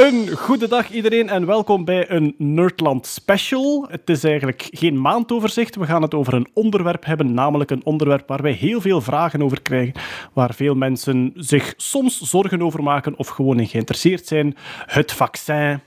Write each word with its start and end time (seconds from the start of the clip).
Een 0.00 0.28
goede 0.28 0.68
dag 0.68 0.90
iedereen 0.90 1.28
en 1.28 1.46
welkom 1.46 1.84
bij 1.84 2.10
een 2.10 2.34
Nerdland 2.38 3.06
special. 3.06 3.86
Het 3.88 4.10
is 4.10 4.24
eigenlijk 4.24 4.68
geen 4.70 5.00
maandoverzicht. 5.00 5.76
We 5.76 5.86
gaan 5.86 6.02
het 6.02 6.14
over 6.14 6.34
een 6.34 6.48
onderwerp 6.54 7.04
hebben, 7.04 7.34
namelijk 7.34 7.70
een 7.70 7.84
onderwerp 7.84 8.28
waar 8.28 8.42
wij 8.42 8.52
heel 8.52 8.80
veel 8.80 9.00
vragen 9.00 9.42
over 9.42 9.62
krijgen, 9.62 9.94
waar 10.32 10.54
veel 10.54 10.74
mensen 10.74 11.32
zich 11.34 11.74
soms 11.76 12.20
zorgen 12.20 12.62
over 12.62 12.82
maken 12.82 13.16
of 13.16 13.28
gewoon 13.28 13.60
in 13.60 13.66
geïnteresseerd 13.66 14.26
zijn. 14.26 14.56
Het 14.86 15.12
vaccin. 15.12 15.80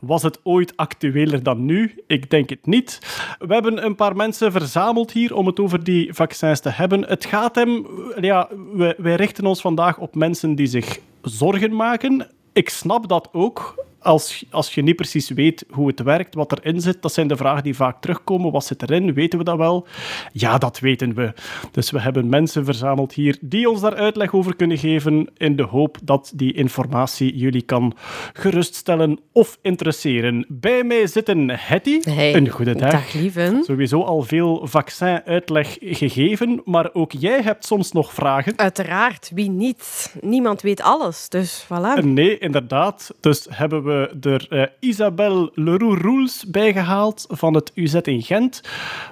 Was 0.00 0.22
het 0.22 0.40
ooit 0.42 0.76
actueler 0.76 1.42
dan 1.42 1.64
nu? 1.64 2.02
Ik 2.06 2.30
denk 2.30 2.50
het 2.50 2.66
niet. 2.66 2.98
We 3.38 3.54
hebben 3.54 3.84
een 3.84 3.94
paar 3.94 4.16
mensen 4.16 4.52
verzameld 4.52 5.12
hier 5.12 5.34
om 5.34 5.46
het 5.46 5.60
over 5.60 5.84
die 5.84 6.14
vaccins 6.14 6.60
te 6.60 6.70
hebben. 6.70 7.04
Het 7.06 7.24
gaat 7.24 7.54
hem... 7.54 7.86
Ja, 8.20 8.48
wij, 8.72 8.94
wij 8.98 9.14
richten 9.14 9.46
ons 9.46 9.60
vandaag 9.60 9.98
op 9.98 10.14
mensen 10.14 10.54
die 10.54 10.66
zich 10.66 10.98
zorgen 11.22 11.76
maken. 11.76 12.26
Ik 12.58 12.68
snap 12.68 13.08
dat 13.08 13.28
ook. 13.32 13.74
Als, 14.00 14.44
als 14.50 14.74
je 14.74 14.82
niet 14.82 14.96
precies 14.96 15.28
weet 15.28 15.64
hoe 15.70 15.86
het 15.86 16.02
werkt, 16.02 16.34
wat 16.34 16.58
erin 16.58 16.80
zit, 16.80 17.02
dat 17.02 17.12
zijn 17.12 17.28
de 17.28 17.36
vragen 17.36 17.62
die 17.62 17.74
vaak 17.74 18.00
terugkomen. 18.00 18.52
Wat 18.52 18.64
zit 18.64 18.82
erin? 18.82 19.14
Weten 19.14 19.38
we 19.38 19.44
dat 19.44 19.56
wel? 19.56 19.86
Ja, 20.32 20.58
dat 20.58 20.78
weten 20.78 21.14
we. 21.14 21.32
Dus 21.72 21.90
we 21.90 22.00
hebben 22.00 22.28
mensen 22.28 22.64
verzameld 22.64 23.12
hier 23.12 23.38
die 23.40 23.70
ons 23.70 23.80
daar 23.80 23.94
uitleg 23.94 24.34
over 24.34 24.56
kunnen 24.56 24.78
geven, 24.78 25.30
in 25.36 25.56
de 25.56 25.62
hoop 25.62 25.96
dat 26.04 26.32
die 26.34 26.52
informatie 26.52 27.36
jullie 27.36 27.62
kan 27.62 27.94
geruststellen 28.32 29.18
of 29.32 29.58
interesseren. 29.62 30.46
Bij 30.48 30.84
mij 30.84 31.06
zitten 31.06 31.50
Hetty. 31.50 32.00
Hey, 32.02 32.34
Een 32.34 32.48
goede 32.48 32.74
dag. 32.74 32.90
Dag, 32.90 33.12
lieven. 33.12 33.64
Sowieso 33.64 34.02
al 34.02 34.22
veel 34.22 34.66
vaccin-uitleg 34.66 35.76
gegeven, 35.80 36.60
maar 36.64 36.90
ook 36.92 37.12
jij 37.12 37.42
hebt 37.42 37.64
soms 37.64 37.92
nog 37.92 38.12
vragen. 38.12 38.58
Uiteraard, 38.58 39.30
wie 39.34 39.50
niet? 39.50 40.14
Niemand 40.20 40.62
weet 40.62 40.82
alles, 40.82 41.28
dus 41.28 41.64
voilà. 41.64 42.04
Nee, 42.04 42.38
inderdaad. 42.38 43.14
Dus 43.20 43.46
hebben 43.50 43.84
we 43.84 43.87
er 44.20 44.46
eh, 44.48 44.62
Isabelle 44.80 45.50
Leroux-Roels 45.54 46.46
bijgehaald 46.46 47.26
van 47.28 47.54
het 47.54 47.72
UZ 47.74 47.94
in 47.94 48.22
Gent, 48.22 48.60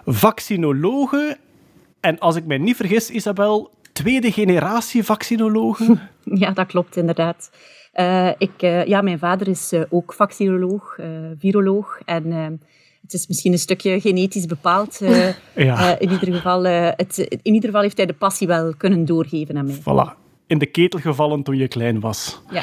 vaccinologe. 0.05 1.37
En 2.01 2.19
als 2.19 2.37
ik 2.37 2.45
mij 2.45 2.59
niet 2.59 2.77
vergis, 2.77 3.11
Isabel, 3.11 3.71
tweede 3.93 4.33
generatie 4.33 5.05
vaccinologe. 5.05 5.97
Ja, 6.35 6.51
dat 6.51 6.67
klopt 6.67 6.97
inderdaad. 6.97 7.51
Eh, 7.93 8.29
ik, 8.39 8.63
eh, 8.63 8.85
ja, 8.85 9.01
mijn 9.01 9.19
vader 9.19 9.49
is 9.49 9.73
ook 9.89 10.13
vaccinoloog, 10.13 10.99
viroloog. 11.39 12.01
En 12.05 12.33
het 13.03 13.13
is 13.13 13.27
misschien 13.27 13.53
een 13.53 13.59
stukje 13.59 14.01
genetisch 14.01 14.47
bepaald. 14.47 15.01
Ja. 15.55 15.99
in, 15.99 16.11
ieder 16.11 16.35
geval, 16.35 16.65
het, 16.65 17.19
in 17.19 17.55
ieder 17.55 17.69
geval 17.69 17.83
heeft 17.83 17.97
hij 17.97 18.07
de 18.07 18.13
passie 18.13 18.47
wel 18.47 18.75
kunnen 18.77 19.05
doorgeven 19.05 19.57
aan 19.57 19.67
mij. 19.67 19.81
Voilà. 19.81 20.25
In 20.47 20.59
de 20.59 20.67
ketel 20.67 21.01
gevallen 21.01 21.43
toen 21.43 21.57
je 21.57 21.69
klein 21.69 22.01
was. 22.01 22.43
Ja. 22.51 22.63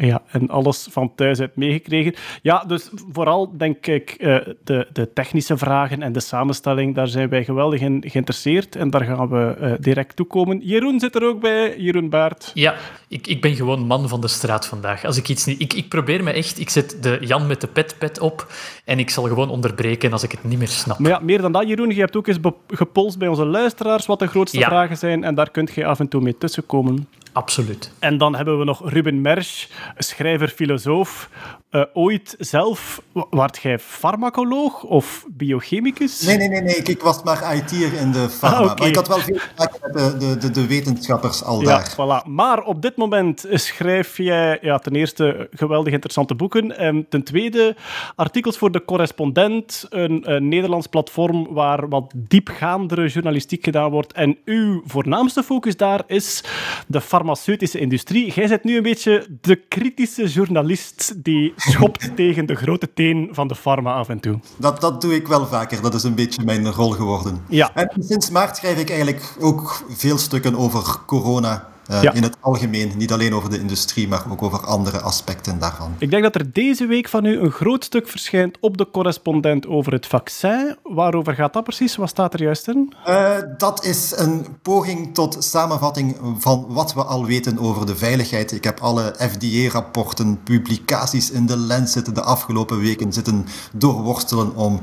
Ja, 0.00 0.22
en 0.30 0.48
alles 0.48 0.86
van 0.90 1.12
thuis 1.14 1.40
uit 1.40 1.56
meegekregen. 1.56 2.14
Ja, 2.42 2.64
dus 2.66 2.90
vooral 3.12 3.56
denk 3.56 3.86
ik 3.86 4.10
eh, 4.10 4.36
de, 4.64 4.86
de 4.92 5.12
technische 5.12 5.56
vragen 5.56 6.02
en 6.02 6.12
de 6.12 6.20
samenstelling, 6.20 6.94
daar 6.94 7.08
zijn 7.08 7.28
wij 7.28 7.44
geweldig 7.44 7.80
in 7.80 8.02
geïnteresseerd. 8.06 8.76
En 8.76 8.90
daar 8.90 9.04
gaan 9.04 9.28
we 9.28 9.56
eh, 9.60 9.72
direct 9.80 10.16
toe 10.16 10.26
komen. 10.26 10.60
Jeroen 10.62 11.00
zit 11.00 11.14
er 11.14 11.24
ook 11.24 11.40
bij, 11.40 11.78
Jeroen 11.78 12.08
Baert. 12.10 12.50
Ja, 12.54 12.74
ik, 13.08 13.26
ik 13.26 13.40
ben 13.40 13.54
gewoon 13.54 13.86
man 13.86 14.08
van 14.08 14.20
de 14.20 14.28
straat 14.28 14.66
vandaag. 14.66 15.04
Als 15.04 15.16
ik 15.16 15.28
iets 15.28 15.44
niet... 15.44 15.60
Ik, 15.60 15.72
ik 15.72 15.88
probeer 15.88 16.22
me 16.24 16.30
echt... 16.30 16.58
Ik 16.60 16.70
zet 16.70 16.96
de 17.00 17.18
Jan 17.20 17.46
met 17.46 17.60
de 17.60 17.66
pet-pet 17.66 18.20
op 18.20 18.52
en 18.84 18.98
ik 18.98 19.10
zal 19.10 19.24
gewoon 19.24 19.50
onderbreken 19.50 20.12
als 20.12 20.22
ik 20.22 20.30
het 20.30 20.44
niet 20.44 20.58
meer 20.58 20.68
snap. 20.68 20.98
Maar 20.98 21.10
ja, 21.10 21.18
meer 21.22 21.40
dan 21.40 21.52
dat, 21.52 21.68
Jeroen, 21.68 21.88
je 21.90 22.00
hebt 22.00 22.16
ook 22.16 22.26
eens 22.26 22.38
gepolst 22.68 23.18
bij 23.18 23.28
onze 23.28 23.44
luisteraars 23.44 24.06
wat 24.06 24.18
de 24.18 24.26
grootste 24.26 24.58
Ja. 24.58 24.66
vragen 24.68 24.96
zijn. 24.96 25.24
En 25.24 25.34
daar 25.34 25.50
kunt 25.50 25.74
je 25.74 25.86
af 25.86 25.98
en 26.00 26.08
toe 26.08 26.20
mee 26.20 26.38
tussenkomen. 26.38 27.08
Absoluut. 27.36 27.90
En 27.98 28.18
dan 28.18 28.34
hebben 28.36 28.58
we 28.58 28.64
nog 28.64 28.90
Ruben 28.90 29.20
Mersch, 29.20 29.66
schrijver, 29.96 30.48
filosoof. 30.48 31.28
Eh, 31.70 31.82
ooit 31.92 32.34
zelf, 32.38 33.02
wa- 33.12 33.26
waart 33.30 33.58
jij 33.62 33.78
farmacoloog 33.78 34.82
of 34.82 35.24
biochemicus? 35.28 36.20
Nee, 36.22 36.36
nee, 36.36 36.48
nee, 36.48 36.60
nee. 36.60 36.74
Ik, 36.76 36.88
ik 36.88 37.02
was 37.02 37.22
maar 37.22 37.56
IT'er 37.56 37.92
in 37.92 38.12
de 38.12 38.28
pharma. 38.28 38.56
Ah, 38.56 38.64
oké. 38.64 38.78
Maar 38.80 38.88
ik 38.88 38.94
had 38.94 39.08
wel 39.08 39.18
veel 39.18 39.34
te 39.36 39.48
maken 39.56 39.78
met 39.82 39.92
de, 39.92 40.16
de, 40.18 40.36
de, 40.38 40.50
de 40.50 40.66
wetenschappers 40.66 41.42
al 41.44 41.60
Ja, 41.60 41.66
daar. 41.66 41.92
voilà. 42.22 42.26
Maar 42.28 42.62
op 42.62 42.82
dit 42.82 42.96
moment 42.96 43.44
schrijf 43.50 44.16
jij 44.16 44.58
ja, 44.60 44.78
ten 44.78 44.94
eerste 44.94 45.48
geweldig 45.52 45.92
interessante 45.92 46.34
boeken. 46.34 46.76
En 46.78 47.06
ten 47.08 47.22
tweede 47.22 47.76
artikels 48.14 48.58
voor 48.58 48.70
de 48.72 48.84
Correspondent, 48.84 49.86
een, 49.90 50.34
een 50.34 50.48
Nederlands 50.48 50.86
platform 50.86 51.46
waar 51.54 51.88
wat 51.88 52.12
diepgaandere 52.16 53.06
journalistiek 53.08 53.64
gedaan 53.64 53.90
wordt. 53.90 54.12
En 54.12 54.38
uw 54.44 54.82
voornaamste 54.86 55.42
focus 55.42 55.76
daar 55.76 56.02
is 56.06 56.44
de 56.86 57.00
farmaceutische 57.26 57.78
industrie. 57.78 58.32
Jij 58.32 58.48
bent 58.48 58.64
nu 58.64 58.76
een 58.76 58.82
beetje 58.82 59.26
de 59.40 59.56
kritische 59.56 60.26
journalist 60.26 61.14
die 61.24 61.52
schopt 61.56 62.10
tegen 62.16 62.46
de 62.46 62.54
grote 62.54 62.92
teen 62.94 63.28
van 63.32 63.48
de 63.48 63.54
pharma 63.54 63.94
af 63.94 64.08
en 64.08 64.20
toe. 64.20 64.38
Dat, 64.56 64.80
dat 64.80 65.00
doe 65.00 65.14
ik 65.14 65.26
wel 65.26 65.46
vaker. 65.46 65.82
Dat 65.82 65.94
is 65.94 66.02
een 66.02 66.14
beetje 66.14 66.44
mijn 66.44 66.72
rol 66.72 66.90
geworden. 66.90 67.42
Ja. 67.48 67.70
En 67.74 67.90
sinds 67.98 68.30
maart 68.30 68.56
schrijf 68.56 68.78
ik 68.78 68.90
eigenlijk 68.90 69.34
ook 69.40 69.84
veel 69.88 70.18
stukken 70.18 70.56
over 70.56 70.98
corona. 71.06 71.68
Eh, 71.88 72.02
Ja. 72.02 72.12
In 72.12 72.22
het 72.22 72.36
algemeen. 72.40 72.92
Niet 72.96 73.12
alleen 73.12 73.34
over 73.34 73.50
de 73.50 73.58
industrie, 73.58 74.08
maar 74.08 74.22
ook 74.30 74.42
over 74.42 74.66
andere 74.66 75.00
aspecten 75.00 75.58
daarvan. 75.58 75.94
Ik 75.98 76.10
denk 76.10 76.22
dat 76.22 76.34
er 76.34 76.52
deze 76.52 76.86
week 76.86 77.08
van 77.08 77.24
u 77.24 77.38
een 77.38 77.50
groot 77.50 77.84
stuk 77.84 78.08
verschijnt 78.08 78.56
op 78.60 78.76
de 78.76 78.90
correspondent 78.90 79.66
over 79.66 79.92
het 79.92 80.06
vaccin. 80.06 80.76
Waarover 80.82 81.34
gaat 81.34 81.52
dat 81.52 81.62
precies? 81.64 81.96
Wat 81.96 82.08
staat 82.08 82.34
er 82.34 82.42
juist 82.42 82.68
in? 82.68 82.92
Eh, 83.04 83.30
dat 83.58 83.84
is 83.84 84.12
een 84.16 84.46
poging 84.62 85.14
tot 85.14 85.36
samenvatting 85.44 86.16
van 86.38 86.66
wat 86.68 86.94
we 86.94 87.04
al 87.04 87.26
weten 87.26 87.58
over 87.58 87.86
de 87.86 87.96
veiligheid. 87.96 88.52
Ik 88.52 88.64
heb 88.64 88.80
alle 88.80 89.14
FDA-rapporten, 89.18 90.42
publicaties 90.42 91.30
in 91.30 91.46
de 91.46 91.56
Lancet 91.56 92.14
de 92.14 92.22
afgelopen 92.22 92.78
weken 92.80 93.12
zitten 93.12 93.46
doorworstelen 93.74 94.54
om 94.54 94.80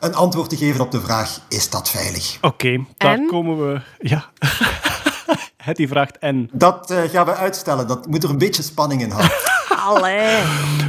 een 0.00 0.14
antwoord 0.14 0.48
te 0.50 0.56
geven 0.56 0.80
op 0.80 0.90
de 0.90 1.00
vraag: 1.00 1.40
is 1.48 1.70
dat 1.70 1.88
veilig? 1.88 2.38
Oké, 2.40 2.84
daar 2.96 3.14
En? 3.14 3.26
komen 3.26 3.56
we. 3.72 3.80
Ja. 3.98 4.24
Hetty 5.66 5.86
vraagt 5.86 6.18
en. 6.18 6.48
Dat 6.52 6.90
eh, 6.90 7.02
gaan 7.02 7.24
we 7.24 7.34
uitstellen. 7.34 7.86
Dat 7.86 8.06
moet 8.06 8.22
er 8.22 8.30
een 8.30 8.38
beetje 8.38 8.62
spanning 8.62 9.02
in 9.02 9.10
houden. 9.10 9.30
Allee. 9.86 10.42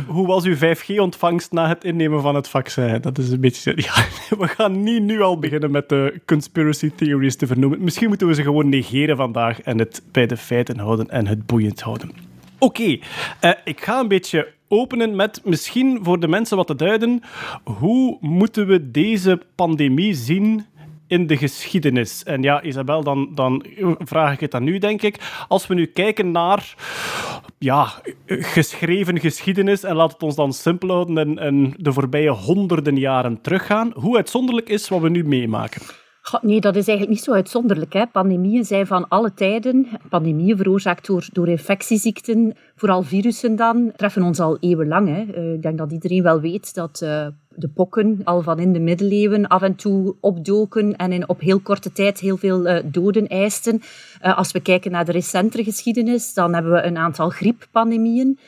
Hoe 0.08 0.28
was 0.28 0.44
uw 0.44 0.56
5G-ontvangst 0.56 1.52
na 1.52 1.68
het 1.68 1.84
innemen 1.84 2.22
van 2.22 2.36
het 2.36 2.48
vaccin? 2.48 3.02
Dat 3.02 3.18
is 3.18 3.30
een 3.30 3.40
beetje. 3.40 3.74
Ja, 3.88 3.94
we 4.38 4.48
gaan 4.48 4.84
niet 4.84 5.02
nu 5.02 5.22
al 5.22 5.40
beginnen 5.40 5.72
met 5.72 5.90
de 5.90 6.22
conspiracy 6.26 6.92
theories 6.96 7.36
te 7.36 7.48
vernoemen. 7.48 7.84
Misschien 7.84 8.08
moeten 8.08 8.28
we 8.28 8.34
ze 8.34 8.42
gewoon 8.42 8.70
negeren 8.70 9.18
vandaag 9.18 9.62
en 9.62 9.80
het 9.80 10.02
bij 10.12 10.28
de 10.28 10.38
feiten 10.38 10.80
houden 10.80 11.10
en 11.10 11.28
het 11.28 11.46
boeiend 11.46 11.82
houden. 11.82 12.12
Oké, 12.60 12.98
eh, 13.40 13.52
ik 13.64 13.82
ga 13.82 14.00
een 14.00 14.08
beetje 14.08 14.54
openen 14.68 15.16
met 15.16 15.42
misschien 15.44 16.00
voor 16.02 16.20
de 16.20 16.28
mensen 16.28 16.58
wat 16.58 16.68
te 16.68 16.76
duiden. 16.76 17.22
Hoe 17.64 18.18
moeten 18.22 18.68
we 18.68 18.92
deze 18.92 19.42
pandemie 19.56 20.14
zien 20.14 20.66
in 21.08 21.28
de 21.28 21.38
geschiedenis? 21.38 22.24
En 22.24 22.42
ja, 22.42 22.62
Isabel, 22.62 23.04
dan, 23.04 23.30
dan 23.36 23.66
vraag 24.00 24.34
ik 24.34 24.40
het 24.40 24.54
aan 24.54 24.68
u, 24.68 24.78
denk 24.78 25.02
ik. 25.02 25.46
Als 25.48 25.68
we 25.68 25.74
nu 25.74 25.86
kijken 25.86 26.32
naar 26.32 26.76
ja, 27.58 27.94
geschreven 28.26 29.20
geschiedenis, 29.20 29.84
en 29.84 29.96
laat 29.96 30.12
het 30.12 30.24
ons 30.24 30.36
dan 30.36 30.54
simpel 30.54 30.90
houden 30.90 31.18
en, 31.18 31.40
en 31.40 31.74
de 31.78 31.94
voorbije 31.94 32.30
honderden 32.30 32.98
jaren 32.98 33.42
teruggaan, 33.42 33.92
hoe 33.96 34.16
uitzonderlijk 34.16 34.70
is 34.70 34.90
wat 34.90 35.02
we 35.02 35.10
nu 35.10 35.24
meemaken? 35.24 35.82
Nee, 36.42 36.62
dat 36.62 36.76
is 36.76 36.88
eigenlijk 36.88 37.18
niet 37.18 37.28
zo 37.28 37.34
uitzonderlijk. 37.34 37.94
Hè. 37.94 38.08
Pandemieën 38.08 38.66
zijn 38.66 38.88
van 38.88 39.08
alle 39.08 39.34
tijden. 39.34 39.88
Pandemieën 40.10 40.58
veroorzaakt 40.58 41.08
door, 41.08 41.28
door 41.32 41.48
infectieziekten, 41.48 42.56
vooral 42.76 43.04
virussen 43.04 43.56
dan, 43.56 43.92
treffen 43.96 44.22
ons 44.22 44.40
al 44.40 44.58
eeuwenlang. 44.60 45.08
Hè. 45.08 45.34
Eh, 45.34 45.54
ik 45.54 45.62
denk 45.62 45.78
dat 45.78 45.92
iedereen 45.92 46.24
wel 46.24 46.40
weet 46.40 46.74
dat 46.74 47.02
eh, 47.02 47.28
de 47.50 47.68
pokken 47.68 48.22
al 48.24 48.42
van 48.42 48.60
in 48.60 48.74
de 48.74 48.80
middeleeuwen 48.80 49.48
af 49.48 49.62
en 49.62 49.76
toe 49.76 50.16
opdoken 50.20 50.96
en 50.96 51.12
in, 51.12 51.30
op 51.30 51.40
heel 51.40 51.60
korte 51.60 51.92
tijd 51.92 52.20
heel 52.20 52.38
veel 52.38 52.68
eh, 52.68 52.84
doden 52.86 53.28
eisten. 53.28 53.82
Als 54.22 54.52
we 54.52 54.60
kijken 54.60 54.92
naar 54.92 55.06
de 55.06 55.12
recentere 55.12 55.64
geschiedenis, 55.64 56.34
dan 56.34 56.54
hebben 56.54 56.72
we 56.72 56.84
een 56.84 56.98
aantal 56.98 57.30
grieppandemieën. 57.30 58.40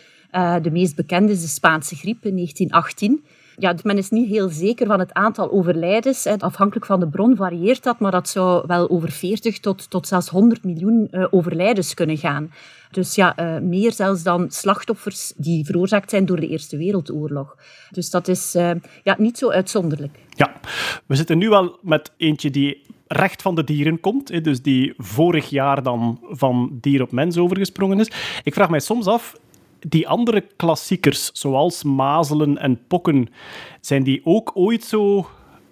De 0.61 0.71
meest 0.71 0.95
bekende 0.95 1.31
is 1.31 1.41
de 1.41 1.47
Spaanse 1.47 1.95
griep 1.95 2.25
in 2.25 2.35
1918. 2.35 3.23
Ja, 3.59 3.73
dus 3.73 3.83
men 3.83 3.97
is 3.97 4.09
niet 4.09 4.29
heel 4.29 4.49
zeker 4.49 4.87
van 4.87 4.99
het 4.99 5.13
aantal 5.13 5.51
overlijdens. 5.51 6.25
Afhankelijk 6.25 6.85
van 6.85 6.99
de 6.99 7.07
bron 7.07 7.35
varieert 7.35 7.83
dat, 7.83 7.99
maar 7.99 8.11
dat 8.11 8.29
zou 8.29 8.63
wel 8.67 8.89
over 8.89 9.11
40 9.11 9.59
tot, 9.59 9.89
tot 9.89 10.07
zelfs 10.07 10.29
100 10.29 10.63
miljoen 10.63 11.07
eh, 11.11 11.25
overlijdens 11.29 11.93
kunnen 11.93 12.17
gaan. 12.17 12.51
Dus 12.91 13.15
ja, 13.15 13.35
eh, 13.35 13.57
meer 13.57 13.91
zelfs 13.91 14.23
dan 14.23 14.51
slachtoffers 14.51 15.33
die 15.35 15.65
veroorzaakt 15.65 16.09
zijn 16.09 16.25
door 16.25 16.39
de 16.39 16.47
Eerste 16.47 16.77
Wereldoorlog. 16.77 17.55
Dus 17.91 18.09
dat 18.09 18.27
is 18.27 18.55
eh, 18.55 18.71
ja, 19.03 19.15
niet 19.17 19.37
zo 19.37 19.49
uitzonderlijk. 19.49 20.19
Ja, 20.29 20.53
we 21.05 21.15
zitten 21.15 21.37
nu 21.37 21.49
wel 21.49 21.79
met 21.81 22.11
eentje 22.17 22.49
die 22.49 22.81
recht 23.07 23.41
van 23.41 23.55
de 23.55 23.63
dieren 23.63 23.99
komt, 23.99 24.43
dus 24.43 24.61
die 24.61 24.93
vorig 24.97 25.49
jaar 25.49 25.83
dan 25.83 26.19
van 26.29 26.77
dier 26.81 27.01
op 27.01 27.11
mens 27.11 27.37
overgesprongen 27.37 27.99
is. 27.99 28.11
Ik 28.43 28.53
vraag 28.53 28.69
mij 28.69 28.79
soms 28.79 29.05
af, 29.05 29.35
die 29.87 30.07
andere 30.07 30.41
klassiekers, 30.55 31.29
zoals 31.33 31.83
mazelen 31.83 32.57
en 32.57 32.79
pokken, 32.87 33.27
zijn 33.81 34.03
die 34.03 34.21
ook 34.23 34.51
ooit 34.53 34.83
zo 34.83 35.27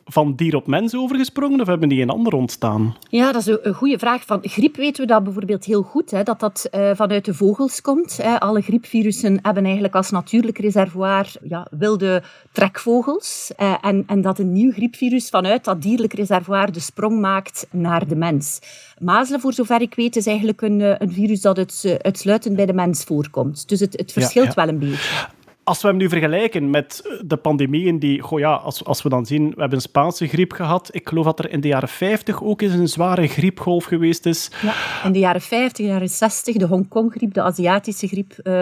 van 0.07 0.35
dier 0.35 0.55
op 0.55 0.67
mens 0.67 0.95
overgesprongen 0.95 1.61
of 1.61 1.67
hebben 1.67 1.89
die 1.89 2.01
een 2.01 2.09
ander 2.09 2.33
ontstaan? 2.33 2.95
Ja, 3.09 3.31
dat 3.31 3.47
is 3.47 3.57
een, 3.61 3.73
goede 3.73 3.99
vraag. 3.99 4.25
Van 4.25 4.39
griep 4.41 4.75
weten 4.75 5.01
we 5.01 5.11
dat 5.11 5.23
bijvoorbeeld 5.23 5.65
heel 5.65 5.81
goed, 5.81 6.11
hè, 6.11 6.23
dat 6.23 6.39
dat 6.39 6.67
eh, 6.71 6.91
vanuit 6.93 7.25
de 7.25 7.33
vogels 7.33 7.81
komt. 7.81 8.17
Hè. 8.17 8.39
Alle 8.39 8.61
griepvirussen 8.61 9.39
hebben 9.41 9.63
eigenlijk 9.63 9.95
als 9.95 10.11
natuurlijk 10.11 10.57
reservoir 10.57 11.31
ja, 11.43 11.67
wilde 11.71 12.23
trekvogels. 12.51 13.51
Eh, 13.55 13.73
en, 13.81 14.03
en 14.07 14.21
dat 14.21 14.39
een 14.39 14.53
nieuw 14.53 14.71
griepvirus 14.71 15.29
vanuit 15.29 15.63
dat 15.63 15.81
dierlijk 15.81 16.13
reservoir 16.13 16.71
de 16.71 16.79
sprong 16.79 17.19
maakt 17.19 17.67
naar 17.71 18.07
de 18.07 18.15
mens. 18.15 18.59
Mazelen, 18.99 19.39
voor 19.39 19.53
zover 19.53 19.81
ik 19.81 19.95
weet, 19.95 20.15
is 20.15 20.27
eigenlijk 20.27 20.61
een, 20.61 20.81
eh, 20.81 20.95
een 20.97 21.11
virus 21.11 21.41
dat 21.41 21.57
het, 21.57 21.99
uitsluitend 22.01 22.55
bij 22.55 22.65
de 22.65 22.73
mens 22.73 23.03
voorkomt. 23.03 23.69
Dus 23.69 23.79
het, 23.79 23.97
het 23.97 24.11
verschilt 24.11 24.47
ja. 24.47 24.53
wel 24.53 24.67
een 24.67 24.79
beetje. 24.79 25.35
Als 25.67 25.81
we 25.81 25.87
hem 25.87 25.97
nu 25.97 26.09
vergelijken 26.09 26.69
met 26.69 27.17
de 27.25 27.37
pandemieën 27.37 27.99
die... 27.99 28.21
Goh 28.21 28.39
ja, 28.39 28.53
als, 28.53 28.83
als 28.85 29.01
we 29.01 29.09
dan 29.09 29.25
zien, 29.25 29.43
we 29.49 29.59
hebben 29.59 29.73
een 29.77 29.81
Spaanse 29.81 30.27
griep 30.27 30.51
gehad. 30.51 30.89
Ik 30.91 31.07
geloof 31.07 31.25
dat 31.25 31.39
er 31.39 31.51
in 31.51 31.61
de 31.61 31.67
jaren 31.67 31.89
50 31.89 32.43
ook 32.43 32.61
eens 32.61 32.73
een 32.73 32.87
zware 32.87 33.27
griepgolf 33.27 33.85
geweest 33.85 34.25
is. 34.25 34.51
Ja, 34.61 34.73
in 35.03 35.11
de 35.11 35.19
jaren 35.19 35.41
50, 35.41 35.85
de 35.85 35.91
jaren 35.91 36.09
60, 36.09 36.55
de 36.55 36.65
Hongkong-griep, 36.65 37.33
de 37.33 37.41
Aziatische 37.41 38.07
griep. 38.07 38.33
eh, 38.43 38.53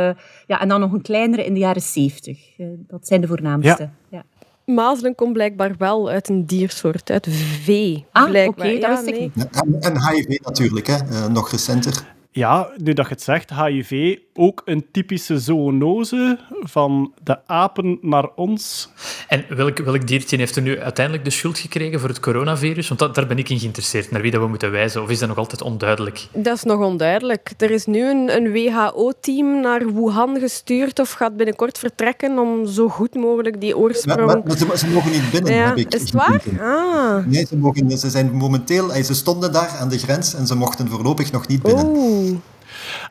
ja, 0.47 0.61
en 0.61 0.67
dan 0.67 0.79
nog 0.79 0.91
een 0.91 1.01
kleinere 1.01 1.45
in 1.45 1.53
de 1.53 1.59
jaren 1.59 1.81
70. 1.81 2.37
Eh, 2.57 2.65
dat 2.87 3.07
zijn 3.07 3.21
de 3.21 3.27
voornaamste. 3.27 3.89
Ja. 4.09 4.23
Mazelen 4.65 5.15
komt 5.15 5.33
blijkbaar 5.33 5.75
wel 5.77 6.09
uit 6.09 6.29
een 6.29 6.45
diersoort, 6.45 7.09
uit 7.09 7.27
vee. 7.63 8.05
Ah, 8.11 8.23
oké, 8.29 8.51
dat 8.51 8.81
Ja, 8.81 8.89
wist 8.89 9.07
ik 9.07 9.13
nee. 9.13 9.31
niet. 9.33 9.49
En, 9.49 9.81
en 9.93 10.09
HIV 10.09 10.39
natuurlijk, 10.43 10.87
hè, 10.87 10.95
eh, 10.95 11.27
nog 11.27 11.51
recenter. 11.51 12.14
Ja, 12.35 12.69
nu 12.77 12.93
dat 12.93 13.05
je 13.07 13.11
het 13.13 13.21
zegt, 13.21 13.49
HIV, 13.53 14.17
ook 14.33 14.61
een 14.65 14.85
typische 14.91 15.39
zoonose 15.39 16.39
van 16.61 17.13
de 17.23 17.47
apen 17.47 17.97
naar 18.01 18.29
ons. 18.35 18.89
En 19.27 19.45
welk, 19.49 19.77
welk 19.77 20.07
diertje 20.07 20.37
heeft 20.37 20.55
er 20.55 20.61
nu 20.61 20.79
uiteindelijk 20.81 21.25
de 21.25 21.31
schuld 21.31 21.57
gekregen 21.59 21.99
voor 21.99 22.09
het 22.09 22.19
coronavirus? 22.19 22.87
Want 22.87 22.99
dat, 22.99 23.15
daar 23.15 23.27
ben 23.27 23.37
ik 23.37 23.49
in 23.49 23.59
geïnteresseerd, 23.59 24.11
naar 24.11 24.21
wie 24.21 24.31
dat 24.31 24.41
we 24.41 24.47
moeten 24.47 24.71
wijzen. 24.71 25.01
Of 25.01 25.09
is 25.09 25.19
dat 25.19 25.27
nog 25.27 25.37
altijd 25.37 25.61
onduidelijk? 25.61 26.27
Dat 26.33 26.55
is 26.55 26.63
nog 26.63 26.79
onduidelijk. 26.79 27.51
Er 27.57 27.71
is 27.71 27.85
nu 27.85 28.09
een, 28.09 28.35
een 28.35 28.51
WHO-team 28.51 29.59
naar 29.61 29.93
Wuhan 29.93 30.39
gestuurd 30.39 30.99
of 30.99 31.11
gaat 31.11 31.37
binnenkort 31.37 31.77
vertrekken 31.77 32.39
om 32.39 32.65
zo 32.67 32.89
goed 32.89 33.13
mogelijk 33.15 33.61
die 33.61 33.77
oorsprong... 33.77 34.25
maar- 34.25 34.41
maar 34.45 34.57
ze, 34.57 34.77
ze 34.77 34.87
mogen 34.87 35.11
niet 35.11 35.31
binnen, 35.31 35.53
ja, 35.53 35.67
heb 35.67 35.77
ik 35.77 35.93
is 35.93 36.01
het 36.01 36.11
waar? 36.11 36.41
Ah. 36.61 37.25
Nee, 37.25 37.45
ze, 37.45 37.57
mogen, 37.57 37.97
ze 37.97 38.09
zijn 38.09 38.31
momenteel... 38.31 38.89
Ze 39.03 39.13
stonden 39.13 39.51
daar 39.51 39.69
aan 39.79 39.89
de 39.89 39.97
grens 39.97 40.33
en 40.33 40.47
ze 40.47 40.55
mochten 40.55 40.87
voorlopig 40.87 41.31
nog 41.31 41.47
niet 41.47 41.61
binnen. 41.61 42.24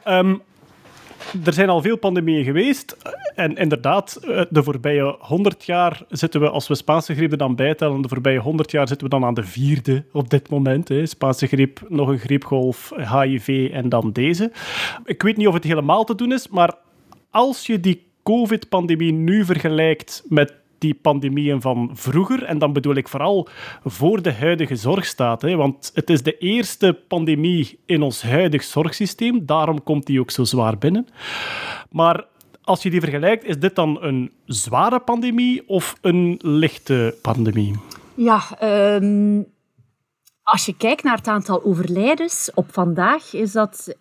Ehm, 0.04 0.34
er 1.44 1.52
zijn 1.52 1.68
al 1.68 1.82
veel 1.82 1.96
pandemieën 1.96 2.44
geweest. 2.44 2.96
En 3.34 3.56
inderdaad, 3.56 4.16
eh, 4.16 4.42
de 4.50 4.62
voorbije 4.62 5.16
100 5.18 5.64
jaar 5.64 6.02
zitten 6.08 6.40
we, 6.40 6.50
als 6.50 6.68
we 6.68 6.74
Spaanse 6.74 7.14
griep 7.14 7.32
er 7.32 7.38
dan 7.38 7.56
bijtellen, 7.56 8.02
de 8.02 8.08
voorbije 8.08 8.38
100 8.38 8.70
jaar 8.70 8.88
zitten 8.88 9.06
we 9.06 9.12
dan 9.12 9.24
aan 9.24 9.34
de 9.34 9.42
vierde 9.42 10.04
op 10.12 10.30
dit 10.30 10.50
moment. 10.50 10.88
Hè. 10.88 11.06
Spaanse 11.06 11.46
griep, 11.46 11.80
nog 11.88 12.08
een 12.08 12.18
griepgolf, 12.18 12.92
HIV 12.96 13.70
en 13.72 13.88
dan 13.88 14.12
deze. 14.12 14.52
Ik 15.04 15.22
weet 15.22 15.36
niet 15.36 15.48
of 15.48 15.54
het 15.54 15.64
helemaal 15.64 16.04
te 16.04 16.14
doen 16.14 16.32
is, 16.32 16.48
maar 16.48 16.74
als 17.30 17.66
je 17.66 17.80
die 17.80 18.06
COVID-pandemie 18.22 19.12
nu 19.12 19.44
vergelijkt 19.44 20.22
met 20.28 20.54
die 20.84 20.94
pandemieën 20.94 21.60
van 21.60 21.90
vroeger, 21.92 22.42
en 22.42 22.58
dan 22.58 22.72
bedoel 22.72 22.94
ik 22.94 23.08
vooral 23.08 23.48
voor 23.84 24.22
de 24.22 24.32
huidige 24.32 24.76
zorgstaat, 24.76 25.42
hè, 25.42 25.56
want 25.56 25.90
het 25.94 26.10
is 26.10 26.22
de 26.22 26.38
eerste 26.38 26.98
pandemie 27.08 27.78
in 27.86 28.02
ons 28.02 28.22
huidig 28.22 28.62
zorgsysteem, 28.62 29.46
daarom 29.46 29.82
komt 29.82 30.06
die 30.06 30.20
ook 30.20 30.30
zo 30.30 30.44
zwaar 30.44 30.78
binnen. 30.78 31.06
Maar 31.90 32.24
als 32.62 32.82
je 32.82 32.90
die 32.90 33.00
vergelijkt, 33.00 33.44
is 33.44 33.58
dit 33.58 33.74
dan 33.74 34.02
een 34.02 34.32
zware 34.46 35.00
pandemie 35.00 35.68
of 35.68 35.96
een 36.00 36.38
lichte 36.42 37.18
pandemie? 37.22 37.74
Ja, 38.14 38.42
ehm, 38.58 39.42
als 40.42 40.66
je 40.66 40.76
kijkt 40.76 41.02
naar 41.02 41.16
het 41.16 41.28
aantal 41.28 41.64
overlijdens 41.64 42.50
op 42.54 42.72
vandaag, 42.72 43.34
is 43.34 43.52
dat 43.52 43.96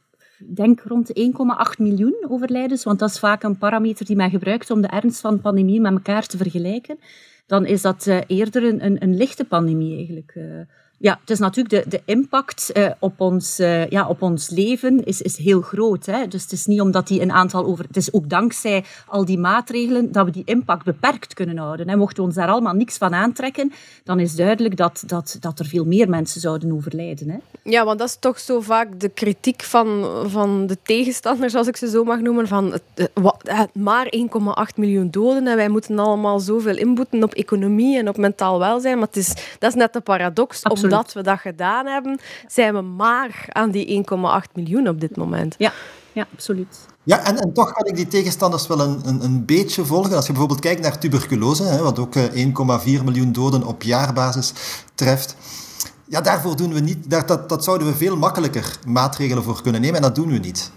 denk 0.48 0.82
rond 0.82 1.10
1,8 1.10 1.78
miljoen 1.78 2.26
overlijdens, 2.28 2.84
want 2.84 3.00
dat 3.00 3.10
is 3.10 3.20
vaak 3.20 3.44
een 3.44 3.58
parameter 3.58 4.06
die 4.06 4.16
men 4.16 4.30
gebruikt 4.30 4.72
om 4.72 4.82
de 4.82 4.88
ernst 4.88 5.20
van 5.20 5.42
pandemie 5.42 5.82
met 5.82 5.92
elkaar 5.92 6.26
te 6.26 6.38
vergelijken. 6.38 6.98
Dan 7.46 7.66
is 7.66 7.82
dat 7.82 8.08
eh, 8.08 8.22
eerder 8.28 8.64
een, 8.64 8.86
een, 8.86 9.04
een 9.04 9.16
lichte 9.16 9.46
pandemie 9.46 9.98
eigenlijk. 9.98 10.36
Ja, 11.04 11.18
het 11.20 11.30
is 11.30 11.40
natuurlijk 11.40 11.84
de, 11.84 11.90
de 11.90 12.02
impact 12.06 12.72
eh, 12.72 12.92
op, 13.00 13.22
ons, 13.22 13.60
eh, 13.60 13.88
ja, 13.88 14.08
op 14.08 14.22
ons 14.22 14.50
leven 14.50 15.06
is, 15.06 15.22
is 15.22 15.38
heel 15.38 15.62
groot. 15.62 16.06
Hè? 16.06 16.28
Dus 16.28 16.42
het 16.42 16.52
is 16.52 16.66
niet 16.66 16.82
omdat 16.82 17.08
die 17.08 17.22
een 17.22 17.32
aantal 17.32 17.66
over... 17.66 17.86
Het 17.88 17.98
is 17.98 18.14
ook 18.14 18.30
dankzij 18.30 18.84
al 19.08 19.26
die 19.26 19.38
maatregelen 19.38 20.12
dat 20.12 20.26
we 20.26 20.32
die 20.32 20.44
impact 20.46 20.86
beperkt 20.86 21.34
kunnen 21.34 21.58
houden. 21.58 21.90
Hè? 21.90 21.96
Mochten 21.96 22.18
we 22.18 22.24
ons 22.24 22.36
daar 22.36 22.48
allemaal 22.48 22.74
niks 22.74 22.98
van 22.98 23.14
aantrekken, 23.14 23.72
dan 24.04 24.20
is 24.20 24.36
duidelijk 24.36 24.78
dat, 24.78 25.04
dat, 25.06 25.38
dat 25.40 25.60
er 25.60 25.66
veel 25.66 25.86
meer 25.86 26.10
mensen 26.10 26.42
zouden 26.42 26.72
overlijden. 26.74 27.30
Hè? 27.30 27.38
Ja, 27.64 27.86
want 27.86 28.00
dat 28.00 28.08
is 28.08 28.18
toch 28.20 28.40
zo 28.40 28.62
vaak 28.62 29.00
de 29.00 29.10
kritiek 29.10 29.64
van, 29.64 30.06
van 30.26 30.68
de 30.68 30.78
tegenstanders, 30.84 31.56
als 31.56 31.68
ik 31.68 31.78
ze 31.78 31.90
zo 31.90 32.04
mag 32.04 32.20
noemen, 32.20 32.48
van 32.48 32.72
het, 32.72 33.12
eh, 33.44 33.62
maar 33.74 34.08
1,8 34.10 34.78
miljoen 34.78 35.10
doden 35.10 35.48
en 35.48 35.56
wij 35.56 35.70
moeten 35.70 36.00
allemaal 36.00 36.40
zoveel 36.40 36.78
inboeten 36.78 37.24
op 37.24 37.34
economie 37.34 37.98
en 37.98 38.10
op 38.10 38.18
mentaal 38.18 38.60
welzijn. 38.60 38.98
Maar 38.98 39.08
het 39.08 39.18
is, 39.18 39.34
dat 39.60 39.70
is 39.70 39.76
net 39.76 39.94
de 39.94 40.02
paradox. 40.02 40.64
Absoluut. 40.64 40.93
Omdat 40.96 41.14
we 41.14 41.22
dat 41.22 41.40
gedaan 41.40 41.86
hebben, 41.86 42.20
zijn 42.48 42.74
we 42.74 42.82
maar 42.82 43.46
aan 43.50 43.72
die 43.72 44.06
1,8 44.48 44.52
miljoen 44.54 44.88
op 44.88 45.00
dit 45.00 45.16
moment. 45.16 45.56
Ja, 45.58 45.74
ja 46.12 46.28
absoluut. 46.34 46.78
Ja, 47.04 47.26
en, 47.26 47.40
en 47.40 47.54
toch 47.54 47.72
kan 47.72 47.86
ik 47.86 47.96
die 47.96 48.08
tegenstanders 48.08 48.68
wel 48.68 48.80
een, 48.80 49.02
een, 49.06 49.24
een 49.24 49.46
beetje 49.46 49.86
volgen. 49.86 50.16
Als 50.16 50.26
je 50.26 50.32
bijvoorbeeld 50.32 50.62
kijkt 50.62 50.82
naar 50.82 51.00
tuberculose, 51.00 51.64
hè, 51.64 51.82
wat 51.82 52.00
ook 52.00 52.16
eh, 52.16 52.46
1,4 52.46 53.04
miljoen 53.04 53.32
doden 53.32 53.64
op 53.64 53.84
jaarbasis 53.84 54.54
treft. 54.96 55.36
Ja, 56.08 56.22
daarvoor 56.22 56.56
doen 56.56 56.74
we 56.74 56.80
niet, 56.80 57.10
daar, 57.10 57.26
dat, 57.26 57.50
dat 57.50 57.64
zouden 57.64 57.88
we 57.88 57.96
veel 57.96 58.18
makkelijker 58.18 58.78
maatregelen 58.88 59.44
voor 59.44 59.62
kunnen 59.62 59.82
nemen 59.82 59.96
en 59.96 60.02
dat 60.02 60.16
doen 60.16 60.32
we 60.32 60.38
niet. 60.38 60.72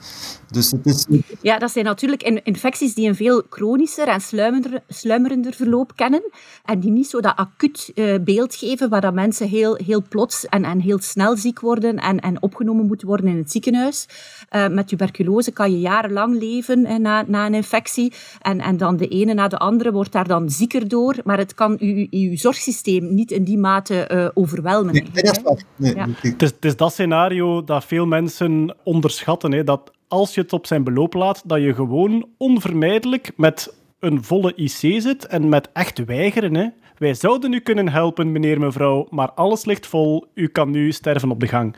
Dus 0.51 0.71
het 0.71 0.87
is... 0.87 1.07
Ja, 1.41 1.59
dat 1.59 1.71
zijn 1.71 1.85
natuurlijk 1.85 2.23
in- 2.23 2.45
infecties 2.45 2.95
die 2.95 3.09
een 3.09 3.15
veel 3.15 3.43
chronischer 3.51 4.09
en 4.09 4.21
sluimerender, 4.21 4.83
sluimerender 4.89 5.53
verloop 5.55 5.93
kennen. 5.97 6.23
En 6.65 6.81
die 6.81 6.91
niet 6.91 7.07
zo 7.09 7.21
dat 7.21 7.37
acuut 7.37 7.93
eh, 7.95 8.15
beeld 8.21 8.55
geven, 8.55 8.89
waar 8.89 9.01
dat 9.01 9.15
mensen 9.15 9.49
heel, 9.49 9.75
heel 9.85 10.03
plots 10.09 10.47
en, 10.47 10.65
en 10.65 10.81
heel 10.81 10.99
snel 11.01 11.37
ziek 11.37 11.61
worden 11.61 11.97
en, 11.99 12.21
en 12.21 12.43
opgenomen 12.43 12.87
moeten 12.87 13.07
worden 13.07 13.27
in 13.29 13.37
het 13.37 13.51
ziekenhuis. 13.51 14.07
Eh, 14.49 14.69
met 14.69 14.89
tuberculose 14.89 15.51
kan 15.51 15.71
je 15.71 15.81
jarenlang 15.81 16.39
leven 16.41 16.85
eh, 16.85 16.97
na, 16.97 17.25
na 17.27 17.47
een 17.47 17.55
infectie. 17.55 18.13
En, 18.41 18.61
en 18.61 18.77
dan 18.77 18.97
de 18.97 19.09
ene 19.09 19.35
na 19.35 19.49
de 19.49 19.59
andere 19.59 19.93
wordt 19.93 20.13
daar 20.13 20.29
dan 20.29 20.51
zieker 20.51 20.89
door. 20.89 21.15
Maar 21.25 21.39
het 21.39 21.55
kan 21.55 21.77
uw, 21.81 22.07
uw 22.11 22.37
zorgsysteem 22.37 23.15
niet 23.15 23.31
in 23.31 23.45
die 23.45 23.59
mate 23.59 24.01
eh, 24.07 24.29
overwelmen. 24.35 24.93
Nee, 24.93 25.07
dat 25.13 25.37
is 25.37 25.43
waar. 25.43 25.63
Nee, 25.77 25.95
Ja. 25.95 26.07
ik- 26.07 26.15
Het 26.23 26.43
is, 26.43 26.51
het 26.51 26.65
is 26.65 26.77
dat 26.77 26.93
scenario 26.93 27.65
dat 27.65 27.85
veel 27.85 28.07
mensen 28.07 28.77
onderschatten. 28.83 29.53
Hè, 29.53 29.65
dat 29.65 29.91
als 30.09 30.35
je 30.35 30.41
het 30.41 30.53
op 30.53 30.67
zijn 30.67 30.85
beloop 30.85 31.15
laat, 31.15 31.43
dat 31.45 31.61
je 31.61 31.75
gewoon 31.75 32.29
onvermijdelijk 32.39 33.33
met 33.37 33.75
een 34.01 34.25
volle 34.25 34.53
IC 34.55 35.01
zit 35.01 35.27
en 35.27 35.49
met 35.49 35.69
echt 35.73 36.05
weigeren. 36.05 36.55
Hè. 36.55 36.67
Wij 36.99 37.15
zouden 37.15 37.53
u 37.53 37.61
kunnen 37.61 37.89
helpen, 37.89 38.33
meneer, 38.33 38.61
mevrouw, 38.61 39.07
maar 39.11 39.31
alles 39.31 39.65
ligt 39.65 39.87
vol. 39.87 40.27
U 40.35 40.49
kan 40.49 40.71
nu 40.71 40.93
sterven 40.93 41.31
op 41.31 41.41
de 41.41 41.49
gang. 41.49 41.77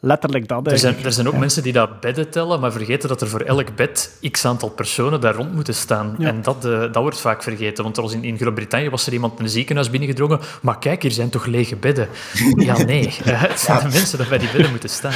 Letterlijk 0.00 0.48
dat. 0.48 0.66
Er 0.66 0.78
zijn, 0.78 0.96
er 1.04 1.12
zijn 1.12 1.28
ook 1.28 1.36
mensen 1.36 1.62
die 1.62 1.72
dat 1.72 2.00
bedden 2.00 2.30
tellen, 2.30 2.60
maar 2.60 2.72
vergeten 2.72 3.08
dat 3.08 3.20
er 3.20 3.28
voor 3.28 3.40
elk 3.40 3.76
bed 3.76 4.18
x 4.30 4.44
aantal 4.44 4.70
personen 4.70 5.20
daar 5.20 5.34
rond 5.34 5.54
moeten 5.54 5.74
staan. 5.74 6.18
En 6.18 6.42
dat, 6.42 6.64
eh, 6.64 6.80
dat 6.80 6.96
wordt 6.96 7.20
vaak 7.20 7.42
vergeten. 7.42 7.84
Want 7.84 7.96
er 7.96 8.02
was 8.02 8.12
in, 8.12 8.24
in 8.24 8.38
Groot-Brittannië 8.38 8.90
was 8.90 9.06
er 9.06 9.12
iemand 9.12 9.38
in 9.38 9.44
een 9.44 9.50
ziekenhuis 9.50 9.90
binnengedrongen. 9.90 10.40
Maar 10.62 10.78
kijk, 10.78 11.02
hier 11.02 11.12
zijn 11.12 11.30
toch 11.30 11.46
lege 11.46 11.76
bedden? 11.76 12.08
Ja, 12.56 12.84
nee. 12.84 13.10
Het 13.24 13.60
zijn 13.66 13.78
de 13.78 13.88
mensen 13.88 14.18
dat 14.18 14.28
bij 14.28 14.38
die 14.38 14.50
bedden 14.52 14.70
moeten 14.70 14.90
staan. 14.90 15.12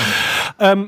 Ehm, 0.56 0.84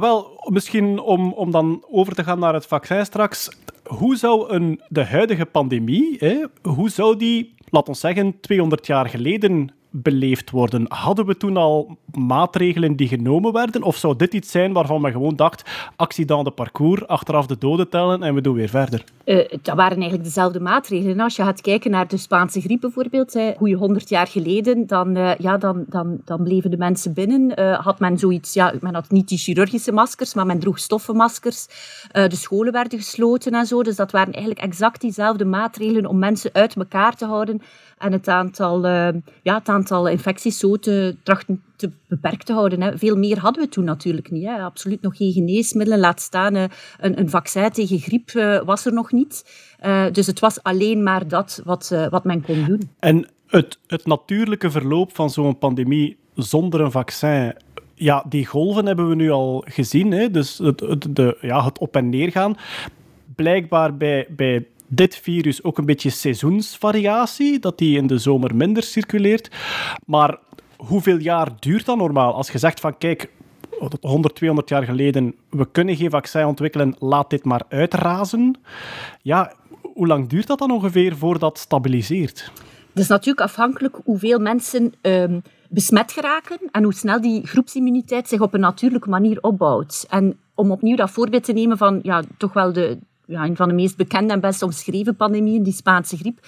wel, 0.00 0.40
misschien 0.50 1.00
om, 1.00 1.32
om 1.32 1.50
dan 1.50 1.84
over 1.90 2.14
te 2.14 2.24
gaan 2.24 2.38
naar 2.38 2.54
het 2.54 2.66
vaccin 2.66 3.04
straks. 3.04 3.50
Hoe 3.86 4.16
zou 4.16 4.52
een, 4.52 4.80
de 4.88 5.04
huidige 5.04 5.46
pandemie, 5.46 6.16
hè, 6.18 6.44
hoe 6.62 6.90
zou 6.90 7.16
die, 7.16 7.54
laat 7.68 7.88
ons 7.88 8.00
zeggen, 8.00 8.40
200 8.40 8.86
jaar 8.86 9.08
geleden 9.08 9.70
beleefd 9.92 10.50
worden? 10.50 10.84
Hadden 10.88 11.26
we 11.26 11.36
toen 11.36 11.56
al 11.56 11.96
maatregelen 12.14 12.96
die 12.96 13.08
genomen 13.08 13.52
werden? 13.52 13.82
Of 13.82 13.96
zou 13.96 14.16
dit 14.16 14.34
iets 14.34 14.50
zijn 14.50 14.72
waarvan 14.72 15.00
men 15.00 15.12
gewoon 15.12 15.36
dacht, 15.36 15.70
accident 15.96 16.44
de 16.44 16.50
parcours, 16.50 17.06
achteraf 17.06 17.46
de 17.46 17.58
doden 17.58 17.88
tellen 17.88 18.22
en 18.22 18.34
we 18.34 18.40
doen 18.40 18.54
weer 18.54 18.68
verder? 18.68 19.04
Eh, 19.24 19.36
dat 19.62 19.76
waren 19.76 19.96
eigenlijk 19.96 20.24
dezelfde 20.24 20.60
maatregelen. 20.60 21.20
Als 21.20 21.36
je 21.36 21.42
gaat 21.42 21.60
kijken 21.60 21.90
naar 21.90 22.08
de 22.08 22.16
Spaanse 22.16 22.60
griep 22.60 22.80
bijvoorbeeld, 22.80 23.32
hè, 23.32 23.52
goeie 23.56 23.76
100 23.76 24.08
jaar 24.08 24.26
geleden, 24.26 24.86
dan, 24.86 25.16
eh, 25.16 25.34
ja, 25.38 25.56
dan, 25.56 25.84
dan, 25.88 26.20
dan 26.24 26.42
bleven 26.42 26.70
de 26.70 26.76
mensen 26.76 27.12
binnen. 27.12 27.56
Eh, 27.56 27.84
had 27.84 27.98
men 27.98 28.18
zoiets, 28.18 28.54
ja, 28.54 28.72
men 28.80 28.94
had 28.94 29.10
niet 29.10 29.28
die 29.28 29.38
chirurgische 29.38 29.92
maskers, 29.92 30.34
maar 30.34 30.46
men 30.46 30.58
droeg 30.58 30.78
stoffenmaskers. 30.78 31.66
De 32.12 32.36
scholen 32.36 32.72
werden 32.72 32.98
gesloten 32.98 33.52
en 33.52 33.66
zo. 33.66 33.82
Dus 33.82 33.96
dat 33.96 34.10
waren 34.10 34.32
eigenlijk 34.32 34.64
exact 34.64 35.00
diezelfde 35.00 35.44
maatregelen 35.44 36.06
om 36.06 36.18
mensen 36.18 36.50
uit 36.52 36.76
elkaar 36.76 37.16
te 37.16 37.26
houden 37.26 37.62
en 38.02 38.12
het 38.12 38.28
aantal, 38.28 38.86
uh, 38.86 39.08
ja, 39.42 39.54
het 39.58 39.68
aantal 39.68 40.08
infecties 40.08 40.58
zo 40.58 40.76
te 40.76 41.16
trachten 41.22 41.62
te 41.76 41.90
beperkt 42.08 42.46
te 42.46 42.52
houden. 42.52 42.82
Hè. 42.82 42.98
Veel 42.98 43.16
meer 43.16 43.38
hadden 43.38 43.62
we 43.62 43.68
toen 43.68 43.84
natuurlijk 43.84 44.30
niet. 44.30 44.44
Hè. 44.44 44.58
Absoluut 44.58 45.02
nog 45.02 45.16
geen 45.16 45.32
geneesmiddelen. 45.32 46.00
Laat 46.00 46.20
staan 46.20 46.56
uh, 46.56 46.64
een, 46.98 47.18
een, 47.18 47.30
vaccin 47.30 47.70
tegen 47.70 47.98
griep 47.98 48.30
uh, 48.32 48.62
was 48.62 48.86
er 48.86 48.92
nog 48.92 49.12
niet. 49.12 49.44
dus 50.12 50.26
het 50.26 50.38
was 50.38 50.62
alleen 50.62 51.02
maar 51.02 51.28
dat 51.28 51.62
wat, 51.64 51.94
wat 52.10 52.24
men 52.24 52.42
kon 52.42 52.64
doen. 52.64 52.90
En 52.98 53.28
het, 53.46 53.78
het 53.86 54.06
natuurlijke 54.06 54.70
verloop 54.70 55.14
van 55.14 55.30
zo'n 55.30 55.58
pandemie 55.58 56.16
zonder 56.34 56.80
een 56.80 56.90
vaccin 56.90 57.54
ja, 58.02 58.24
die 58.28 58.46
golven 58.46 58.86
hebben 58.86 59.08
we 59.08 59.14
nu 59.14 59.30
al 59.30 59.64
gezien. 59.66 60.12
Hè? 60.12 60.30
Dus 60.30 60.58
het, 60.58 60.80
het, 60.80 61.16
de, 61.16 61.38
ja, 61.40 61.64
het 61.64 61.78
op- 61.78 61.96
en 61.96 62.08
neergaan. 62.08 62.56
Blijkbaar 63.34 63.96
bij, 63.96 64.26
bij 64.30 64.66
dit 64.94 65.16
virus 65.16 65.62
ook 65.62 65.78
een 65.78 65.86
beetje 65.86 66.10
seizoensvariatie, 66.10 67.58
dat 67.58 67.78
die 67.78 67.96
in 67.96 68.06
de 68.06 68.18
zomer 68.18 68.56
minder 68.56 68.82
circuleert. 68.82 69.50
Maar 70.06 70.38
hoeveel 70.76 71.16
jaar 71.16 71.48
duurt 71.58 71.86
dat 71.86 71.96
normaal? 71.96 72.34
Als 72.34 72.50
je 72.50 72.58
zegt 72.58 72.80
van 72.80 72.98
kijk, 72.98 73.30
100, 74.00 74.34
200 74.34 74.68
jaar 74.68 74.82
geleden, 74.82 75.34
we 75.50 75.70
kunnen 75.72 75.96
geen 75.96 76.10
vaccin 76.10 76.44
ontwikkelen, 76.44 76.94
laat 76.98 77.30
dit 77.30 77.44
maar 77.44 77.62
uitrazen. 77.68 78.58
Ja, 79.22 79.52
hoe 79.94 80.06
lang 80.06 80.28
duurt 80.28 80.46
dat 80.46 80.58
dan 80.58 80.70
ongeveer 80.70 81.16
voordat 81.16 81.58
stabiliseert? 81.58 82.50
Het 82.88 83.02
is 83.02 83.08
natuurlijk 83.08 83.46
afhankelijk 83.46 83.98
hoeveel 84.04 84.38
mensen 84.38 84.92
um, 85.02 85.42
besmet 85.68 86.12
geraken 86.12 86.58
en 86.72 86.82
hoe 86.82 86.94
snel 86.94 87.20
die 87.20 87.46
groepsimmuniteit 87.46 88.28
zich 88.28 88.40
op 88.40 88.54
een 88.54 88.60
natuurlijke 88.60 89.08
manier 89.08 89.38
opbouwt. 89.40 90.06
En 90.08 90.38
om 90.54 90.70
opnieuw 90.70 90.96
dat 90.96 91.10
voorbeeld 91.10 91.44
te 91.44 91.52
nemen 91.52 91.78
van 91.78 92.00
ja, 92.02 92.22
toch 92.36 92.52
wel 92.52 92.72
de, 92.72 92.98
ja, 93.32 93.44
een 93.44 93.56
van 93.56 93.68
de 93.68 93.74
meest 93.74 93.96
bekende 93.96 94.32
en 94.32 94.40
best 94.40 94.62
omschreven 94.62 95.16
pandemieën, 95.16 95.62
die 95.62 95.72
Spaanse 95.72 96.16
griep. 96.16 96.38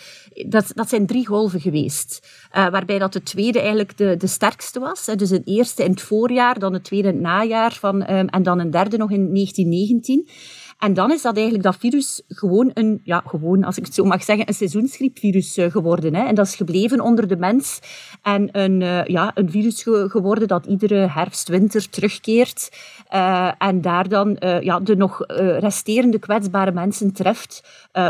Dat, 0.47 0.71
dat 0.75 0.88
zijn 0.88 1.07
drie 1.07 1.26
golven 1.26 1.61
geweest. 1.61 2.29
Uh, 2.57 2.69
waarbij 2.69 2.99
dat 2.99 3.12
de 3.12 3.23
tweede 3.23 3.59
eigenlijk 3.59 3.97
de, 3.97 4.17
de 4.17 4.26
sterkste 4.26 4.81
was. 4.81 5.05
Dus 5.05 5.31
een 5.31 5.43
eerste 5.45 5.85
in 5.85 5.91
het 5.91 6.03
voorjaar, 6.03 6.59
dan 6.59 6.73
het 6.73 6.85
tweede 6.85 7.09
in 7.09 7.14
het 7.14 7.23
najaar 7.23 7.73
van, 7.73 8.11
um, 8.11 8.29
en 8.29 8.43
dan 8.43 8.59
een 8.59 8.71
derde 8.71 8.97
nog 8.97 9.11
in 9.11 9.33
1919. 9.35 10.29
En 10.78 10.95
dan 10.95 11.12
is 11.12 11.23
dat 11.23 11.35
eigenlijk 11.35 11.64
dat 11.64 11.76
virus 11.76 12.23
gewoon 12.28 12.71
een, 12.75 13.00
ja, 13.04 13.23
gewoon, 13.26 13.64
als 13.64 13.78
ik 13.78 13.85
het 13.85 13.95
zo 13.95 14.04
mag 14.04 14.23
zeggen, 14.25 14.49
een 14.49 14.54
seizoensgriepvirus 14.54 15.59
uh, 15.59 15.71
geworden. 15.71 16.14
Hè. 16.14 16.26
En 16.26 16.35
dat 16.35 16.47
is 16.47 16.54
gebleven 16.54 17.00
onder 17.00 17.28
de 17.28 17.37
mens. 17.37 17.78
En 18.23 18.49
een, 18.52 18.81
uh, 18.81 19.04
ja, 19.04 19.31
een 19.35 19.50
virus 19.50 19.83
ge 19.83 20.07
geworden 20.11 20.49
dat 20.49 20.66
iedere 20.66 21.09
herfst, 21.09 21.49
winter 21.49 21.90
terugkeert. 21.90 22.69
Uh, 23.14 23.50
en 23.59 23.81
daar 23.81 24.09
dan 24.09 24.37
ja, 24.61 24.81
de 24.81 24.97
nog 24.97 25.25
resterende 25.59 26.19
kwetsbare 26.19 26.73
mensen 26.73 27.12
treft. 27.12 27.62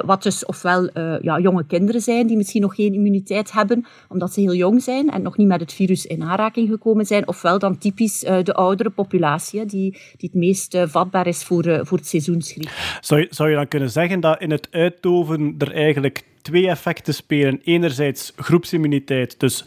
wat 0.05 0.23
dus 0.23 0.45
ofwel 0.45 0.91
ja, 1.23 1.39
jonge 1.39 1.67
kinderen 1.67 2.01
zijn 2.01 2.27
die 2.27 2.37
misschien 2.37 2.61
nog 2.61 2.75
geen 2.75 2.95
immuniteit 2.95 3.53
hebben, 3.53 3.87
omdat 4.09 4.33
ze 4.33 4.41
heel 4.41 4.55
jong 4.55 4.83
zijn 4.83 5.11
en 5.11 5.23
nog 5.23 5.37
niet 5.37 5.47
met 5.49 5.61
het 5.61 5.73
virus 5.73 6.07
in 6.07 6.23
aanraking 6.23 6.69
gekomen 6.69 7.07
zijn. 7.07 7.29
Ofwel 7.29 7.59
dan 7.59 7.79
typisch 7.79 8.19
de 8.19 8.55
oudere 8.55 8.91
populatie, 8.91 9.65
die, 9.65 9.91
die 9.91 10.31
het 10.33 10.35
meest 10.35 10.79
vatbaar 10.85 11.27
is 11.27 11.45
voor, 11.45 11.81
voor 11.83 11.99
het 11.99 12.07
seizoensgriep. 12.07 12.54
Zou 13.01 13.51
je, 13.51 13.55
dan 13.55 13.69
kunnen 13.69 13.91
zeggen 13.91 14.21
dat 14.21 14.41
in 14.41 14.51
het 14.51 14.69
uitdoven 14.71 15.55
er 15.59 15.73
eigenlijk 15.73 16.25
twee 16.43 16.69
effecten 16.69 17.15
spelen. 17.15 17.61
Enerzijds 17.65 18.33
groepsimmuniteit, 18.37 19.41
dus 19.41 19.65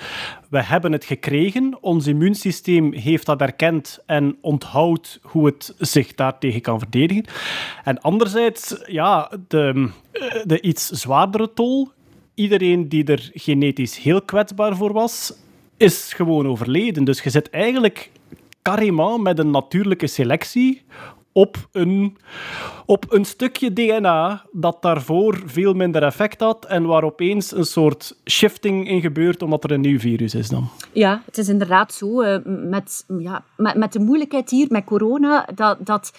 we 0.49 0.63
hebben 0.63 0.91
het 0.91 1.05
gekregen, 1.05 1.77
ons 1.81 2.07
immuunsysteem 2.07 2.93
heeft 2.93 3.25
dat 3.25 3.41
erkend 3.41 3.99
en 4.05 4.37
onthoudt 4.41 5.19
hoe 5.21 5.45
het 5.45 5.75
zich 5.77 6.15
daartegen 6.15 6.61
kan 6.61 6.79
verdedigen. 6.79 7.25
En 7.83 8.01
anderzijds, 8.01 8.75
ja, 8.85 9.31
de, 9.47 9.89
de 10.43 10.61
iets 10.61 10.89
zwaardere 10.89 11.53
tol, 11.53 11.91
iedereen 12.33 12.89
die 12.89 13.03
er 13.03 13.29
genetisch 13.33 13.97
heel 13.97 14.21
kwetsbaar 14.21 14.75
voor 14.75 14.93
was, 14.93 15.33
is 15.77 16.13
gewoon 16.13 16.47
overleden. 16.47 17.03
Dus 17.03 17.21
je 17.21 17.29
zit 17.29 17.49
eigenlijk 17.49 18.11
carrément 18.61 19.21
met 19.21 19.39
een 19.39 19.51
natuurlijke 19.51 20.07
selectie 20.07 20.81
op 21.37 21.67
een, 21.71 22.17
op 22.85 23.05
een 23.09 23.25
stukje 23.25 23.73
DNA 23.73 24.45
dat 24.51 24.81
daarvoor 24.81 25.43
veel 25.45 25.73
minder 25.73 26.03
effect 26.03 26.39
had 26.39 26.65
en 26.65 26.85
waar 26.85 27.03
opeens 27.03 27.51
een 27.51 27.65
soort 27.65 28.15
shifting 28.25 28.89
in 28.89 29.01
gebeurt 29.01 29.41
omdat 29.41 29.63
er 29.63 29.71
een 29.71 29.81
nieuw 29.81 29.99
virus 29.99 30.35
is 30.35 30.49
dan. 30.49 30.69
Ja, 30.91 31.21
het 31.25 31.37
is 31.37 31.49
inderdaad 31.49 31.93
zo. 31.93 32.21
Uh, 32.21 32.37
met, 32.43 33.05
ja, 33.19 33.43
met, 33.57 33.75
met 33.75 33.93
de 33.93 33.99
moeilijkheid 33.99 34.49
hier 34.49 34.67
met 34.69 34.83
corona, 34.83 35.47
dat... 35.55 35.77
dat 35.85 36.11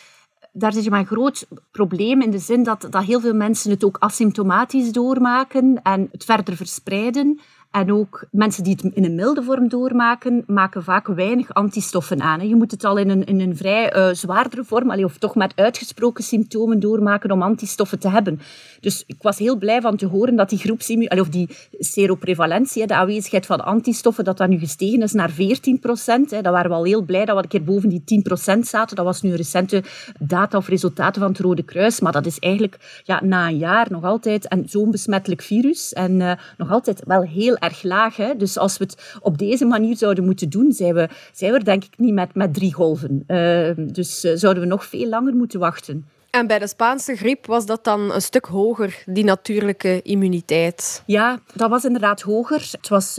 daar 0.52 0.72
zit 0.72 0.84
je 0.84 0.90
maar 0.90 1.00
een 1.00 1.06
groot 1.06 1.46
probleem 1.70 2.22
in 2.22 2.30
de 2.30 2.38
zin 2.38 2.62
dat, 2.62 2.86
dat 2.90 3.04
heel 3.04 3.20
veel 3.20 3.34
mensen 3.34 3.70
het 3.70 3.84
ook 3.84 3.96
asymptomatisch 3.98 4.92
doormaken 4.92 5.82
en 5.82 6.08
het 6.12 6.24
verder 6.24 6.56
verspreiden. 6.56 7.40
En 7.70 7.92
ook 7.92 8.24
mensen 8.30 8.64
die 8.64 8.78
het 8.82 8.94
in 8.94 9.04
een 9.04 9.14
milde 9.14 9.42
vorm 9.42 9.68
doormaken, 9.68 10.44
maken 10.46 10.82
vaak 10.82 11.06
weinig 11.06 11.54
antistoffen 11.54 12.22
aan. 12.22 12.48
Je 12.48 12.54
moet 12.54 12.70
het 12.70 12.84
al 12.84 12.96
in 12.96 13.08
een, 13.10 13.24
in 13.24 13.40
een 13.40 13.56
vrij 13.56 13.96
uh, 13.96 14.14
zwaardere 14.14 14.64
vorm, 14.64 15.04
of 15.04 15.18
toch 15.18 15.34
met 15.34 15.52
uitgesproken 15.56 16.24
symptomen 16.24 16.80
doormaken 16.80 17.30
om 17.30 17.42
antistoffen 17.42 17.98
te 17.98 18.08
hebben. 18.08 18.40
Dus 18.80 19.04
ik 19.06 19.16
was 19.20 19.38
heel 19.38 19.56
blij 19.56 19.80
van 19.80 19.96
te 19.96 20.06
horen 20.06 20.36
dat 20.36 20.48
die 20.48 20.58
groepsimmuniteit, 20.58 21.20
of 21.20 21.28
die 21.28 21.48
seroprevalentie, 21.78 22.86
de 22.86 22.94
aanwezigheid 22.94 23.46
van 23.46 23.64
antistoffen, 23.64 24.24
dat 24.24 24.36
dat 24.36 24.48
nu 24.48 24.58
gestegen 24.58 25.02
is 25.02 25.12
naar 25.12 25.30
14 25.30 25.78
procent. 25.78 26.30
Dat 26.30 26.44
waren 26.44 26.70
we 26.70 26.76
al 26.76 26.84
heel 26.84 27.02
blij 27.02 27.24
dat 27.24 27.36
we 27.36 27.42
een 27.42 27.48
keer 27.48 27.64
boven 27.64 27.88
die 27.88 28.04
10 28.04 28.22
procent 28.22 28.66
zaten. 28.66 28.96
Dat 28.96 29.04
was 29.04 29.22
nu 29.22 29.30
een 29.30 29.36
recente 29.36 29.82
data 30.18 30.58
of 30.58 30.68
resultaten 30.68 31.20
van 31.20 31.30
het 31.30 31.40
Rode 31.40 31.62
Kruis. 31.62 32.00
Maar 32.00 32.12
dat 32.12 32.26
is 32.26 32.38
eigenlijk 32.38 33.02
ja, 33.04 33.20
na 33.24 33.48
een 33.48 33.58
jaar 33.58 33.86
nog 33.90 34.04
altijd 34.04 34.56
zo'n 34.64 34.90
besmettelijk 34.90 35.42
virus. 35.42 35.92
En 35.92 36.20
uh, 36.20 36.32
nog 36.56 36.70
altijd 36.70 37.02
wel 37.04 37.22
heel 37.22 37.56
erg 37.58 37.82
laag. 37.82 38.16
Hè? 38.16 38.36
Dus 38.36 38.58
als 38.58 38.78
we 38.78 38.84
het 38.84 39.18
op 39.20 39.38
deze 39.38 39.64
manier 39.64 39.96
zouden 39.96 40.24
moeten 40.24 40.50
doen, 40.50 40.72
zijn 40.72 40.94
we, 40.94 41.08
zijn 41.32 41.52
we 41.52 41.58
er 41.58 41.64
denk 41.64 41.84
ik 41.84 41.98
niet 41.98 42.14
met, 42.14 42.34
met 42.34 42.54
drie 42.54 42.74
golven. 42.74 43.24
Uh, 43.26 43.70
dus 43.76 44.24
uh, 44.24 44.32
zouden 44.34 44.62
we 44.62 44.68
nog 44.68 44.84
veel 44.84 45.08
langer 45.08 45.34
moeten 45.34 45.60
wachten. 45.60 46.06
En 46.30 46.46
bij 46.46 46.58
de 46.58 46.66
Spaanse 46.66 47.16
griep 47.16 47.46
was 47.46 47.66
dat 47.66 47.84
dan 47.84 48.12
een 48.12 48.22
stuk 48.22 48.44
hoger, 48.44 49.02
die 49.06 49.24
natuurlijke 49.24 50.02
immuniteit? 50.02 51.02
Ja, 51.06 51.40
dat 51.54 51.70
was 51.70 51.84
inderdaad 51.84 52.20
hoger. 52.20 52.68
Het 52.70 52.88
was 52.88 53.18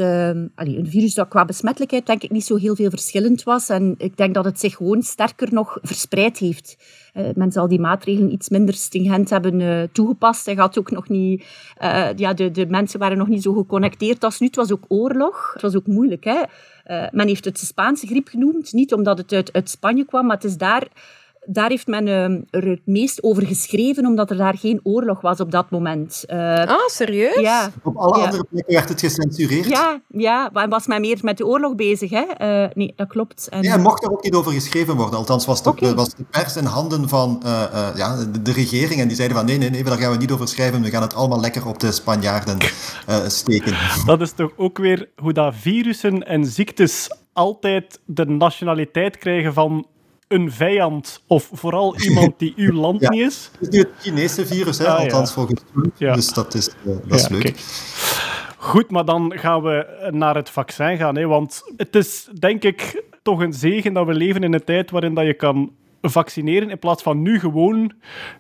allee, 0.56 0.78
een 0.78 0.90
virus 0.90 1.14
dat 1.14 1.28
qua 1.28 1.46
besmettelijkheid 1.46 2.06
denk 2.06 2.24
ik 2.24 2.32
niet 2.32 2.46
zo 2.46 2.56
heel 2.56 2.76
veel 2.76 2.90
verschillend 2.90 3.44
was. 3.44 3.70
En 3.70 3.96
ik 3.98 4.18
denk 4.18 4.34
dat 4.34 4.46
het 4.46 4.60
zich 4.60 4.76
gewoon 4.76 5.02
sterker 5.02 5.54
nog 5.54 5.78
verspreid 5.82 6.38
heeft. 6.38 6.78
Uh, 7.14 7.28
men 7.36 7.52
zal 7.52 7.68
die 7.68 7.80
maatregelen 7.80 8.32
iets 8.32 8.50
minder 8.50 8.74
stringent 8.74 9.30
hebben 9.30 9.60
uh, 9.60 9.84
toegepast. 9.92 10.46
Hij 10.46 10.56
had 10.56 10.80
ook 10.80 10.92
nog 10.92 11.10
niet, 11.10 11.46
ja, 12.16 12.34
de, 12.34 12.52
de 12.52 12.66
mensen 12.66 13.00
waren 13.00 13.18
nog 13.18 13.28
niet 13.28 13.44
zo 13.44 13.54
geconnecteerd 13.54 14.24
als 14.24 14.40
nu. 14.40 14.48
Het 14.48 14.56
was 14.56 14.72
ook 14.72 14.86
oorlog. 14.88 15.50
Het 15.54 15.62
was 15.62 15.76
ook 15.76 15.88
moeilijk. 15.88 16.24
Hè? 16.24 16.42
men 17.12 17.28
heeft 17.28 17.46
het 17.46 17.60
de 17.60 17.66
Spaanse 17.66 18.08
griep 18.08 18.28
genoemd. 18.28 18.74
Niet 18.74 18.94
omdat 18.94 19.18
het 19.18 19.32
uit, 19.32 19.54
uit 19.54 19.70
Spanje 19.70 20.06
kwam, 20.06 20.26
maar 20.26 20.36
het 20.36 20.46
is 20.46 20.58
daar 20.58 20.88
daar 21.46 21.70
heeft 21.70 21.88
men 21.88 22.08
uh, 22.08 22.24
er 22.62 22.70
het 22.70 22.82
meest 22.86 23.24
over 23.24 23.46
geschreven, 23.46 24.06
omdat 24.06 24.30
er 24.30 24.38
daar 24.38 24.58
geen 24.58 24.80
oorlog 24.84 25.22
was 25.22 25.40
op 25.40 25.52
dat 25.52 25.70
moment. 25.70 26.24
Uh, 26.28 26.66
ah, 26.66 26.88
serieus? 26.88 27.40
Ja. 27.40 27.72
Op 27.84 27.98
alle 27.98 28.18
ja. 28.18 28.26
andere 28.26 28.46
plekken 28.50 28.74
werd 28.74 28.90
het 28.90 29.00
gecensureerd. 29.00 29.68
Ja, 29.68 30.02
ja, 30.08 30.50
maar 30.54 30.70
was 30.70 30.88
men 30.88 31.02
meer 31.02 31.18
met 31.22 31.38
de 31.38 31.46
oorlog 31.46 31.76
bezig. 31.76 32.10
Hè? 32.10 32.24
Uh, 32.42 32.70
nee, 32.74 32.94
dat 32.96 33.08
klopt. 33.08 33.48
En... 33.50 33.64
Ja, 33.64 33.78
mocht 33.78 34.04
er 34.04 34.12
ook 34.12 34.24
niet 34.24 34.34
over 34.34 34.52
geschreven 34.52 34.96
worden. 34.96 35.20
Althans, 35.20 35.46
was 35.46 35.64
de, 35.64 35.70
okay. 35.70 35.94
was 35.94 36.16
de 36.16 36.24
pers 36.32 36.56
in 36.56 36.66
handen 36.66 37.10
van 37.10 37.42
ja, 37.96 38.26
de, 38.32 38.42
de, 38.42 38.52
regering. 38.52 39.02
En 39.02 39.08
die 39.08 39.16
zeiden 39.16 39.38
van 39.38 39.46
nee, 39.46 39.58
nee, 39.58 39.70
nee, 39.70 39.84
daar 39.84 39.98
gaan 39.98 40.12
we 40.12 40.18
niet 40.18 40.32
over 40.32 40.48
schrijven. 40.48 40.82
We 40.82 40.90
gaan 40.90 41.02
het 41.02 41.16
allemaal 41.16 41.40
lekker 41.40 41.68
op 41.68 41.80
de 41.80 41.92
Spanjaarden 41.92 42.58
steken. 43.28 43.78
Dat 44.06 44.22
is 44.22 44.32
toch 44.32 44.52
ook 44.56 44.78
weer 44.78 45.10
hoe 45.16 45.34
dat 45.34 45.54
virussen 45.56 46.28
en 46.28 46.46
ziektes 46.46 47.10
altijd 47.34 48.00
de 48.06 48.26
nationaliteit 48.26 49.18
krijgen 49.18 49.54
van 49.54 49.86
een 50.30 50.52
vijand 50.52 51.24
of 51.28 51.50
vooral 51.54 52.00
iemand 52.00 52.34
die 52.40 52.54
uw 52.56 52.74
land 52.86 53.02
ja. 53.02 53.10
niet 53.10 53.22
is. 53.22 53.52
Het 53.60 53.62
is 53.62 53.70
nu 53.70 53.80
het 53.80 53.90
Chinese 54.00 54.46
virus, 54.46 54.78
hè, 54.78 54.88
Ah, 54.88 55.00
althans 55.00 55.30
ja. 55.30 55.36
volgens 55.36 55.62
mij. 55.72 55.90
Ja. 55.98 56.14
Dus 56.14 56.34
dat 56.34 56.54
is, 56.54 56.70
uh, 56.84 56.96
dat 57.08 57.20
is 57.20 57.28
leuk. 57.28 57.60
Goed, 58.58 58.92
maar 58.92 59.06
dan 59.06 59.34
gaan 59.36 59.62
we 59.62 60.08
naar 60.12 60.36
het 60.36 60.50
vaccin 60.50 60.98
gaan. 60.98 61.16
Hè, 61.16 61.28
want 61.28 61.62
het 61.78 61.96
is 61.96 62.30
denk 62.40 62.64
ik 62.64 63.04
toch 63.22 63.40
een 63.40 63.54
zegen 63.54 63.94
dat 63.94 64.06
we 64.06 64.14
leven 64.14 64.44
in 64.44 64.54
een 64.54 64.64
tijd 64.64 64.92
waarin 64.92 65.14
dat 65.14 65.26
je 65.26 65.34
kan 65.34 65.72
vaccineren 66.02 66.70
in 66.70 66.80
plaats 66.80 67.04
van 67.04 67.22
nu 67.22 67.40
gewoon 67.40 67.92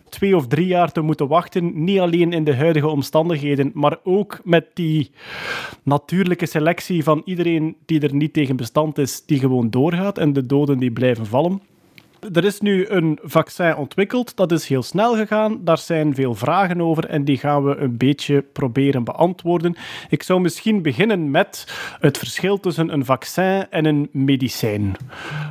twee 0.10 0.36
of 0.36 0.48
drie 0.48 0.67
jaar 0.67 0.91
te 0.91 1.01
moeten 1.01 1.27
wachten. 1.27 1.84
Niet 1.84 2.00
alleen 2.00 2.34
in 2.34 2.43
de 2.43 2.55
huidige 2.55 2.88
omstandigheden, 2.88 3.72
maar 3.74 3.98
ook 4.03 4.39
met 4.43 4.65
die 4.74 5.12
natuurlijke 5.84 6.46
selectie 6.46 7.03
van 7.03 7.22
iedereen 7.25 7.75
die 7.86 8.00
er 8.01 8.15
niet 8.15 8.34
tegen 8.34 8.55
bestand 8.55 8.98
is, 8.98 9.25
die 9.25 9.39
gewoon 9.39 9.69
doorgaat 9.69 10.17
en 10.17 10.34
de 10.34 10.46
doden 10.46 10.79
die 10.79 10.91
blijven 10.91 11.25
vallen. 11.25 11.62
Er 12.33 12.45
is 12.45 12.59
nu 12.59 12.88
een 12.88 13.19
vaccin 13.21 13.75
ontwikkeld, 13.75 14.35
dat 14.35 14.51
is 14.51 14.67
heel 14.67 14.83
snel 14.83 15.15
gegaan. 15.15 15.63
Daar 15.63 15.77
zijn 15.77 16.15
veel 16.15 16.35
vragen 16.35 16.81
over 16.81 17.05
en 17.05 17.25
die 17.25 17.38
gaan 17.38 17.63
we 17.63 17.75
een 17.75 17.97
beetje 17.97 18.41
proberen 18.41 19.03
beantwoorden. 19.03 19.75
Ik 20.09 20.23
zou 20.23 20.41
misschien 20.41 20.81
beginnen 20.81 21.31
met 21.31 21.77
het 21.99 22.17
verschil 22.17 22.59
tussen 22.59 22.93
een 22.93 23.05
vaccin 23.05 23.65
en 23.69 23.85
een 23.85 24.09
medicijn. 24.11 24.95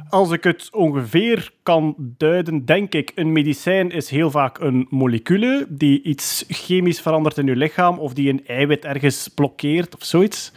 Als 0.08 0.30
ik 0.30 0.44
het 0.44 0.68
ongeveer 0.72 1.52
kan 1.62 1.94
duiden, 1.98 2.64
denk 2.64 2.94
ik, 2.94 3.12
een 3.14 3.32
medicijn 3.32 3.90
is 3.90 4.10
heel 4.10 4.30
vaak 4.30 4.58
een 4.58 4.87
molecule 4.90 5.66
die 5.68 6.02
iets 6.02 6.44
chemisch 6.48 7.00
verandert 7.00 7.38
in 7.38 7.46
je 7.46 7.56
lichaam 7.56 7.98
of 7.98 8.12
die 8.12 8.28
een 8.28 8.46
eiwit 8.46 8.84
ergens 8.84 9.28
blokkeert 9.28 9.94
of 9.94 10.04
zoiets. 10.04 10.52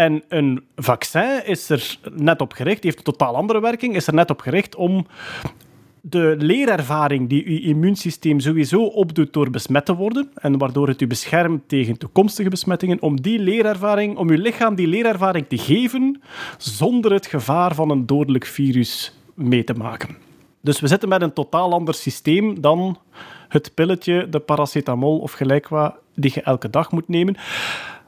En 0.00 0.22
een 0.28 0.64
vaccin 0.76 1.46
is 1.46 1.70
er 1.70 1.98
net 2.12 2.40
op 2.40 2.52
gericht, 2.52 2.82
die 2.82 2.90
heeft 2.90 3.06
een 3.06 3.12
totaal 3.12 3.36
andere 3.36 3.60
werking, 3.60 3.94
is 3.94 4.06
er 4.06 4.14
net 4.14 4.30
op 4.30 4.40
gericht 4.40 4.76
om 4.76 5.06
de 6.00 6.34
leerervaring 6.38 7.28
die 7.28 7.52
je 7.52 7.60
immuunsysteem 7.60 8.40
sowieso 8.40 8.84
opdoet 8.84 9.32
door 9.32 9.50
besmet 9.50 9.84
te 9.84 9.94
worden, 9.94 10.30
en 10.34 10.58
waardoor 10.58 10.88
het 10.88 11.00
u 11.00 11.06
beschermt 11.06 11.68
tegen 11.68 11.98
toekomstige 11.98 12.48
besmettingen, 12.48 13.02
om 13.02 13.20
die 13.20 13.38
leerervaring, 13.38 14.16
om 14.16 14.30
uw 14.30 14.40
lichaam 14.40 14.74
die 14.74 14.86
leerervaring 14.86 15.46
te 15.48 15.58
geven, 15.58 16.20
zonder 16.58 17.12
het 17.12 17.26
gevaar 17.26 17.74
van 17.74 17.90
een 17.90 18.06
dodelijk 18.06 18.46
virus 18.46 19.14
mee 19.34 19.64
te 19.64 19.74
maken. 19.74 20.16
Dus 20.60 20.80
we 20.80 20.86
zitten 20.86 21.08
met 21.08 21.22
een 21.22 21.32
totaal 21.32 21.72
ander 21.72 21.94
systeem 21.94 22.60
dan 22.60 22.98
het 23.48 23.74
pilletje, 23.74 24.28
de 24.28 24.40
paracetamol 24.40 25.18
of 25.18 25.32
gelijk 25.32 25.68
wat, 25.68 25.94
die 26.14 26.32
je 26.34 26.42
elke 26.42 26.70
dag 26.70 26.92
moet 26.92 27.08
nemen. 27.08 27.36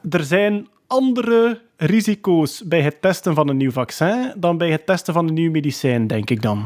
Er 0.09 0.23
zijn 0.23 0.67
andere 0.87 1.61
risico's 1.77 2.61
bij 2.65 2.81
het 2.81 3.01
testen 3.01 3.35
van 3.35 3.49
een 3.49 3.57
nieuw 3.57 3.71
vaccin 3.71 4.33
dan 4.37 4.57
bij 4.57 4.71
het 4.71 4.85
testen 4.85 5.13
van 5.13 5.27
een 5.27 5.33
nieuw 5.33 5.51
medicijn, 5.51 6.07
denk 6.07 6.29
ik 6.29 6.41
dan. 6.41 6.65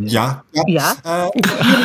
Ja. 0.00 0.44
ja. 0.50 0.62
Ja. 0.64 0.94
Eh, 1.02 1.26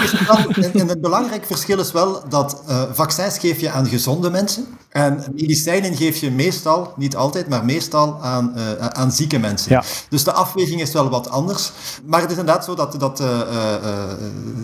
is 0.04 0.26
wel- 0.28 0.38
en, 0.64 0.74
en 0.74 0.88
het 0.88 1.02
belangrijk 1.02 1.46
verschil 1.46 1.80
is 1.80 1.92
wel 1.92 2.30
dat 2.30 2.64
eh, 2.68 2.82
vaccins 2.92 3.38
geef 3.38 3.60
je 3.60 3.70
aan 3.70 3.86
gezonde 3.88 4.30
mensen 4.30 4.66
en 4.90 5.24
medicijnen 5.36 5.96
geef 5.96 6.18
je 6.18 6.32
meestal, 6.32 6.94
niet 6.98 7.16
altijd, 7.16 7.50
maar 7.50 7.66
meestal 7.66 8.22
aan, 8.22 8.56
eh, 8.56 8.88
aan 8.88 9.12
zieke 9.12 9.40
mensen. 9.40 9.72
Ja. 9.72 9.84
Dus 10.10 10.24
de 10.24 10.32
afweging 10.32 10.82
is 10.82 10.92
wel 10.94 11.10
wat 11.10 11.30
anders. 11.30 11.72
Maar 12.06 12.22
het 12.22 12.32
is 12.32 12.38
inderdaad 12.38 12.66
zo 12.66 12.76
dat, 12.76 12.96
dat 13.00 13.20
eh, 13.20 13.42
eh, 13.42 13.74
eh, 13.74 14.10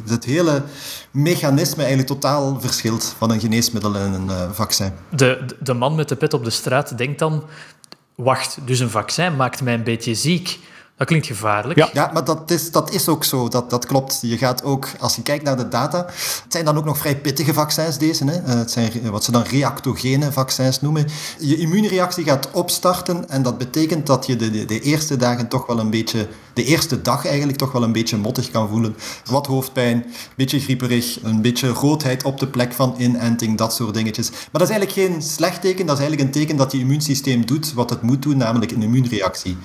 het 0.08 0.26
hele 0.26 0.62
mechanisme 1.12 1.78
eigenlijk 1.84 2.08
totaal 2.12 2.58
verschilt 2.60 3.14
van 3.18 3.32
een 3.32 3.40
geneesmiddel 3.40 3.96
en 3.96 4.14
een 4.14 4.54
vaccin. 4.54 4.92
De, 5.10 5.44
de- 5.48 5.56
de 5.60 5.74
man 5.74 5.96
met 5.96 6.10
de 6.10 6.16
pet 6.16 6.34
op 6.34 6.44
de 6.44 6.50
straat 6.50 6.98
denkt 6.98 7.20
dan... 7.20 7.44
Wacht, 8.20 8.58
dus 8.66 8.80
een 8.80 8.90
vaccin 8.90 9.36
maakt 9.36 9.62
mij 9.62 9.74
een 9.74 9.84
beetje 9.84 10.16
ziek. 10.16 10.60
Dat 11.00 11.08
klinkt 11.08 11.28
gevaarlijk. 11.28 11.80
Ja. 11.80 11.90
Ja, 11.94 12.10
maar 12.14 12.24
dat 12.24 12.52
is, 12.52 12.72
dat 12.72 12.94
is 12.94 13.08
ook 13.08 13.24
zo. 13.24 13.48
Dat, 13.48 13.70
dat 13.70 13.86
klopt. 13.86 14.20
Je 14.22 14.38
gaat 14.38 14.64
ook, 14.64 14.88
als 15.00 15.16
je 15.16 15.22
kijkt 15.22 15.44
naar 15.44 15.58
de 15.58 15.68
data, 15.68 15.98
het 16.06 16.46
zijn 16.48 16.66
dan 16.66 16.78
ook 16.78 16.86
nog 16.86 16.98
vrij 16.98 17.18
pittige 17.18 17.54
vaccins 17.54 17.98
deze. 17.98 18.26
Hè? 18.26 18.32
Eh, 18.38 18.54
Het 18.54 18.72
zijn 18.72 18.92
re- 18.92 19.10
wat 19.10 19.24
ze 19.24 19.32
dan 19.32 19.42
reactogene 19.44 20.32
vaccins 20.32 20.82
noemen. 20.82 21.06
Je 21.40 21.58
immuunreactie 21.58 22.24
gaat 22.24 22.52
opstarten 22.52 23.30
en 23.30 23.42
dat 23.42 23.58
betekent 23.58 24.06
dat 24.08 24.26
je 24.26 24.36
de, 24.36 24.50
de, 24.52 24.66
de 24.66 24.80
eerste 24.80 25.18
dagen 25.18 25.48
toch 25.48 25.66
wel 25.66 25.80
een 25.80 25.90
beetje, 25.90 26.28
de 26.54 26.64
eerste 26.64 27.02
dag 27.02 27.26
eigenlijk 27.26 27.58
toch 27.58 27.72
wel 27.72 27.84
een 27.84 27.92
beetje 27.92 28.18
mottig 28.18 28.52
kan 28.52 28.70
voelen. 28.70 28.96
Wat 29.26 29.48
hoofdpijn, 29.48 29.96
een 29.96 30.14
beetje 30.36 30.60
grieperig, 30.60 31.24
een 31.24 31.42
beetje 31.42 31.68
roodheid 31.68 32.24
op 32.24 32.40
de 32.40 32.48
plek 32.48 32.74
van 32.74 32.96
inenting, 32.98 33.58
dat 33.58 33.74
soort 33.74 33.94
dingetjes. 33.94 34.30
Maar 34.30 34.40
dat 34.52 34.70
is 34.70 34.70
eigenlijk 34.70 34.92
geen 35.08 35.22
slecht 35.22 35.62
teken, 35.62 35.86
dat 35.86 35.96
is 36.00 36.02
eigenlijk 36.02 36.22
een 36.36 36.42
teken 36.42 36.58
dat 36.58 36.72
je 36.72 36.80
immuunsysteem 36.80 37.46
doet 37.46 37.74
wat 37.74 37.90
het 37.90 38.02
moet 38.02 38.22
doen, 38.22 38.38
namelijk 38.38 38.72
een 38.72 38.82
immuunreactie 38.84 39.58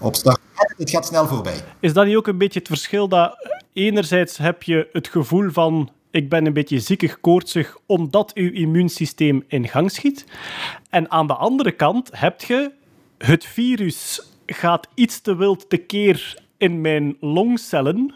opstarten. 0.00 0.41
Het 0.76 0.90
gaat 0.90 1.06
snel 1.06 1.26
voorbij. 1.26 1.60
Is 1.80 1.92
dat 1.92 2.06
niet 2.06 2.16
ook 2.16 2.26
een 2.26 2.38
beetje 2.38 2.58
het 2.58 2.68
verschil 2.68 3.08
dat 3.08 3.48
enerzijds 3.72 4.36
heb 4.36 4.62
je 4.62 4.88
het 4.92 5.08
gevoel 5.08 5.50
van 5.50 5.90
ik 6.10 6.28
ben 6.28 6.46
een 6.46 6.52
beetje 6.52 6.80
ziekig, 6.80 7.20
koortsig, 7.20 7.76
omdat 7.86 8.34
uw 8.34 8.52
immuunsysteem 8.52 9.44
in 9.48 9.68
gang 9.68 9.90
schiet. 9.90 10.24
En 10.90 11.10
aan 11.10 11.26
de 11.26 11.34
andere 11.34 11.72
kant 11.72 12.10
heb 12.12 12.40
je 12.40 12.70
het 13.18 13.44
virus 13.44 14.22
gaat 14.46 14.88
iets 14.94 15.20
te 15.20 15.36
wild 15.36 15.70
tekeer 15.70 16.42
in 16.56 16.80
mijn 16.80 17.16
longcellen 17.20 18.14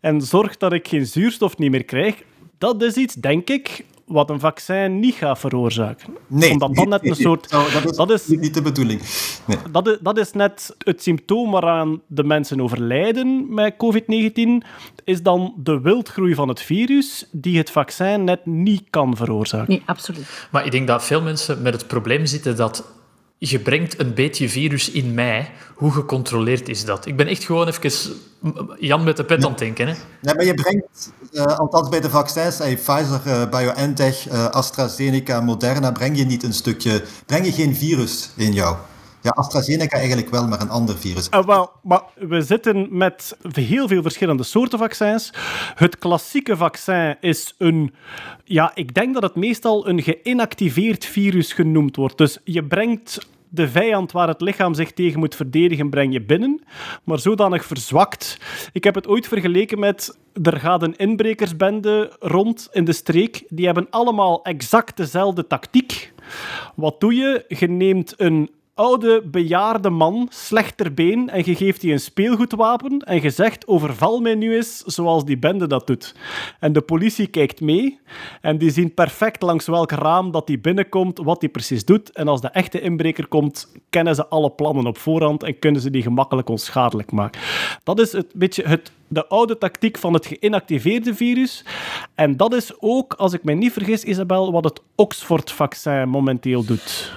en 0.00 0.22
zorgt 0.22 0.60
dat 0.60 0.72
ik 0.72 0.88
geen 0.88 1.06
zuurstof 1.06 1.58
niet 1.58 1.70
meer 1.70 1.84
krijg. 1.84 2.22
Dat 2.58 2.82
is 2.82 2.94
iets, 2.94 3.14
denk 3.14 3.50
ik, 3.50 3.84
wat 4.10 4.30
een 4.30 4.40
vaccin 4.40 5.00
niet 5.00 5.14
gaat 5.14 5.38
veroorzaken. 5.38 6.16
Nee, 6.26 6.50
Omdat 6.50 6.74
dat 6.74 6.88
net 6.88 7.06
een 7.06 7.14
soort... 7.14 7.50
Dat 7.50 7.84
is, 7.84 7.96
dat 7.96 8.10
is 8.10 8.26
niet 8.26 8.54
de 8.54 8.62
bedoeling. 8.62 9.00
Nee. 9.44 9.58
dat 9.70 9.88
is, 9.88 9.96
dat 10.00 10.18
is 10.18 10.32
net 10.32 10.74
het 10.78 11.02
symptoom 11.02 11.50
waaraan 11.50 12.00
de 12.06 12.24
mensen 12.24 12.60
overlijden 12.60 13.54
met 13.54 13.74
COVID-19, 13.74 14.66
is 15.04 15.22
dan 15.22 15.54
de 15.56 15.80
wildgroei 15.80 16.34
van 16.34 16.48
het 16.48 16.60
virus, 16.60 17.28
die 17.32 17.58
het 17.58 17.70
vaccin 17.70 18.24
net 18.24 18.46
niet 18.46 18.82
kan 18.90 19.16
veroorzaken. 19.16 19.68
Nee, 19.68 19.82
absoluut. 19.86 20.48
Maar 20.50 20.64
ik 20.64 20.70
denk 20.70 20.86
dat 20.86 21.04
veel 21.04 21.22
mensen 21.22 21.62
met 21.62 21.72
het 21.72 21.86
probleem 21.86 22.26
zitten 22.26 22.56
dat 22.56 22.84
je 23.48 23.58
brengt 23.58 24.00
een 24.00 24.14
beetje 24.14 24.48
virus 24.48 24.90
in 24.90 25.14
mij. 25.14 25.50
Hoe 25.74 25.92
gecontroleerd 25.92 26.68
is 26.68 26.84
dat? 26.84 27.06
Ik 27.06 27.16
ben 27.16 27.26
echt 27.26 27.44
gewoon 27.44 27.68
even 27.68 28.16
Jan 28.78 29.04
met 29.04 29.16
de 29.16 29.24
pet 29.24 29.44
aan 29.44 29.50
het 29.50 29.58
denken. 29.58 29.86
Hè? 29.86 29.94
Nee, 30.20 30.34
maar 30.34 30.44
je 30.44 30.54
brengt, 30.54 31.12
eh, 31.32 31.44
althans 31.44 31.88
bij 31.88 32.00
de 32.00 32.10
vaccins, 32.10 32.60
eh, 32.60 32.74
Pfizer, 32.74 33.20
eh, 33.24 33.48
BioNTech, 33.48 34.28
AstraZeneca, 34.30 35.40
Moderna, 35.40 35.90
breng 35.90 36.18
je 36.18 36.24
niet 36.24 36.42
een 36.42 36.52
stukje, 36.52 37.04
breng 37.26 37.44
je 37.44 37.52
geen 37.52 37.76
virus 37.76 38.30
in 38.36 38.52
jou. 38.52 38.76
Ja, 39.22 39.30
AstraZeneca 39.30 39.96
eigenlijk 39.96 40.30
wel, 40.30 40.48
maar 40.48 40.60
een 40.60 40.70
ander 40.70 40.98
virus. 40.98 41.28
Eh, 41.28 41.46
wel, 41.46 41.70
maar 41.82 42.02
we 42.14 42.42
zitten 42.42 42.88
met 42.90 43.36
heel 43.52 43.88
veel 43.88 44.02
verschillende 44.02 44.42
soorten 44.42 44.78
vaccins. 44.78 45.32
Het 45.74 45.98
klassieke 45.98 46.56
vaccin 46.56 47.16
is 47.20 47.54
een... 47.58 47.94
Ja, 48.44 48.70
ik 48.74 48.94
denk 48.94 49.14
dat 49.14 49.22
het 49.22 49.34
meestal 49.34 49.88
een 49.88 50.02
geïnactiveerd 50.02 51.04
virus 51.04 51.52
genoemd 51.52 51.96
wordt. 51.96 52.18
Dus 52.18 52.38
je 52.44 52.64
brengt 52.64 53.18
de 53.48 53.68
vijand 53.68 54.12
waar 54.12 54.28
het 54.28 54.40
lichaam 54.40 54.74
zich 54.74 54.92
tegen 54.92 55.18
moet 55.18 55.34
verdedigen, 55.34 55.90
breng 55.90 56.12
je 56.12 56.22
binnen, 56.22 56.62
maar 57.04 57.18
zodanig 57.18 57.64
verzwakt. 57.64 58.38
Ik 58.72 58.84
heb 58.84 58.94
het 58.94 59.06
ooit 59.06 59.28
vergeleken 59.28 59.78
met... 59.78 60.18
Er 60.42 60.56
gaat 60.56 60.82
een 60.82 60.96
inbrekersbende 60.96 62.16
rond 62.18 62.68
in 62.72 62.84
de 62.84 62.92
streek. 62.92 63.44
Die 63.48 63.66
hebben 63.66 63.86
allemaal 63.90 64.44
exact 64.44 64.96
dezelfde 64.96 65.46
tactiek. 65.46 66.12
Wat 66.74 67.00
doe 67.00 67.14
je? 67.14 67.44
Je 67.48 67.68
neemt 67.68 68.14
een 68.16 68.50
oude, 68.80 69.22
bejaarde 69.24 69.90
man, 69.90 70.28
slechter 70.30 70.94
been, 70.94 71.28
en 71.28 71.42
je 71.44 71.54
geeft 71.54 71.80
die 71.80 71.92
een 71.92 72.00
speelgoedwapen 72.00 72.98
en 72.98 73.22
je 73.22 73.30
zegt, 73.30 73.66
overval 73.66 74.20
mij 74.20 74.34
nu 74.34 74.56
eens 74.56 74.78
zoals 74.78 75.24
die 75.24 75.38
bende 75.38 75.66
dat 75.66 75.86
doet. 75.86 76.14
En 76.60 76.72
de 76.72 76.80
politie 76.80 77.26
kijkt 77.26 77.60
mee 77.60 77.98
en 78.40 78.58
die 78.58 78.70
zien 78.70 78.94
perfect 78.94 79.42
langs 79.42 79.66
welk 79.66 79.90
raam 79.90 80.30
dat 80.30 80.46
die 80.46 80.58
binnenkomt, 80.58 81.18
wat 81.18 81.40
die 81.40 81.48
precies 81.48 81.84
doet. 81.84 82.12
En 82.12 82.28
als 82.28 82.40
de 82.40 82.48
echte 82.48 82.80
inbreker 82.80 83.26
komt, 83.26 83.72
kennen 83.90 84.14
ze 84.14 84.26
alle 84.26 84.50
plannen 84.50 84.86
op 84.86 84.98
voorhand 84.98 85.42
en 85.42 85.58
kunnen 85.58 85.80
ze 85.80 85.90
die 85.90 86.02
gemakkelijk 86.02 86.48
onschadelijk 86.48 87.12
maken. 87.12 87.40
Dat 87.82 88.00
is 88.00 88.12
het 88.12 88.26
beetje 88.34 88.62
het, 88.66 88.92
de 89.08 89.26
oude 89.26 89.58
tactiek 89.58 89.98
van 89.98 90.12
het 90.12 90.26
geïnactiveerde 90.26 91.14
virus. 91.14 91.64
En 92.14 92.36
dat 92.36 92.54
is 92.54 92.72
ook, 92.78 93.14
als 93.14 93.32
ik 93.32 93.44
me 93.44 93.52
niet 93.52 93.72
vergis, 93.72 94.04
Isabel, 94.04 94.52
wat 94.52 94.64
het 94.64 94.80
Oxford-vaccin 94.94 96.08
momenteel 96.08 96.64
doet. 96.64 97.12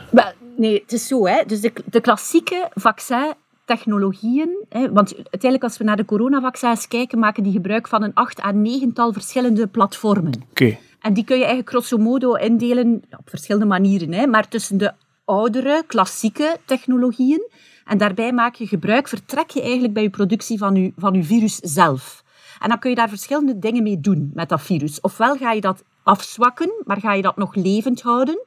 Nee, 0.57 0.81
het 0.81 0.91
is 0.91 1.07
zo. 1.07 1.27
Hè. 1.27 1.43
Dus 1.45 1.61
de, 1.61 1.73
de 1.85 2.01
klassieke 2.01 2.69
vaccintechnologieën... 2.73 4.65
Hè, 4.69 4.91
want 4.91 5.15
uiteindelijk, 5.15 5.63
als 5.63 5.77
we 5.77 5.83
naar 5.83 5.97
de 5.97 6.05
coronavaccins 6.05 6.87
kijken, 6.87 7.19
maken 7.19 7.43
die 7.43 7.51
gebruik 7.51 7.87
van 7.87 8.03
een 8.03 8.13
acht 8.13 8.41
à 8.41 8.51
negental 8.51 9.13
verschillende 9.13 9.67
platformen. 9.67 10.33
Oké. 10.49 10.77
En 10.99 11.13
die 11.13 11.23
kun 11.23 11.35
je 11.35 11.41
eigenlijk 11.41 11.69
grosso 11.69 11.97
modo 11.97 12.33
indelen 12.33 13.03
op 13.17 13.29
verschillende 13.29 13.67
manieren. 13.67 14.13
Hè, 14.13 14.27
maar 14.27 14.47
tussen 14.47 14.77
de 14.77 14.93
oudere, 15.25 15.83
klassieke 15.87 16.57
technologieën. 16.65 17.49
En 17.85 17.97
daarbij 17.97 18.33
maak 18.33 18.55
je 18.55 18.67
gebruik, 18.67 19.07
vertrek 19.07 19.49
je 19.49 19.61
eigenlijk 19.61 19.93
bij 19.93 20.03
je 20.03 20.09
productie 20.09 20.57
van 20.57 20.75
je, 20.75 20.93
van 20.97 21.13
je 21.13 21.23
virus 21.23 21.55
zelf. 21.55 22.23
En 22.59 22.69
dan 22.69 22.79
kun 22.79 22.89
je 22.89 22.95
daar 22.95 23.09
verschillende 23.09 23.59
dingen 23.59 23.83
mee 23.83 23.99
doen 23.99 24.31
met 24.33 24.49
dat 24.49 24.61
virus. 24.61 25.01
Ofwel 25.01 25.35
ga 25.35 25.51
je 25.51 25.61
dat 25.61 25.83
afzwakken, 26.03 26.71
maar 26.83 26.99
ga 26.99 27.13
je 27.13 27.21
dat 27.21 27.37
nog 27.37 27.55
levend 27.55 28.01
houden. 28.01 28.39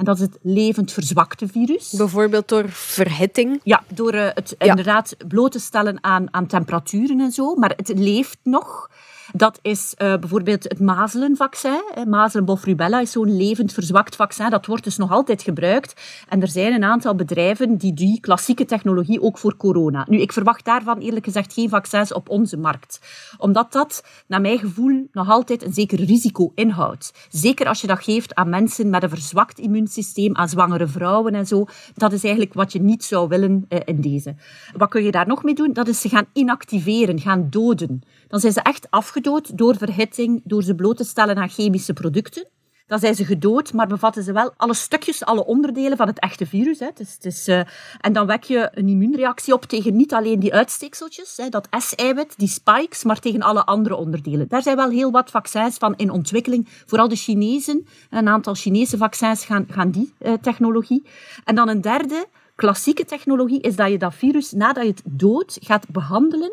En 0.00 0.06
dat 0.06 0.16
is 0.16 0.22
het 0.22 0.38
levend 0.42 0.92
verzwakte 0.92 1.48
virus. 1.48 1.90
Bijvoorbeeld 1.96 2.48
door 2.48 2.64
verhitting. 2.68 3.60
Ja, 3.64 3.82
door 3.94 4.12
eh, 4.12 4.28
het 4.34 4.54
Ja. 4.58 4.66
inderdaad 4.66 5.16
bloot 5.28 5.52
te 5.52 5.58
stellen 5.60 6.04
aan, 6.04 6.34
aan 6.34 6.46
temperaturen 6.46 7.20
en 7.20 7.30
zo. 7.32 7.54
Maar 7.54 7.72
het 7.76 7.92
leeft 7.98 8.38
nog. 8.42 8.90
Dat 9.32 9.58
is 9.62 9.94
uh, 9.98 10.14
bijvoorbeeld 10.16 10.62
het 10.62 10.80
mazelenvaccin. 10.80 11.82
Mazelen, 12.08 13.00
is 13.00 13.10
zo'n 13.10 13.36
levend 13.36 13.72
verzwakt 13.72 14.16
vaccin. 14.16 14.50
Dat 14.50 14.66
wordt 14.66 14.84
dus 14.84 14.96
nog 14.96 15.10
altijd 15.10 15.42
gebruikt. 15.42 16.00
En 16.28 16.40
er 16.40 16.48
zijn 16.48 16.72
een 16.72 16.84
aantal 16.84 17.14
bedrijven 17.14 17.76
die 17.76 17.94
die 17.94 18.20
klassieke 18.20 18.64
technologie 18.64 19.22
ook 19.22 19.38
voor 19.38 19.56
corona. 19.56 20.06
Nu, 20.08 20.20
ik 20.20 20.32
verwacht 20.32 20.64
daarvan 20.64 20.98
eerlijk 20.98 21.24
gezegd 21.24 21.52
geen 21.52 21.68
vaccins 21.68 22.12
op 22.12 22.28
onze 22.28 22.56
markt. 22.56 23.00
Omdat 23.38 23.72
dat, 23.72 24.04
naar 24.26 24.40
mijn 24.40 24.58
gevoel, 24.58 25.08
nog 25.12 25.30
altijd 25.30 25.62
een 25.62 25.72
zeker 25.72 26.04
risico 26.04 26.52
inhoudt. 26.54 27.12
Zeker 27.28 27.66
als 27.66 27.80
je 27.80 27.86
dat 27.86 28.04
geeft 28.04 28.34
aan 28.34 28.48
mensen 28.48 28.90
met 28.90 29.02
een 29.02 29.08
verzwakt 29.08 29.58
immuunsysteem, 29.58 30.36
aan 30.36 30.48
zwangere 30.48 30.86
vrouwen 30.86 31.34
en 31.34 31.46
zo. 31.46 31.66
Dat 31.94 32.12
is 32.12 32.22
eigenlijk 32.22 32.54
wat 32.54 32.72
je 32.72 32.82
niet 32.82 33.04
zou 33.04 33.28
willen 33.28 33.64
uh, 33.68 33.78
in 33.84 34.00
deze. 34.00 34.34
Wat 34.76 34.88
kun 34.88 35.02
je 35.04 35.10
daar 35.10 35.26
nog 35.26 35.42
mee 35.42 35.54
doen? 35.54 35.72
Dat 35.72 35.88
is 35.88 36.00
ze 36.00 36.08
gaan 36.08 36.26
inactiveren, 36.32 37.20
gaan 37.20 37.46
doden. 37.50 38.02
Dan 38.30 38.40
zijn 38.40 38.52
ze 38.52 38.60
echt 38.60 38.90
afgedood 38.90 39.58
door 39.58 39.76
verhitting, 39.76 40.40
door 40.44 40.62
ze 40.62 40.74
bloot 40.74 40.96
te 40.96 41.04
stellen 41.04 41.36
aan 41.36 41.48
chemische 41.48 41.92
producten. 41.92 42.48
Dan 42.86 42.98
zijn 42.98 43.14
ze 43.14 43.24
gedood, 43.24 43.72
maar 43.72 43.86
bevatten 43.86 44.22
ze 44.22 44.32
wel 44.32 44.52
alle 44.56 44.74
stukjes, 44.74 45.24
alle 45.24 45.46
onderdelen 45.46 45.96
van 45.96 46.06
het 46.06 46.18
echte 46.18 46.46
virus. 46.46 46.78
Hè. 46.78 46.88
Is, 47.20 47.48
uh, 47.48 47.60
en 48.00 48.12
dan 48.12 48.26
wek 48.26 48.42
je 48.42 48.70
een 48.74 48.88
immuunreactie 48.88 49.54
op 49.54 49.64
tegen 49.64 49.96
niet 49.96 50.12
alleen 50.12 50.40
die 50.40 50.54
uitsteekseltjes, 50.54 51.36
hè, 51.36 51.48
dat 51.48 51.68
S-eiwit, 51.78 52.34
die 52.36 52.48
spikes, 52.48 53.04
maar 53.04 53.18
tegen 53.18 53.42
alle 53.42 53.64
andere 53.64 53.96
onderdelen. 53.96 54.48
Daar 54.48 54.62
zijn 54.62 54.76
wel 54.76 54.90
heel 54.90 55.10
wat 55.10 55.30
vaccins 55.30 55.76
van 55.76 55.94
in 55.96 56.10
ontwikkeling. 56.10 56.68
Vooral 56.86 57.08
de 57.08 57.16
Chinezen, 57.16 57.86
een 58.10 58.28
aantal 58.28 58.54
Chinese 58.54 58.96
vaccins 58.96 59.44
gaan, 59.44 59.66
gaan 59.70 59.90
die 59.90 60.14
uh, 60.18 60.32
technologie. 60.32 61.06
En 61.44 61.54
dan 61.54 61.68
een 61.68 61.80
derde, 61.80 62.26
klassieke 62.54 63.04
technologie, 63.04 63.60
is 63.60 63.76
dat 63.76 63.90
je 63.90 63.98
dat 63.98 64.14
virus, 64.14 64.52
nadat 64.52 64.82
je 64.82 64.90
het 64.90 65.02
dood 65.04 65.58
gaat 65.60 65.88
behandelen, 65.88 66.52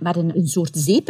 met 0.00 0.16
een, 0.16 0.36
een 0.36 0.48
soort 0.48 0.76
zeep, 0.76 1.08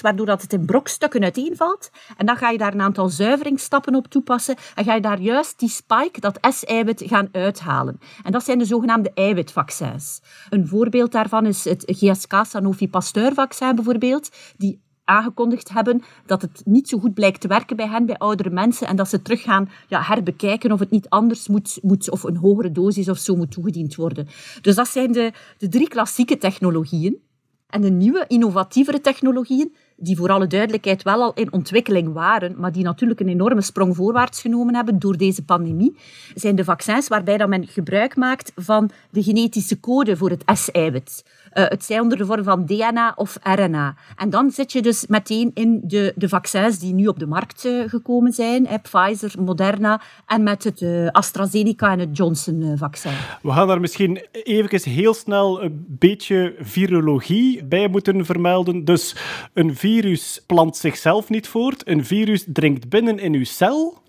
waardoor 0.00 0.26
dat 0.26 0.42
het 0.42 0.52
in 0.52 0.64
brokstukken 0.64 1.22
uiteenvalt. 1.22 1.90
En 2.16 2.26
dan 2.26 2.36
ga 2.36 2.50
je 2.50 2.58
daar 2.58 2.74
een 2.74 2.80
aantal 2.80 3.08
zuiveringsstappen 3.08 3.94
op 3.94 4.06
toepassen 4.06 4.56
en 4.74 4.84
ga 4.84 4.94
je 4.94 5.00
daar 5.00 5.20
juist 5.20 5.58
die 5.58 5.68
spike, 5.68 6.20
dat 6.20 6.38
S-eiwit, 6.40 7.02
gaan 7.06 7.28
uithalen. 7.32 7.98
En 8.22 8.32
dat 8.32 8.44
zijn 8.44 8.58
de 8.58 8.64
zogenaamde 8.64 9.10
eiwitvaccins. 9.14 10.20
Een 10.50 10.68
voorbeeld 10.68 11.12
daarvan 11.12 11.46
is 11.46 11.64
het 11.64 11.82
GSK 11.86 12.32
Sanofi 12.46 12.88
Pasteur 12.88 13.34
vaccin 13.34 13.74
bijvoorbeeld, 13.74 14.30
die 14.56 14.80
aangekondigd 15.04 15.68
hebben 15.68 16.02
dat 16.26 16.42
het 16.42 16.62
niet 16.64 16.88
zo 16.88 16.98
goed 16.98 17.14
blijkt 17.14 17.40
te 17.40 17.48
werken 17.48 17.76
bij 17.76 17.88
hen, 17.88 18.06
bij 18.06 18.18
oudere 18.18 18.50
mensen, 18.50 18.86
en 18.86 18.96
dat 18.96 19.08
ze 19.08 19.22
terug 19.22 19.42
gaan 19.42 19.70
ja, 19.88 20.02
herbekijken 20.02 20.72
of 20.72 20.78
het 20.78 20.90
niet 20.90 21.08
anders 21.08 21.48
moet, 21.48 21.78
moet, 21.82 22.10
of 22.10 22.22
een 22.22 22.36
hogere 22.36 22.72
dosis 22.72 23.08
of 23.08 23.18
zo 23.18 23.36
moet 23.36 23.50
toegediend 23.50 23.94
worden. 23.94 24.28
Dus 24.60 24.74
dat 24.74 24.88
zijn 24.88 25.12
de, 25.12 25.32
de 25.58 25.68
drie 25.68 25.88
klassieke 25.88 26.38
technologieën. 26.38 27.30
En 27.72 27.80
de 27.80 27.90
nieuwe, 27.90 28.24
innovatievere 28.28 29.00
technologieën, 29.00 29.74
die 29.96 30.16
voor 30.16 30.30
alle 30.30 30.46
duidelijkheid 30.46 31.02
wel 31.02 31.22
al 31.22 31.32
in 31.34 31.52
ontwikkeling 31.52 32.12
waren, 32.12 32.54
maar 32.58 32.72
die 32.72 32.84
natuurlijk 32.84 33.20
een 33.20 33.28
enorme 33.28 33.62
sprong 33.62 33.96
voorwaarts 33.96 34.40
genomen 34.40 34.74
hebben 34.74 34.98
door 34.98 35.16
deze 35.16 35.44
pandemie, 35.44 35.96
zijn 36.34 36.56
de 36.56 36.64
vaccins 36.64 37.08
waarbij 37.08 37.36
dat 37.36 37.48
men 37.48 37.66
gebruik 37.66 38.16
maakt 38.16 38.52
van 38.56 38.90
de 39.10 39.22
genetische 39.22 39.80
code 39.80 40.16
voor 40.16 40.30
het 40.30 40.42
S-eiwit. 40.58 41.24
Uh, 41.54 41.64
het 41.68 41.84
zij 41.84 42.00
onder 42.00 42.18
de 42.18 42.26
vorm 42.26 42.44
van 42.44 42.66
DNA 42.66 43.12
of 43.16 43.38
RNA. 43.42 43.94
En 44.16 44.30
dan 44.30 44.50
zit 44.50 44.72
je 44.72 44.82
dus 44.82 45.06
meteen 45.06 45.50
in 45.54 45.80
de, 45.84 46.12
de 46.16 46.28
vaccins 46.28 46.78
die 46.78 46.94
nu 46.94 47.06
op 47.06 47.18
de 47.18 47.26
markt 47.26 47.64
uh, 47.64 47.88
gekomen 47.88 48.32
zijn. 48.32 48.68
Pfizer, 48.82 49.32
Moderna 49.38 50.00
en 50.26 50.42
met 50.42 50.64
het 50.64 50.80
uh, 50.80 51.08
AstraZeneca 51.08 51.92
en 51.92 51.98
het 51.98 52.16
Johnson-vaccin. 52.16 53.12
We 53.42 53.50
gaan 53.50 53.66
daar 53.66 53.80
misschien 53.80 54.26
even 54.32 54.90
heel 54.90 55.14
snel 55.14 55.62
een 55.62 55.86
beetje 55.88 56.54
virologie 56.60 57.64
bij 57.64 57.88
moeten 57.88 58.24
vermelden. 58.24 58.84
Dus 58.84 59.16
een 59.52 59.76
virus 59.76 60.42
plant 60.46 60.76
zichzelf 60.76 61.28
niet 61.28 61.48
voort. 61.48 61.88
Een 61.88 62.04
virus 62.04 62.44
dringt 62.46 62.88
binnen 62.88 63.18
in 63.18 63.34
uw 63.34 63.44
cel 63.44 64.01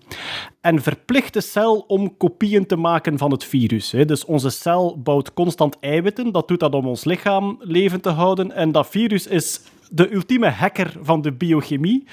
en 0.60 0.82
verplicht 0.82 1.32
de 1.32 1.40
cel 1.40 1.84
om 1.86 2.16
kopieën 2.16 2.66
te 2.66 2.76
maken 2.76 3.18
van 3.18 3.30
het 3.30 3.44
virus. 3.44 3.90
Dus 3.90 4.24
onze 4.24 4.50
cel 4.50 4.98
bouwt 5.02 5.34
constant 5.34 5.76
eiwitten. 5.80 6.32
Dat 6.32 6.48
doet 6.48 6.60
dat 6.60 6.74
om 6.74 6.86
ons 6.86 7.04
lichaam 7.04 7.56
levend 7.60 8.02
te 8.02 8.08
houden. 8.08 8.52
En 8.52 8.72
dat 8.72 8.88
virus 8.88 9.26
is 9.26 9.60
de 9.90 10.14
ultieme 10.14 10.48
hacker 10.48 10.92
van 11.00 11.22
de 11.22 11.32
biochemie. 11.32 12.04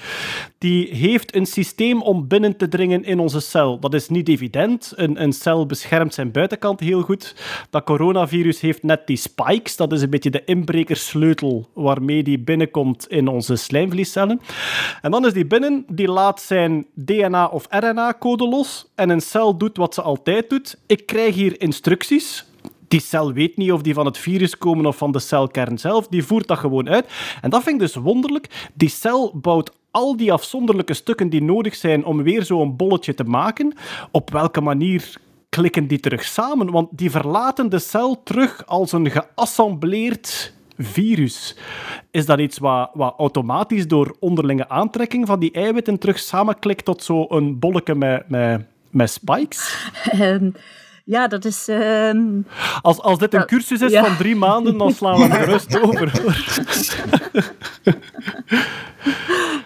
Die 0.58 0.94
heeft 0.94 1.34
een 1.34 1.46
systeem 1.46 2.02
om 2.02 2.28
binnen 2.28 2.56
te 2.56 2.68
dringen 2.68 3.04
in 3.04 3.18
onze 3.18 3.40
cel. 3.40 3.78
Dat 3.78 3.94
is 3.94 4.08
niet 4.08 4.28
evident. 4.28 4.92
Een, 4.96 5.22
een 5.22 5.32
cel 5.32 5.66
beschermt 5.66 6.14
zijn 6.14 6.30
buitenkant 6.30 6.80
heel 6.80 7.02
goed. 7.02 7.34
Dat 7.70 7.84
coronavirus 7.84 8.60
heeft 8.60 8.82
net 8.82 9.06
die 9.06 9.16
spikes. 9.16 9.76
Dat 9.76 9.92
is 9.92 10.02
een 10.02 10.10
beetje 10.10 10.30
de 10.30 10.44
inbrekersleutel 10.44 11.68
waarmee 11.74 12.22
die 12.22 12.38
binnenkomt 12.38 13.08
in 13.08 13.28
onze 13.28 13.56
slijmvliescellen. 13.56 14.40
En 15.02 15.10
dan 15.10 15.26
is 15.26 15.32
die 15.32 15.46
binnen, 15.46 15.84
die 15.88 16.08
laat 16.08 16.40
zijn 16.40 16.86
DNA- 16.94 17.46
of 17.46 17.66
RNA-code 17.70 18.48
los. 18.48 18.90
En 18.94 19.10
een 19.10 19.20
cel 19.20 19.56
doet 19.56 19.76
wat 19.76 19.94
ze 19.94 20.02
altijd 20.02 20.50
doet. 20.50 20.78
Ik 20.86 21.06
krijg 21.06 21.34
hier 21.34 21.60
instructies 21.60 22.50
die 22.92 23.00
cel 23.00 23.32
weet 23.32 23.56
niet 23.56 23.72
of 23.72 23.82
die 23.82 23.94
van 23.94 24.06
het 24.06 24.18
virus 24.18 24.58
komen 24.58 24.86
of 24.86 24.96
van 24.96 25.12
de 25.12 25.18
celkern 25.18 25.78
zelf. 25.78 26.08
Die 26.08 26.24
voert 26.24 26.46
dat 26.46 26.58
gewoon 26.58 26.88
uit. 26.88 27.06
En 27.40 27.50
dat 27.50 27.62
vind 27.62 27.74
ik 27.74 27.80
dus 27.80 27.94
wonderlijk. 27.94 28.70
Die 28.74 28.88
cel 28.88 29.32
bouwt 29.34 29.72
al 29.90 30.16
die 30.16 30.32
afzonderlijke 30.32 30.94
stukken 30.94 31.28
die 31.28 31.42
nodig 31.42 31.74
zijn 31.74 32.04
om 32.04 32.22
weer 32.22 32.44
zo'n 32.44 32.76
bolletje 32.76 33.14
te 33.14 33.24
maken. 33.24 33.74
Op 34.10 34.30
welke 34.30 34.60
manier 34.60 35.16
klikken 35.48 35.86
die 35.86 36.00
terug 36.00 36.24
samen? 36.24 36.70
Want 36.70 36.88
die 36.90 37.10
verlaten 37.10 37.68
de 37.68 37.78
cel 37.78 38.22
terug 38.22 38.66
als 38.66 38.92
een 38.92 39.10
geassembleerd 39.10 40.52
virus. 40.78 41.56
Is 42.10 42.26
dat 42.26 42.38
iets 42.38 42.58
wat, 42.58 42.90
wat 42.94 43.14
automatisch 43.18 43.88
door 43.88 44.16
onderlinge 44.20 44.68
aantrekking 44.68 45.26
van 45.26 45.40
die 45.40 45.52
eiwitten 45.52 45.98
terug 45.98 46.18
samenklikt 46.18 46.84
tot 46.84 47.02
zo'n 47.02 47.58
bolletje 47.58 47.94
met, 47.94 48.28
met, 48.28 48.64
met 48.90 49.10
spikes? 49.10 49.90
Um, 50.20 50.54
ja, 51.04 51.28
dat 51.28 51.44
is... 51.44 51.68
Uh... 51.68 52.10
Als, 52.82 53.00
als 53.00 53.18
dit 53.18 53.34
een 53.34 53.46
cursus 53.46 53.80
is 53.80 53.92
ja. 53.92 54.04
van 54.04 54.16
drie 54.16 54.36
maanden, 54.36 54.78
dan 54.78 54.92
slaan 54.92 55.20
we 55.20 55.30
gerust 55.30 55.80
over. 55.80 56.12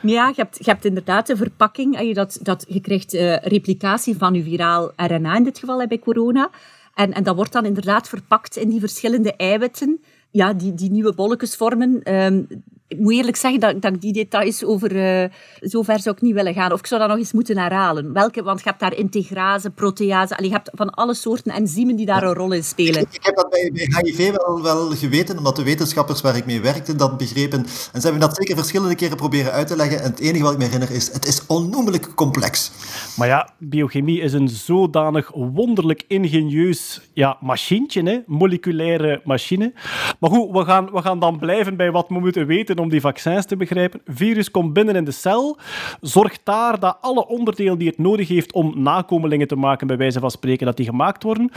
ja, 0.03 0.29
je 0.29 0.35
hebt, 0.37 0.59
je 0.59 0.71
hebt 0.71 0.85
inderdaad 0.85 1.27
de 1.27 1.37
verpakking. 1.37 2.01
Je, 2.01 2.15
dat, 2.15 2.39
dat, 2.43 2.65
je 2.69 2.81
krijgt 2.81 3.15
uh, 3.15 3.37
replicatie 3.37 4.17
van 4.17 4.35
je 4.35 4.43
viraal 4.43 4.93
RNA 4.97 5.37
in 5.37 5.45
dit 5.45 5.59
geval 5.59 5.87
bij 5.87 5.99
corona. 5.99 6.51
En, 6.95 7.13
en 7.13 7.23
dat 7.23 7.37
wordt 7.37 7.53
dan 7.53 7.65
inderdaad 7.65 8.09
verpakt 8.09 8.57
in 8.57 8.69
die 8.69 8.81
verschillende 8.81 9.37
eiwitten 9.37 10.01
ja, 10.31 10.53
die, 10.53 10.75
die 10.75 10.91
nieuwe 10.91 11.15
bolletjes 11.15 11.57
vormen. 11.57 12.15
Um, 12.15 12.47
ik 12.89 12.99
moet 12.99 13.13
eerlijk 13.13 13.37
zeggen 13.37 13.61
dat, 13.61 13.83
dat 13.83 13.95
ik 13.95 14.01
die 14.01 14.13
details 14.13 14.65
over... 14.65 14.93
Uh, 14.93 15.25
zover 15.61 16.01
zou 16.01 16.17
ik 16.17 16.23
niet 16.23 16.35
willen 16.35 16.55
gaan. 16.55 16.73
Of 16.73 16.79
ik 16.79 16.87
zou 16.87 17.01
dat 17.01 17.11
nog 17.11 17.19
eens 17.19 17.33
moeten 17.33 17.59
herhalen. 17.59 18.13
Welke, 18.13 18.43
want 18.43 18.59
je 18.59 18.69
hebt 18.69 18.81
daar 18.81 18.97
integrase, 18.97 19.71
protease... 19.71 20.37
Allee, 20.37 20.49
je 20.49 20.55
hebt 20.55 20.71
van 20.75 20.91
alle 20.91 21.15
soorten 21.15 21.53
enzymen 21.53 21.97
die 21.97 22.07
daar 22.07 22.23
een 22.23 22.35
rol 22.35 22.53
in 22.53 22.65
spelen. 22.65 23.01
Ik, 23.01 23.09
ik 23.11 23.25
heb 23.25 23.37
dat 23.37 23.51
bij, 23.51 23.71
bij 23.73 24.03
HIV 24.03 24.31
wel, 24.31 24.63
wel 24.63 24.91
geweten, 24.91 25.39
omdat 25.39 25.57
de 25.57 25.63
wetenschappers 25.63 26.21
waar 26.21 26.37
ik 26.37 26.47
mee 26.47 26.61
werkte 26.61 26.97
dat 26.97 27.19
begrepen. 27.19 27.59
En 27.93 28.01
ze 28.01 28.09
hebben 28.09 28.21
dat 28.21 28.37
zeker 28.37 28.57
verschillende 28.57 28.95
keren 28.95 29.17
proberen 29.17 29.53
uit 29.53 29.67
te 29.67 29.77
leggen. 29.77 30.03
En 30.03 30.11
het 30.11 30.21
enige 30.21 30.43
wat 30.43 30.53
ik 30.53 30.59
me 30.59 30.65
herinner 30.65 30.91
is, 30.91 31.13
het 31.13 31.27
is 31.27 31.47
onnoemelijk 31.47 32.15
complex. 32.15 32.71
Maar 33.17 33.29
ja, 33.29 33.51
biochemie 33.59 34.21
is 34.21 34.33
een 34.33 34.49
zodanig 34.49 35.31
wonderlijk 35.35 36.05
ingenieus 36.09 37.01
ja, 37.13 37.37
machientje, 37.41 38.03
hè? 38.03 38.19
moleculaire 38.27 39.21
machine. 39.25 39.73
Maar 40.21 40.31
goed, 40.31 40.51
we 40.51 40.65
gaan, 40.65 40.91
we 40.93 41.03
gaan 41.03 41.21
dan 41.21 41.39
blijven 41.39 41.77
bij 41.77 41.91
wat 41.91 42.09
we 42.09 42.21
moeten 42.21 42.47
weten 42.47 42.76
om 42.79 42.89
die 42.89 43.01
vaccins 43.01 43.47
te 43.47 43.57
begrijpen. 43.57 44.01
Virus 44.07 44.51
komt 44.51 44.73
binnen 44.73 44.97
in 44.97 45.05
de 45.05 45.11
cel, 45.11 45.59
zorgt 46.01 46.41
daar 46.45 46.81
dat 46.81 46.99
alle 47.01 47.27
onderdelen 47.27 47.79
die 47.79 47.89
het 47.89 47.99
nodig 47.99 48.29
heeft 48.29 48.53
om 48.53 48.73
nakomelingen 48.83 49.49
te 49.49 49.57
maken, 49.57 49.87
bij 49.87 49.97
wijze 49.97 50.21
van 50.21 50.31
spreken, 50.31 50.67
dat 50.67 50.77
die 50.77 50.87
gemaakt 50.87 51.23
worden. 51.23 51.51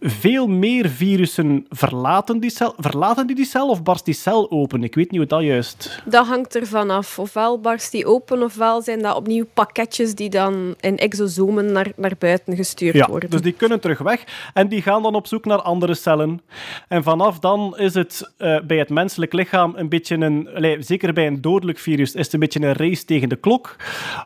Veel 0.00 0.46
meer 0.46 0.88
virussen 0.88 1.66
verlaten 1.68 2.40
die 2.40 2.50
cel. 2.50 2.74
Verlaten 2.76 3.26
die 3.26 3.36
die 3.36 3.44
cel 3.44 3.68
of 3.68 3.82
barst 3.82 4.04
die 4.04 4.14
cel 4.14 4.50
open? 4.50 4.82
Ik 4.82 4.94
weet 4.94 5.10
niet 5.10 5.20
hoe 5.20 5.28
dat 5.28 5.42
juist... 5.42 6.02
Dat 6.04 6.26
hangt 6.26 6.56
ervan 6.56 6.90
af. 6.90 7.18
Ofwel 7.18 7.60
barst 7.60 7.92
die 7.92 8.06
open, 8.06 8.42
ofwel 8.42 8.82
zijn 8.82 9.02
dat 9.02 9.16
opnieuw 9.16 9.46
pakketjes 9.54 10.14
die 10.14 10.30
dan 10.30 10.74
in 10.80 10.96
exosomen 10.96 11.72
naar, 11.72 11.92
naar 11.96 12.14
buiten 12.18 12.56
gestuurd 12.56 12.94
ja, 12.94 13.08
worden. 13.08 13.30
Dus 13.30 13.40
die 13.40 13.52
kunnen 13.52 13.80
terug 13.80 13.98
weg 13.98 14.24
en 14.54 14.68
die 14.68 14.82
gaan 14.82 15.02
dan 15.02 15.14
op 15.14 15.26
zoek 15.26 15.44
naar 15.44 15.62
andere 15.62 15.94
cellen. 15.94 16.40
En 16.88 17.02
vanaf 17.02 17.38
dan 17.38 17.78
is 17.78 17.94
het 17.94 18.32
uh, 18.38 18.60
bij 18.60 18.78
het 18.78 18.88
menselijk 18.88 19.32
lichaam 19.32 19.72
een 19.76 19.88
beetje 19.88 20.16
een 20.16 20.47
zeker 20.78 21.12
bij 21.12 21.26
een 21.26 21.40
dodelijk 21.40 21.78
virus, 21.78 22.14
is 22.14 22.24
het 22.24 22.32
een 22.32 22.40
beetje 22.40 22.60
een 22.60 22.72
race 22.72 23.04
tegen 23.04 23.28
de 23.28 23.36
klok. 23.36 23.76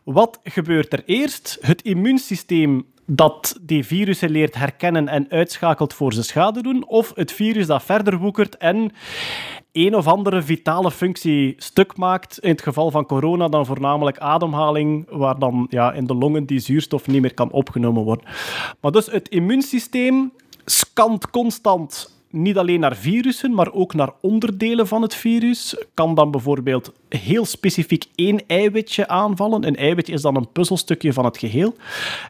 Wat 0.04 0.40
gebeurt 0.44 0.92
er 0.92 1.02
eerst? 1.06 1.58
Het 1.60 1.82
immuunsysteem 1.82 2.84
dat 3.06 3.58
die 3.60 3.84
virussen 3.86 4.30
leert 4.30 4.54
herkennen 4.54 5.08
en 5.08 5.26
uitschakelt 5.30 5.94
voor 5.94 6.12
ze 6.12 6.22
schade 6.22 6.62
doen, 6.62 6.86
of 6.86 7.12
het 7.14 7.32
virus 7.32 7.66
dat 7.66 7.82
verder 7.82 8.18
woekert 8.18 8.56
en 8.56 8.92
een 9.72 9.96
of 9.96 10.06
andere 10.06 10.42
vitale 10.42 10.90
functie 10.90 11.54
stuk 11.56 11.96
maakt. 11.96 12.38
In 12.38 12.50
het 12.50 12.62
geval 12.62 12.90
van 12.90 13.06
corona 13.06 13.48
dan 13.48 13.66
voornamelijk 13.66 14.18
ademhaling, 14.18 15.06
waar 15.10 15.38
dan 15.38 15.66
ja, 15.70 15.92
in 15.92 16.06
de 16.06 16.14
longen 16.14 16.46
die 16.46 16.58
zuurstof 16.58 17.06
niet 17.06 17.20
meer 17.20 17.34
kan 17.34 17.50
opgenomen 17.50 18.02
worden. 18.02 18.26
Maar 18.80 18.92
dus 18.92 19.06
het 19.06 19.28
immuunsysteem 19.28 20.32
scant 20.64 21.30
constant 21.30 22.21
niet 22.32 22.58
alleen 22.58 22.80
naar 22.80 22.96
virussen, 22.96 23.54
maar 23.54 23.72
ook 23.72 23.94
naar 23.94 24.10
onderdelen 24.20 24.86
van 24.86 25.02
het 25.02 25.14
virus. 25.14 25.84
Kan 25.94 26.14
dan 26.14 26.30
bijvoorbeeld 26.30 26.92
heel 27.08 27.44
specifiek 27.44 28.04
één 28.14 28.46
eiwitje 28.46 29.08
aanvallen. 29.08 29.66
Een 29.66 29.76
eiwitje 29.76 30.12
is 30.12 30.22
dan 30.22 30.36
een 30.36 30.52
puzzelstukje 30.52 31.12
van 31.12 31.24
het 31.24 31.38
geheel. 31.38 31.74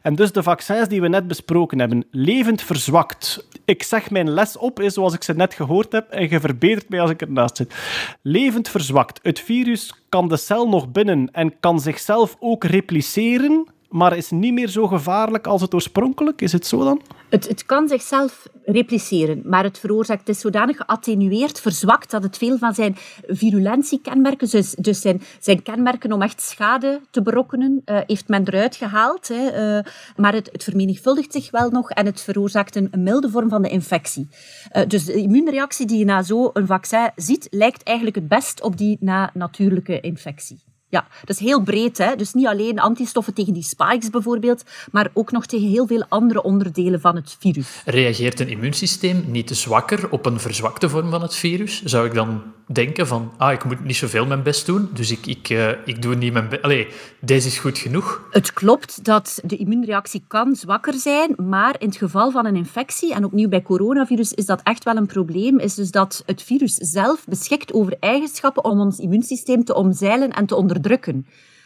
En 0.01 0.15
dus 0.15 0.31
de 0.31 0.43
vaccins 0.43 0.87
die 0.87 1.01
we 1.01 1.07
net 1.07 1.27
besproken 1.27 1.79
hebben, 1.79 2.05
levend 2.11 2.61
verzwakt. 2.61 3.47
Ik 3.65 3.83
zeg 3.83 4.09
mijn 4.09 4.29
les 4.29 4.57
op, 4.57 4.79
is 4.79 4.93
zoals 4.93 5.13
ik 5.13 5.23
ze 5.23 5.33
net 5.33 5.53
gehoord 5.53 5.91
heb, 5.91 6.09
en 6.09 6.29
je 6.29 6.39
verbetert 6.39 6.89
mij 6.89 7.01
als 7.01 7.11
ik 7.11 7.21
ernaast 7.21 7.57
zit. 7.57 7.75
Levend 8.21 8.69
verzwakt. 8.69 9.19
Het 9.21 9.39
virus 9.39 9.93
kan 10.09 10.27
de 10.27 10.37
cel 10.37 10.69
nog 10.69 10.91
binnen 10.91 11.29
en 11.31 11.59
kan 11.59 11.79
zichzelf 11.79 12.35
ook 12.39 12.63
repliceren, 12.63 13.67
maar 13.93 14.17
is 14.17 14.29
niet 14.29 14.53
meer 14.53 14.67
zo 14.67 14.87
gevaarlijk 14.87 15.47
als 15.47 15.61
het 15.61 15.73
oorspronkelijk. 15.73 16.41
Is 16.41 16.51
het 16.51 16.65
zo 16.65 16.83
dan? 16.83 17.01
Het, 17.29 17.47
het 17.47 17.65
kan 17.65 17.87
zichzelf 17.87 18.47
repliceren, 18.65 19.41
maar 19.45 19.63
het 19.63 19.79
veroorzaakt 19.79 20.19
het 20.19 20.35
is 20.35 20.39
zodanig 20.41 20.77
geattenueerd, 20.77 21.59
verzwakt, 21.59 22.11
dat 22.11 22.23
het 22.23 22.37
veel 22.37 22.57
van 22.57 22.73
zijn 22.73 22.95
virulentiekenmerken, 23.27 24.49
dus, 24.49 24.69
dus 24.69 25.01
zijn, 25.01 25.21
zijn 25.39 25.61
kenmerken 25.61 26.11
om 26.11 26.21
echt 26.21 26.41
schade 26.41 27.01
te 27.11 27.21
berokkenen, 27.21 27.81
uh, 27.85 27.99
heeft 28.07 28.27
men 28.27 28.47
eruit 28.47 28.75
gehaald. 28.75 29.27
Hè, 29.27 29.77
uh, 29.77 29.83
maar 30.15 30.33
het, 30.33 30.49
het, 30.51 30.63
vermenigvuldigt 30.63 31.31
zich 31.31 31.51
wel 31.51 31.69
nog 31.69 31.89
en 31.89 32.05
het 32.05 32.21
veroorzaakt 32.21 32.75
een, 32.75 32.89
milde 32.97 33.29
vorm 33.29 33.49
van 33.49 33.61
de 33.61 33.69
infectie. 33.69 34.27
Uh, 34.75 34.83
dus 34.87 35.05
de 35.05 35.13
immuunreactie 35.13 35.85
die 35.85 35.97
je 35.97 36.05
na 36.05 36.23
zo'n 36.23 36.51
vaccin 36.53 37.11
ziet, 37.15 37.47
lijkt 37.49 37.83
eigenlijk 37.83 38.15
het 38.17 38.27
best 38.27 38.61
op 38.61 38.77
die 38.77 38.97
na 38.99 39.31
natuurlijke 39.33 39.99
infectie. 39.99 40.72
Ja, 40.93 41.07
dat 41.19 41.35
is 41.35 41.39
heel 41.39 41.61
breed. 41.61 41.97
Hè? 41.97 42.15
Dus 42.15 42.33
niet 42.33 42.47
alleen 42.47 42.79
antistoffen 42.79 43.33
tegen 43.33 43.53
die 43.53 43.63
spikes 43.63 44.09
bijvoorbeeld, 44.09 44.63
maar 44.91 45.09
ook 45.13 45.31
nog 45.31 45.45
tegen 45.45 45.67
heel 45.67 45.87
veel 45.87 46.05
andere 46.09 46.43
onderdelen 46.43 47.01
van 47.01 47.15
het 47.15 47.35
virus. 47.39 47.81
Reageert 47.85 48.39
een 48.39 48.49
immuunsysteem 48.49 49.23
niet 49.27 49.49
zwakker 49.49 50.11
op 50.11 50.25
een 50.25 50.39
verzwakte 50.39 50.89
vorm 50.89 51.09
van 51.09 51.21
het 51.21 51.35
virus? 51.35 51.83
Zou 51.83 52.05
ik 52.05 52.13
dan 52.13 52.41
denken 52.65 53.07
van, 53.07 53.31
ah, 53.37 53.51
ik 53.51 53.63
moet 53.63 53.83
niet 53.83 53.95
zoveel 53.95 54.25
mijn 54.25 54.43
best 54.43 54.65
doen, 54.65 54.89
dus 54.93 55.11
ik, 55.11 55.25
ik, 55.25 55.49
uh, 55.49 55.69
ik 55.85 56.01
doe 56.01 56.15
niet 56.15 56.33
mijn 56.33 56.49
best. 56.49 56.61
Allee, 56.61 56.87
deze 57.19 57.47
is 57.47 57.59
goed 57.59 57.77
genoeg. 57.77 58.27
Het 58.31 58.53
klopt 58.53 59.05
dat 59.05 59.41
de 59.43 59.57
immuunreactie 59.57 60.23
kan 60.27 60.55
zwakker 60.55 60.93
zijn, 60.93 61.35
maar 61.37 61.75
in 61.79 61.87
het 61.87 61.97
geval 61.97 62.31
van 62.31 62.45
een 62.45 62.55
infectie, 62.55 63.13
en 63.13 63.25
opnieuw 63.25 63.49
bij 63.49 63.61
coronavirus 63.61 64.33
is 64.33 64.45
dat 64.45 64.61
echt 64.63 64.83
wel 64.83 64.95
een 64.95 65.05
probleem, 65.05 65.59
is 65.59 65.75
dus 65.75 65.91
dat 65.91 66.23
het 66.25 66.43
virus 66.43 66.73
zelf 66.75 67.25
beschikt 67.27 67.73
over 67.73 67.97
eigenschappen 67.99 68.63
om 68.63 68.79
ons 68.79 68.99
immuunsysteem 68.99 69.63
te 69.63 69.75
omzeilen 69.75 70.29
en 70.29 70.45
te 70.45 70.55
onderdrukken. 70.55 71.25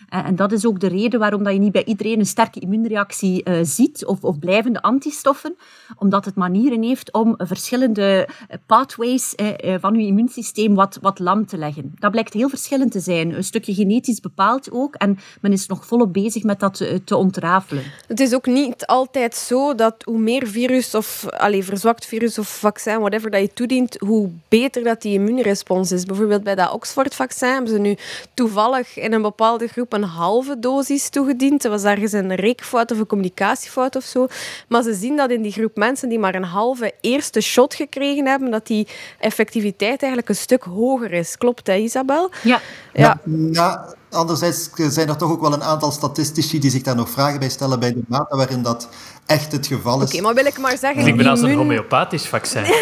En 0.09 0.35
dat 0.35 0.51
is 0.51 0.65
ook 0.65 0.79
de 0.79 0.87
reden 0.87 1.19
waarom 1.19 1.43
dat 1.43 1.53
je 1.53 1.59
niet 1.59 1.71
bij 1.71 1.85
iedereen 1.85 2.19
een 2.19 2.25
sterke 2.25 2.59
immuunreactie 2.59 3.49
uh, 3.49 3.59
ziet 3.61 4.05
of, 4.05 4.23
of, 4.23 4.39
blijvende 4.39 4.81
antistoffen, 4.81 5.55
omdat 5.97 6.25
het 6.25 6.35
manieren 6.35 6.83
heeft 6.83 7.13
om 7.13 7.35
verschillende 7.37 8.29
pathways 8.65 9.33
uh, 9.35 9.75
van 9.79 9.99
je 9.99 10.05
immuunsysteem 10.05 10.75
wat, 10.75 10.97
wat 11.01 11.19
lam 11.19 11.45
te 11.45 11.57
leggen. 11.57 11.93
Dat 11.99 12.11
blijkt 12.11 12.33
heel 12.33 12.49
verschillend 12.49 12.91
te 12.91 12.99
zijn. 12.99 13.35
Een 13.35 13.43
stukje 13.43 13.73
genetisch 13.73 14.19
bepaald 14.19 14.71
ook 14.71 14.95
en 14.95 15.19
men 15.41 15.51
is 15.51 15.67
nog 15.67 15.85
volop 15.85 16.13
bezig 16.13 16.43
met 16.43 16.59
dat 16.59 16.73
te, 16.73 17.01
te 17.03 17.15
ontrafelen. 17.15 17.83
Het 18.07 18.19
is 18.19 18.33
ook 18.33 18.45
niet 18.45 18.85
altijd 18.85 19.35
zo 19.35 19.75
dat 19.75 19.95
hoe 20.03 20.19
meer 20.19 20.47
virus 20.47 20.95
of 20.95 21.25
allez, 21.29 21.65
verzwakt 21.65 22.05
virus 22.05 22.39
of 22.39 22.47
vaccin, 22.47 22.99
whatever 22.99 23.31
dat 23.31 23.41
je 23.41 23.53
toedient, 23.53 23.97
hoe 23.99 24.29
beter 24.47 24.83
dat 24.83 25.01
die 25.01 25.13
immuunrespons 25.13 25.91
is. 25.91 26.05
Bijvoorbeeld 26.05 26.43
bij 26.43 26.55
dat 26.55 26.71
Oxford-vaccin 26.71 27.49
hebben 27.49 27.71
ze 27.71 27.79
nu 27.79 27.97
toevallig 28.33 28.97
in 28.97 29.13
een 29.13 29.21
bepaalde 29.21 29.67
groep 29.67 29.93
een 29.97 30.09
halve 30.09 30.59
dosis 30.59 31.09
toegediend. 31.09 31.63
Er 31.63 31.69
was 31.69 31.83
ergens 31.83 32.11
een 32.11 32.35
reekfout 32.35 32.91
of 32.91 32.99
een 32.99 33.05
communicatiefout 33.05 33.95
of 33.95 34.03
zo. 34.03 34.27
Maar 34.67 34.83
ze 34.83 34.93
zien 34.93 35.17
dat 35.17 35.29
in 35.29 35.41
die 35.41 35.51
groep 35.51 35.75
mensen 35.75 36.09
die 36.09 36.19
maar 36.19 36.35
een 36.35 36.43
halve 36.43 36.93
eerste 37.01 37.41
shot 37.41 37.73
gekregen 37.73 38.25
hebben, 38.27 38.51
dat 38.51 38.67
die 38.67 38.87
effectiviteit 39.19 40.01
eigenlijk 40.01 40.29
een 40.29 40.35
stuk 40.35 40.63
hoger 40.63 41.11
is. 41.11 41.37
Klopt, 41.37 41.67
hè, 41.67 41.75
Isabel? 41.75 42.31
Ja. 42.43 42.61
ja. 42.93 43.19
ja 43.51 43.95
anderzijds 44.09 44.69
zijn 44.75 45.09
er 45.09 45.17
toch 45.17 45.31
ook 45.31 45.41
wel 45.41 45.53
een 45.53 45.63
aantal 45.63 45.91
statistici 45.91 46.59
die 46.59 46.71
zich 46.71 46.81
daar 46.81 46.95
nog 46.95 47.09
vragen 47.09 47.39
bij 47.39 47.49
stellen 47.49 47.79
bij 47.79 47.93
de 47.93 48.03
mate 48.07 48.35
waarin 48.35 48.61
dat 48.61 48.89
echt 49.25 49.51
het 49.51 49.67
geval 49.67 50.01
is. 50.01 50.13
Oké, 50.13 50.21
maar 50.21 50.33
wil 50.33 50.45
ik 50.45 50.57
maar 50.57 50.77
zeggen... 50.77 51.07
Ik 51.07 51.17
ben 51.17 51.27
als 51.27 51.41
een 51.41 51.55
homeopathisch 51.55 52.27
vaccin. 52.27 52.63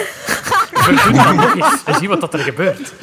Verdoe 0.85 1.23
dat 1.23 1.35
nog 1.35 1.55
eens 1.55 1.83
en 1.83 1.95
zie 1.95 2.09
wat 2.09 2.33
er 2.33 2.39
gebeurt. 2.39 2.93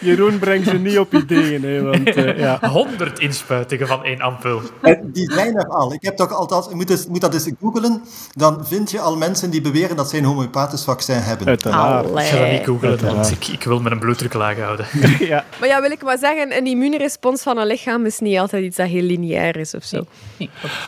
Jeroen 0.00 0.38
brengt 0.38 0.68
ze 0.68 0.78
niet 0.78 0.98
op 0.98 1.14
ideeën. 1.14 1.62
Hè, 1.62 1.82
want, 1.82 2.16
uh, 2.16 2.38
ja. 2.38 2.68
100 2.68 3.18
inspuitingen 3.18 3.86
van 3.86 4.04
één 4.04 4.20
ampul. 4.20 4.60
Die 5.02 5.32
zijn 5.32 5.56
er 5.56 5.66
al. 5.66 5.92
Ik 5.92 6.02
heb 6.02 6.16
toch 6.16 6.32
altijd... 6.32 6.66
Je 6.68 6.74
moet, 6.74 7.08
moet 7.08 7.20
dat 7.20 7.34
eens 7.34 7.50
googelen. 7.60 8.02
Dan 8.34 8.66
vind 8.66 8.90
je 8.90 9.00
al 9.00 9.16
mensen 9.16 9.50
die 9.50 9.60
beweren 9.60 9.96
dat 9.96 10.10
ze 10.10 10.16
een 10.16 10.24
homeopathisch 10.24 10.84
vaccin 10.84 11.16
hebben. 11.16 11.46
Uiteraard. 11.46 12.08
Ik 12.08 12.18
ga 12.18 12.38
dat 12.38 12.50
niet 12.50 12.64
googelen, 12.64 13.14
want 13.14 13.30
ik, 13.30 13.46
ik 13.46 13.64
wil 13.64 13.80
mijn 13.80 13.98
bloeddruk 13.98 14.34
laag 14.34 14.58
houden. 14.58 14.86
ja. 15.18 15.44
Maar 15.60 15.68
ja, 15.68 15.80
wil 15.80 15.90
ik 15.90 16.02
maar 16.02 16.18
zeggen, 16.18 16.56
een 16.56 16.66
immuunrespons 16.66 17.42
van 17.42 17.58
een 17.58 17.66
lichaam 17.66 18.06
is 18.06 18.18
niet 18.18 18.38
altijd 18.38 18.64
iets 18.64 18.76
dat 18.76 18.86
heel 18.86 19.02
lineair 19.02 19.56
is 19.56 19.74
of 19.74 19.84
zo. 19.84 20.04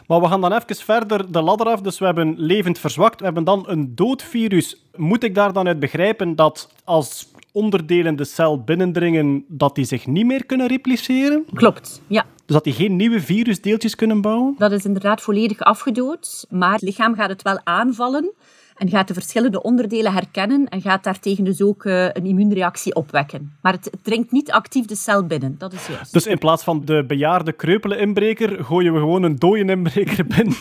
Maar 0.07 0.21
we 0.21 0.29
gaan 0.29 0.41
dan 0.41 0.53
even 0.53 0.77
verder 0.77 1.33
de 1.33 1.43
ladder 1.43 1.67
af. 1.67 1.81
Dus 1.81 1.99
we 1.99 2.05
hebben 2.05 2.35
levend 2.37 2.79
verzwakt. 2.79 3.19
We 3.19 3.25
hebben 3.25 3.45
dan 3.45 3.65
een 3.69 3.95
dood 3.95 4.23
virus. 4.23 4.77
Moet 4.97 5.23
ik 5.23 5.35
daar 5.35 5.53
dan 5.53 5.67
uit 5.67 5.81
begrijpen 5.81 6.37
dat 6.37 6.69
als 6.85 7.31
onderdelen 7.53 8.17
de 8.17 8.25
cel 8.25 8.63
binnendringen, 8.63 9.45
dat 9.49 9.75
die 9.75 9.85
zich 9.85 10.07
niet 10.07 10.27
meer 10.27 10.47
kunnen 10.47 10.67
repliceren? 10.67 11.45
Klopt, 11.55 12.03
ja. 12.07 12.27
Dus 12.47 12.57
dat 12.57 12.65
die 12.65 12.73
geen 12.73 12.97
nieuwe 12.97 13.21
virusdeeltjes 13.21 13.95
kunnen 13.95 14.21
bouwen? 14.21 14.55
Dat 14.59 14.73
is 14.73 14.85
inderdaad 14.85 15.21
volledig 15.21 15.59
afgedood, 15.61 16.47
maar 16.51 16.73
het 16.73 16.83
lichaam 16.83 17.15
gaat 17.15 17.29
het 17.29 17.43
wel 17.43 17.61
aanvallen 17.65 18.33
en 18.77 18.89
gaat 18.89 19.09
de 19.09 19.15
verschillende 19.15 19.63
onderdelen 19.63 20.13
herkennen 20.13 20.69
en 20.69 20.81
gaat 20.81 21.05
daartegen 21.05 21.45
dus 21.45 21.63
ook 21.63 21.85
uh, 21.85 22.05
een 22.05 22.27
immuunreactie 22.27 22.95
opwekken. 22.95 23.57
Maar 23.61 23.73
het, 23.73 23.85
het 23.85 24.05
dringt 24.05 24.33
niet 24.33 24.51
actief 24.51 24.87
de 24.87 24.97
cel 24.97 25.27
binnen, 25.27 25.55
dat 25.59 25.73
is 25.73 25.87
juist. 25.87 26.13
Dus 26.13 26.27
in 26.27 26.39
plaats 26.39 26.65
van 26.65 26.85
de 26.85 27.05
bejaarde 27.07 27.53
kreupele 27.53 27.97
inbreker, 27.97 28.65
gooien 28.65 28.93
we 28.93 28.99
gewoon 28.99 29.23
een 29.23 29.39
dode 29.39 29.65
inbreker 29.65 30.27
binnen. 30.27 30.57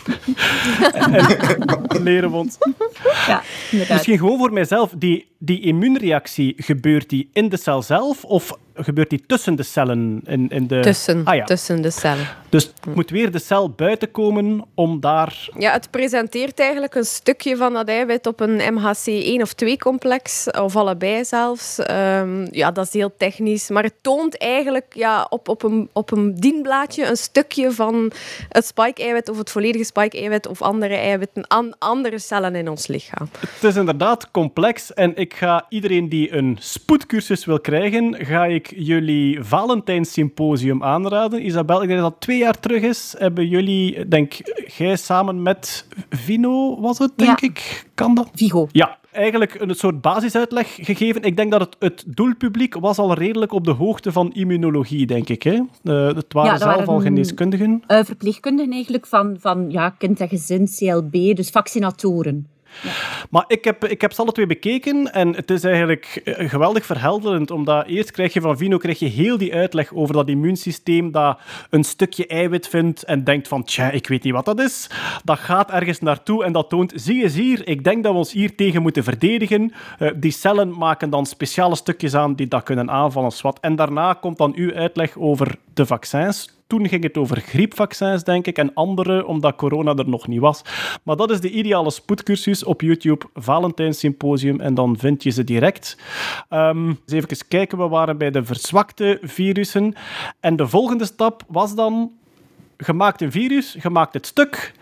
en 1.95 2.03
leren 2.03 2.31
we 2.31 2.37
ons. 2.37 2.57
Ja, 3.27 3.41
inderdaad. 3.71 3.95
Misschien 3.95 4.17
gewoon 4.17 4.37
voor 4.37 4.53
mijzelf, 4.53 4.93
die, 4.97 5.27
die 5.37 5.61
immuunreactie, 5.61 6.53
gebeurt 6.57 7.09
die 7.09 7.29
in 7.33 7.49
de 7.49 7.57
cel 7.57 7.81
zelf 7.81 8.23
of 8.23 8.57
gebeurt 8.83 9.09
die 9.09 9.23
tussen 9.27 9.55
de 9.55 9.63
cellen? 9.63 10.21
In, 10.25 10.49
in 10.49 10.67
de... 10.67 10.79
Tussen, 10.79 11.25
Ah, 11.25 11.35
ja. 11.35 11.43
tussen 11.43 11.81
de 11.81 11.91
cellen. 11.91 12.27
Dus 12.49 12.63
het 12.63 12.95
moet 12.95 13.09
weer 13.09 13.31
de 13.31 13.39
cel 13.39 13.69
buiten 13.69 14.11
komen 14.11 14.65
om 14.75 14.99
daar... 14.99 15.49
Ja, 15.57 15.71
het 15.71 15.89
presenteert 15.91 16.59
eigenlijk 16.59 16.95
een 16.95 17.05
stukje 17.05 17.57
van 17.57 17.73
dat 17.73 17.87
eiwit 17.87 18.27
op 18.27 18.39
een 18.39 18.59
MHC1 18.59 19.41
of 19.41 19.53
2-complex, 19.65 20.47
of 20.51 20.75
allebei 20.75 21.25
zelfs. 21.25 21.79
Ehm, 21.79 22.47
ja, 22.51 22.71
dat 22.71 22.85
is 22.85 22.93
heel 22.93 23.13
technisch, 23.17 23.69
maar 23.69 23.83
het 23.83 23.93
toont 24.01 24.37
eigenlijk 24.37 24.85
ja, 24.95 25.27
op, 25.29 25.47
op, 25.49 25.63
een, 25.63 25.89
op 25.93 26.11
een 26.11 26.35
dienblaadje 26.35 27.05
een 27.05 27.17
stukje 27.17 27.71
van 27.71 28.11
het 28.49 28.65
spike-eiwit 28.65 29.29
of 29.29 29.37
het 29.37 29.49
volledige 29.49 29.85
spike-eiwit 29.85 30.47
of 30.47 30.61
andere 30.61 30.95
eiwitten 30.95 31.49
aan 31.49 31.77
andere 31.79 32.19
cellen 32.19 32.55
in 32.55 32.69
ons 32.69 32.87
lichaam. 32.87 33.29
Het 33.39 33.63
is 33.63 33.75
inderdaad 33.75 34.31
complex 34.31 34.93
en 34.93 35.15
ik 35.15 35.33
ga 35.33 35.65
iedereen 35.69 36.09
die 36.09 36.33
een 36.33 36.57
spoedcursus 36.59 37.45
wil 37.45 37.59
krijgen, 37.59 38.25
ga 38.25 38.45
ik 38.45 38.70
jullie 38.77 39.43
Valentijns 39.43 40.11
Symposium 40.13 40.83
aanraden. 40.83 41.45
Isabel, 41.45 41.81
ik 41.81 41.87
denk 41.87 41.99
dat 42.01 42.11
dat 42.11 42.21
twee 42.21 42.37
jaar 42.37 42.59
terug 42.59 42.81
is. 42.81 43.15
Hebben 43.17 43.47
jullie, 43.47 44.07
denk 44.07 44.33
jij 44.77 44.95
samen 44.95 45.41
met 45.41 45.87
Vino, 46.09 46.79
was 46.81 46.97
het, 46.97 47.11
denk 47.15 47.39
Ja. 47.39 47.47
ik? 47.47 47.85
Kan 47.93 48.15
dat? 48.15 48.29
Vigo. 48.35 48.67
Ja, 48.71 48.97
eigenlijk 49.11 49.55
een 49.59 49.75
soort 49.75 50.01
basisuitleg 50.01 50.75
gegeven. 50.81 51.21
Ik 51.23 51.35
denk 51.37 51.51
dat 51.51 51.61
het, 51.61 51.75
het 51.79 52.03
doelpubliek 52.07 52.75
was 52.79 52.97
al 52.97 53.13
redelijk 53.13 53.53
op 53.53 53.63
de 53.65 53.71
hoogte 53.71 54.11
van 54.11 54.31
immunologie, 54.33 55.05
denk 55.05 55.29
ik. 55.29 55.43
Hè? 55.43 55.53
Eh, 55.83 56.15
het 56.15 56.33
waren 56.33 56.51
Ja, 56.51 56.57
zelf 56.57 56.75
waren- 56.75 56.87
al 56.87 56.99
geneeskundigen. 56.99 57.83
Eh, 57.87 58.03
verpleegkundigen 58.03 58.71
eigenlijk 58.73 59.07
van, 59.07 59.35
van 59.39 59.65
ja, 59.69 59.89
kind- 59.89 60.19
en 60.19 60.27
gezin, 60.29 60.67
CLB, 60.77 61.35
dus 61.35 61.49
vaccinatoren. 61.49 62.47
Maar 63.29 63.43
ik 63.47 63.63
heb, 63.63 63.85
ik 63.85 64.01
heb 64.01 64.13
ze 64.13 64.21
alle 64.21 64.31
twee 64.31 64.45
bekeken 64.45 65.13
en 65.13 65.35
het 65.35 65.51
is 65.51 65.63
eigenlijk 65.63 66.21
eh, 66.23 66.49
geweldig 66.49 66.85
verhelderend, 66.85 67.51
omdat 67.51 67.85
eerst 67.85 68.11
krijg 68.11 68.33
je 68.33 68.41
van 68.41 68.57
Vino 68.57 68.77
krijg 68.77 68.99
je 68.99 69.07
heel 69.07 69.37
die 69.37 69.55
uitleg 69.55 69.93
over 69.93 70.13
dat 70.13 70.29
immuunsysteem 70.29 71.11
dat 71.11 71.39
een 71.69 71.83
stukje 71.83 72.27
eiwit 72.27 72.67
vindt 72.67 73.03
en 73.03 73.23
denkt 73.23 73.47
van, 73.47 73.63
tja, 73.63 73.89
ik 73.89 74.07
weet 74.07 74.23
niet 74.23 74.33
wat 74.33 74.45
dat 74.45 74.59
is. 74.59 74.89
Dat 75.23 75.39
gaat 75.39 75.71
ergens 75.71 75.99
naartoe 75.99 76.43
en 76.43 76.51
dat 76.51 76.69
toont, 76.69 76.93
zie 76.95 77.23
eens 77.23 77.35
hier, 77.35 77.67
ik 77.67 77.83
denk 77.83 78.03
dat 78.03 78.11
we 78.11 78.17
ons 78.17 78.31
hier 78.31 78.55
tegen 78.55 78.81
moeten 78.81 79.03
verdedigen. 79.03 79.73
Eh, 79.99 80.09
die 80.15 80.31
cellen 80.31 80.77
maken 80.77 81.09
dan 81.09 81.25
speciale 81.25 81.75
stukjes 81.75 82.15
aan 82.15 82.33
die 82.33 82.47
dat 82.47 82.63
kunnen 82.63 82.89
aanvallen. 82.89 83.31
Swat. 83.31 83.59
En 83.61 83.75
daarna 83.75 84.13
komt 84.13 84.37
dan 84.37 84.53
uw 84.55 84.73
uitleg 84.73 85.17
over 85.17 85.55
de 85.73 85.85
vaccins. 85.85 86.60
Toen 86.71 86.87
ging 86.87 87.03
het 87.03 87.17
over 87.17 87.37
griepvaccins, 87.37 88.23
denk 88.23 88.47
ik, 88.47 88.57
en 88.57 88.73
andere, 88.73 89.25
omdat 89.25 89.55
corona 89.55 89.95
er 89.95 90.09
nog 90.09 90.27
niet 90.27 90.39
was. 90.39 90.61
Maar 91.03 91.15
dat 91.15 91.31
is 91.31 91.39
de 91.39 91.49
ideale 91.49 91.91
spoedcursus 91.91 92.63
op 92.63 92.81
YouTube, 92.81 93.25
Valentijn 93.33 93.93
Symposium, 93.93 94.59
en 94.59 94.73
dan 94.73 94.97
vind 94.97 95.23
je 95.23 95.29
ze 95.29 95.43
direct. 95.43 95.97
Ehm, 96.49 96.93
even 97.05 97.47
kijken, 97.47 97.77
we 97.77 97.87
waren 97.87 98.17
bij 98.17 98.31
de 98.31 98.43
verzwakte 98.43 99.19
virussen. 99.21 99.93
En 100.39 100.55
de 100.55 100.67
volgende 100.67 101.05
stap 101.05 101.43
was 101.47 101.75
dan, 101.75 102.11
gemaakt 102.77 103.21
een 103.21 103.31
virus, 103.31 103.75
gemaakt 103.79 104.13
het 104.13 104.25
stuk, 104.25 104.73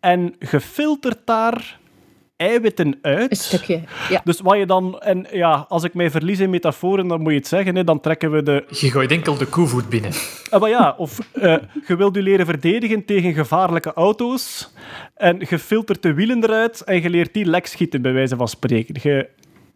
en 0.00 0.34
gefilterd 0.38 1.18
daar 1.24 1.78
eiwitten 2.36 2.98
uit. 3.02 3.30
Een 3.30 3.36
stukje, 3.36 3.80
ja. 4.08 4.20
Dus 4.24 4.40
wat 4.40 4.58
je 4.58 4.66
dan, 4.66 5.00
en 5.00 5.26
ja, 5.32 5.66
als 5.68 5.84
ik 5.84 5.94
mij 5.94 6.10
verlies 6.10 6.40
in 6.40 6.50
metaforen, 6.50 7.08
dan 7.08 7.20
moet 7.20 7.32
je 7.32 7.38
het 7.38 7.46
zeggen, 7.46 7.76
hè, 7.76 7.84
dan 7.84 8.00
trekken 8.00 8.30
we 8.30 8.42
de. 8.42 8.64
Je 8.68 8.90
gooit 8.90 9.10
enkel 9.10 9.36
de 9.36 9.46
koevoet 9.46 9.88
binnen. 9.88 10.12
Ah, 10.50 10.60
maar 10.60 10.70
ja, 10.70 10.94
of 10.98 11.18
eh, 11.32 11.56
je 11.86 11.96
wilt 11.96 12.14
je 12.14 12.22
leren 12.22 12.46
verdedigen 12.46 13.04
tegen 13.04 13.34
gevaarlijke 13.34 13.92
auto's 13.92 14.72
en 15.14 15.46
je 15.48 15.58
filtert 15.58 16.02
de 16.02 16.14
wielen 16.14 16.42
eruit 16.44 16.80
en 16.80 17.02
je 17.02 17.10
leert 17.10 17.34
die 17.34 17.44
lek 17.44 17.66
schieten, 17.66 18.02
bij 18.02 18.12
wijze 18.12 18.36
van 18.36 18.48
spreken. 18.48 18.94
Je, 19.02 19.28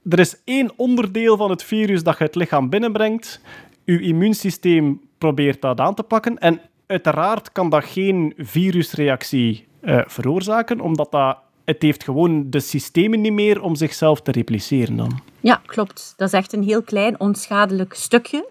er 0.08 0.18
is 0.18 0.42
één 0.44 0.72
onderdeel 0.76 1.36
van 1.36 1.50
het 1.50 1.62
virus 1.62 2.02
dat 2.02 2.18
je 2.18 2.24
het 2.24 2.34
lichaam 2.34 2.68
binnenbrengt. 2.68 3.40
Je 3.84 4.00
immuunsysteem 4.00 5.00
probeert 5.18 5.60
dat 5.60 5.80
aan 5.80 5.94
te 5.94 6.02
pakken. 6.02 6.38
En 6.38 6.60
uiteraard 6.86 7.52
kan 7.52 7.70
dat 7.70 7.84
geen 7.84 8.32
virusreactie 8.36 9.66
eh, 9.80 10.00
veroorzaken, 10.06 10.80
omdat 10.80 11.10
dat, 11.10 11.38
het 11.68 11.82
heeft 11.82 12.04
gewoon 12.04 12.50
de 12.50 12.60
systemen 12.60 13.20
niet 13.20 13.32
meer 13.32 13.62
om 13.62 13.74
zichzelf 13.74 14.20
te 14.20 14.32
repliceren 14.32 14.96
dan. 14.96 15.20
Ja, 15.40 15.62
klopt. 15.66 16.14
Dat 16.16 16.28
is 16.28 16.34
echt 16.34 16.52
een 16.52 16.62
heel 16.62 16.82
klein, 16.82 17.20
onschadelijk 17.20 17.94
stukje. 17.94 18.48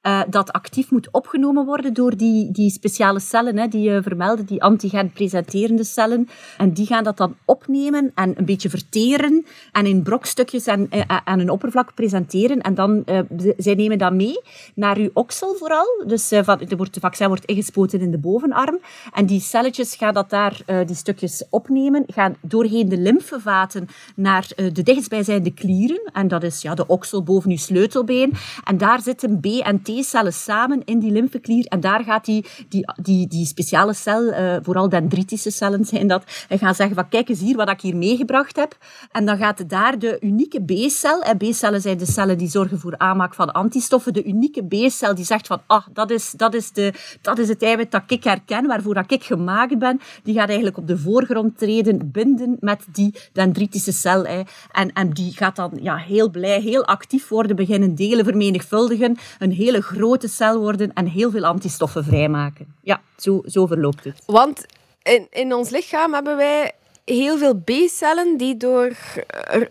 Eh, 0.00 0.20
dat 0.30 0.52
actief 0.52 0.90
moet 0.90 1.08
opgenomen 1.10 1.64
worden 1.64 1.94
door 1.94 2.16
die, 2.16 2.50
die 2.52 2.70
speciale 2.70 3.20
cellen 3.20 3.58
hè, 3.58 3.68
die 3.68 3.90
je 3.90 4.02
vermeldde, 4.02 4.44
die 4.44 4.62
antigen-presenterende 4.62 5.84
cellen. 5.84 6.28
En 6.58 6.72
die 6.72 6.86
gaan 6.86 7.04
dat 7.04 7.16
dan 7.16 7.36
opnemen 7.44 8.12
en 8.14 8.38
een 8.38 8.44
beetje 8.44 8.70
verteren 8.70 9.46
en 9.72 9.86
in 9.86 10.02
brokstukjes 10.02 10.66
aan, 10.68 10.90
eh, 10.90 11.18
aan 11.24 11.38
een 11.38 11.50
oppervlak 11.50 11.94
presenteren. 11.94 12.60
En 12.60 12.74
dan, 12.74 13.02
eh, 13.04 13.20
z- 13.36 13.52
zij 13.56 13.74
nemen 13.74 13.98
dat 13.98 14.12
mee 14.12 14.40
naar 14.74 14.96
uw 14.96 15.10
oksel 15.12 15.54
vooral. 15.54 16.04
Dus 16.06 16.30
eh, 16.30 16.42
van, 16.44 16.60
er 16.60 16.76
wordt, 16.76 16.94
het 16.94 17.04
vaccin 17.04 17.26
wordt 17.28 17.44
ingespoten 17.44 18.00
in 18.00 18.10
de 18.10 18.18
bovenarm. 18.18 18.78
En 19.14 19.26
die 19.26 19.40
celletjes 19.40 19.94
gaan 19.94 20.14
dat 20.14 20.30
daar, 20.30 20.60
eh, 20.66 20.86
die 20.86 20.96
stukjes 20.96 21.44
opnemen, 21.50 22.04
gaan 22.06 22.36
doorheen 22.40 22.88
de 22.88 22.98
lymfevaten 22.98 23.86
naar 24.16 24.48
eh, 24.56 24.66
de 24.72 24.82
dichtstbijzijnde 24.82 25.50
klieren. 25.50 26.10
En 26.12 26.28
dat 26.28 26.42
is 26.42 26.62
ja, 26.62 26.74
de 26.74 26.86
oksel 26.86 27.22
boven 27.22 27.50
uw 27.50 27.56
sleutelbeen. 27.56 28.32
En 28.64 28.76
daar 28.78 29.00
zitten 29.02 29.40
B- 29.40 29.46
en 29.46 29.82
T-cellen 30.00 30.32
samen 30.32 30.82
in 30.84 30.98
die 30.98 31.12
lymfeklier. 31.12 31.64
En 31.64 31.80
daar 31.80 32.04
gaat 32.04 32.24
die, 32.24 32.44
die, 32.68 32.92
die, 33.02 33.26
die 33.26 33.46
speciale 33.46 33.92
cel, 33.92 34.30
eh, 34.30 34.56
vooral 34.62 34.88
dendritische 34.88 35.50
cellen 35.50 35.84
zijn 35.84 36.06
dat, 36.06 36.24
en 36.48 36.58
gaan 36.58 36.74
zeggen 36.74 36.96
van 36.96 37.08
kijk 37.08 37.28
eens 37.28 37.40
hier 37.40 37.56
wat 37.56 37.70
ik 37.70 37.80
hier 37.80 37.96
meegebracht 37.96 38.56
heb. 38.56 38.76
En 39.12 39.26
dan 39.26 39.36
gaat 39.36 39.68
daar 39.68 39.98
de 39.98 40.18
unieke 40.20 40.64
B-cel, 40.64 41.22
en 41.22 41.36
B-cellen 41.36 41.80
zijn 41.80 41.98
de 41.98 42.06
cellen 42.06 42.38
die 42.38 42.48
zorgen 42.48 42.78
voor 42.78 42.98
aanmaak 42.98 43.34
van 43.34 43.52
antistoffen, 43.52 44.12
de 44.12 44.24
unieke 44.24 44.64
B-cel 44.64 45.14
die 45.14 45.24
zegt 45.24 45.46
van 45.46 45.60
ah, 45.66 45.86
dat 45.92 46.10
is, 46.10 46.30
dat, 46.36 46.54
is 46.54 46.72
de, 46.72 46.92
dat 47.20 47.38
is 47.38 47.48
het 47.48 47.62
eiwit 47.62 47.90
dat 47.90 48.02
ik 48.06 48.24
herken, 48.24 48.66
waarvoor 48.66 48.94
dat 48.94 49.12
ik 49.12 49.24
gemaakt 49.24 49.78
ben, 49.78 50.00
die 50.22 50.34
gaat 50.34 50.46
eigenlijk 50.46 50.76
op 50.76 50.86
de 50.86 50.98
voorgrond 50.98 51.58
treden, 51.58 52.10
binden 52.10 52.56
met 52.60 52.84
die 52.92 53.14
dendritische 53.32 53.92
cel. 53.92 54.24
hè. 54.24 54.42
En, 54.72 54.92
en 54.92 55.10
die 55.10 55.32
gaat 55.32 55.56
dan 55.56 55.70
ja, 55.82 55.96
heel 55.96 56.30
blij, 56.30 56.60
heel 56.60 56.84
actief 56.84 57.28
worden, 57.28 57.56
beginnen 57.56 57.94
delen 57.94 58.24
vermenigvuldigen, 58.24 59.16
een 59.38 59.52
hele 59.52 59.77
grote 59.82 60.28
cel 60.28 60.58
worden 60.58 60.92
en 60.92 61.06
heel 61.06 61.30
veel 61.30 61.44
antistoffen 61.44 62.04
vrijmaken. 62.04 62.74
Ja, 62.82 63.00
zo, 63.16 63.42
zo 63.46 63.66
verloopt 63.66 64.04
het. 64.04 64.22
Want 64.26 64.66
in, 65.02 65.26
in 65.30 65.54
ons 65.54 65.70
lichaam 65.70 66.14
hebben 66.14 66.36
wij 66.36 66.72
heel 67.08 67.38
veel 67.38 67.54
B-cellen 67.64 68.36
die 68.36 68.56
door 68.56 68.90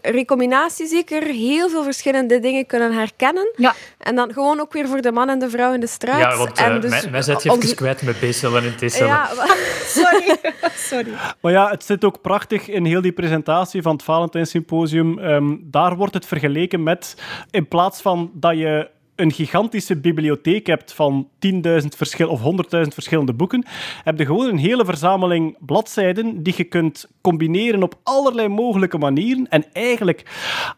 recombinatie 0.01 0.87
zeker 0.87 1.23
heel 1.23 1.69
veel 1.69 1.83
verschillende 1.83 2.39
dingen 2.39 2.65
kunnen 2.65 2.93
herkennen. 2.93 3.51
Ja. 3.55 3.73
En 3.97 4.15
dan 4.15 4.33
gewoon 4.33 4.59
ook 4.59 4.73
weer 4.73 4.87
voor 4.87 5.01
de 5.01 5.11
man 5.11 5.29
en 5.29 5.39
de 5.39 5.49
vrouw 5.49 5.73
in 5.73 5.79
de 5.79 5.87
straat. 5.87 6.19
Ja, 6.19 6.37
want 6.37 6.81
dus 6.81 7.09
mij 7.09 7.21
zet 7.21 7.43
je 7.43 7.49
even 7.49 7.61
onze- 7.61 7.75
kwijt 7.75 8.01
met 8.01 8.19
B-cellen 8.19 8.63
en 8.63 8.75
T-cellen. 8.75 9.07
Ja, 9.07 9.29
sorry. 9.97 10.37
sorry. 10.89 11.13
Maar 11.41 11.51
ja, 11.51 11.69
het 11.69 11.83
zit 11.83 12.03
ook 12.05 12.21
prachtig 12.21 12.67
in 12.67 12.85
heel 12.85 13.01
die 13.01 13.11
presentatie 13.11 13.81
van 13.81 13.93
het 13.93 14.03
Valentijn 14.03 14.47
Symposium. 14.47 15.19
Ehm, 15.19 15.55
daar 15.61 15.95
wordt 15.95 16.13
het 16.13 16.25
vergeleken 16.25 16.83
met, 16.83 17.15
in 17.51 17.67
plaats 17.67 18.01
van 18.01 18.31
dat 18.33 18.57
je 18.57 18.89
een 19.17 19.31
gigantische 19.31 19.95
bibliotheek 19.95 20.67
hebt 20.67 20.93
van 20.93 21.29
10.000 21.45 21.59
verschil 21.87 22.29
of 22.29 22.41
100.000 22.41 22.81
verschillende 22.87 23.33
boeken, 23.33 23.65
heb 24.03 24.19
je 24.19 24.25
gewoon 24.25 24.47
een 24.47 24.57
hele 24.57 24.85
verzameling 24.85 25.57
bladzijden 25.59 26.43
die 26.43 26.53
je 26.57 26.63
kunt 26.63 27.07
combineren 27.21 27.83
op 27.83 27.99
allerlei 28.03 28.47
mogelijke 28.47 28.97
manieren. 28.97 29.49
En 29.49 29.65
eigenlijk, 29.73 30.23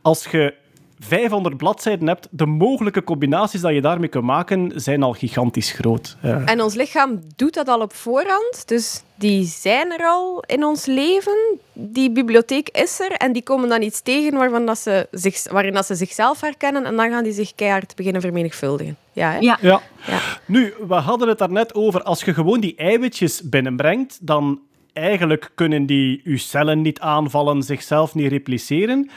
als 0.01 0.27
je 0.27 0.53
500 0.99 1.57
bladzijden 1.57 2.07
hebt, 2.07 2.27
de 2.31 2.45
mogelijke 2.45 3.03
combinaties 3.03 3.61
dat 3.61 3.73
je 3.73 3.81
daarmee 3.81 4.09
kunt 4.09 4.23
maken, 4.23 4.71
zijn 4.75 5.03
al 5.03 5.13
gigantisch 5.13 5.71
groot. 5.71 6.17
Ja. 6.21 6.41
En 6.45 6.61
ons 6.61 6.75
lichaam 6.75 7.19
doet 7.35 7.53
dat 7.53 7.67
al 7.67 7.81
op 7.81 7.93
voorhand. 7.93 8.63
Dus 8.65 9.03
die 9.15 9.45
zijn 9.45 9.91
er 9.91 10.05
al 10.05 10.43
in 10.47 10.63
ons 10.63 10.85
leven. 10.85 11.57
Die 11.73 12.11
bibliotheek 12.11 12.69
is 12.69 12.99
er. 12.99 13.11
En 13.11 13.31
die 13.31 13.43
komen 13.43 13.69
dan 13.69 13.81
iets 13.81 14.01
tegen 14.01 14.33
waarvan 14.33 14.65
dat 14.65 14.77
ze 14.77 15.07
zich, 15.11 15.51
waarin 15.51 15.73
dat 15.73 15.85
ze 15.85 15.95
zichzelf 15.95 16.41
herkennen. 16.41 16.85
En 16.85 16.95
dan 16.95 17.09
gaan 17.09 17.23
die 17.23 17.33
zich 17.33 17.55
keihard 17.55 17.95
beginnen 17.95 18.21
vermenigvuldigen. 18.21 18.97
Ja, 19.13 19.31
hè? 19.31 19.37
Ja. 19.37 19.57
Ja. 19.61 19.81
Ja. 20.07 20.19
Nu, 20.45 20.73
we 20.87 20.93
hadden 20.93 21.27
het 21.27 21.37
daarnet 21.37 21.75
over, 21.75 22.03
als 22.03 22.23
je 22.23 22.33
gewoon 22.33 22.59
die 22.59 22.75
eiwitjes 22.75 23.49
binnenbrengt, 23.49 24.17
dan 24.21 24.59
eigenlijk 24.93 25.51
kunnen 25.55 25.85
die 25.85 26.21
je 26.23 26.37
cellen 26.37 26.81
niet 26.81 26.99
aanvallen, 26.99 27.63
zichzelf 27.63 28.15
niet 28.15 28.31
repliceren. 28.31 29.09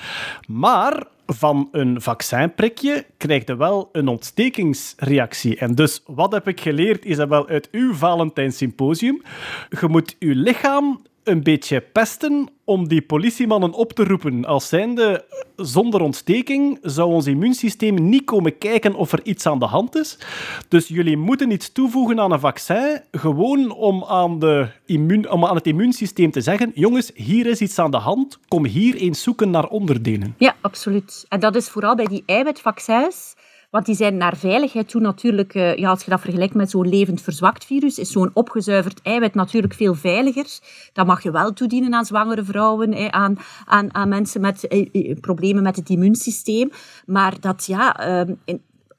Maar 0.46 1.06
van 1.34 1.68
een 1.72 2.00
vaccinprikje 2.00 3.06
krijg 3.16 3.46
je 3.46 3.56
wel 3.56 3.88
een 3.92 4.08
ontstekingsreactie. 4.08 5.56
En 5.56 5.74
dus, 5.74 6.02
wat 6.06 6.32
heb 6.32 6.48
ik 6.48 6.60
geleerd, 6.60 7.04
Isabel, 7.04 7.48
uit 7.48 7.68
uw 7.70 7.94
Valentijn 7.94 8.52
Symposium? 8.52 9.22
Je 9.80 9.88
moet 9.88 10.16
je 10.18 10.34
lichaam 10.34 11.00
een 11.24 11.42
beetje 11.42 11.80
pesten 11.80 12.48
om 12.64 12.88
die 12.88 13.02
politiemannen 13.02 13.72
op 13.72 13.92
te 13.92 14.04
roepen. 14.04 14.44
Als 14.44 14.68
zijnde, 14.68 15.24
zonder 15.56 16.00
ontsteking 16.00 16.78
zou 16.82 17.12
ons 17.12 17.26
immuunsysteem 17.26 18.08
niet 18.08 18.24
komen 18.24 18.58
kijken 18.58 18.94
of 18.94 19.12
er 19.12 19.20
iets 19.24 19.46
aan 19.46 19.58
de 19.58 19.64
hand 19.64 19.96
is. 19.96 20.18
Dus 20.68 20.88
jullie 20.88 21.16
moeten 21.16 21.50
iets 21.50 21.72
toevoegen 21.72 22.20
aan 22.20 22.32
een 22.32 22.40
vaccin, 22.40 23.00
gewoon 23.10 23.70
om 23.70 24.04
aan, 24.04 24.38
de 24.38 24.68
immuun, 24.86 25.30
om 25.30 25.44
aan 25.44 25.54
het 25.54 25.66
immuunsysteem 25.66 26.30
te 26.30 26.40
zeggen, 26.40 26.70
jongens, 26.74 27.10
hier 27.14 27.46
is 27.46 27.60
iets 27.60 27.78
aan 27.78 27.90
de 27.90 27.96
hand, 27.96 28.38
kom 28.48 28.64
hier 28.64 28.94
eens 28.94 29.22
zoeken 29.22 29.50
naar 29.50 29.68
onderdelen. 29.68 30.34
Ja, 30.38 30.54
absoluut. 30.60 31.26
En 31.28 31.40
dat 31.40 31.56
is 31.56 31.68
vooral 31.68 31.94
bij 31.94 32.06
die 32.06 32.22
eiwitvaccins. 32.26 33.34
Want 33.72 33.86
die 33.86 33.94
zijn 33.94 34.16
naar 34.16 34.36
veiligheid 34.36 34.88
toe 34.88 35.00
natuurlijk, 35.00 35.54
eh, 35.54 35.76
ja, 35.76 35.88
als 35.88 36.04
je 36.04 36.10
dat 36.10 36.20
vergelijkt 36.20 36.54
met 36.54 36.70
zo'n 36.70 36.88
levend 36.88 37.20
verzwakt 37.22 37.64
virus, 37.64 37.98
is 37.98 38.10
zo'n 38.10 38.30
opgezuiverd 38.34 39.02
eiwit 39.02 39.34
natuurlijk 39.34 39.74
veel 39.74 39.94
veiliger. 39.94 40.46
Dat 40.92 41.06
mag 41.06 41.22
je 41.22 41.30
wel 41.30 41.52
toedienen 41.52 41.94
aan 41.94 42.04
zwangere 42.04 42.44
vrouwen, 42.44 43.12
aan, 43.12 43.38
aan, 43.64 43.94
aan 43.94 44.08
mensen 44.08 44.40
met 44.40 44.66
eh, 44.66 44.88
eh, 44.92 45.20
problemen 45.20 45.62
met 45.62 45.76
het 45.76 45.88
immuunsysteem. 45.88 46.70
Maar 47.06 47.40
dat, 47.40 47.66
ja, 47.66 47.96
ehm, 47.96 48.34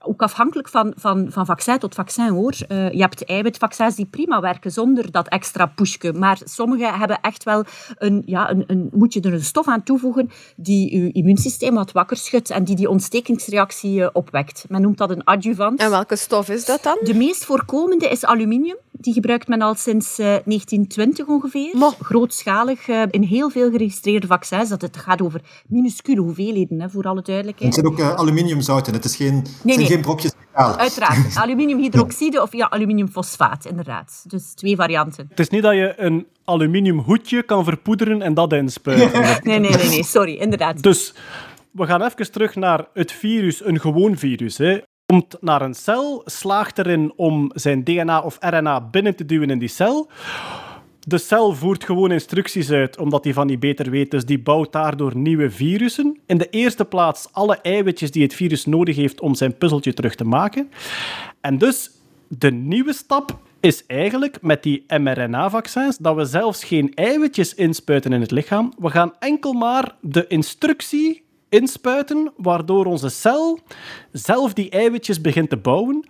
ook 0.05 0.21
afhankelijk 0.21 0.69
van, 0.69 0.93
van, 0.95 1.27
van 1.29 1.45
vaccin 1.45 1.77
tot 1.77 1.95
vaccin 1.95 2.27
hoor. 2.27 2.55
Eh, 2.67 2.91
je 2.91 3.01
hebt 3.01 3.25
eiwitvaccins 3.25 3.95
die 3.95 4.05
prima 4.05 4.39
werken 4.39 4.71
zonder 4.71 5.11
dat 5.11 5.27
extra 5.27 5.65
pushje. 5.65 6.13
Maar 6.13 6.41
sommige 6.43 6.97
hebben 6.97 7.19
echt 7.21 7.43
wel 7.43 7.63
een, 7.97 8.23
ja, 8.25 8.49
een, 8.49 8.63
een, 8.67 8.89
moet 8.91 9.13
je 9.13 9.21
er 9.21 9.33
een 9.33 9.43
stof 9.43 9.67
aan 9.67 9.83
toevoegen 9.83 10.29
die 10.55 11.01
je 11.01 11.11
immuunsysteem 11.11 11.73
wat 11.73 11.91
wakker 11.91 12.17
schudt 12.17 12.49
en 12.49 12.63
die 12.63 12.75
die 12.75 12.89
ontstekingsreactie 12.89 14.03
eh, 14.03 14.09
opwekt. 14.13 14.65
Men 14.69 14.81
noemt 14.81 14.97
dat 14.97 15.09
een 15.09 15.23
adjuvant. 15.23 15.79
En 15.79 15.89
welke 15.89 16.15
stof 16.15 16.49
is 16.49 16.65
dat 16.65 16.83
dan? 16.83 16.97
De 17.01 17.13
meest 17.13 17.45
voorkomende 17.45 18.09
is 18.09 18.25
aluminium. 18.25 18.77
Die 18.99 19.13
gebruikt 19.13 19.47
men 19.47 19.61
al 19.61 19.75
sinds 19.75 20.19
eh, 20.19 20.25
1920 20.25 21.27
ongeveer. 21.27 21.77
Mo. 21.77 21.93
Grootschalig 21.99 22.87
eh, 22.87 23.01
in 23.09 23.21
heel 23.21 23.49
veel 23.49 23.71
geregistreerde 23.71 24.27
vaccins. 24.27 24.69
Dat 24.69 24.81
het 24.81 24.97
gaat 24.97 25.21
over 25.21 25.41
minuscule 25.67 26.21
hoeveelheden, 26.21 26.81
hè, 26.81 26.89
voor 26.89 27.03
alle 27.03 27.17
Het 27.17 27.25
duidelijkheid. 27.25 27.73
zijn 27.73 27.85
ook 27.85 27.99
eh, 27.99 28.15
aluminiumzouten. 28.15 28.93
Het 28.93 29.05
is 29.05 29.15
geen, 29.15 29.35
het 29.35 29.47
zijn 29.63 29.77
nee. 29.77 29.85
geen 29.85 30.01
brokjes 30.01 30.31
metaal. 30.39 30.77
Uiteraard. 30.77 31.35
Aluminiumhydroxide 31.43 32.41
of 32.41 32.53
ja, 32.53 32.69
aluminiumfosfaat, 32.69 33.65
inderdaad. 33.65 34.23
Dus 34.27 34.53
twee 34.53 34.75
varianten. 34.75 35.25
Het 35.29 35.39
is 35.39 35.49
niet 35.49 35.61
dat 35.61 35.73
je 35.73 35.93
een 35.97 36.27
aluminium 36.45 36.99
hoedje 36.99 37.43
kan 37.43 37.63
verpoederen 37.63 38.21
en 38.21 38.33
dat 38.33 38.53
inspuiten. 38.53 39.11
Nee, 39.43 39.59
nee, 39.59 39.69
nee, 39.69 39.87
nee. 39.87 40.03
sorry, 40.03 40.33
inderdaad. 40.35 40.83
Dus 40.83 41.13
we 41.71 41.85
gaan 41.85 42.01
even 42.01 42.31
terug 42.31 42.55
naar 42.55 42.87
het 42.93 43.11
virus, 43.11 43.65
een 43.65 43.79
gewoon 43.79 44.17
virus. 44.17 44.57
Hè. 44.57 44.79
Komt 45.13 45.37
naar 45.41 45.61
een 45.61 45.73
cel, 45.73 46.21
slaagt 46.25 46.77
erin 46.77 47.13
om 47.15 47.51
zijn 47.53 47.83
DNA 47.83 48.21
of 48.21 48.37
RNA 48.39 48.81
binnen 48.81 49.15
te 49.15 49.25
duwen 49.25 49.49
in 49.49 49.59
die 49.59 49.67
cel. 49.67 50.09
De 50.99 51.17
cel 51.17 51.53
voert 51.53 51.83
gewoon 51.83 52.11
instructies 52.11 52.71
uit, 52.71 52.97
omdat 52.97 53.23
hij 53.23 53.33
van 53.33 53.47
die 53.47 53.57
beter 53.57 53.89
weet, 53.89 54.11
dus 54.11 54.25
die 54.25 54.39
bouwt 54.39 54.71
daardoor 54.71 55.17
nieuwe 55.17 55.49
virussen. 55.51 56.19
In 56.25 56.37
de 56.37 56.49
eerste 56.49 56.85
plaats 56.85 57.27
alle 57.31 57.61
eiwitjes 57.61 58.11
die 58.11 58.23
het 58.23 58.33
virus 58.33 58.65
nodig 58.65 58.95
heeft 58.95 59.21
om 59.21 59.35
zijn 59.35 59.57
puzzeltje 59.57 59.93
terug 59.93 60.15
te 60.15 60.23
maken. 60.23 60.71
En 61.41 61.57
dus 61.57 61.91
de 62.27 62.51
nieuwe 62.51 62.93
stap 62.93 63.39
is 63.59 63.85
eigenlijk 63.85 64.41
met 64.41 64.63
die 64.63 64.83
mRNA-vaccins 64.87 65.97
dat 65.97 66.15
we 66.15 66.25
zelfs 66.25 66.63
geen 66.63 66.93
eiwitjes 66.93 67.53
inspuiten 67.53 68.13
in 68.13 68.21
het 68.21 68.31
lichaam. 68.31 68.73
We 68.77 68.89
gaan 68.89 69.13
enkel 69.19 69.53
maar 69.53 69.95
de 70.01 70.27
instructie 70.27 71.22
inspuiten, 71.53 72.31
waardoor 72.37 72.85
onze 72.85 73.09
cel 73.09 73.59
zelf 74.11 74.53
die 74.53 74.69
eiwitjes 74.69 75.21
begint 75.21 75.49
te 75.49 75.57
bouwen, 75.57 76.05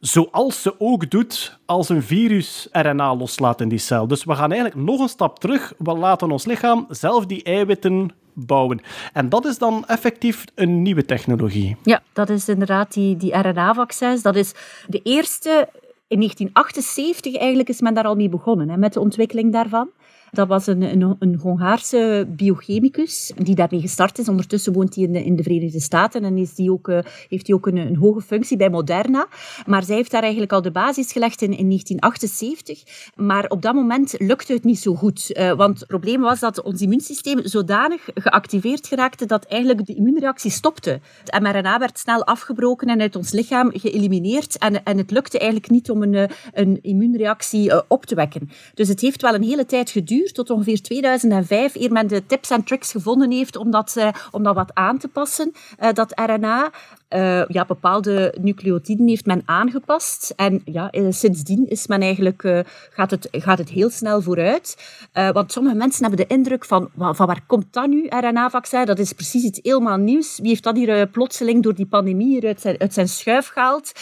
zoals 0.00 0.62
ze 0.62 0.80
ook 0.80 1.10
doet 1.10 1.58
als 1.66 1.88
een 1.88 2.02
virus 2.02 2.68
RNA 2.72 3.16
loslaat 3.16 3.60
in 3.60 3.68
die 3.68 3.78
cel. 3.78 4.06
Dus 4.06 4.24
we 4.24 4.34
gaan 4.34 4.52
eigenlijk 4.52 4.86
nog 4.86 5.00
een 5.00 5.08
stap 5.08 5.38
terug. 5.38 5.72
We 5.78 5.92
laten 5.92 6.30
ons 6.30 6.44
lichaam 6.46 6.86
zelf 6.88 7.26
die 7.26 7.42
eiwitten 7.42 8.10
bouwen. 8.32 8.80
En 9.12 9.28
dat 9.28 9.44
is 9.44 9.58
dan 9.58 9.84
effectief 9.86 10.44
een 10.54 10.82
nieuwe 10.82 11.04
technologie. 11.04 11.76
Ja, 11.82 12.02
dat 12.12 12.28
is 12.28 12.48
inderdaad 12.48 12.92
die, 12.92 13.16
die 13.16 13.38
RNA-vaccins. 13.38 14.22
Dat 14.22 14.36
is 14.36 14.52
de 14.86 15.00
eerste... 15.02 15.68
In 16.08 16.18
1978 16.18 17.36
eigenlijk 17.36 17.68
is 17.68 17.80
men 17.80 17.94
daar 17.94 18.04
al 18.04 18.14
mee 18.14 18.28
begonnen, 18.28 18.68
hè, 18.68 18.76
met 18.76 18.92
de 18.92 19.00
ontwikkeling 19.00 19.52
daarvan. 19.52 19.88
Dat 20.30 20.48
was 20.48 20.66
een, 20.66 20.82
een, 20.82 21.16
een 21.18 21.36
Hongaarse 21.36 22.26
biochemicus 22.28 23.32
die 23.36 23.54
daarmee 23.54 23.80
gestart 23.80 24.18
is. 24.18 24.28
Ondertussen 24.28 24.72
woont 24.72 24.94
hij 24.94 25.04
in 25.04 25.12
de, 25.12 25.24
in 25.24 25.36
de 25.36 25.42
Verenigde 25.42 25.80
Staten 25.80 26.24
en 26.24 26.38
is 26.38 26.54
die 26.54 26.72
ook, 26.72 26.88
uh, 26.88 26.98
heeft 27.28 27.46
hij 27.46 27.56
ook 27.56 27.66
een, 27.66 27.76
een, 27.76 27.96
hoge 27.96 28.20
functie 28.20 28.56
bij 28.56 28.70
Moderna. 28.70 29.28
Maar 29.66 29.82
zij 29.82 29.96
heeft 29.96 30.10
daar 30.10 30.22
eigenlijk 30.22 30.52
al 30.52 30.62
de 30.62 30.70
basis 30.70 31.12
gelegd 31.12 31.42
in, 31.42 31.56
in 31.56 31.68
1978. 31.68 32.82
Maar 33.14 33.48
op 33.48 33.62
dat 33.62 33.74
moment 33.74 34.14
lukte 34.18 34.52
het 34.52 34.64
niet 34.64 34.78
zo 34.78 34.94
goed. 34.94 35.36
Uh, 35.36 35.52
want 35.52 35.78
het 35.78 35.88
probleem 35.88 36.20
was 36.20 36.40
dat 36.40 36.62
ons 36.62 36.80
immuunsysteem 36.80 37.40
zodanig 37.42 38.08
geactiveerd 38.14 38.86
geraakte 38.86 39.26
dat 39.26 39.44
eigenlijk 39.44 39.86
de 39.86 39.94
immuunreactie 39.94 40.50
stopte. 40.50 41.00
Het 41.24 41.42
mRNA 41.42 41.78
werd 41.78 41.98
snel 41.98 42.24
afgebroken 42.24 42.88
en 42.88 43.00
uit 43.00 43.16
ons 43.16 43.32
lichaam 43.32 43.70
geëlimineerd. 43.74 44.58
En, 44.58 44.84
en 44.84 44.98
het 44.98 45.10
lukte 45.10 45.38
eigenlijk 45.38 45.70
niet 45.70 45.90
om 45.90 46.02
een, 46.02 46.14
eh, 46.14 46.36
een 46.52 46.78
immuunreactie 46.82 47.88
op 47.88 48.06
te 48.06 48.14
wekken. 48.14 48.50
Dus 48.74 48.88
het 48.88 49.00
heeft 49.00 49.22
wel 49.22 49.34
een 49.34 49.42
hele 49.42 49.66
tijd 49.66 49.90
geduurd 49.90 50.14
tot 50.24 50.50
ongeveer 50.50 50.82
2005, 50.82 51.74
eer 51.74 51.92
men 51.92 52.06
de 52.06 52.26
tips 52.26 52.50
en 52.50 52.64
tricks 52.64 52.90
gevonden 52.90 53.30
heeft 53.30 53.56
om 53.56 53.70
dat, 53.70 53.94
uh, 53.98 54.08
om 54.30 54.42
dat 54.42 54.54
wat 54.54 54.74
aan 54.74 54.98
te 54.98 55.08
passen, 55.08 55.52
uh, 55.80 55.92
dat 55.92 56.12
RNA. 56.14 56.70
Uh, 57.14 57.46
ja, 57.46 57.64
bepaalde 57.64 58.34
nucleotiden 58.40 59.08
heeft 59.08 59.26
men 59.26 59.42
aangepast. 59.44 60.32
En 60.36 60.62
ja, 60.64 60.90
sindsdien 61.10 61.68
is 61.68 61.86
men 61.86 62.00
eigenlijk, 62.00 62.64
gaat, 62.90 63.10
het, 63.10 63.28
gaat 63.30 63.58
het 63.58 63.68
heel 63.68 63.90
snel 63.90 64.22
vooruit. 64.22 64.76
want 65.32 65.52
sommige 65.52 65.76
mensen 65.76 66.06
hebben 66.06 66.26
de 66.28 66.34
indruk 66.34 66.64
van, 66.64 66.90
van 66.96 67.26
waar 67.26 67.44
komt 67.46 67.66
dat 67.70 67.86
nu, 67.86 68.06
RNA-vaccin? 68.08 68.84
Dat 68.84 68.98
is 68.98 69.12
precies 69.12 69.44
iets 69.44 69.60
helemaal 69.62 69.96
nieuws. 69.96 70.38
Wie 70.38 70.48
heeft 70.48 70.62
dat 70.62 70.76
hier 70.76 71.06
plotseling 71.06 71.62
door 71.62 71.74
die 71.74 71.86
pandemie 71.86 72.26
hier 72.26 72.46
uit 72.46 72.60
zijn, 72.60 72.78
uit 72.78 72.94
zijn 72.94 73.08
schuif 73.08 73.48
gehaald 73.48 73.92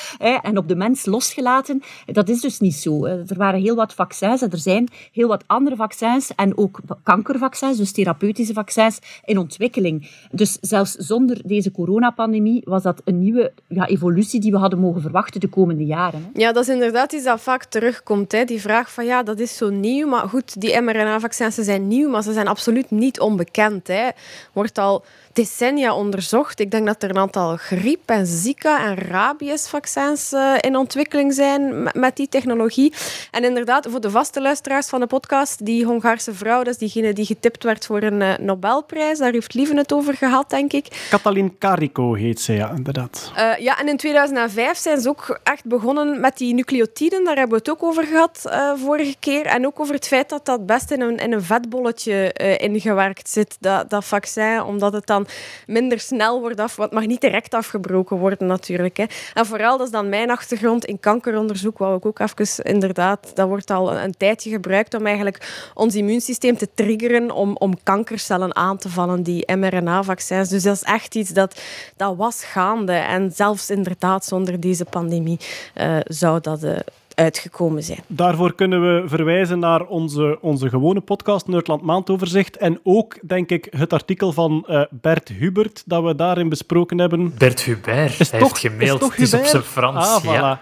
en 0.42 0.59
op 0.59 0.68
de 0.68 0.76
mens 0.76 1.07
losgelaten? 1.07 1.82
Dat 2.07 2.28
is 2.28 2.40
dus 2.40 2.61
niet 2.61 2.74
zo. 2.74 3.05
Er 3.05 3.36
waren 3.36 3.61
heel 3.61 3.76
wat 3.76 3.94
vaccins 3.94 4.42
en 4.42 4.50
er 4.50 4.59
zijn 4.59 4.88
heel 5.12 5.28
wat 5.28 5.44
andere 5.46 5.76
vaccins 5.76 6.34
en 6.34 6.59
ook 6.59 6.80
kankervaccins, 7.02 7.76
dus 7.76 7.92
therapeutische 7.92 8.52
vaccins, 8.52 8.98
in 9.24 9.38
ontwikkeling. 9.38 10.11
Dus 10.30 10.59
zelfs 10.61 10.92
zonder 10.92 11.40
deze 11.44 11.70
coronapandemie 11.70 12.62
was 12.64 12.82
dat 12.82 12.93
een 13.05 13.18
nieuwe 13.18 13.53
ja, 13.68 13.86
evolutie 13.86 14.40
die 14.40 14.51
we 14.51 14.59
hadden 14.59 14.78
mogen 14.78 15.01
verwachten 15.01 15.40
de 15.40 15.49
komende 15.49 15.84
jaren. 15.84 16.30
Hè. 16.32 16.40
Ja, 16.40 16.53
dat 16.53 16.62
is 16.62 16.74
inderdaad 16.74 17.12
iets 17.12 17.24
dat 17.24 17.40
vaak 17.40 17.64
terugkomt. 17.64 18.32
Hè. 18.32 18.45
Die 18.45 18.61
vraag 18.61 18.92
van 18.92 19.05
ja, 19.05 19.22
dat 19.22 19.38
is 19.38 19.57
zo 19.57 19.70
nieuw. 19.70 20.09
Maar 20.09 20.28
goed, 20.28 20.61
die 20.61 20.80
mRNA-vaccins 20.80 21.55
zijn 21.55 21.88
nieuw, 21.88 22.11
maar 22.11 22.22
ze 22.22 22.32
zijn 22.32 22.49
absoluut 22.49 22.90
niet 22.90 23.20
onbekend. 23.20 23.86
Hè. 23.86 24.09
Wordt 24.53 24.78
al 24.78 25.05
decennia 25.35 25.95
onderzocht. 25.95 26.61
Ik 26.61 26.70
denk 26.70 26.87
dat 26.87 27.03
er 27.03 27.11
een 27.11 27.18
aantal 27.18 27.57
griep- 27.57 28.09
en 28.11 28.26
zika- 28.26 28.85
en 28.85 28.97
rabiesvaccins 28.97 30.32
uh, 30.32 30.55
in 30.61 30.76
ontwikkeling 30.76 31.35
zijn 31.35 31.91
met 31.93 32.16
die 32.16 32.28
technologie. 32.28 32.93
En 33.30 33.45
inderdaad, 33.45 33.87
voor 33.91 34.01
de 34.01 34.11
vaste 34.11 34.41
luisteraars 34.41 34.87
van 34.87 35.01
de 35.01 35.07
podcast, 35.07 35.64
die 35.64 35.85
Hongaarse 35.85 36.35
vrouw, 36.35 36.62
dat 36.62 36.72
is 36.72 36.78
diegene 36.78 37.12
die 37.12 37.26
getipt 37.26 37.64
werd 37.64 37.87
voor 37.87 38.03
een 38.03 38.20
uh, 38.20 38.37
Nobelprijs. 38.37 39.18
Daar 39.18 39.32
heeft 39.32 39.55
Lieven 39.55 39.76
het 39.76 39.93
over 39.93 40.14
gehad, 40.14 40.51
denk 40.51 40.72
ik. 40.72 41.07
Katalin 41.11 41.59
Kariko 41.59 42.14
heet 42.14 42.41
ze, 42.41 42.53
ja, 42.53 42.70
inderdaad. 42.76 43.32
Uh, 43.37 43.59
ja, 43.59 43.78
en 43.78 43.89
in 43.89 43.97
2005 43.97 44.78
zijn 44.78 45.01
ze 45.01 45.09
ook 45.09 45.41
echt 45.43 45.64
begonnen 45.64 46.20
met 46.20 46.37
die 46.37 46.55
nucleotiden. 46.55 47.24
Daar 47.24 47.37
hebben 47.37 47.59
we 47.59 47.64
het 47.64 47.70
ook 47.70 47.82
over 47.82 48.05
gehad 48.05 48.43
vorige 48.76 49.14
keer. 49.20 49.47
En 49.47 49.66
ook 49.66 49.80
over 49.80 49.95
het 49.95 50.07
feit 50.07 50.28
dat 50.28 50.45
dat 50.45 50.66
best 50.66 50.91
in 50.91 51.01
een, 51.01 51.16
in 51.16 51.32
een 51.32 51.43
vetbolletje 51.43 52.32
ingewerkt 52.59 53.28
zit, 53.28 53.57
dat, 53.61 53.91
dat 53.91 54.05
vaccin, 54.05 54.62
omdat 54.62 54.93
het 54.93 55.07
dan 55.07 55.23
minder 55.66 56.00
snel 56.00 56.40
wordt 56.40 56.60
af, 56.60 56.76
het 56.76 56.92
mag 56.92 57.06
niet 57.06 57.20
direct 57.20 57.54
afgebroken 57.54 58.16
worden 58.16 58.46
natuurlijk. 58.46 58.96
Hè. 58.96 59.04
En 59.34 59.46
vooral, 59.46 59.78
dat 59.78 59.86
is 59.86 59.92
dan 59.92 60.08
mijn 60.08 60.30
achtergrond 60.30 60.84
in 60.84 61.00
kankeronderzoek, 61.00 61.78
wou 61.78 61.96
ik 61.96 62.06
ook 62.06 62.18
even, 62.18 62.64
inderdaad, 62.64 63.30
dat 63.34 63.48
wordt 63.48 63.70
al 63.70 63.92
een 63.96 64.16
tijdje 64.16 64.50
gebruikt 64.50 64.94
om 64.94 65.06
eigenlijk 65.06 65.70
ons 65.74 65.94
immuunsysteem 65.94 66.56
te 66.56 66.68
triggeren 66.74 67.30
om, 67.30 67.56
om 67.56 67.82
kankercellen 67.82 68.56
aan 68.56 68.78
te 68.78 68.88
vallen, 68.88 69.22
die 69.22 69.56
mRNA-vaccins. 69.56 70.48
Dus 70.48 70.62
dat 70.62 70.76
is 70.76 70.82
echt 70.82 71.14
iets 71.14 71.30
dat, 71.30 71.60
dat 71.96 72.16
was 72.16 72.44
gaande. 72.44 72.92
En 72.92 73.32
zelfs 73.34 73.70
inderdaad 73.70 74.24
zonder 74.24 74.60
deze 74.60 74.84
pandemie 74.84 75.38
uh, 75.74 75.96
zou 76.04 76.40
dat... 76.40 76.64
Uh, 76.64 76.76
uitgekomen 77.14 77.82
zijn. 77.82 77.98
Daarvoor 78.06 78.54
kunnen 78.54 78.80
we 78.80 79.08
verwijzen 79.08 79.58
naar 79.58 79.86
onze, 79.86 80.38
onze 80.40 80.68
gewone 80.68 81.00
podcast, 81.00 81.46
Nerdland 81.46 81.82
Maandoverzicht. 81.82 82.56
En 82.56 82.80
ook, 82.82 83.18
denk 83.22 83.50
ik, 83.50 83.66
het 83.70 83.92
artikel 83.92 84.32
van 84.32 84.66
uh, 84.68 84.82
Bert 84.90 85.28
Hubert, 85.28 85.82
dat 85.86 86.04
we 86.04 86.14
daarin 86.14 86.48
besproken 86.48 86.98
hebben. 86.98 87.34
Bert 87.38 87.62
Hubert, 87.62 88.20
is 88.20 88.30
hij 88.30 88.40
toch, 88.40 88.62
heeft 88.62 88.74
gemaild. 88.74 89.02
Is 89.02 89.08
het 89.08 89.18
is 89.18 89.34
op 89.34 89.44
zijn 89.44 89.62
Frans. 89.62 90.06
Ah, 90.06 90.24
voilà. 90.24 90.26
ja. 90.26 90.60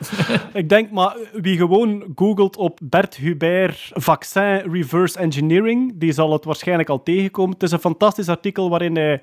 ik 0.63 0.69
denk, 0.69 0.91
maar 0.91 1.17
wie 1.33 1.57
gewoon 1.57 2.05
googelt 2.15 2.57
op 2.57 2.79
Bert 2.83 3.17
Hubert 3.17 3.91
vaccin 3.95 4.63
reverse 4.73 5.19
engineering, 5.19 5.93
die 5.95 6.13
zal 6.13 6.33
het 6.33 6.45
waarschijnlijk 6.45 6.89
al 6.89 7.03
tegenkomen. 7.03 7.53
Het 7.53 7.63
is 7.63 7.73
een 7.73 7.79
fantastisch 7.79 8.29
artikel 8.29 8.71
waarin 8.71 8.97
hij 8.97 9.23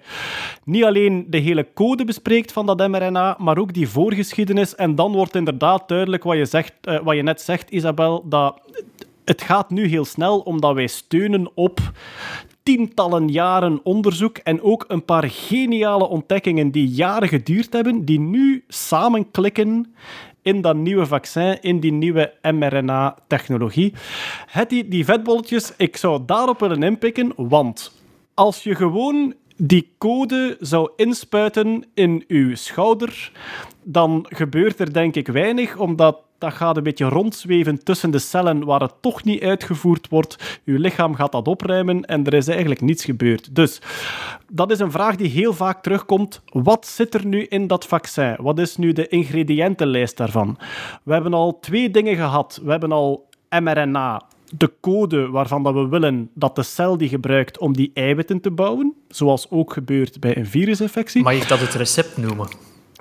niet 0.63 0.83
alleen 0.83 1.25
de 1.27 1.37
hele 1.37 1.67
code 1.73 2.05
bespreekt 2.05 2.51
van 2.51 2.65
dat 2.65 2.87
mRNA, 2.87 3.35
maar 3.39 3.57
ook 3.57 3.73
die 3.73 3.89
voorgeschiedenis. 3.89 4.75
En 4.75 4.95
dan 4.95 5.11
wordt 5.11 5.35
inderdaad 5.35 5.87
duidelijk 5.87 6.23
wat 6.23 6.37
je 6.37 6.45
zegt, 6.45 6.73
uh, 6.83 6.99
wat 7.03 7.15
je 7.15 7.18
net 7.23 7.41
zegt, 7.41 7.69
Isabel, 7.69 8.23
dat 8.29 8.61
het 9.25 9.41
gaat 9.41 9.69
nu 9.69 9.87
heel 9.87 10.05
snel 10.05 10.39
omdat 10.39 10.75
wij 10.75 10.87
steunen 10.87 11.51
op 11.53 11.79
tientallen 12.63 13.27
jaren 13.27 13.79
onderzoek 13.83 14.37
en 14.37 14.61
ook 14.61 14.85
een 14.87 15.05
paar 15.05 15.29
geniale 15.29 16.07
ontdekkingen 16.07 16.71
die 16.71 16.87
jaren 16.87 17.27
geduurd 17.27 17.73
hebben, 17.73 18.05
die 18.05 18.19
nu 18.19 18.63
samenklikken 18.67 19.93
in 20.41 20.61
dat 20.61 20.75
nieuwe 20.75 21.05
vaccin, 21.05 21.61
in 21.61 21.79
die 21.79 21.91
nieuwe 21.91 22.33
mRNA-technologie. 22.41 23.93
Die, 24.67 24.87
die 24.87 25.05
vetbolletjes, 25.05 25.73
ik 25.77 25.97
zou 25.97 26.21
daarop 26.25 26.59
willen 26.59 26.83
inpikken, 26.83 27.33
want 27.35 27.91
als 28.33 28.63
je 28.63 28.75
gewoon 28.75 29.33
die 29.61 29.93
code 29.97 30.57
zou 30.59 30.89
inspuiten 30.95 31.85
in 31.93 32.23
uw 32.27 32.55
schouder, 32.55 33.31
dan 33.83 34.25
gebeurt 34.29 34.79
er 34.79 34.93
denk 34.93 35.15
ik 35.15 35.27
weinig, 35.27 35.77
omdat 35.77 36.17
dat 36.37 36.53
gaat 36.53 36.77
een 36.77 36.83
beetje 36.83 37.05
rondzweven 37.05 37.83
tussen 37.83 38.11
de 38.11 38.19
cellen 38.19 38.65
waar 38.65 38.81
het 38.81 38.93
toch 39.01 39.23
niet 39.23 39.41
uitgevoerd 39.41 40.07
wordt. 40.09 40.59
Uw 40.65 40.77
lichaam 40.77 41.15
gaat 41.15 41.31
dat 41.31 41.47
opruimen 41.47 42.05
en 42.05 42.25
er 42.25 42.33
is 42.33 42.47
eigenlijk 42.47 42.81
niets 42.81 43.05
gebeurd. 43.05 43.55
Dus 43.55 43.81
dat 44.51 44.71
is 44.71 44.79
een 44.79 44.91
vraag 44.91 45.15
die 45.15 45.29
heel 45.29 45.53
vaak 45.53 45.83
terugkomt. 45.83 46.41
Wat 46.45 46.87
zit 46.87 47.13
er 47.13 47.25
nu 47.25 47.43
in 47.43 47.67
dat 47.67 47.85
vaccin? 47.85 48.35
Wat 48.37 48.59
is 48.59 48.77
nu 48.77 48.93
de 48.93 49.07
ingrediëntenlijst 49.07 50.17
daarvan? 50.17 50.57
We 51.03 51.13
hebben 51.13 51.33
al 51.33 51.59
twee 51.59 51.89
dingen 51.89 52.15
gehad. 52.15 52.59
We 52.63 52.71
hebben 52.71 52.91
al 52.91 53.27
mRNA, 53.49 54.21
de 54.57 54.71
code 54.81 55.29
waarvan 55.29 55.63
dat 55.63 55.73
we 55.73 55.87
willen 55.87 56.29
dat 56.33 56.55
de 56.55 56.63
cel 56.63 56.97
die 56.97 57.09
gebruikt 57.09 57.57
om 57.57 57.73
die 57.73 57.91
eiwitten 57.93 58.41
te 58.41 58.51
bouwen, 58.51 58.93
zoals 59.07 59.49
ook 59.49 59.73
gebeurt 59.73 60.19
bij 60.19 60.37
een 60.37 60.45
virusinfectie. 60.45 61.23
Mag 61.23 61.33
ik 61.33 61.47
dat 61.47 61.59
het 61.59 61.73
recept 61.73 62.17
noemen? 62.17 62.47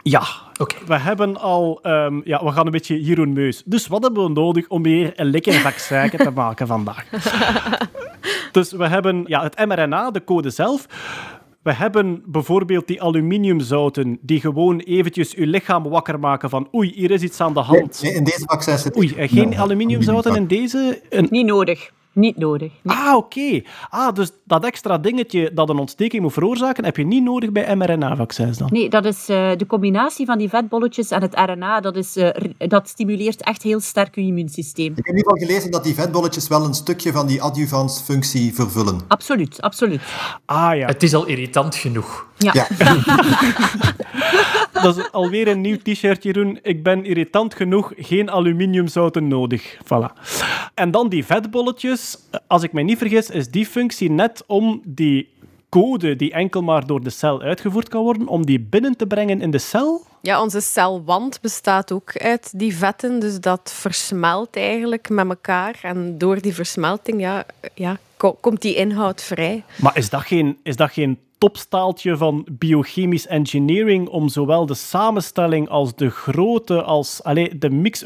Ja, 0.03 0.23
okay. 0.59 0.79
we 0.87 0.99
hebben 0.99 1.37
al... 1.37 1.81
Um, 1.83 2.21
ja, 2.25 2.45
we 2.45 2.53
gaan 2.53 2.67
een 2.67 2.73
beetje 2.73 3.03
Jeroen 3.03 3.33
Meus. 3.33 3.63
Dus 3.65 3.87
wat 3.87 4.03
hebben 4.03 4.23
we 4.23 4.31
nodig 4.31 4.69
om 4.69 4.83
weer 4.83 5.13
een 5.17 5.31
lekker 5.31 5.53
vaccin 5.53 6.11
te 6.11 6.31
maken 6.31 6.67
vandaag? 6.67 7.05
dus 8.53 8.73
we 8.73 8.87
hebben 8.89 9.25
ja, 9.27 9.43
het 9.43 9.67
mRNA, 9.67 10.11
de 10.11 10.25
code 10.25 10.51
zelf. 10.51 10.87
We 11.69 11.75
hebben 11.75 12.23
bijvoorbeeld 12.27 12.87
die 12.87 13.03
aluminiumzouten 13.03 14.19
die 14.21 14.41
gewoon 14.41 14.79
eventjes 14.79 15.35
uw 15.35 15.47
lichaam 15.47 15.83
wakker 15.83 16.19
maken 16.19 16.51
van 16.51 16.69
oei, 16.75 16.93
hier 16.95 17.11
is 17.11 17.23
iets 17.23 17.41
aan 17.41 17.55
de 17.55 17.61
hand. 17.61 18.03
Nee, 18.03 18.14
in 18.14 18.25
deze 18.25 18.43
vaccin 18.45 18.79
zit 18.79 18.97
Oei, 18.97 19.09
geen 19.09 19.49
no, 19.49 19.57
aluminiumzouten 19.57 20.37
in 20.37 20.47
deze? 20.47 21.03
Een... 21.09 21.27
Niet 21.31 21.47
nodig. 21.47 21.91
Niet 22.19 22.37
nodig. 22.37 22.73
Nee. 22.83 22.97
Ah, 22.97 23.16
oké. 23.16 23.39
Okay. 23.39 23.64
Ah, 23.91 24.14
dus 24.14 24.31
dat 24.45 24.64
extra 24.64 24.99
dingetje 24.99 25.51
dat 25.55 25.69
een 25.69 25.79
ontsteking 25.79 26.23
moet 26.23 26.33
veroorzaken, 26.33 26.85
heb 26.85 26.97
je 26.97 27.07
niet 27.07 27.23
nodig 27.23 27.53
bij 27.53 27.77
mRNA-vaccins 27.77 28.59
dan? 28.59 28.69
Nee, 28.73 28.89
dat 28.89 29.05
is 29.05 29.31
uh, 29.31 29.51
de 29.57 29.66
combinatie 29.66 30.27
van 30.27 30.39
die 30.39 30.49
vetbolletjes 30.49 31.11
en 31.11 31.23
het 31.23 31.35
RNA, 31.35 31.81
dat, 31.81 31.97
is, 31.97 32.16
uh, 32.16 32.29
dat 32.59 32.89
stimuleert 32.89 33.43
echt 33.43 33.62
heel 33.62 33.81
sterk 33.81 34.14
je 34.14 34.21
immuunsysteem. 34.21 34.91
Ik 34.91 34.97
heb 34.97 35.07
in 35.07 35.16
ieder 35.16 35.33
geval 35.33 35.47
gelezen 35.47 35.71
dat 35.71 35.85
die 35.85 35.95
vetbolletjes 35.95 36.49
wel 36.49 36.64
een 36.64 36.75
stukje 36.75 37.12
van 37.12 37.27
die 37.27 37.43
adjuvansfunctie 37.43 38.55
vervullen. 38.55 39.01
Absoluut, 39.09 39.62
absoluut. 39.62 40.01
Ah 40.45 40.77
ja. 40.77 40.87
Het 40.87 41.03
is 41.03 41.14
al 41.14 41.27
irritant 41.27 41.75
genoeg. 41.75 42.27
Ja. 42.37 42.53
ja. 42.53 42.66
dat 44.83 44.97
is 44.97 45.12
alweer 45.12 45.49
een 45.49 45.61
nieuw 45.61 45.77
t-shirt, 45.83 46.23
Jeroen. 46.23 46.59
Ik 46.62 46.83
ben 46.83 47.05
irritant 47.05 47.55
genoeg, 47.55 47.93
geen 47.97 48.31
aluminiumzouten 48.31 49.29
nodig. 49.29 49.77
Voilà. 49.85 50.12
En 50.75 50.91
dan 50.91 51.09
die 51.09 51.25
vetbolletjes. 51.25 52.08
Als 52.47 52.63
ik 52.63 52.73
me 52.73 52.83
niet 52.83 52.99
vergis, 52.99 53.31
is 53.31 53.49
die 53.49 53.67
functie 53.67 54.11
net 54.11 54.45
om 54.47 54.83
die 54.85 55.29
code 55.69 56.17
die 56.17 56.33
enkel 56.33 56.63
maar 56.63 56.87
door 56.87 57.03
de 57.03 57.11
cel 57.11 57.41
uitgevoerd 57.41 57.89
kan 57.89 58.03
worden, 58.03 58.27
om 58.29 58.47
die 58.47 58.61
binnen 58.61 58.97
te 58.97 59.07
brengen 59.07 59.41
in 59.41 59.51
de 59.51 59.59
cel? 59.59 60.07
Ja, 60.23 60.43
onze 60.43 60.61
celwand 60.61 61.41
bestaat 61.41 61.93
ook 61.93 62.17
uit 62.17 62.59
die 62.59 62.77
vetten, 62.77 63.21
dus 63.21 63.41
dat 63.41 63.73
versmelt 63.75 64.57
eigenlijk 64.57 65.09
met 65.09 65.29
elkaar. 65.29 65.79
En 65.83 66.19
door 66.19 66.41
die 66.41 66.55
versmelting 66.55 67.21
ja, 67.21 67.47
ja, 67.75 67.99
ko- 68.17 68.37
komt 68.41 68.63
die 68.63 68.75
inhoud 68.75 69.23
vrij. 69.23 69.63
Maar 69.81 69.97
is 69.97 70.11
dat 70.11 70.23
geen, 70.23 70.59
is 70.63 70.77
dat 70.77 70.91
geen 70.93 71.19
topstaaltje 71.39 72.16
van 72.16 72.47
biochemisch 72.53 73.26
engineering 73.26 74.09
om 74.09 74.28
zowel 74.28 74.66
de 74.66 74.74
samenstelling 74.74 75.68
als 75.68 75.95
de 75.95 76.11
grootte, 76.11 76.82
als 76.82 77.22
allee, 77.22 77.59
de 77.59 77.70
mix... 77.70 78.05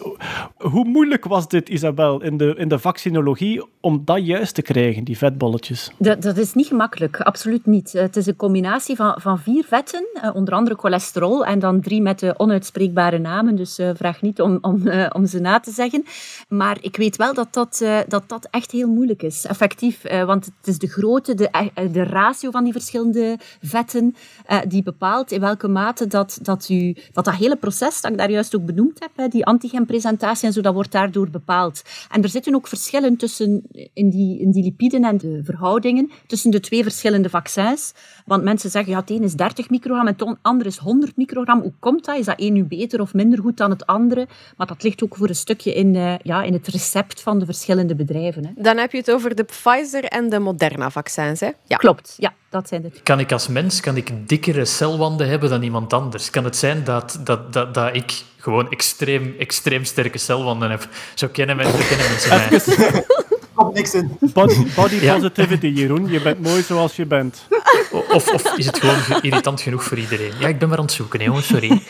Hoe 0.56 0.84
moeilijk 0.84 1.24
was 1.24 1.48
dit, 1.48 1.68
Isabel, 1.68 2.22
in 2.22 2.36
de, 2.36 2.54
in 2.56 2.68
de 2.68 2.78
vaccinologie, 2.78 3.64
om 3.80 4.02
dat 4.04 4.26
juist 4.26 4.54
te 4.54 4.62
krijgen, 4.62 5.04
die 5.04 5.18
vetbolletjes? 5.18 5.90
Dat, 5.98 6.22
dat 6.22 6.36
is 6.36 6.54
niet 6.54 6.66
gemakkelijk, 6.66 7.20
absoluut 7.20 7.66
niet. 7.66 7.92
Het 7.92 8.16
is 8.16 8.26
een 8.26 8.36
combinatie 8.36 8.96
van, 8.96 9.14
van 9.20 9.38
vier 9.38 9.64
vetten, 9.64 10.06
eh, 10.12 10.34
onder 10.34 10.54
andere 10.54 10.76
cholesterol, 10.76 11.44
en 11.44 11.58
dan 11.58 11.80
drie 11.80 12.02
met 12.02 12.18
de 12.18 12.38
onuitspreekbare 12.38 13.18
namen, 13.18 13.56
dus 13.56 13.78
eh, 13.78 13.90
vraag 13.94 14.22
niet 14.22 14.40
om, 14.40 14.58
om, 14.60 14.86
eh, 14.86 15.10
om 15.12 15.26
ze 15.26 15.40
na 15.40 15.60
te 15.60 15.70
zeggen. 15.70 16.04
Maar 16.48 16.78
ik 16.80 16.96
weet 16.96 17.16
wel 17.16 17.34
dat 17.34 17.48
dat, 17.50 17.84
dat, 18.08 18.22
dat 18.26 18.48
echt 18.50 18.70
heel 18.70 18.88
moeilijk 18.88 19.22
is, 19.22 19.44
effectief. 19.44 20.02
want 20.26 20.44
het 20.44 20.66
is 20.66 20.78
de 20.78 20.88
grootte, 20.88 21.34
de, 21.34 21.70
de 21.92 22.04
ratio 22.04 22.50
van 22.50 22.64
die 22.64 22.72
verschillende 22.72 23.21
vetten, 23.62 24.14
eh, 24.46 24.58
die 24.68 24.82
bepaalt 24.82 25.32
in 25.32 25.40
welke 25.40 25.68
mate 25.68 26.06
dat, 26.06 26.38
dat, 26.42 26.68
u, 26.68 26.96
dat 27.12 27.24
dat 27.24 27.34
hele 27.34 27.56
proces, 27.56 28.00
dat 28.00 28.10
ik 28.10 28.18
daar 28.18 28.30
juist 28.30 28.56
ook 28.56 28.66
benoemd 28.66 29.00
heb, 29.00 29.10
hè, 29.16 29.28
die 29.28 29.44
antigenpresentatie 29.44 30.46
en 30.46 30.52
zo, 30.52 30.60
dat 30.60 30.74
wordt 30.74 30.92
daardoor 30.92 31.30
bepaald. 31.30 31.82
En 32.10 32.22
er 32.22 32.28
zitten 32.28 32.54
ook 32.54 32.66
verschillen 32.66 33.16
tussen 33.16 33.62
in 33.94 34.10
die, 34.10 34.40
in 34.40 34.50
die 34.50 34.62
lipiden 34.62 35.04
en 35.04 35.18
de 35.18 35.40
verhoudingen 35.44 36.10
tussen 36.26 36.50
de 36.50 36.60
twee 36.60 36.82
verschillende 36.82 37.28
vaccins. 37.28 37.92
Want 38.26 38.42
mensen 38.42 38.70
zeggen, 38.70 38.92
ja, 38.92 38.98
het 38.98 39.10
een 39.10 39.22
is 39.22 39.34
30 39.34 39.70
microgram 39.70 40.06
en 40.06 40.12
het 40.18 40.38
andere 40.42 40.68
is 40.68 40.76
100 40.76 41.16
microgram. 41.16 41.60
Hoe 41.60 41.72
komt 41.78 42.04
dat? 42.04 42.18
Is 42.18 42.24
dat 42.24 42.40
een 42.40 42.52
nu 42.52 42.64
beter 42.64 43.00
of 43.00 43.14
minder 43.14 43.38
goed 43.38 43.56
dan 43.56 43.70
het 43.70 43.86
andere? 43.86 44.26
Maar 44.56 44.66
dat 44.66 44.82
ligt 44.82 45.02
ook 45.02 45.16
voor 45.16 45.28
een 45.28 45.34
stukje 45.34 45.74
in, 45.74 45.96
eh, 45.96 46.14
ja, 46.22 46.42
in 46.42 46.52
het 46.52 46.68
recept 46.68 47.22
van 47.22 47.38
de 47.38 47.44
verschillende 47.44 47.94
bedrijven. 47.94 48.46
Hè. 48.46 48.62
Dan 48.62 48.76
heb 48.76 48.92
je 48.92 48.98
het 48.98 49.10
over 49.10 49.34
de 49.34 49.44
Pfizer 49.44 50.04
en 50.04 50.28
de 50.28 50.38
Moderna-vaccins. 50.38 51.40
Hè? 51.40 51.50
Ja. 51.66 51.76
Klopt, 51.76 52.14
ja, 52.18 52.34
dat 52.50 52.68
zijn 52.68 52.82
het. 52.82 53.02
Kan 53.12 53.20
ik 53.20 53.32
als 53.32 53.48
mens 53.48 53.80
kan 53.80 53.96
ik 53.96 54.28
dikkere 54.28 54.64
celwanden 54.64 55.28
hebben 55.28 55.50
dan 55.50 55.62
iemand 55.62 55.92
anders? 55.92 56.30
Kan 56.30 56.44
het 56.44 56.56
zijn 56.56 56.84
dat, 56.84 57.18
dat, 57.24 57.52
dat, 57.52 57.74
dat 57.74 57.94
ik 57.96 58.12
gewoon 58.36 58.70
extreem, 58.70 59.34
extreem 59.38 59.84
sterke 59.84 60.18
celwanden 60.18 60.70
heb? 60.70 60.88
Zo 61.14 61.28
kennen 61.32 61.56
mensen, 61.56 61.78
zo 61.78 61.88
kennen 61.88 62.08
mensen 62.08 62.76
mij. 62.92 63.04
Komt 63.54 63.74
niks 63.74 63.94
in. 63.94 64.16
Body, 64.20 64.66
body 64.74 64.94
Ja. 64.94 65.14
positivity, 65.14 65.66
Jeroen. 65.66 66.08
Je 66.10 66.20
bent 66.20 66.40
mooi 66.40 66.62
zoals 66.62 66.96
je 66.96 67.06
bent. 67.06 67.46
Of, 67.90 68.32
of 68.32 68.56
is 68.56 68.66
het 68.66 68.78
gewoon 68.78 68.96
ge- 68.96 69.18
irritant 69.22 69.60
genoeg 69.60 69.84
voor 69.84 69.98
iedereen? 69.98 70.32
Ja, 70.38 70.48
ik 70.48 70.58
ben 70.58 70.68
maar 70.68 70.78
aan 70.78 70.84
het 70.84 70.92
zoeken, 70.92 71.18
hè, 71.20 71.24
jongens, 71.26 71.46
sorry. 71.46 71.82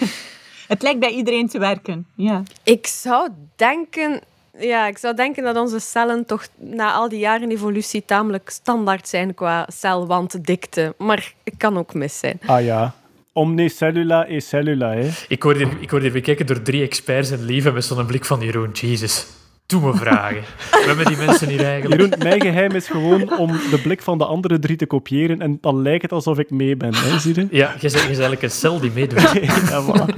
Het 0.68 0.83
lijkt 0.83 1.01
bij 1.01 1.11
iedereen 1.11 1.49
te 1.49 1.59
werken. 1.59 2.07
Ja. 2.16 2.43
Ik 2.62 2.87
zou 2.87 3.29
denken... 3.57 4.20
Ja, 4.59 4.87
ik 4.87 4.99
zou 4.99 5.15
denken 5.15 5.43
dat 5.43 5.57
onze 5.57 5.79
cellen 5.79 6.27
toch 6.27 6.47
na 6.57 6.93
al 6.93 7.09
die 7.09 7.19
jaren 7.19 7.51
evolutie 7.51 8.05
tamelijk 8.05 8.51
standaard 8.51 9.09
zijn 9.09 9.35
qua 9.35 9.67
celwanddikte. 9.73 10.95
Maar 10.99 11.35
ik 11.45 11.55
kan 11.57 11.79
ook 11.79 11.95
mis 11.95 12.19
zijn. 12.19 12.41
Ah 12.47 12.65
ja. 12.65 12.95
Omne 13.33 13.69
cellula 13.69 14.29
e 14.29 14.41
cellula, 14.41 14.93
hè. 14.93 15.09
Ik 15.29 15.43
word 15.43 15.57
hier, 15.57 15.69
ik 15.81 15.91
word 15.91 16.03
hier 16.03 16.13
bekeken 16.13 16.47
door 16.47 16.63
drie 16.63 16.83
experts 16.83 17.31
en 17.31 17.45
lieve 17.45 17.71
met 17.71 17.85
zo'n 17.85 18.07
blik 18.07 18.25
van 18.25 18.41
Jeroen. 18.41 18.71
Jezus, 18.73 19.27
doe 19.67 19.81
me 19.81 19.95
vragen. 19.95 20.43
We 20.71 20.83
hebben 20.87 21.07
die 21.07 21.17
mensen 21.17 21.49
hier 21.49 21.65
eigenlijk. 21.65 22.01
Jeroen, 22.01 22.19
mijn 22.19 22.41
geheim 22.41 22.71
is 22.73 22.87
gewoon 22.89 23.39
om 23.39 23.53
de 23.71 23.81
blik 23.83 24.03
van 24.03 24.19
de 24.19 24.25
andere 24.25 24.59
drie 24.59 24.77
te 24.77 24.87
kopiëren 24.87 25.41
en 25.41 25.59
dan 25.61 25.83
lijkt 25.83 26.03
het 26.03 26.13
alsof 26.13 26.39
ik 26.39 26.51
mee 26.51 26.77
ben, 26.77 26.95
hè, 26.95 27.19
zie 27.19 27.35
je? 27.35 27.47
Ja, 27.51 27.75
je 27.81 27.91
bent, 27.91 28.05
eigenlijk 28.05 28.43
een 28.43 28.51
cel 28.51 28.81
die 28.81 28.91
meedoet. 28.95 29.21
Ja, 29.71 29.83
voilà. 29.85 30.15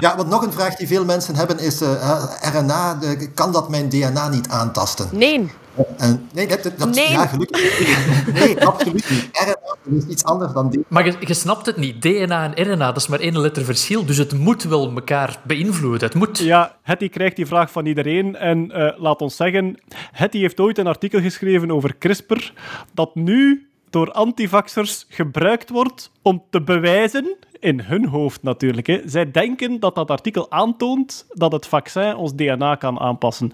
Ja, 0.00 0.16
want 0.16 0.28
nog 0.28 0.42
een 0.46 0.52
vraag 0.52 0.76
die 0.76 0.86
veel 0.86 1.04
mensen 1.04 1.34
hebben 1.36 1.58
is, 1.58 1.80
eh, 1.80 2.22
RNA, 2.54 2.94
de- 2.94 3.30
kan 3.34 3.52
dat 3.52 3.68
mijn 3.68 3.88
DNA 3.88 4.28
niet 4.28 4.48
aantasten? 4.48 5.08
Nee. 5.12 5.50
En, 5.96 6.28
nee, 6.32 6.46
dat, 6.46 6.62
dat, 6.62 6.94
Nee. 6.94 7.10
Ja, 7.10 7.26
gelukkig 7.26 7.78
niet. 7.78 8.34
Nee, 8.34 8.64
absoluut 8.66 9.10
niet. 9.10 9.28
RNA 9.32 9.96
is 9.96 10.06
iets 10.06 10.24
anders 10.24 10.52
dan 10.52 10.70
DNA. 10.70 10.82
Maar 10.88 11.06
je, 11.06 11.14
je 11.20 11.34
snapt 11.34 11.66
het 11.66 11.76
niet. 11.76 12.02
DNA 12.02 12.54
en 12.54 12.72
RNA, 12.72 12.86
dat 12.86 12.96
is 12.96 13.08
maar 13.08 13.20
één 13.20 13.40
letter 13.40 13.64
verschil. 13.64 14.06
Dus 14.06 14.16
het 14.16 14.32
moet 14.32 14.62
wel 14.62 14.90
elkaar 14.94 15.40
beïnvloeden. 15.44 16.00
Het 16.00 16.14
moet. 16.14 16.38
Ja, 16.38 16.76
Hetty 16.82 17.08
krijgt 17.08 17.36
die 17.36 17.46
vraag 17.46 17.70
van 17.70 17.86
iedereen. 17.86 18.36
En 18.36 18.70
eh, 18.70 19.00
laat 19.00 19.20
ons 19.20 19.36
zeggen, 19.36 19.80
Hetty 20.12 20.38
heeft 20.38 20.60
ooit 20.60 20.78
een 20.78 20.86
artikel 20.86 21.20
geschreven 21.20 21.70
over 21.70 21.98
CRISPR, 21.98 22.52
dat 22.94 23.14
nu 23.14 23.68
door 23.90 24.12
antivaxers 24.12 25.06
gebruikt 25.08 25.70
wordt 25.70 26.10
om 26.22 26.42
te 26.50 26.62
bewijzen, 26.62 27.36
in 27.60 27.80
hun 27.80 28.06
hoofd 28.06 28.42
natuurlijk, 28.42 28.86
hè. 28.86 29.00
zij 29.04 29.30
denken 29.30 29.80
dat 29.80 29.94
dat 29.94 30.10
artikel 30.10 30.50
aantoont 30.50 31.26
dat 31.28 31.52
het 31.52 31.66
vaccin 31.66 32.16
ons 32.16 32.34
DNA 32.34 32.74
kan 32.74 32.98
aanpassen. 32.98 33.52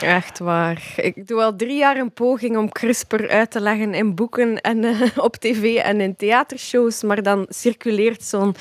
Echt 0.00 0.38
waar. 0.38 0.92
Ik 0.96 1.26
doe 1.26 1.42
al 1.42 1.56
drie 1.56 1.78
jaar 1.78 1.96
een 1.96 2.12
poging 2.12 2.56
om 2.56 2.72
CRISPR 2.72 3.28
uit 3.28 3.50
te 3.50 3.60
leggen 3.60 3.94
in 3.94 4.14
boeken 4.14 4.60
en 4.60 4.84
eh, 4.84 5.00
op 5.16 5.36
tv 5.36 5.76
en 5.76 6.00
in 6.00 6.16
theatershows, 6.16 7.02
maar 7.02 7.22
dan 7.22 7.46
circuleert 7.48 8.22
zo'n 8.22 8.54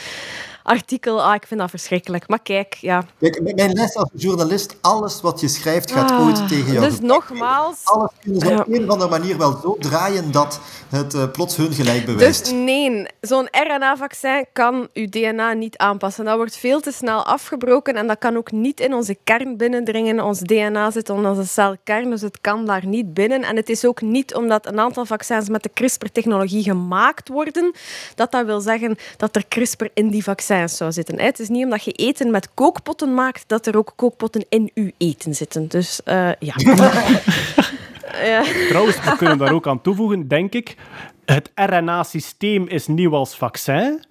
artikel. 0.64 1.24
Ah, 1.24 1.36
ik 1.36 1.48
vind 1.48 1.60
dat 1.60 1.70
verschrikkelijk. 1.70 2.28
Maar 2.28 2.42
kijk, 2.42 2.74
ja. 2.74 3.06
Kijk, 3.20 3.56
mijn 3.56 3.74
les 3.74 3.96
als 3.96 4.10
journalist, 4.14 4.76
alles 4.82 5.22
wat 5.22 5.40
je 5.40 5.48
schrijft 5.48 5.92
gaat 5.92 6.12
Ah, 6.12 6.26
ooit 6.26 6.48
tegen 6.48 6.72
jou. 6.74 6.90
Dus 6.90 7.00
nogmaals, 7.00 7.82
Alles 7.84 8.10
kunnen 8.22 8.42
ze 8.42 8.60
op 8.60 8.68
een 8.68 8.84
of 8.84 8.90
andere 8.90 9.10
manier 9.10 9.38
wel 9.38 9.58
zo 9.62 9.78
draaien 9.80 10.32
dat 10.32 10.60
het 10.90 11.14
eh, 11.14 11.32
plots 11.32 11.56
hun 11.56 11.74
gelijk 11.74 12.06
bewijst. 12.06 12.44
Dus 12.44 12.54
nee, 12.54 13.06
zo'n 13.22 13.48
RNA-vaccin 13.52 14.46
kan 14.54 14.88
uw 14.94 15.10
DNA 15.10 15.54
niet 15.54 15.78
aanpassen. 15.78 16.26
Dat 16.26 16.36
wordt 16.36 16.58
veel 16.58 16.80
te 16.80 16.92
snel 16.92 17.26
afgebroken 17.26 17.96
en 17.96 18.08
dat 18.08 18.18
kan 18.18 18.38
ook 18.38 18.52
niet 18.52 18.80
in 18.80 18.94
onze 18.94 19.18
kern 19.24 19.58
binnendringen. 19.58 20.24
Ons 20.24 20.40
DNA 20.40 20.92
zit 20.92 21.10
in 21.10 21.26
onze 21.26 21.46
celkern, 21.46 22.10
dus 22.10 22.22
het 22.22 22.42
kan 22.42 22.66
daar 22.66 22.86
niet 22.86 23.14
binnen. 23.14 23.44
En 23.44 23.56
het 23.56 23.70
is 23.70 23.86
ook 23.86 24.02
niet 24.02 24.36
omdat 24.36 24.66
een 24.66 24.80
aantal 24.80 25.06
vaccins 25.06 25.50
met 25.50 25.64
de 25.64 25.70
CRISPR-technologie 25.74 26.64
gemaakt 26.64 27.28
worden, 27.28 27.72
dat 28.16 28.32
dat 28.32 28.46
wil 28.46 28.62
zeggen 28.62 28.98
dat 29.18 29.36
er 29.36 29.48
CRISPR 29.48 29.86
in 29.94 30.10
die 30.10 30.24
vaccins 30.24 30.48
zou 30.78 30.92
zitten. 30.92 31.20
hè. 31.20 31.26
Het 31.26 31.40
is 31.40 31.50
niet 31.50 31.64
omdat 31.64 31.84
je 31.84 31.92
eten 31.92 32.32
met 32.32 32.54
kookpotten 32.54 33.14
maakt, 33.14 33.44
dat 33.48 33.66
er 33.66 33.78
ook 33.78 33.94
kookpotten 33.96 34.46
in 34.50 34.72
uw 34.74 34.92
eten 34.98 35.36
zitten. 35.36 35.68
Dus 35.68 36.04
eh, 36.04 36.32
ja. 36.40 36.54
ja. 38.32 38.44
Trouwens, 38.70 39.04
we 39.04 39.16
kunnen 39.18 39.38
daar 39.38 39.54
ook 39.54 39.68
aan 39.68 39.82
toevoegen, 39.82 40.28
denk 40.28 40.54
ik. 40.54 40.76
Het 41.26 41.52
RNA-systeem 41.56 42.68
is 42.68 42.88
nieuw 42.88 43.14
als 43.14 43.36
vaccin, 43.36 44.04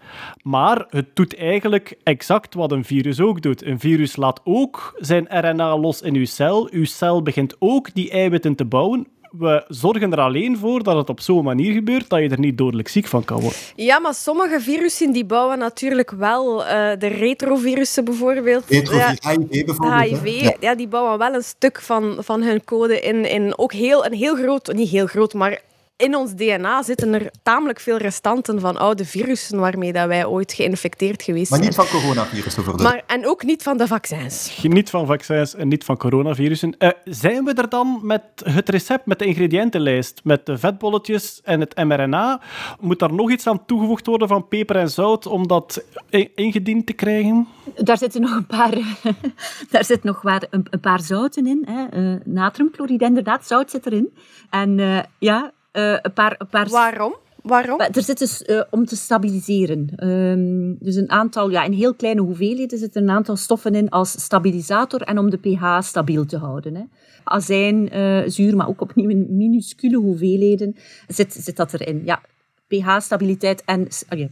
maar 0.43 0.87
het 0.91 1.17
doet 1.17 1.37
eigenlijk 1.37 1.95
exact 2.03 2.55
wat 2.55 2.73
een 2.73 2.85
virus 2.85 3.21
ook 3.21 3.43
doet. 3.43 3.65
Een 3.65 3.81
virus 3.81 4.17
laat 4.17 4.41
ook 4.45 4.95
zijn 4.99 5.27
RNA 5.29 5.79
los 5.79 6.03
in 6.03 6.15
uw 6.15 6.25
cel. 6.25 6.69
Uw 6.71 6.85
cel 6.85 7.23
begint 7.23 7.57
ook 7.59 7.95
die 7.95 8.11
eiwitten 8.11 8.55
te 8.55 8.65
bouwen. 8.65 9.07
We 9.31 9.65
zorgen 9.69 10.13
er 10.13 10.21
alleen 10.21 10.59
voor 10.59 10.83
dat 10.83 10.97
het 10.97 11.09
op 11.09 11.21
zo'n 11.21 11.45
manier 11.45 11.73
gebeurt 11.73 12.09
dat 12.09 12.21
je 12.21 12.29
er 12.29 12.39
niet 12.39 12.59
dodelijk 12.59 12.89
ziek 12.89 13.07
van 13.07 13.25
kan 13.25 13.41
worden. 13.41 13.59
Ja, 13.77 13.99
maar 13.99 14.15
sommige 14.15 14.61
virussen 14.61 15.13
die 15.13 15.25
bouwen 15.25 15.59
natuurlijk 15.59 16.11
wel. 16.11 16.65
eh, 16.65 16.99
de 16.99 17.07
retrovirussen 17.07 18.05
bijvoorbeeld. 18.05 18.65
Retrovirus, 18.69 19.19
Ja, 19.21 19.31
HIV 19.31 19.65
bijvoorbeeld. 19.65 20.21
HIV, 20.23 20.43
Ja. 20.43 20.55
ja. 20.61 20.75
die 20.75 20.89
bouwen 20.89 21.19
wel 21.19 21.35
een 21.35 21.43
stuk 21.43 21.81
van, 21.81 22.17
van 22.21 22.43
hun 22.43 22.65
code 22.65 23.01
in, 23.01 23.25
in 23.31 23.59
ook 23.59 23.73
heel, 23.73 24.07
een 24.07 24.13
heel 24.13 24.37
groot, 24.37 24.73
niet 24.73 24.89
heel 24.91 25.07
groot, 25.07 25.35
maar 25.35 25.61
in 25.99 26.17
ons 26.17 26.35
DNA 26.35 26.83
zitten 26.83 27.15
er 27.15 27.31
tamelijk 27.43 27.81
veel 27.81 27.97
restanten 27.97 28.61
van 28.61 28.77
oude 28.77 29.05
virussen 29.05 29.59
waarmee 29.59 29.93
dat 29.93 30.07
wij 30.07 30.27
ooit 30.27 30.53
geïnfecteerd 30.53 31.23
geweest 31.23 31.51
Maar 31.51 31.59
zijn. 31.59 31.71
niet 31.71 31.89
van 31.89 32.01
coronavirus 32.01 32.59
over 32.59 32.77
de... 32.77 32.83
Maar, 32.83 33.03
en 33.07 33.27
ook 33.27 33.43
niet 33.43 33.63
van 33.63 33.77
de 33.77 33.87
vaccins. 33.87 34.59
Niet 34.63 34.91
van 34.91 35.07
vaccins 35.07 35.55
en 35.55 35.69
niet 35.69 35.85
van 35.85 35.97
coronavirussen. 35.97 36.79
Eh, 36.79 36.91
zijn 37.05 37.45
we 37.45 37.53
er 37.53 37.69
dan 37.69 38.01
met 38.03 38.23
het 38.45 38.69
recept, 38.69 39.07
met 39.07 39.19
de 39.19 39.25
ingrediëntenlijst, 39.25 40.21
met 40.25 40.47
de 40.47 40.59
vetbolletjes 40.59 41.41
en 41.45 41.61
het 41.61 41.77
mRNA? 41.77 42.41
Moet 42.81 42.99
daar 42.99 43.15
nog 43.15 43.31
iets 43.31 43.47
aan 43.47 43.65
toegevoegd 43.67 44.07
worden 44.07 44.29
van 44.29 44.49
peper 44.49 44.77
en 44.77 44.91
zout 44.91 45.27
om 45.27 45.47
dat 45.47 45.85
ingediend 46.35 46.87
te 46.87 46.93
krijgen? 46.93 47.47
Daar 47.75 47.99
zitten 47.99 48.21
nog 48.21 48.31
een 48.31 48.47
paar, 48.47 48.79
daar 49.71 49.85
zit 49.85 50.03
nog 50.03 50.23
waar, 50.23 50.47
een, 50.51 50.67
een 50.71 50.81
paar 50.81 51.01
zouten 51.01 51.47
in. 51.47 51.67
Hè. 51.71 51.85
Eh, 51.87 52.21
natriumchloride, 52.25 53.05
inderdaad, 53.05 53.47
zout 53.47 53.71
zit 53.71 53.87
erin. 53.87 54.15
En 54.51 54.79
eh, 54.81 54.99
ja, 55.19 55.53
een 55.73 56.13
paar... 56.15 56.35
Een 56.39 56.49
paar 56.49 56.69
Waarom? 56.69 57.17
Waarom? 57.43 57.81
Er 57.81 58.03
zit 58.03 58.19
dus 58.19 58.43
eh, 58.43 58.61
om 58.71 58.87
te 58.87 58.97
stabiliseren. 58.97 59.93
Ehm, 59.97 60.85
dus 60.85 60.97
een 60.97 61.11
aantal, 61.11 61.51
ja, 61.51 61.65
in 61.65 61.73
heel 61.73 61.95
kleine 61.95 62.21
hoeveelheden 62.21 62.79
zitten 62.79 63.03
een 63.03 63.11
aantal 63.11 63.37
stoffen 63.37 63.75
in 63.75 63.89
als 63.89 64.11
stabilisator 64.11 65.03
en 65.03 65.19
om 65.19 65.31
de 65.31 65.37
pH 65.37 65.81
stabiel 65.81 66.27
te 66.27 66.39
houden. 66.39 66.75
Hè. 66.75 66.83
Azijn, 67.25 67.91
eh, 67.91 68.23
zuur, 68.27 68.57
maar 68.57 68.69
ook 68.69 68.81
opnieuw 68.81 69.09
in 69.09 69.27
minuscule 69.37 69.97
hoeveelheden 69.97 70.77
zit, 71.07 71.33
zit 71.33 71.57
dat 71.57 71.73
erin. 71.73 72.03
Ja, 72.05 72.21
pH-stabiliteit 72.67 73.63
en 73.65 73.89
oh 74.11 74.19
ja, 74.19 74.29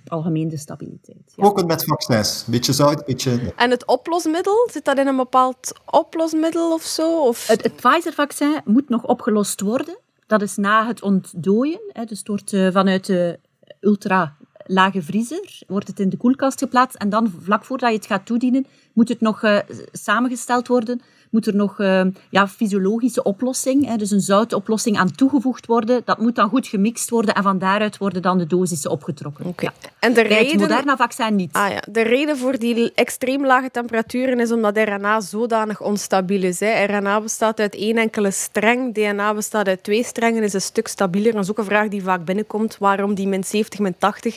de 0.48 0.56
stabiliteit. 0.56 1.32
Ja. 1.36 1.44
Ook 1.44 1.66
met 1.66 1.84
vaccins. 1.84 2.44
Beetje 2.46 2.72
zout, 2.72 3.04
beetje... 3.04 3.52
En 3.56 3.70
het 3.70 3.86
oplosmiddel, 3.86 4.68
zit 4.72 4.84
dat 4.84 4.98
in 4.98 5.06
een 5.06 5.16
bepaald 5.16 5.72
oplosmiddel 5.84 6.72
of 6.72 6.82
zo? 6.82 7.26
Of... 7.26 7.46
Het, 7.46 7.62
het 7.62 7.76
Pfizer-vaccin 7.76 8.60
moet 8.64 8.88
nog 8.88 9.04
opgelost 9.04 9.60
worden. 9.60 9.98
Dat 10.26 10.42
is 10.42 10.56
na 10.56 10.86
het 10.86 11.02
ontdooien. 11.02 11.80
Hè, 11.92 12.04
dus 12.04 12.22
wordt 12.24 12.52
eh, 12.52 12.72
vanuit 12.72 13.06
de 13.06 13.38
ultra 13.80 14.36
lage 14.66 15.02
vriezer, 15.02 15.62
wordt 15.66 15.88
het 15.88 16.00
in 16.00 16.08
de 16.08 16.16
koelkast 16.16 16.58
geplaatst 16.58 16.96
en 16.96 17.08
dan 17.08 17.34
vlak 17.42 17.64
voordat 17.64 17.90
je 17.90 17.96
het 17.96 18.06
gaat 18.06 18.26
toedienen, 18.26 18.66
moet 18.92 19.08
het 19.08 19.20
nog 19.20 19.42
uh, 19.42 19.58
samengesteld 19.92 20.68
worden 20.68 21.00
moet 21.30 21.46
er 21.46 21.54
nog 21.54 21.78
uh, 21.78 22.00
ja, 22.30 22.48
fysiologische 22.48 23.22
oplossing, 23.22 23.86
hè, 23.86 23.96
dus 23.96 24.10
een 24.10 24.20
zoutoplossing 24.20 24.98
aan 24.98 25.10
toegevoegd 25.10 25.66
worden. 25.66 26.02
Dat 26.04 26.18
moet 26.18 26.34
dan 26.34 26.48
goed 26.48 26.66
gemixt 26.66 27.10
worden 27.10 27.34
en 27.34 27.42
van 27.42 27.58
daaruit 27.58 27.98
worden 27.98 28.22
dan 28.22 28.38
de 28.38 28.46
dosissen 28.46 28.90
opgetrokken. 28.90 29.44
Oké. 29.44 29.64
Ja. 29.64 29.72
En 29.98 30.12
de 30.12 30.22
Bij 30.22 30.30
reden... 30.30 30.50
het 30.50 30.60
Moderna-vaccin 30.60 31.36
niet. 31.36 31.52
Ah, 31.52 31.70
ja. 31.70 31.82
De 31.90 32.02
reden 32.02 32.36
voor 32.36 32.58
die 32.58 32.92
extreem 32.94 33.46
lage 33.46 33.70
temperaturen 33.70 34.40
is 34.40 34.52
omdat 34.52 34.76
RNA 34.76 35.20
zodanig 35.20 35.80
onstabiel 35.80 36.42
is. 36.42 36.60
Hè. 36.60 36.84
RNA 36.84 37.20
bestaat 37.20 37.60
uit 37.60 37.74
één 37.74 37.96
enkele 37.96 38.30
streng, 38.30 38.94
DNA 38.94 39.34
bestaat 39.34 39.68
uit 39.68 39.82
twee 39.82 40.04
strengen, 40.04 40.42
is 40.42 40.52
een 40.52 40.60
stuk 40.60 40.88
stabieler. 40.88 41.32
Dat 41.32 41.42
is 41.42 41.50
ook 41.50 41.58
een 41.58 41.64
vraag 41.64 41.88
die 41.88 42.02
vaak 42.02 42.24
binnenkomt. 42.24 42.76
Waarom 42.78 43.14
die 43.14 43.28
min 43.28 43.44
70, 43.44 43.80
min 43.80 43.94
80? 43.98 44.36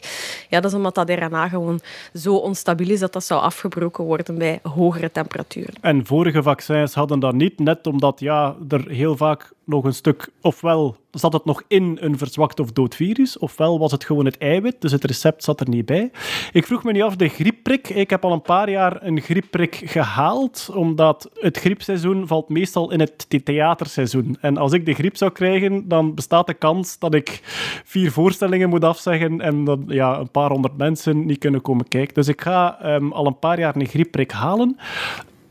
Ja, 0.50 0.60
dat 0.60 0.72
is 0.72 0.78
omdat 0.78 0.96
dat 0.96 1.10
RNA 1.10 1.48
gewoon 1.48 1.80
zo 2.14 2.36
onstabiel 2.36 2.90
is 2.90 3.00
dat 3.00 3.14
dat 3.14 3.24
zou 3.24 3.42
afgebroken 3.42 4.04
worden 4.04 4.38
bij 4.38 4.60
hogere 4.64 5.12
temperaturen. 5.12 5.74
En 5.82 6.06
vorige 6.06 6.44
vaccins 6.44 6.89
hadden 6.94 7.20
dat 7.20 7.34
niet, 7.34 7.60
net 7.60 7.88
omdat 7.88 8.20
ja, 8.20 8.56
er 8.68 8.90
heel 8.90 9.18
vaak 9.18 9.54
nog 9.64 9.84
een 9.84 9.94
stuk, 9.94 10.30
ofwel 10.42 10.98
zat 11.12 11.34
het 11.34 11.46
nog 11.46 11.64
in 11.68 11.98
een 12.02 12.18
verzwakt 12.18 12.60
of 12.60 12.72
dood 12.72 12.96
virus, 12.96 13.38
ofwel 13.38 13.80
was 13.80 13.92
het 13.92 14.04
gewoon 14.04 14.26
het 14.26 14.38
eiwit, 14.38 14.82
dus 14.82 14.92
het 14.92 15.04
recept 15.04 15.44
zat 15.44 15.60
er 15.60 15.70
niet 15.70 15.86
bij. 15.86 16.12
Ik 16.52 16.66
vroeg 16.66 16.84
me 16.84 16.92
niet 16.92 17.02
af, 17.02 17.16
de 17.16 17.28
griepprik. 17.28 17.90
Ik 17.90 18.10
heb 18.10 18.26
al 18.26 18.32
een 18.32 18.42
paar 18.42 18.70
jaar 18.70 19.04
een 19.04 19.22
griepprik 19.22 19.82
gehaald, 19.86 20.70
omdat 20.74 21.30
het 21.34 21.58
griepseizoen 21.58 22.28
valt 22.28 22.50
meestal 22.50 22.92
in 22.92 23.00
het 23.00 23.44
theaterseizoen. 23.44 24.38
En 24.42 24.58
als 24.58 24.74
ik 24.74 24.86
de 24.86 24.94
griep 24.94 25.18
zou 25.18 25.32
krijgen, 25.32 25.88
dan 25.88 26.16
bestaat 26.16 26.48
de 26.48 26.54
kans 26.54 27.00
dat 27.00 27.14
ik 27.14 27.40
vier 27.86 28.12
voorstellingen 28.12 28.70
moet 28.70 28.84
afzeggen 28.84 29.42
en 29.42 29.64
dat 29.64 29.80
ja, 29.88 30.18
een 30.20 30.32
paar 30.32 30.50
honderd 30.50 30.78
mensen 30.78 31.26
niet 31.26 31.40
kunnen 31.40 31.62
komen 31.62 31.88
kijken. 31.88 32.14
Dus 32.14 32.28
ik 32.28 32.42
ga 32.42 32.94
um, 32.96 33.12
al 33.12 33.26
een 33.26 33.40
paar 33.40 33.60
jaar 33.60 33.76
een 33.76 33.88
griepprik 33.88 34.32
halen 34.32 34.78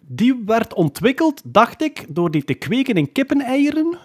die 0.08 0.42
werd 0.46 0.74
ontwikkeld, 0.74 1.42
dacht 1.44 1.82
ik, 1.82 2.06
door 2.08 2.30
die 2.30 2.44
te 2.44 2.54
kweken 2.54 2.94
in 2.94 3.12
kippeneieren. 3.12 3.98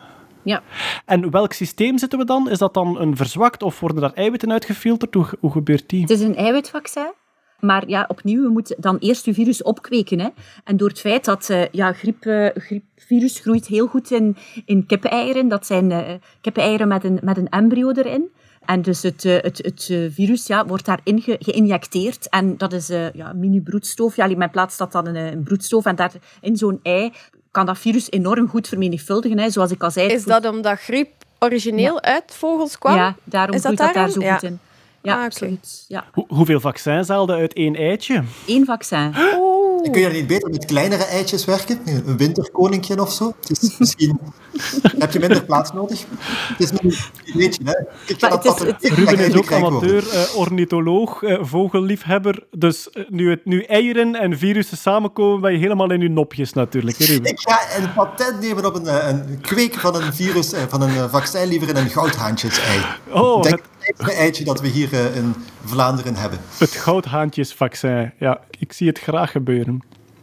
Ja. 0.44 0.62
En 1.06 1.32
welk 1.32 1.54
systeem 1.54 1.98
zitten 1.98 2.20
we 2.20 2.26
dan? 2.26 2.50
Is 2.50 2.58
dat 2.58 2.74
dan 2.74 3.00
een 3.00 3.18
verzwakt 3.18 3.64
of 3.64 3.80
worden 3.80 4.02
daar 4.02 4.14
eiwitten 4.14 4.52
uitgefilterd? 4.52 5.14
Hoe, 5.14 5.26
hoe 5.40 5.52
gebeurt 5.52 5.90
die? 5.90 6.02
Het 6.02 6.10
is 6.10 6.22
een 6.22 6.36
eiwitvaccin. 6.36 7.14
Maar 7.60 7.84
ja, 7.88 8.06
opnieuw, 8.08 8.44
we 8.44 8.50
moeten 8.50 8.76
dan 8.80 8.98
eerst 8.98 9.26
je 9.26 9.34
virus 9.34 9.64
opkweken. 9.64 10.20
Hè. 10.20 10.30
En 10.64 10.78
door 10.78 10.90
het 10.90 11.00
feit 11.00 11.26
dat 11.26 11.50
uh, 11.50 11.68
ja, 11.72 11.94
griep, 11.94 12.26
uh, 12.26 12.48
griepvirus 12.56 13.40
groeit 13.40 13.68
heel 13.68 13.88
goed 13.88 14.12
in, 14.12 14.36
in 14.66 14.86
kippeneieren. 14.86 15.48
Dat 15.48 15.66
zijn 15.66 15.90
uh, 15.90 16.00
kippeneieren 16.42 16.88
met 16.88 17.04
een, 17.04 17.20
met 17.22 17.38
een 17.38 17.50
embryo 17.50 17.92
erin. 17.92 18.32
En 18.66 18.82
dus 18.82 19.04
het, 19.04 19.24
het, 19.24 19.58
het 19.58 19.84
virus 20.10 20.48
ja, 20.48 20.66
wordt 20.66 20.86
daarin 20.86 21.22
ge, 21.22 21.36
geïnjecteerd. 21.40 22.30
En 22.30 22.58
dat 22.58 22.74
is 22.74 22.90
uh, 22.90 23.14
ja, 23.14 23.30
een 23.30 23.40
mini-broedstoof. 23.40 24.16
Ja, 24.16 24.26
in 24.26 24.38
mijn 24.38 24.50
plaats 24.50 24.74
staat 24.74 24.92
dan 24.92 25.06
een, 25.06 25.16
een 25.16 25.44
broedstoof. 25.44 25.86
En 25.86 25.96
daar 25.96 26.12
in 26.42 26.58
zo'n 26.58 26.80
ei 26.84 27.14
kan 27.52 27.66
dat 27.66 27.78
virus 27.78 28.12
enorm 28.12 28.48
goed 28.48 28.68
vermenigvuldigen. 28.68 29.40
Hè, 29.40 29.50
zoals 29.50 29.72
ik 29.72 29.84
al 29.84 29.92
zei. 29.92 30.08
Is 30.08 30.24
dat 30.24 30.46
omdat 30.46 30.80
griep 30.80 31.10
origineel 31.40 31.94
ja. 31.94 32.02
uit 32.02 32.36
vogels 32.36 32.78
kwam? 32.78 32.96
Ja, 32.96 33.16
daarom 33.24 33.56
is 33.56 33.62
dat, 33.62 33.78
dat 33.78 33.94
daar 33.94 34.10
zo 34.10 34.22
ja. 34.22 34.34
goed 34.34 34.44
in. 34.44 34.60
Ja, 35.02 35.18
ah, 35.18 35.24
absoluut. 35.24 35.86
Ja. 35.88 36.06
Ho 36.12 36.26
hoeveel 36.28 36.60
vaccins 36.60 37.08
haalde 37.08 37.34
uit 37.34 37.54
één 37.54 37.76
eitje? 37.76 38.24
Eén 38.48 38.66
vaccin. 38.66 39.14
Oh. 39.18 39.73
Kun 39.92 40.02
je 40.02 40.08
er 40.08 40.14
niet 40.14 40.28
beter 40.28 40.50
met 40.50 40.66
kleinere 40.66 41.04
eitjes 41.04 41.46
werken? 41.46 41.80
Een 41.86 42.18
winterkoninkje 42.18 43.02
of 43.02 43.12
zo? 43.12 43.34
Het 43.48 43.62
is 43.64 43.78
misschien 43.78 44.20
heb 45.00 45.12
je 45.14 45.20
minder 45.20 45.44
plaats 45.44 45.72
nodig. 45.74 46.04
Het 46.20 46.60
is 46.60 46.70
een 46.72 46.94
ideetje, 47.26 47.62
hè? 47.66 47.74
Ik 48.14 48.22
Maar 48.22 48.32
het 48.32 48.46
is- 48.46 48.60
het- 48.60 48.84
Ruben 48.98 49.20
is 49.20 49.34
ook 49.36 49.52
amateur, 49.52 50.10
eh, 50.10 50.36
ornitholoog, 50.38 51.24
eh, 51.24 51.38
vogelliefhebber. 51.42 52.44
Dus 52.58 52.90
eh, 52.90 53.04
nu, 53.10 53.30
het, 53.30 53.46
nu 53.46 53.62
eieren 53.64 54.16
en 54.16 54.38
virussen 54.38 54.78
samenkomen, 54.78 55.42
ben 55.42 55.52
je 55.52 55.58
helemaal 55.58 55.92
in 55.92 56.02
je 56.02 56.10
nopjes 56.10 56.54
natuurlijk, 56.54 56.98
hè, 56.98 57.06
Ruben? 57.06 57.32
Ik 57.32 57.40
ga 57.40 57.60
een 57.78 57.94
patent 57.94 58.40
nemen 58.42 58.66
op 58.66 58.76
een, 58.76 59.08
een 59.10 59.42
kweek 59.42 59.74
van 59.76 59.96
een 59.96 60.14
virus, 60.14 60.54
eh, 60.54 60.62
van 60.70 60.82
een 60.82 61.10
vaccin, 61.10 61.48
liever 61.48 61.70
in 61.70 61.76
een 61.76 61.90
goudhaantjes-ei. 61.90 62.80
Oh, 63.12 63.42
Denk 63.42 63.56
het, 63.56 63.64
het 63.86 63.96
kleinste 63.98 64.22
eitje 64.24 64.44
dat 64.44 64.62
we 64.62 64.68
hier 64.68 64.94
eh, 64.94 65.16
in 65.16 65.34
Vlaanderen 65.64 66.16
hebben. 66.16 66.40
het 66.58 66.72
goudhaantjesvaccin. 66.72 68.12
Ja, 68.20 68.40
ik 68.60 68.74
zie 68.74 68.88
het 68.88 69.00
graag 69.00 69.32
gebeuren. 69.32 69.82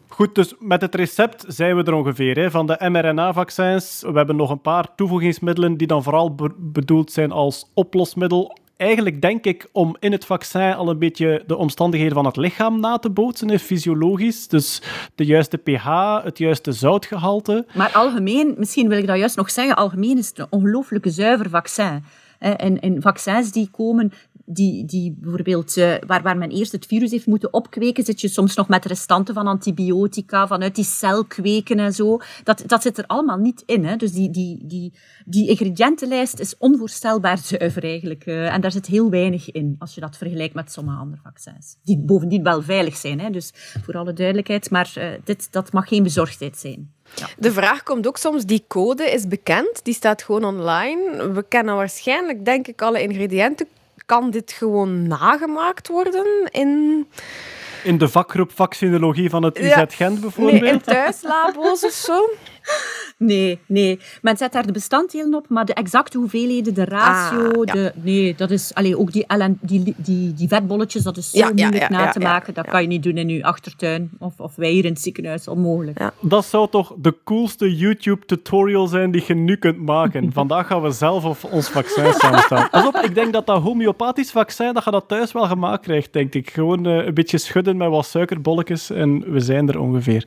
Goed, 0.08 0.34
dus 0.34 0.54
met 0.58 0.80
het 0.80 0.94
recept 0.94 1.44
zijn 1.48 1.76
we 1.76 1.82
er 1.84 1.92
ongeveer. 1.94 2.36
Hè. 2.38 2.50
Van 2.50 2.66
de 2.66 2.76
mRNA-vaccins, 2.90 4.02
we 4.06 4.12
hebben 4.12 4.36
nog 4.36 4.50
een 4.50 4.60
paar 4.60 4.94
toevoegingsmiddelen 4.96 5.76
die 5.76 5.86
dan 5.86 6.02
vooral 6.02 6.34
be- 6.34 6.54
bedoeld 6.58 7.12
zijn 7.12 7.32
als 7.32 7.70
oplosmiddel. 7.74 8.58
Eigenlijk 8.76 9.20
denk 9.22 9.44
ik 9.44 9.68
om 9.72 9.96
in 9.98 10.12
het 10.12 10.24
vaccin 10.24 10.74
al 10.74 10.88
een 10.90 10.98
beetje 10.98 11.42
de 11.46 11.56
omstandigheden 11.56 12.14
van 12.14 12.24
het 12.26 12.36
lichaam 12.36 12.80
na 12.80 12.98
te 12.98 13.10
bootsen, 13.10 13.58
fysiologisch. 13.58 14.48
Dus 14.48 14.82
de 15.14 15.24
juiste 15.24 15.56
pH, 15.56 16.16
het 16.24 16.38
juiste 16.38 16.72
zoutgehalte. 16.72 17.66
Maar 17.74 17.90
algemeen, 17.92 18.54
misschien 18.58 18.88
wil 18.88 18.98
ik 18.98 19.06
dat 19.06 19.18
juist 19.18 19.36
nog 19.36 19.50
zeggen, 19.50 19.76
algemeen 19.76 20.18
is 20.18 20.28
het 20.28 20.38
een 20.38 20.46
ongelooflijk 20.50 21.04
zuiver 21.08 21.50
vaccin. 21.50 22.04
En, 22.40 22.80
en 22.80 23.02
vaccins 23.02 23.52
die 23.52 23.68
komen, 23.70 24.12
die, 24.44 24.84
die 24.84 25.16
bijvoorbeeld, 25.20 25.76
eh, 25.76 25.94
waar, 26.06 26.22
waar 26.22 26.38
men 26.38 26.50
eerst 26.50 26.72
het 26.72 26.86
virus 26.86 27.10
heeft 27.10 27.26
moeten 27.26 27.52
opkweken, 27.52 28.04
zit 28.04 28.20
je 28.20 28.28
soms 28.28 28.54
nog 28.54 28.68
met 28.68 28.84
restanten 28.84 29.34
van 29.34 29.46
antibiotica, 29.46 30.46
vanuit 30.46 30.74
die 30.74 30.84
cel 30.84 31.24
kweken 31.24 31.78
en 31.78 31.92
zo. 31.92 32.18
Dat, 32.44 32.62
dat 32.66 32.82
zit 32.82 32.98
er 32.98 33.06
allemaal 33.06 33.38
niet 33.38 33.62
in. 33.66 33.84
Hè. 33.84 33.96
Dus 33.96 34.12
die, 34.12 34.30
die, 34.30 34.66
die, 34.66 34.92
die 35.26 35.48
ingrediëntenlijst 35.48 36.40
is 36.40 36.56
onvoorstelbaar 36.58 37.38
zuiver 37.38 37.84
eigenlijk. 37.84 38.26
eh, 38.26 38.54
en 38.54 38.60
daar 38.60 38.72
zit 38.72 38.86
heel 38.86 39.10
weinig 39.10 39.50
in, 39.50 39.76
als 39.78 39.94
je 39.94 40.00
dat 40.00 40.16
vergelijkt 40.16 40.54
met 40.54 40.72
sommige 40.72 40.98
andere 40.98 41.20
vaccins. 41.22 41.76
Die 41.82 41.98
bovendien 41.98 42.42
wel 42.42 42.62
veilig 42.62 42.96
zijn, 42.96 43.20
hè. 43.20 43.30
dus 43.30 43.50
voor 43.82 43.94
alle 43.96 44.12
duidelijkheid. 44.12 44.70
Maar 44.70 44.92
eh, 44.94 45.08
dit, 45.24 45.52
dat 45.52 45.72
mag 45.72 45.88
geen 45.88 46.02
bezorgdheid 46.02 46.56
zijn. 46.56 46.92
Ja. 47.14 47.26
De 47.36 47.52
vraag 47.52 47.82
komt 47.82 48.06
ook 48.06 48.16
soms, 48.16 48.44
die 48.44 48.64
code 48.68 49.10
is 49.10 49.28
bekend, 49.28 49.80
die 49.82 49.94
staat 49.94 50.22
gewoon 50.22 50.44
online. 50.44 51.32
We 51.32 51.44
kennen 51.48 51.76
waarschijnlijk, 51.76 52.44
denk 52.44 52.66
ik, 52.66 52.82
alle 52.82 53.02
ingrediënten. 53.02 53.68
Kan 54.06 54.30
dit 54.30 54.52
gewoon 54.52 55.06
nagemaakt 55.06 55.88
worden 55.88 56.48
in, 56.50 57.06
In 57.84 57.98
de 57.98 58.08
vakgroep 58.08 58.50
vaccinologie 58.54 59.30
van 59.30 59.42
het 59.42 59.58
UZ. 59.58 59.74
Gent 59.88 59.98
nee, 59.98 60.18
bijvoorbeeld. 60.18 60.62
in 60.62 60.80
thuislabo's 60.80 61.84
of 61.84 61.92
zo? 61.92 62.28
Nee, 63.16 63.58
nee. 63.66 63.98
Men 64.22 64.36
zet 64.36 64.52
daar 64.52 64.66
de 64.66 64.72
bestanddelen 64.72 65.34
op, 65.34 65.48
maar 65.48 65.64
de 65.64 65.74
exacte 65.74 66.18
hoeveelheden, 66.18 66.74
de 66.74 66.84
ratio, 66.84 67.50
Ah, 67.50 67.64
ja. 67.64 67.72
de, 67.72 67.92
nee, 68.02 68.34
dat 68.34 68.50
is, 68.50 68.74
allee, 68.74 68.98
ook 68.98 69.12
die, 69.12 69.24
LN 69.26 69.58
die, 69.60 69.94
die, 69.96 70.34
die 70.34 70.48
vetbolletjes, 70.48 71.02
dat 71.02 71.16
is 71.16 71.30
zo 71.30 71.38
Ja, 71.38 71.44
moeilijk 71.44 71.82
ja, 71.82 71.88
na 71.88 72.02
ja, 72.04 72.10
te 72.10 72.20
ja, 72.20 72.28
maken. 72.28 72.54
Dat 72.54 72.64
ja. 72.64 72.70
kan 72.70 72.82
je 72.82 72.88
niet 72.88 73.02
doen 73.02 73.16
in 73.16 73.28
je 73.28 73.44
achtertuin 73.44 74.10
of, 74.18 74.32
of 74.36 74.56
wij 74.56 74.70
hier 74.70 74.84
in 74.84 74.92
het 74.92 75.00
ziekenhuis, 75.00 75.48
onmogelijk. 75.48 75.98
Ja. 75.98 76.12
Dat 76.20 76.44
zou 76.44 76.68
toch 76.70 76.94
de 76.98 77.16
coolste 77.24 77.76
YouTube-tutorial 77.76 78.86
zijn 78.86 79.10
die 79.10 79.24
je 79.26 79.34
nu 79.34 79.56
kunt 79.56 79.78
maken. 79.78 80.32
Vandaag 80.40 80.66
gaan 80.66 80.82
we 80.82 80.90
zelf 80.90 81.24
of 81.24 81.44
ons 81.44 81.68
vaccin 81.68 82.12
samenstellen. 82.12 82.70
Pas 82.70 82.86
op, 82.86 82.96
ik 82.96 83.14
denk 83.14 83.32
dat 83.32 83.46
dat 83.46 83.62
homeopathisch 83.62 84.30
vaccin, 84.30 84.74
dat 84.74 84.84
je 84.84 84.90
dat 84.90 85.08
thuis 85.08 85.32
wel 85.32 85.46
gemaakt 85.46 85.82
krijgt, 85.82 86.12
denk 86.12 86.34
ik. 86.34 86.50
Gewoon 86.50 86.86
eh, 86.86 87.06
een 87.06 87.14
beetje 87.14 87.38
schudden 87.38 87.76
met 87.76 87.88
wat 87.88 88.06
suikerbolletjes 88.06 88.90
en 88.90 89.32
we 89.32 89.40
zijn 89.40 89.68
er 89.68 89.80
ongeveer. 89.80 90.26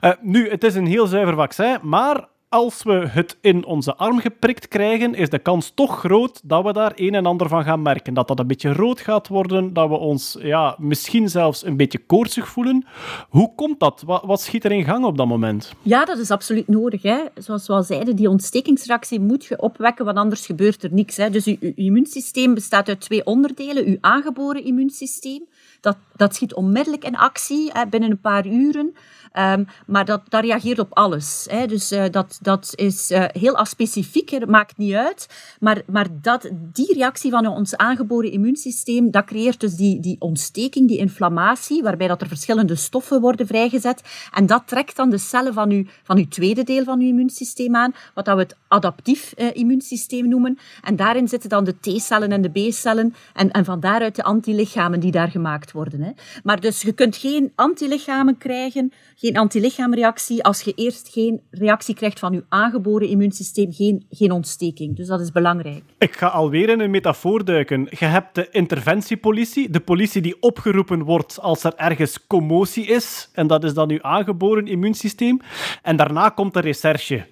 Eh, 0.00 0.10
nu, 0.20 0.50
het 0.50 0.64
is 0.64 0.74
een 0.74 0.86
heel 0.86 1.06
zuiver 1.06 1.34
vaccin, 1.34 1.69
maar 1.82 2.28
als 2.50 2.82
we 2.82 3.06
het 3.08 3.36
in 3.40 3.64
onze 3.64 3.96
arm 3.96 4.18
geprikt 4.18 4.68
krijgen, 4.68 5.14
is 5.14 5.28
de 5.28 5.38
kans 5.38 5.72
toch 5.74 5.98
groot 5.98 6.40
dat 6.44 6.64
we 6.64 6.72
daar 6.72 6.92
een 6.94 7.14
en 7.14 7.26
ander 7.26 7.48
van 7.48 7.64
gaan 7.64 7.82
merken. 7.82 8.14
Dat 8.14 8.28
dat 8.28 8.38
een 8.38 8.46
beetje 8.46 8.72
rood 8.72 9.00
gaat 9.00 9.28
worden, 9.28 9.72
dat 9.72 9.88
we 9.88 9.94
ons 9.94 10.36
ja, 10.40 10.76
misschien 10.78 11.28
zelfs 11.28 11.64
een 11.64 11.76
beetje 11.76 11.98
koortsig 11.98 12.48
voelen. 12.48 12.86
Hoe 13.28 13.54
komt 13.54 13.80
dat? 13.80 14.02
Wat, 14.06 14.22
wat 14.24 14.40
schiet 14.40 14.64
er 14.64 14.72
in 14.72 14.84
gang 14.84 15.04
op 15.04 15.16
dat 15.16 15.26
moment? 15.26 15.72
Ja, 15.82 16.04
dat 16.04 16.18
is 16.18 16.30
absoluut 16.30 16.68
nodig. 16.68 17.02
Hè. 17.02 17.18
Zoals 17.34 17.66
we 17.66 17.72
al 17.72 17.82
zeiden, 17.82 18.16
die 18.16 18.28
ontstekingsreactie 18.28 19.20
moet 19.20 19.44
je 19.44 19.60
opwekken, 19.62 20.04
want 20.04 20.16
anders 20.16 20.46
gebeurt 20.46 20.82
er 20.82 20.92
niks. 20.92 21.16
Hè. 21.16 21.30
Dus 21.30 21.44
je, 21.44 21.56
je 21.60 21.74
immuunsysteem 21.74 22.54
bestaat 22.54 22.88
uit 22.88 23.00
twee 23.00 23.26
onderdelen. 23.26 23.90
Je 23.90 23.98
aangeboren 24.00 24.64
immuunsysteem, 24.64 25.46
dat, 25.80 25.96
dat 26.16 26.34
schiet 26.34 26.54
onmiddellijk 26.54 27.04
in 27.04 27.16
actie, 27.16 27.70
hè, 27.72 27.86
binnen 27.86 28.10
een 28.10 28.20
paar 28.20 28.46
uren. 28.46 28.94
Ehm, 29.32 29.64
maar 29.86 30.04
dat, 30.04 30.22
dat 30.28 30.44
reageert 30.44 30.78
op 30.78 30.94
alles. 30.94 31.46
Hè. 31.50 31.66
Dus 31.66 31.90
eh, 31.90 32.04
dat, 32.10 32.38
dat 32.42 32.72
is 32.74 33.10
eh, 33.10 33.24
heel 33.26 33.56
dat 33.56 34.46
maakt 34.46 34.76
niet 34.76 34.94
uit. 34.94 35.28
Maar, 35.60 35.82
maar 35.86 36.06
dat, 36.22 36.50
die 36.52 36.94
reactie 36.94 37.30
van 37.30 37.46
ons 37.46 37.76
aangeboren 37.76 38.32
immuunsysteem, 38.32 39.10
dat 39.10 39.24
creëert 39.24 39.60
dus 39.60 39.76
die, 39.76 40.00
die 40.00 40.16
ontsteking, 40.18 40.88
die 40.88 40.98
inflammatie, 40.98 41.82
waarbij 41.82 42.08
dat 42.08 42.20
er 42.20 42.28
verschillende 42.28 42.74
stoffen 42.74 43.20
worden 43.20 43.46
vrijgezet. 43.46 44.02
En 44.32 44.46
dat 44.46 44.62
trekt 44.66 44.96
dan 44.96 45.10
de 45.10 45.18
cellen 45.18 45.54
van 45.54 45.70
uw, 45.70 45.84
van 46.02 46.16
uw 46.16 46.28
tweede 46.28 46.62
deel 46.62 46.84
van 46.84 47.00
uw 47.00 47.08
immuunsysteem 47.08 47.76
aan, 47.76 47.94
wat 48.14 48.24
dat 48.24 48.36
we 48.36 48.42
het 48.42 48.56
adaptief 48.68 49.32
eh, 49.32 49.46
immuunsysteem 49.52 50.28
noemen. 50.28 50.58
En 50.82 50.96
daarin 50.96 51.28
zitten 51.28 51.48
dan 51.48 51.64
de 51.64 51.74
T-cellen 51.80 52.32
en 52.32 52.42
de 52.42 52.50
B-cellen. 52.50 53.14
En, 53.34 53.50
en 53.50 53.64
van 53.64 53.80
daaruit 53.80 54.16
de 54.16 54.22
antilichamen 54.22 55.00
die 55.00 55.10
daar 55.10 55.30
gemaakt 55.30 55.69
gemaakt 55.70 55.90
worden. 55.90 56.00
Hè. 56.02 56.40
Maar 56.42 56.60
dus 56.60 56.82
je 56.82 56.92
kunt 56.92 57.16
geen 57.16 57.52
antilichamen 57.54 58.38
krijgen, 58.38 58.92
geen 59.16 59.36
antilichaamreactie, 59.36 60.42
als 60.44 60.62
je 60.62 60.72
eerst 60.74 61.08
geen 61.08 61.40
reactie 61.50 61.94
krijgt 61.94 62.18
van 62.18 62.32
je 62.32 62.44
aangeboren 62.48 63.08
immuunsysteem, 63.08 63.72
geen, 63.72 64.06
geen 64.10 64.32
ontsteking. 64.32 64.96
Dus 64.96 65.06
dat 65.06 65.20
is 65.20 65.32
belangrijk. 65.32 65.82
Ik 65.98 66.16
ga 66.16 66.26
alweer 66.26 66.68
in 66.68 66.80
een 66.80 66.90
metafoor 66.90 67.44
duiken. 67.44 67.86
Je 67.90 68.04
hebt 68.04 68.34
de 68.34 68.48
interventiepolitie, 68.50 69.70
de 69.70 69.80
politie 69.80 70.22
die 70.22 70.36
opgeroepen 70.40 71.02
wordt 71.02 71.40
als 71.40 71.64
er 71.64 71.74
ergens 71.76 72.26
commotie 72.26 72.86
is. 72.86 73.28
En 73.32 73.46
dat 73.46 73.64
is 73.64 73.74
dan 73.74 73.90
uw 73.90 74.02
aangeboren 74.02 74.66
immuunsysteem. 74.66 75.40
En 75.82 75.96
daarna 75.96 76.28
komt 76.28 76.54
de 76.54 76.60
recherche. 76.60 77.26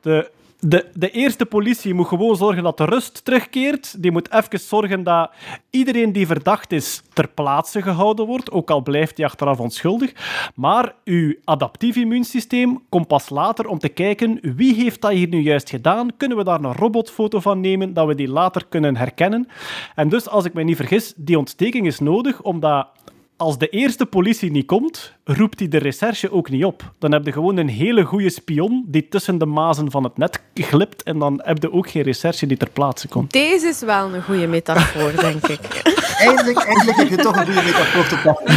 De 0.00 0.30
de, 0.68 0.86
de 0.94 1.10
eerste 1.10 1.46
politie 1.46 1.94
moet 1.94 2.06
gewoon 2.06 2.36
zorgen 2.36 2.62
dat 2.62 2.78
de 2.78 2.84
rust 2.84 3.24
terugkeert. 3.24 4.02
Die 4.02 4.10
moet 4.10 4.32
even 4.32 4.58
zorgen 4.58 5.02
dat 5.02 5.30
iedereen 5.70 6.12
die 6.12 6.26
verdacht 6.26 6.72
is 6.72 7.02
ter 7.12 7.28
plaatse 7.28 7.82
gehouden 7.82 8.26
wordt, 8.26 8.50
ook 8.50 8.70
al 8.70 8.82
blijft 8.82 9.16
hij 9.16 9.26
achteraf 9.26 9.60
onschuldig. 9.60 10.12
Maar 10.54 10.94
uw 11.04 11.34
adaptief 11.44 11.96
immuunsysteem 11.96 12.82
komt 12.88 13.06
pas 13.06 13.28
later 13.28 13.66
om 13.66 13.78
te 13.78 13.88
kijken 13.88 14.38
wie 14.56 14.74
heeft 14.74 15.00
dat 15.00 15.10
hier 15.10 15.28
nu 15.28 15.40
juist 15.40 15.70
gedaan. 15.70 16.16
Kunnen 16.16 16.36
we 16.36 16.44
daar 16.44 16.64
een 16.64 16.72
robotfoto 16.72 17.40
van 17.40 17.60
nemen, 17.60 17.94
dat 17.94 18.06
we 18.06 18.14
die 18.14 18.28
later 18.28 18.66
kunnen 18.68 18.96
herkennen. 18.96 19.48
En 19.94 20.08
dus, 20.08 20.28
als 20.28 20.44
ik 20.44 20.54
me 20.54 20.62
niet 20.62 20.76
vergis, 20.76 21.12
die 21.16 21.38
ontsteking 21.38 21.86
is 21.86 21.98
nodig 21.98 22.42
omdat 22.42 22.88
als 23.36 23.58
de 23.58 23.68
eerste 23.68 24.06
politie 24.06 24.50
niet 24.50 24.66
komt, 24.66 25.12
roept 25.24 25.58
hij 25.58 25.68
de 25.68 25.78
recherche 25.78 26.32
ook 26.32 26.50
niet 26.50 26.64
op. 26.64 26.92
Dan 26.98 27.12
heb 27.12 27.24
je 27.24 27.32
gewoon 27.32 27.56
een 27.56 27.68
hele 27.68 28.04
goede 28.04 28.30
spion 28.30 28.84
die 28.86 29.08
tussen 29.08 29.38
de 29.38 29.46
mazen 29.46 29.90
van 29.90 30.04
het 30.04 30.16
net 30.16 30.42
glipt 30.54 31.02
en 31.02 31.18
dan 31.18 31.40
heb 31.44 31.62
je 31.62 31.72
ook 31.72 31.90
geen 31.90 32.02
recherche 32.02 32.46
die 32.46 32.56
ter 32.56 32.70
plaatse 32.70 33.08
komt. 33.08 33.32
Deze 33.32 33.66
is 33.66 33.80
wel 33.80 34.14
een 34.14 34.22
goede 34.22 34.46
metafoor, 34.46 35.12
denk 35.20 35.46
ik. 35.46 35.82
Eindelijk, 36.18 36.58
eindelijk 36.58 36.96
heb 36.96 37.08
je 37.08 37.16
toch 37.16 37.36
een 37.36 37.46
goede 37.46 37.62
metafoor 37.62 38.06
te 38.06 38.20
pakken. 38.24 38.54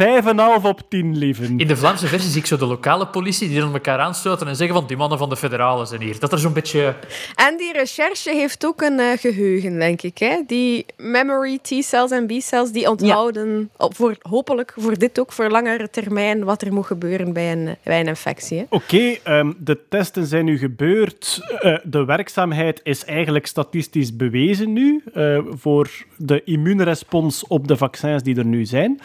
Vijf 0.00 0.26
en 0.26 0.38
half 0.38 0.64
op 0.64 0.80
tien, 0.88 1.18
lieven. 1.18 1.58
In 1.58 1.66
de 1.66 1.76
Vlaamse 1.76 2.06
versie 2.06 2.30
zie 2.30 2.40
ik 2.40 2.46
zo 2.46 2.56
de 2.56 2.66
lokale 2.66 3.06
politie 3.06 3.48
die 3.48 3.60
dan 3.60 3.72
elkaar 3.72 3.98
aanstoten 3.98 4.48
en 4.48 4.56
zeggen 4.56 4.76
van 4.76 4.86
die 4.86 4.96
mannen 4.96 5.18
van 5.18 5.28
de 5.28 5.36
federalen 5.36 5.86
zijn 5.86 6.00
hier. 6.00 6.18
Dat 6.18 6.32
er 6.32 6.38
zo'n 6.38 6.52
beetje... 6.52 6.94
En 7.34 7.56
die 7.56 7.72
recherche 7.72 8.30
heeft 8.30 8.66
ook 8.66 8.80
een 8.80 9.00
eh, 9.00 9.18
geheugen, 9.18 9.78
denk 9.78 10.02
ik. 10.02 10.18
Hè? 10.18 10.42
Die 10.46 10.86
memory 10.96 11.58
T-cells 11.62 12.10
en 12.10 12.26
B-cells, 12.26 12.72
die 12.72 12.90
onthouden, 12.90 13.70
op 13.76 13.96
voor, 13.96 14.16
hopelijk 14.22 14.74
voor 14.76 14.98
dit 14.98 15.20
ook, 15.20 15.32
voor 15.32 15.50
langere 15.50 15.90
termijn, 15.90 16.44
wat 16.44 16.62
er 16.62 16.72
moet 16.72 16.86
gebeuren 16.86 17.32
bij 17.32 17.52
een, 17.52 17.76
bij 17.82 18.00
een 18.00 18.06
infectie. 18.06 18.66
Oké, 18.68 19.16
ehm, 19.22 19.52
de 19.58 19.78
testen 19.88 20.26
zijn 20.26 20.44
nu 20.44 20.58
gebeurd. 20.58 21.40
Eh, 21.58 21.76
de 21.82 22.04
werkzaamheid 22.04 22.80
is 22.82 23.04
eigenlijk 23.04 23.46
statistisch 23.46 24.16
bewezen 24.16 24.72
nu 24.72 25.02
eh, 25.14 25.38
voor 25.50 25.90
de 26.16 26.44
immuunrespons 26.44 27.46
op 27.46 27.68
de 27.68 27.76
vaccins 27.76 28.22
die 28.22 28.36
er 28.36 28.46
nu 28.46 28.64
zijn. 28.64 29.00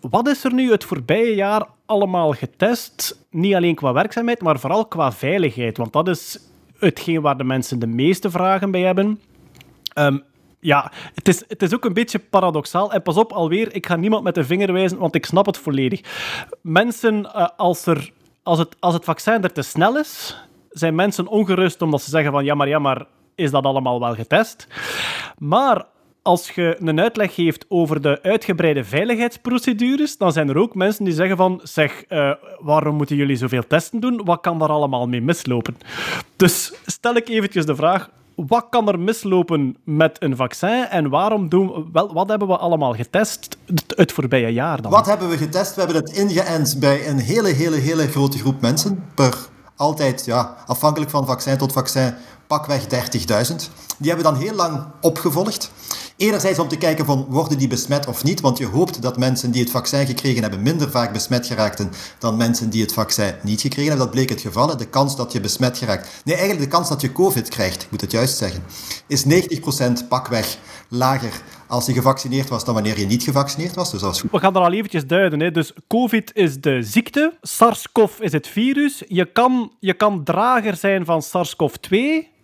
Wat 0.00 0.17
is 0.26 0.44
er 0.44 0.52
nu 0.52 0.70
het 0.70 0.84
voorbije 0.84 1.34
jaar 1.34 1.66
allemaal 1.86 2.32
getest? 2.32 3.26
Niet 3.30 3.54
alleen 3.54 3.74
qua 3.74 3.92
werkzaamheid, 3.92 4.42
maar 4.42 4.58
vooral 4.58 4.86
qua 4.86 5.12
veiligheid. 5.12 5.76
Want 5.76 5.92
dat 5.92 6.08
is 6.08 6.38
hetgeen 6.78 7.20
waar 7.20 7.36
de 7.36 7.44
mensen 7.44 7.78
de 7.78 7.86
meeste 7.86 8.30
vragen 8.30 8.70
bij 8.70 8.80
hebben. 8.80 9.20
Ehm, 9.92 10.18
ja, 10.60 10.92
het 11.14 11.28
is, 11.28 11.44
het 11.48 11.62
is 11.62 11.74
ook 11.74 11.84
een 11.84 11.92
beetje 11.92 12.18
paradoxaal. 12.18 12.92
En 12.92 13.02
pas 13.02 13.16
op, 13.16 13.32
alweer, 13.32 13.74
ik 13.74 13.86
ga 13.86 13.96
niemand 13.96 14.22
met 14.22 14.34
de 14.34 14.44
vinger 14.44 14.72
wijzen, 14.72 14.98
want 14.98 15.14
ik 15.14 15.26
snap 15.26 15.46
het 15.46 15.58
volledig. 15.58 16.00
Mensen, 16.60 17.32
eh, 17.32 17.48
als, 17.56 17.86
er, 17.86 18.12
als, 18.42 18.58
het, 18.58 18.76
als 18.78 18.94
het 18.94 19.04
vaccin 19.04 19.42
er 19.42 19.52
te 19.52 19.62
snel 19.62 19.98
is, 19.98 20.42
zijn 20.70 20.94
mensen 20.94 21.26
ongerust 21.26 21.82
omdat 21.82 22.02
ze 22.02 22.10
zeggen 22.10 22.32
van 22.32 22.44
ja, 22.44 22.54
maar 22.54 22.68
ja, 22.68 22.78
maar 22.78 23.06
is 23.34 23.50
dat 23.50 23.64
allemaal 23.64 24.00
wel 24.00 24.14
getest? 24.14 24.66
Maar 25.38 25.86
als 26.28 26.50
je 26.50 26.76
een 26.80 27.00
uitleg 27.00 27.34
geeft 27.34 27.64
over 27.68 28.02
de 28.02 28.18
uitgebreide 28.22 28.84
veiligheidsprocedures, 28.84 30.16
dan 30.16 30.32
zijn 30.32 30.48
er 30.48 30.56
ook 30.58 30.74
mensen 30.74 31.04
die 31.04 31.14
zeggen 31.14 31.36
van 31.36 31.60
zeg, 31.62 32.02
eh, 32.02 32.30
waarom 32.58 32.96
moeten 32.96 33.16
jullie 33.16 33.36
zoveel 33.36 33.66
testen 33.66 34.00
doen? 34.00 34.20
Wat 34.24 34.40
kan 34.40 34.58
daar 34.58 34.68
allemaal 34.68 35.06
mee 35.06 35.20
mislopen? 35.20 35.76
Dus 36.36 36.72
stel 36.86 37.14
ik 37.14 37.28
eventjes 37.28 37.66
de 37.66 37.76
vraag, 37.76 38.10
wat 38.34 38.66
kan 38.70 38.88
er 38.88 38.98
mislopen 38.98 39.76
met 39.84 40.16
een 40.22 40.36
vaccin 40.36 40.84
en 40.84 41.08
waarom 41.08 41.48
doen, 41.48 41.88
wel, 41.92 42.12
wat 42.12 42.28
hebben 42.28 42.48
we 42.48 42.56
allemaal 42.56 42.94
getest 42.94 43.56
het, 43.96 44.12
voorbije 44.12 44.52
jaar 44.52 44.82
dan? 44.82 44.90
Wat 44.90 45.06
hebben 45.06 45.28
we 45.28 45.36
getest? 45.36 45.74
We 45.74 45.80
hebben 45.80 46.02
het 46.02 46.12
ingeënt 46.12 46.76
bij 46.80 47.08
een 47.08 47.18
hele, 47.18 47.48
hele, 47.48 47.76
hele 47.76 48.08
grote 48.08 48.38
groep 48.38 48.60
mensen. 48.60 49.04
Per 49.14 49.34
altijd, 49.76 50.24
ja, 50.24 50.56
afhankelijk 50.66 51.10
van 51.10 51.26
vaccin 51.26 51.58
tot 51.58 51.72
vaccin, 51.72 52.14
pakweg 52.46 52.82
30.000. 52.82 52.88
Die 53.98 54.10
hebben 54.10 54.26
we 54.26 54.32
dan 54.32 54.40
heel 54.40 54.54
lang 54.54 54.86
opgevolgd. 55.00 55.70
Enerzijds 56.18 56.58
om 56.58 56.68
te 56.68 56.76
kijken 56.76 57.04
van, 57.04 57.26
worden 57.28 57.58
die 57.58 57.68
besmet 57.68 58.06
of 58.06 58.24
niet? 58.24 58.40
Want 58.40 58.58
je 58.58 58.66
hoopt 58.66 59.02
dat 59.02 59.18
mensen 59.18 59.50
die 59.50 59.62
het 59.62 59.70
vaccin 59.70 60.06
gekregen 60.06 60.42
hebben 60.42 60.62
minder 60.62 60.90
vaak 60.90 61.12
besmet 61.12 61.46
geraakten 61.46 61.90
dan 62.18 62.36
mensen 62.36 62.70
die 62.70 62.82
het 62.82 62.92
vaccin 62.92 63.34
niet 63.42 63.60
gekregen 63.60 63.88
hebben. 63.88 64.06
Dat 64.06 64.14
bleek 64.14 64.28
het 64.28 64.40
geval. 64.40 64.76
De 64.76 64.88
kans 64.88 65.16
dat 65.16 65.32
je 65.32 65.40
besmet 65.40 65.78
geraakt... 65.78 66.22
Nee, 66.24 66.34
eigenlijk 66.34 66.70
de 66.70 66.76
kans 66.76 66.88
dat 66.88 67.00
je 67.00 67.12
COVID 67.12 67.48
krijgt, 67.48 67.82
ik 67.82 67.90
moet 67.90 68.00
het 68.00 68.10
juist 68.10 68.36
zeggen, 68.36 68.62
is 69.06 69.24
90% 69.24 69.28
pakweg 70.08 70.58
lager 70.88 71.42
als 71.66 71.86
je 71.86 71.92
gevaccineerd 71.92 72.48
was 72.48 72.64
dan 72.64 72.74
wanneer 72.74 72.98
je 72.98 73.06
niet 73.06 73.22
gevaccineerd 73.22 73.74
was. 73.74 73.90
Dus 73.90 74.00
dat. 74.00 74.24
We 74.30 74.38
gaan 74.38 74.54
er 74.54 74.60
al 74.60 74.72
eventjes 74.72 75.06
duiden. 75.06 75.40
Hè. 75.40 75.50
Dus 75.50 75.72
COVID 75.88 76.30
is 76.34 76.60
de 76.60 76.82
ziekte, 76.82 77.38
SARS-CoV 77.42 78.18
is 78.20 78.32
het 78.32 78.46
virus. 78.46 79.02
Je 79.08 79.24
kan, 79.24 79.72
je 79.80 79.94
kan 79.94 80.24
drager 80.24 80.76
zijn 80.76 81.04
van 81.04 81.22
SARS-CoV-2 81.22 81.96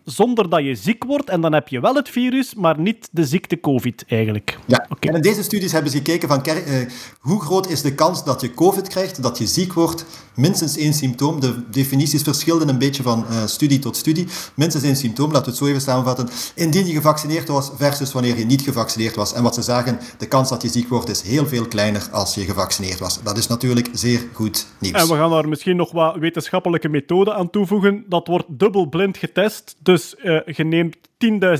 zonder 0.04 0.48
dat 0.48 0.64
je 0.64 0.74
ziek 0.74 1.04
wordt. 1.04 1.28
En 1.28 1.40
dan 1.40 1.52
heb 1.52 1.68
je 1.68 1.80
wel 1.80 1.94
het 1.94 2.08
virus, 2.08 2.54
maar 2.54 2.80
niet 2.80 3.08
de 3.12 3.24
ziekte 3.24 3.60
COVID 3.60 4.04
eigenlijk. 4.08 4.58
Ja, 4.66 4.86
Oké. 4.88 5.08
en 5.08 5.14
in 5.14 5.22
deze 5.22 5.42
studies 5.42 5.72
hebben 5.72 5.90
ze 5.90 5.96
gekeken 5.96 6.28
van 6.28 6.44
eh, 6.44 6.86
hoe 7.20 7.40
groot 7.40 7.70
is 7.70 7.82
de 7.82 7.94
kans 7.94 8.24
dat 8.24 8.40
je 8.40 8.54
COVID 8.54 8.88
krijgt, 8.88 9.22
dat 9.22 9.38
je 9.38 9.46
ziek 9.46 9.72
wordt. 9.72 10.04
Minstens 10.34 10.76
één 10.76 10.94
symptoom. 10.94 11.40
De 11.40 11.70
definities 11.70 12.22
verschilden 12.22 12.68
een 12.68 12.78
beetje 12.78 13.02
van 13.02 13.26
eh, 13.26 13.46
studie 13.46 13.78
tot 13.78 13.96
studie. 13.96 14.26
Minstens 14.54 14.84
één 14.84 14.96
symptoom, 14.96 15.32
laten 15.32 15.44
we 15.44 15.50
het 15.50 15.58
zo 15.58 15.66
even 15.66 15.80
samenvatten. 15.80 16.28
Indien 16.54 16.86
je 16.86 16.92
gevaccineerd 16.92 17.48
was 17.48 17.70
versus 17.76 18.12
wanneer 18.12 18.38
je 18.38 18.44
niet 18.44 18.62
gevaccineerd 18.62 19.14
was. 19.14 19.32
En 19.32 19.42
wat 19.42 19.54
ze 19.54 19.62
zagen, 19.62 19.98
de 20.18 20.26
kans 20.26 20.48
dat 20.48 20.62
je 20.62 20.68
ziek 20.68 20.88
wordt 20.88 21.08
is 21.08 21.22
heel 21.22 21.46
veel 21.46 21.66
kleiner 21.66 22.08
als 22.12 22.34
je 22.34 22.40
gevaccineerd 22.40 22.98
was. 22.98 23.22
Dat 23.22 23.38
is 23.38 23.46
natuurlijk 23.46 23.88
zeer 23.92 24.20
goed 24.32 24.66
nieuws. 24.78 25.00
En 25.00 25.08
we 25.08 25.14
gaan 25.14 25.30
daar 25.30 25.48
misschien 25.48 25.76
nog 25.76 25.92
wat 25.92 26.16
wetenschappelijke 26.16 26.88
methode 26.88 27.34
aan 27.34 27.50
toevoegen. 27.50 28.04
Dat 28.08 28.26
wordt 28.26 28.46
dubbelblind 28.48 29.16
getest. 29.16 29.76
Dus 29.78 29.93
eh, 29.96 30.40
je 30.56 30.64
neemt 30.64 30.96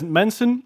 10.000 0.01 0.07
mensen, 0.09 0.65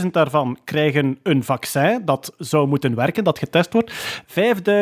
5.000 0.00 0.06
daarvan 0.10 0.58
krijgen 0.64 1.18
een 1.22 1.44
vaccin 1.44 2.02
dat 2.04 2.32
zou 2.38 2.68
moeten 2.68 2.94
werken, 2.94 3.24
dat 3.24 3.38
getest 3.38 3.72
wordt. 3.72 3.92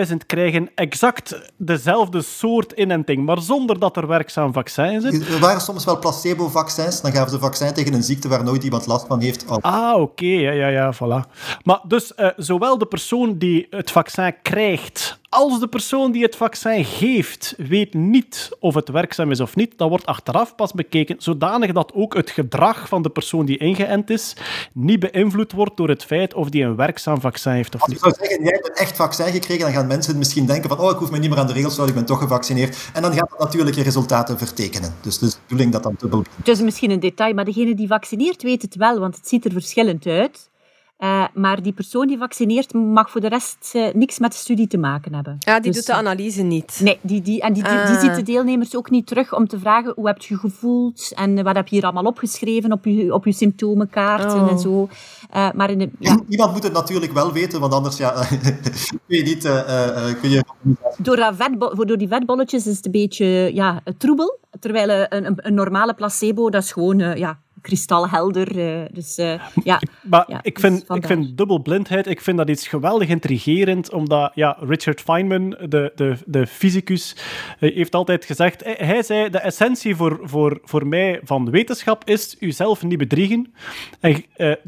5.000 0.08 0.16
krijgen 0.26 0.70
exact 0.74 1.52
dezelfde 1.56 2.22
soort 2.22 2.72
inenting, 2.72 3.24
maar 3.24 3.40
zonder 3.40 3.78
dat 3.78 3.96
er 3.96 4.06
werkzaam 4.06 4.52
vaccin 4.52 4.84
in 4.84 5.00
zit. 5.00 5.28
Er 5.28 5.40
waren 5.40 5.60
soms 5.60 5.84
wel 5.84 5.98
placebo-vaccins. 5.98 7.00
Dan 7.00 7.12
gaven 7.12 7.30
ze 7.30 7.38
vaccin 7.38 7.72
tegen 7.72 7.94
een 7.94 8.02
ziekte 8.02 8.28
waar 8.28 8.44
nooit 8.44 8.64
iemand 8.64 8.86
last 8.86 9.06
van 9.06 9.20
heeft. 9.20 9.44
Ah, 9.60 10.00
oké, 10.00 10.26
ja, 10.26 10.50
ja, 10.50 10.68
ja, 10.68 10.94
voilà. 10.94 11.30
Maar 11.64 11.80
dus 11.82 12.14
eh, 12.14 12.28
zowel 12.36 12.78
de 12.78 12.86
persoon 12.86 13.38
die 13.38 13.66
het 13.70 13.90
vaccin 13.90 14.34
krijgt, 14.42 15.18
als 15.28 15.60
de 15.60 15.68
persoon 15.68 16.12
die 16.12 16.22
het 16.22 16.36
vaccin 16.36 16.84
geeft, 16.84 17.54
weet 17.56 17.94
niet 17.94 18.50
of 18.60 18.74
het 18.74 18.88
werkzaam 18.88 19.30
is 19.30 19.40
of 19.40 19.56
niet. 19.56 19.78
Dat 19.78 19.88
wordt 19.88 20.06
achteraf 20.06 20.54
pas 20.54 20.72
bekeken, 20.72 21.16
zodanig 21.18 21.72
dat 21.72 21.92
ook 21.94 22.14
het 22.14 22.30
gedrag 22.30 22.88
van 22.88 23.02
de 23.02 23.08
persoon 23.18 23.46
die 23.46 23.58
ingeënt 23.58 24.10
is 24.10 24.36
niet 24.72 25.00
beïnvloed 25.00 25.52
wordt 25.52 25.76
door 25.76 25.88
het 25.88 26.04
feit 26.04 26.34
of 26.34 26.48
die 26.48 26.64
een 26.64 26.76
werkzaam 26.76 27.20
vaccin 27.20 27.52
heeft 27.52 27.74
of 27.74 27.80
Als 27.80 27.90
je 27.90 27.94
niet. 27.94 28.02
zou 28.02 28.14
zeggen, 28.20 28.44
jij 28.44 28.52
hebt 28.52 28.68
een 28.68 28.74
echt 28.74 28.96
vaccin 28.96 29.32
gekregen, 29.32 29.64
dan 29.64 29.72
gaan 29.72 29.86
mensen 29.86 30.18
misschien 30.18 30.46
denken 30.46 30.68
van 30.68 30.78
oh, 30.78 30.90
ik 30.90 30.96
hoef 30.96 31.10
me 31.10 31.18
niet 31.18 31.30
meer 31.30 31.38
aan 31.38 31.46
de 31.46 31.52
regels 31.52 31.74
te 31.74 31.80
houden, 31.80 32.00
ik 32.00 32.06
ben 32.06 32.16
toch 32.16 32.22
gevaccineerd. 32.28 32.76
En 32.92 33.02
dan 33.02 33.12
gaat 33.12 33.30
dat 33.30 33.38
natuurlijk 33.38 33.76
je 33.76 33.82
resultaten 33.82 34.38
vertekenen. 34.38 34.94
Dus 35.00 35.18
de 35.18 35.32
bedoeling 35.42 35.72
dat 35.72 35.82
dan 35.82 35.94
dubbel... 35.98 36.22
Het 36.36 36.48
is 36.48 36.60
misschien 36.60 36.90
een 36.90 37.00
detail, 37.00 37.34
maar 37.34 37.44
degene 37.44 37.74
die 37.74 37.86
vaccineert 37.86 38.42
weet 38.42 38.62
het 38.62 38.76
wel, 38.76 38.98
want 38.98 39.16
het 39.16 39.28
ziet 39.28 39.44
er 39.44 39.52
verschillend 39.52 40.06
uit. 40.06 40.50
Eh, 40.98 41.24
maar 41.34 41.62
die 41.62 41.72
persoon 41.72 42.06
die 42.06 42.18
vaccineert 42.18 42.72
mag 42.74 43.10
voor 43.10 43.20
de 43.20 43.28
rest 43.28 43.70
eh, 43.74 43.94
niks 43.94 44.18
met 44.18 44.32
de 44.32 44.38
studie 44.38 44.66
te 44.66 44.78
maken 44.78 45.14
hebben. 45.14 45.36
Ja, 45.38 45.60
die 45.60 45.72
Dus, 45.72 45.76
doet 45.76 45.86
de 45.86 46.00
analyse 46.00 46.42
niet. 46.42 46.80
Nee, 46.82 46.98
die, 47.02 47.22
die, 47.22 47.40
en 47.40 47.52
die, 47.52 47.62
die, 47.62 47.72
die 47.72 47.80
Ah. 47.80 48.00
ziet 48.00 48.14
de 48.14 48.22
deelnemers 48.22 48.76
ook 48.76 48.90
niet 48.90 49.06
terug 49.06 49.34
om 49.34 49.46
te 49.48 49.58
vragen 49.58 49.92
hoe 49.96 50.06
heb 50.06 50.18
je 50.18 50.34
je 50.34 50.40
gevoeld 50.40 51.12
en 51.14 51.42
wat 51.44 51.56
heb 51.56 51.68
je 51.68 51.74
hier 51.74 51.84
allemaal 51.84 52.04
opgeschreven 52.04 52.72
op 52.72 52.84
je, 52.84 53.14
op 53.14 53.24
je 53.24 53.32
symptomenkaarten 53.32 54.40
Oh. 54.42 54.50
en 54.50 54.58
zo. 54.58 54.88
Eh, 55.30 55.48
maar 55.54 55.70
in 55.70 55.78
de, 55.78 55.90
ja, 55.98 56.20
Iemand 56.28 56.52
moet 56.52 56.62
het 56.62 56.72
natuurlijk 56.72 57.12
wel 57.12 57.32
weten, 57.32 57.60
want 57.60 57.72
anders 57.72 57.96
ja, 57.96 58.10
kun 59.06 59.16
je 59.16 59.22
niet... 59.22 59.44
eh, 59.44 59.58
eh, 59.58 60.10
eh, 60.10 60.20
kun 60.20 60.30
je... 60.30 60.44
door, 60.98 61.16
dat 61.16 61.34
vetbo- 61.36 61.84
door 61.84 61.98
die 61.98 62.08
vetbolletjes 62.08 62.66
is 62.66 62.76
het 62.76 62.86
een 62.86 62.92
beetje 62.92 63.50
ja, 63.54 63.82
troebel. 63.98 64.38
Terwijl 64.60 64.88
eh, 64.88 65.04
een, 65.18 65.24
een, 65.26 65.34
een 65.36 65.54
normale 65.54 65.94
placebo, 65.94 66.50
dat 66.50 66.62
is 66.62 66.72
gewoon... 66.72 67.00
eh, 67.00 67.16
ja, 67.16 67.38
kristalhelder. 67.68 68.58
eh, 68.58 68.84
dus 68.92 69.18
eh, 69.18 69.40
ja, 69.64 69.80
Maar 70.02 70.24
Ja, 70.26 70.38
ik, 70.42 70.54
dus 70.54 70.64
vind, 70.64 70.80
ik 70.80 70.86
vandaar. 70.86 71.10
vind 71.10 71.36
dubbelblindheid 71.36 72.06
ik 72.06 72.20
vind 72.20 72.38
dat 72.38 72.48
iets 72.48 72.68
geweldig 72.68 73.08
intrigerend, 73.08 73.92
omdat 73.92 74.32
ja, 74.34 74.56
Richard 74.60 75.00
Feynman, 75.00 75.50
de, 75.50 75.92
de, 75.94 76.16
de 76.26 76.46
fysicus, 76.46 77.16
eh, 77.60 77.74
heeft 77.74 77.94
altijd 77.94 78.24
gezegd, 78.24 78.64
hij, 78.64 79.02
zei, 79.02 79.30
de 79.30 79.38
essentie 79.38 79.96
voor, 79.96 80.18
voor, 80.22 80.60
voor 80.64 80.86
mij 80.86 81.20
van 81.24 81.50
wetenschap 81.50 82.04
is 82.04 82.36
uzelf 82.40 82.82
niet 82.82 82.98
bedriegen. 82.98 83.52
En 84.00 84.24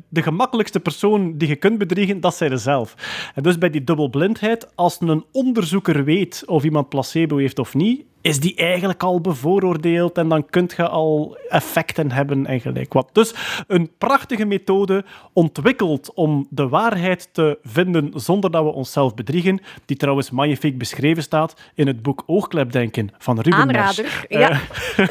de 0.09 0.23
gemakkelijkste 0.23 0.81
persoon 0.81 1.39
die 1.39 1.49
je 1.49 1.57
kunt 1.57 1.79
bedriegen, 1.79 2.21
dat 2.21 2.35
zij 2.35 2.57
zelf. 2.57 2.95
En 3.35 3.43
dus 3.43 3.59
bij 3.59 3.71
die 3.71 3.85
dubbelblindheid, 3.85 4.69
als 4.75 5.01
een 5.01 5.25
onderzoeker 5.33 6.05
weet 6.05 6.43
of 6.47 6.65
iemand 6.65 6.89
placebo 6.89 7.37
heeft 7.37 7.59
of 7.59 7.75
niet, 7.75 8.05
is 8.21 8.41
die 8.41 8.55
eigenlijk 8.55 9.03
al 9.03 9.21
bevooroordeeld 9.21 10.19
en 10.19 10.29
dan 10.29 10.47
kun 10.51 10.71
je 10.77 10.89
al 10.89 11.37
effecten 11.49 12.11
hebben 12.13 12.47
en 12.47 12.61
gelijk 12.61 12.93
wat. 12.93 13.09
Dus 13.13 13.35
een 13.67 13.91
prachtige 13.99 14.45
methode 14.45 15.05
ontwikkeld 15.33 16.15
om 16.15 16.47
de 16.51 16.69
waarheid 16.69 17.29
te 17.33 17.59
vinden 17.63 18.11
zonder 18.15 18.51
dat 18.51 18.65
we 18.65 18.71
onszelf 18.73 19.15
bedriegen, 19.15 19.61
die 19.85 19.97
trouwens 19.97 20.31
magnifiek 20.31 20.79
beschreven 20.79 21.23
staat 21.23 21.55
in 21.75 21.87
het 21.87 22.03
boek 22.03 22.23
Oogklepdenken 22.27 23.11
van 23.19 23.41
Ruben 23.41 23.59
Aanrader, 23.59 24.05
Mersch. 24.05 24.25
ja. 24.29 24.61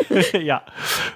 Eh, 0.09 0.43
ja. 0.51 0.63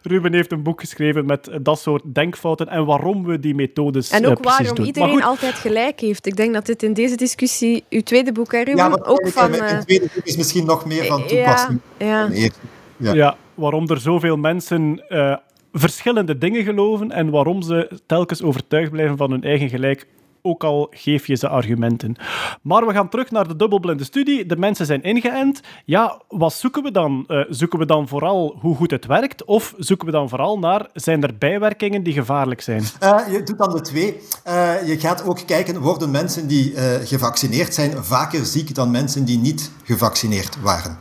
Ruben 0.01 0.33
heeft 0.33 0.51
een 0.51 0.63
boek 0.63 0.79
geschreven 0.79 1.25
met 1.25 1.49
dat 1.61 1.79
soort 1.79 2.03
denkfouten 2.13 2.67
en 2.67 2.85
waarom 2.85 3.25
we 3.25 3.39
die 3.39 3.55
methodes 3.55 4.09
En 4.09 4.23
eh, 4.23 4.29
ook 4.29 4.43
waarom 4.43 4.75
doen. 4.75 4.85
iedereen 4.85 5.09
goed, 5.09 5.23
altijd 5.23 5.53
gelijk 5.53 5.99
heeft. 5.99 6.25
Ik 6.25 6.35
denk 6.35 6.53
dat 6.53 6.65
dit 6.65 6.83
in 6.83 6.93
deze 6.93 7.15
discussie, 7.15 7.83
uw 7.89 8.01
tweede 8.01 8.31
boek, 8.31 8.51
hè, 8.51 8.57
Ruben, 8.57 8.75
Ja, 8.75 8.87
maar 8.89 9.05
ook 9.05 9.27
van... 9.27 9.49
mijn 9.49 9.63
eh, 9.63 9.77
tweede 9.79 10.09
boek 10.13 10.25
is 10.25 10.37
misschien 10.37 10.65
nog 10.65 10.85
meer 10.85 11.05
van 11.05 11.19
ja, 11.19 11.27
toepassing. 11.27 11.79
ja. 11.82 11.82
Eerste. 11.97 12.59
Ja. 12.97 13.13
Ja. 13.13 13.35
waarom 13.55 13.89
er 13.89 13.99
zoveel 13.99 14.37
mensen 14.37 15.09
eh, 15.09 15.35
verschillende 15.71 16.37
dingen 16.37 16.63
geloven 16.63 17.11
en 17.11 17.29
waarom 17.29 17.61
ze 17.61 17.99
telkens 18.05 18.41
overtuigd 18.41 18.91
blijven 18.91 19.17
van 19.17 19.31
hun 19.31 19.43
eigen 19.43 19.69
gelijk, 19.69 20.07
ook 20.45 20.63
al 20.63 20.87
geef 20.91 21.27
je 21.27 21.35
ze 21.35 21.47
argumenten. 21.47 22.15
Maar 22.61 22.85
we 22.87 22.93
gaan 22.93 23.09
terug 23.09 23.31
naar 23.31 23.47
de 23.47 23.55
dubbelblinde 23.55 24.03
studie. 24.03 24.45
De 24.45 24.57
mensen 24.57 24.85
zijn 24.85 25.03
ingeënt. 25.03 25.61
Ja, 25.85 26.21
wat 26.27 26.53
zoeken 26.53 26.83
we 26.83 26.91
dan? 26.91 27.23
Eh, 27.27 27.39
zoeken 27.49 27.79
we 27.79 27.85
dan 27.85 28.07
vooral 28.07 28.57
hoe 28.59 28.75
goed 28.75 28.91
het 28.91 29.05
werkt? 29.05 29.45
Of 29.45 29.73
zoeken 29.77 30.05
we 30.05 30.11
dan 30.11 30.29
vooral 30.29 30.59
naar, 30.59 30.89
zijn 30.93 31.23
er 31.23 31.37
bijwerkingen 31.37 32.03
die 32.03 32.13
gevaarlijk 32.13 32.61
zijn? 32.61 32.83
Eh, 32.99 33.19
je 33.31 33.43
doet 33.43 33.57
dan 33.57 33.71
de 33.71 33.81
twee. 33.81 34.19
Eh, 34.43 34.87
je 34.87 34.99
gaat 34.99 35.23
ook 35.25 35.39
kijken, 35.45 35.79
worden 35.81 36.11
mensen 36.11 36.47
die 36.47 36.73
eh, 36.73 37.07
gevaccineerd 37.07 37.73
zijn 37.73 38.03
vaker 38.03 38.45
ziek 38.45 38.75
dan 38.75 38.91
mensen 38.91 39.25
die 39.25 39.37
niet 39.37 39.71
gevaccineerd 39.83 40.61
waren? 40.61 40.97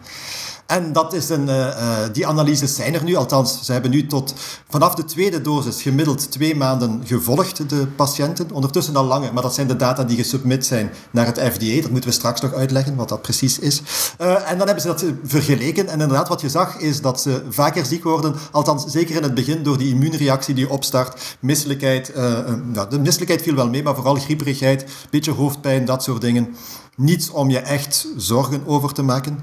En 0.66 0.92
dat 0.92 1.12
is 1.12 1.28
een, 1.28 1.48
eh, 1.48 1.68
eh, 1.68 2.12
die 2.12 2.26
analyses 2.26 2.74
zijn 2.74 2.94
er 2.94 3.04
nu, 3.04 3.14
althans, 3.14 3.64
ze 3.64 3.72
hebben 3.72 3.90
nu 3.90 4.06
tot 4.06 4.34
vanaf 4.68 4.94
de 4.94 5.04
tweede 5.04 5.40
dosis 5.40 5.82
gemiddeld 5.82 6.30
twee 6.30 6.56
maanden 6.56 7.02
gevolgd, 7.04 7.68
de 7.68 7.86
patiënten. 7.86 8.50
Ondertussen 8.52 8.96
al 8.96 9.04
langer, 9.04 9.32
maar 9.32 9.42
dat 9.42 9.54
zijn 9.54 9.66
de 9.66 9.76
data 9.76 10.04
die 10.04 10.16
gesubmit 10.16 10.66
zijn 10.66 10.90
naar 11.10 11.26
het 11.26 11.38
FDA. 11.38 11.80
Dat 11.80 11.90
moeten 11.90 12.10
we 12.10 12.16
straks 12.16 12.40
nog 12.40 12.54
uitleggen, 12.54 12.96
wat 12.96 13.08
dat 13.08 13.22
precies 13.22 13.58
is. 13.58 13.82
Eh, 14.18 14.50
en 14.50 14.58
dan 14.58 14.66
hebben 14.66 14.80
ze 14.80 14.86
dat 14.86 15.04
vergeleken. 15.24 15.86
En 15.86 16.00
inderdaad, 16.00 16.28
wat 16.28 16.40
je 16.40 16.48
zag, 16.48 16.76
is 16.76 17.00
dat 17.00 17.20
ze 17.20 17.42
vaker 17.48 17.86
ziek 17.86 18.04
worden, 18.04 18.34
althans 18.50 18.84
zeker 18.86 19.16
in 19.16 19.22
het 19.22 19.34
begin, 19.34 19.62
door 19.62 19.78
die 19.78 19.92
immuunreactie 19.92 20.54
die 20.54 20.70
opstart. 20.70 21.36
Misselijkheid, 21.40 22.12
nou, 22.72 22.90
de 22.90 22.98
misselijkheid 22.98 23.42
viel 23.42 23.54
wel 23.54 23.68
mee, 23.68 23.82
maar 23.82 23.94
vooral 23.94 24.14
grieperigheid, 24.14 24.84
beetje 25.10 25.32
hoofdpijn, 25.32 25.84
dat 25.84 26.02
soort 26.02 26.20
dingen. 26.20 26.54
Niets 26.96 27.30
om 27.30 27.50
je 27.50 27.58
echt 27.58 28.06
zorgen 28.16 28.62
over 28.66 28.92
te 28.92 29.02
maken. 29.02 29.38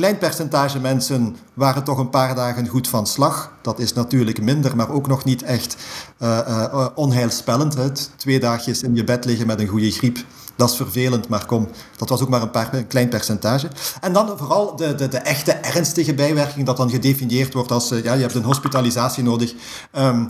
Klein 0.00 0.18
percentage 0.18 0.78
mensen 0.78 1.36
waren 1.54 1.84
toch 1.84 1.98
een 1.98 2.10
paar 2.10 2.34
dagen 2.34 2.68
goed 2.68 2.88
van 2.88 3.06
slag. 3.06 3.52
Dat 3.62 3.78
is 3.78 3.92
natuurlijk 3.92 4.42
minder, 4.42 4.76
maar 4.76 4.90
ook 4.90 5.06
nog 5.06 5.24
niet 5.24 5.42
echt 5.42 5.76
eh, 6.18 6.38
eh, 6.38 6.86
onheilspellend. 6.94 7.74
Hè. 7.74 7.90
Twee 8.16 8.40
dagjes 8.40 8.82
in 8.82 8.94
je 8.94 9.04
bed 9.04 9.24
liggen 9.24 9.46
met 9.46 9.60
een 9.60 9.66
goede 9.66 9.90
griep. 9.90 10.18
Dat 10.56 10.70
is 10.70 10.76
vervelend, 10.76 11.28
maar 11.28 11.46
kom, 11.46 11.68
dat 11.96 12.08
was 12.08 12.20
ook 12.20 12.28
maar 12.28 12.42
een, 12.42 12.50
paar, 12.50 12.74
een 12.74 12.86
klein 12.86 13.08
percentage. 13.08 13.68
En 14.00 14.12
dan 14.12 14.38
vooral 14.38 14.76
de, 14.76 14.94
de, 14.94 15.08
de 15.08 15.18
echte 15.18 15.52
ernstige 15.52 16.14
bijwerking, 16.14 16.66
dat 16.66 16.76
dan 16.76 16.90
gedefinieerd 16.90 17.54
wordt 17.54 17.72
als 17.72 17.90
eh, 17.90 18.04
ja, 18.04 18.12
je 18.12 18.22
hebt 18.22 18.34
een 18.34 18.44
hospitalisatie 18.44 19.22
nodig. 19.22 19.54
Ehm, 19.92 20.24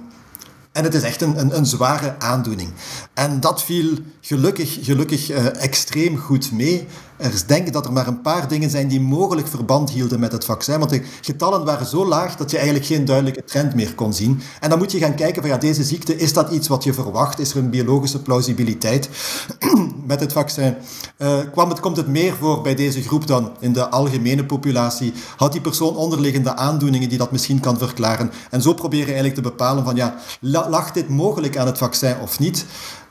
en 0.72 0.84
het 0.84 0.94
is 0.94 1.02
echt 1.02 1.22
een, 1.22 1.40
een, 1.40 1.56
een 1.56 1.66
zware 1.66 2.14
aandoening. 2.18 2.70
En 3.14 3.40
dat 3.40 3.62
viel 3.62 3.98
gelukkig, 4.20 4.78
gelukkig 4.82 5.30
extreem 5.30 6.16
goed 6.18 6.52
mee. 6.52 6.86
Er 7.20 7.32
is 7.32 7.46
denken 7.46 7.72
dat 7.72 7.86
er 7.86 7.92
maar 7.92 8.06
een 8.06 8.20
paar 8.20 8.48
dingen 8.48 8.70
zijn 8.70 8.88
die 8.88 9.00
mogelijk 9.00 9.48
verband 9.48 9.90
hielden 9.90 10.20
met 10.20 10.32
het 10.32 10.44
vaccin. 10.44 10.78
Want 10.78 10.90
de 10.90 11.02
getallen 11.20 11.64
waren 11.64 11.86
zo 11.86 12.06
laag 12.06 12.36
dat 12.36 12.50
je 12.50 12.56
eigenlijk 12.56 12.86
geen 12.86 13.04
duidelijke 13.04 13.44
trend 13.44 13.74
meer 13.74 13.94
kon 13.94 14.12
zien. 14.12 14.40
En 14.60 14.68
dan 14.70 14.78
moet 14.78 14.92
je 14.92 14.98
gaan 14.98 15.14
kijken 15.14 15.42
van 15.42 15.50
ja, 15.50 15.58
deze 15.58 15.84
ziekte, 15.84 16.16
is 16.16 16.32
dat 16.32 16.50
iets 16.50 16.68
wat 16.68 16.84
je 16.84 16.92
verwacht? 16.94 17.38
Is 17.38 17.50
er 17.50 17.56
een 17.56 17.70
biologische 17.70 18.22
plausibiliteit 18.22 19.08
met 20.06 20.20
het 20.20 20.32
vaccin? 20.32 20.74
Eh, 21.16 21.38
kwam 21.52 21.68
het, 21.68 21.80
komt 21.80 21.96
het 21.96 22.06
meer 22.08 22.34
voor 22.40 22.62
bij 22.62 22.74
deze 22.74 23.02
groep 23.02 23.26
dan 23.26 23.50
in 23.60 23.72
de 23.72 23.88
algemene 23.88 24.44
populatie? 24.44 25.12
Had 25.36 25.52
die 25.52 25.60
persoon 25.60 25.96
onderliggende 25.96 26.56
aandoeningen 26.56 27.08
die 27.08 27.18
dat 27.18 27.32
misschien 27.32 27.60
kan 27.60 27.78
verklaren? 27.78 28.30
En 28.50 28.62
zo 28.62 28.74
proberen 28.74 29.06
eigenlijk 29.06 29.34
te 29.34 29.40
bepalen 29.42 29.84
van 29.84 29.96
ja, 29.96 30.14
la- 30.40 30.68
lag 30.68 30.92
dit 30.92 31.08
mogelijk 31.08 31.56
aan 31.56 31.66
het 31.66 31.78
vaccin 31.78 32.14
of 32.22 32.38
niet? 32.38 32.66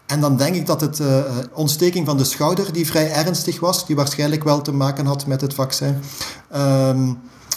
En 0.10 0.22
dan 0.22 0.38
denk 0.38 0.56
ik 0.56 0.66
dat 0.66 0.82
het 0.82 1.00
eh, 1.00 1.24
ontsteking 1.54 2.06
van 2.06 2.18
de 2.18 2.24
schouder, 2.24 2.74
die 2.74 2.86
vrij 2.86 3.12
ernstig 3.12 3.60
was, 3.60 3.86
die 3.86 3.96
waarschijnlijk 3.96 4.44
wel 4.44 4.62
te 4.62 4.72
maken 4.72 5.06
had 5.06 5.26
met 5.26 5.42
het 5.42 5.54
vaccin. 5.54 5.96
Ehm, 6.52 7.14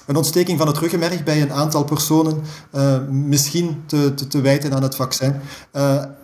een 0.06 0.16
ontsteking 0.16 0.58
van 0.58 0.66
het 0.66 0.78
ruggenmerg 0.78 1.24
bij 1.24 1.42
een 1.42 1.52
aantal 1.52 1.84
personen, 1.84 2.42
eh, 2.70 2.98
misschien 3.08 3.82
te, 3.86 4.14
te, 4.14 4.26
te 4.26 4.40
wijten 4.40 4.74
aan 4.74 4.82
het 4.82 4.94
vaccin. 4.94 5.34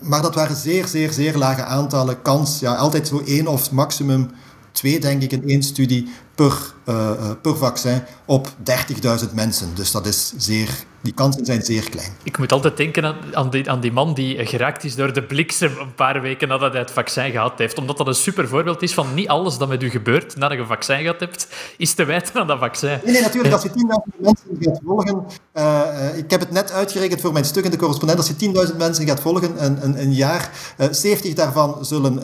Maar 0.01 0.23
dat 0.23 0.35
waren 0.35 0.57
zeer, 0.57 0.87
zeer, 0.87 1.13
zeer 1.13 1.37
lage 1.37 1.65
aantallen. 1.65 2.23
Kans, 2.23 2.59
ja, 2.59 2.75
altijd 2.75 3.09
zo 3.09 3.23
één 3.27 3.47
of 3.47 3.71
maximum 3.71 4.31
twee, 4.73 5.01
denk 5.01 5.23
ik, 5.23 5.33
in 5.33 5.49
één 5.49 5.63
studie 5.63 6.09
per, 6.35 6.75
eh, 6.89 7.11
eh, 7.11 7.31
per 7.43 7.57
vaccin 7.57 8.03
op 8.25 8.49
30.000 8.63 9.35
mensen. 9.35 9.75
Dus 9.75 9.91
dat 9.91 10.07
is 10.07 10.33
zeer, 10.37 10.69
die 11.01 11.13
kansen 11.13 11.45
zijn 11.45 11.63
zeer 11.63 11.91
klein. 11.91 12.11
Ik 12.23 12.39
moet 12.39 12.53
altijd 12.53 12.77
denken 12.77 13.05
aan, 13.05 13.17
aan, 13.33 13.51
die, 13.51 13.71
aan 13.71 13.81
die 13.81 13.93
man 13.93 14.15
die 14.15 14.47
geraakt 14.47 14.85
is 14.85 14.95
door 14.95 15.13
de 15.13 15.23
bliksem 15.23 15.73
een 15.81 15.95
paar 15.95 16.21
weken 16.21 16.49
nadat 16.49 16.73
hij 16.73 16.81
het 16.81 16.91
vaccin 16.91 17.31
gehad 17.31 17.59
heeft. 17.59 17.79
Omdat 17.79 17.97
dat 17.97 18.07
een 18.07 18.15
super 18.15 18.49
voorbeeld 18.49 18.83
is 18.83 18.95
van 18.95 19.15
niet 19.15 19.29
alles 19.29 19.59
dat 19.59 19.69
met 19.69 19.83
u 19.83 19.91
gebeurt 19.91 20.37
nadat 20.37 20.57
je 20.57 20.63
een 20.63 20.67
vaccin 20.69 21.01
gehad 21.01 21.21
hebt, 21.21 21.49
is 21.77 21.95
te 21.95 22.05
wijten 22.05 22.41
aan 22.41 22.47
dat 22.47 22.59
vaccin. 22.59 23.01
Nee, 23.05 23.13
nee, 23.13 23.23
natuurlijk. 23.23 23.55
Als 23.55 23.63
je 23.63 23.69
10.000 23.69 23.75
mensen 24.19 24.57
gaat 24.61 24.81
volgen... 24.85 25.25
eh, 25.53 26.17
ik 26.17 26.31
heb 26.31 26.41
het 26.41 26.51
net 26.51 26.73
uitgerekend 26.73 27.21
voor 27.21 27.33
mijn 27.33 27.45
stuk 27.45 27.65
in 27.65 27.71
de 27.71 27.77
correspondent. 27.77 28.19
Als 28.19 28.29
je 28.29 28.69
10.000 28.71 28.77
mensen 28.77 29.07
gaat 29.07 29.21
volgen, 29.21 29.65
een, 29.65 29.85
een, 29.85 30.01
een 30.01 30.13
jaar, 30.13 30.51
eh 30.77 30.87
70 30.91 31.35
daarvan 31.35 31.85
zullen 31.85 32.23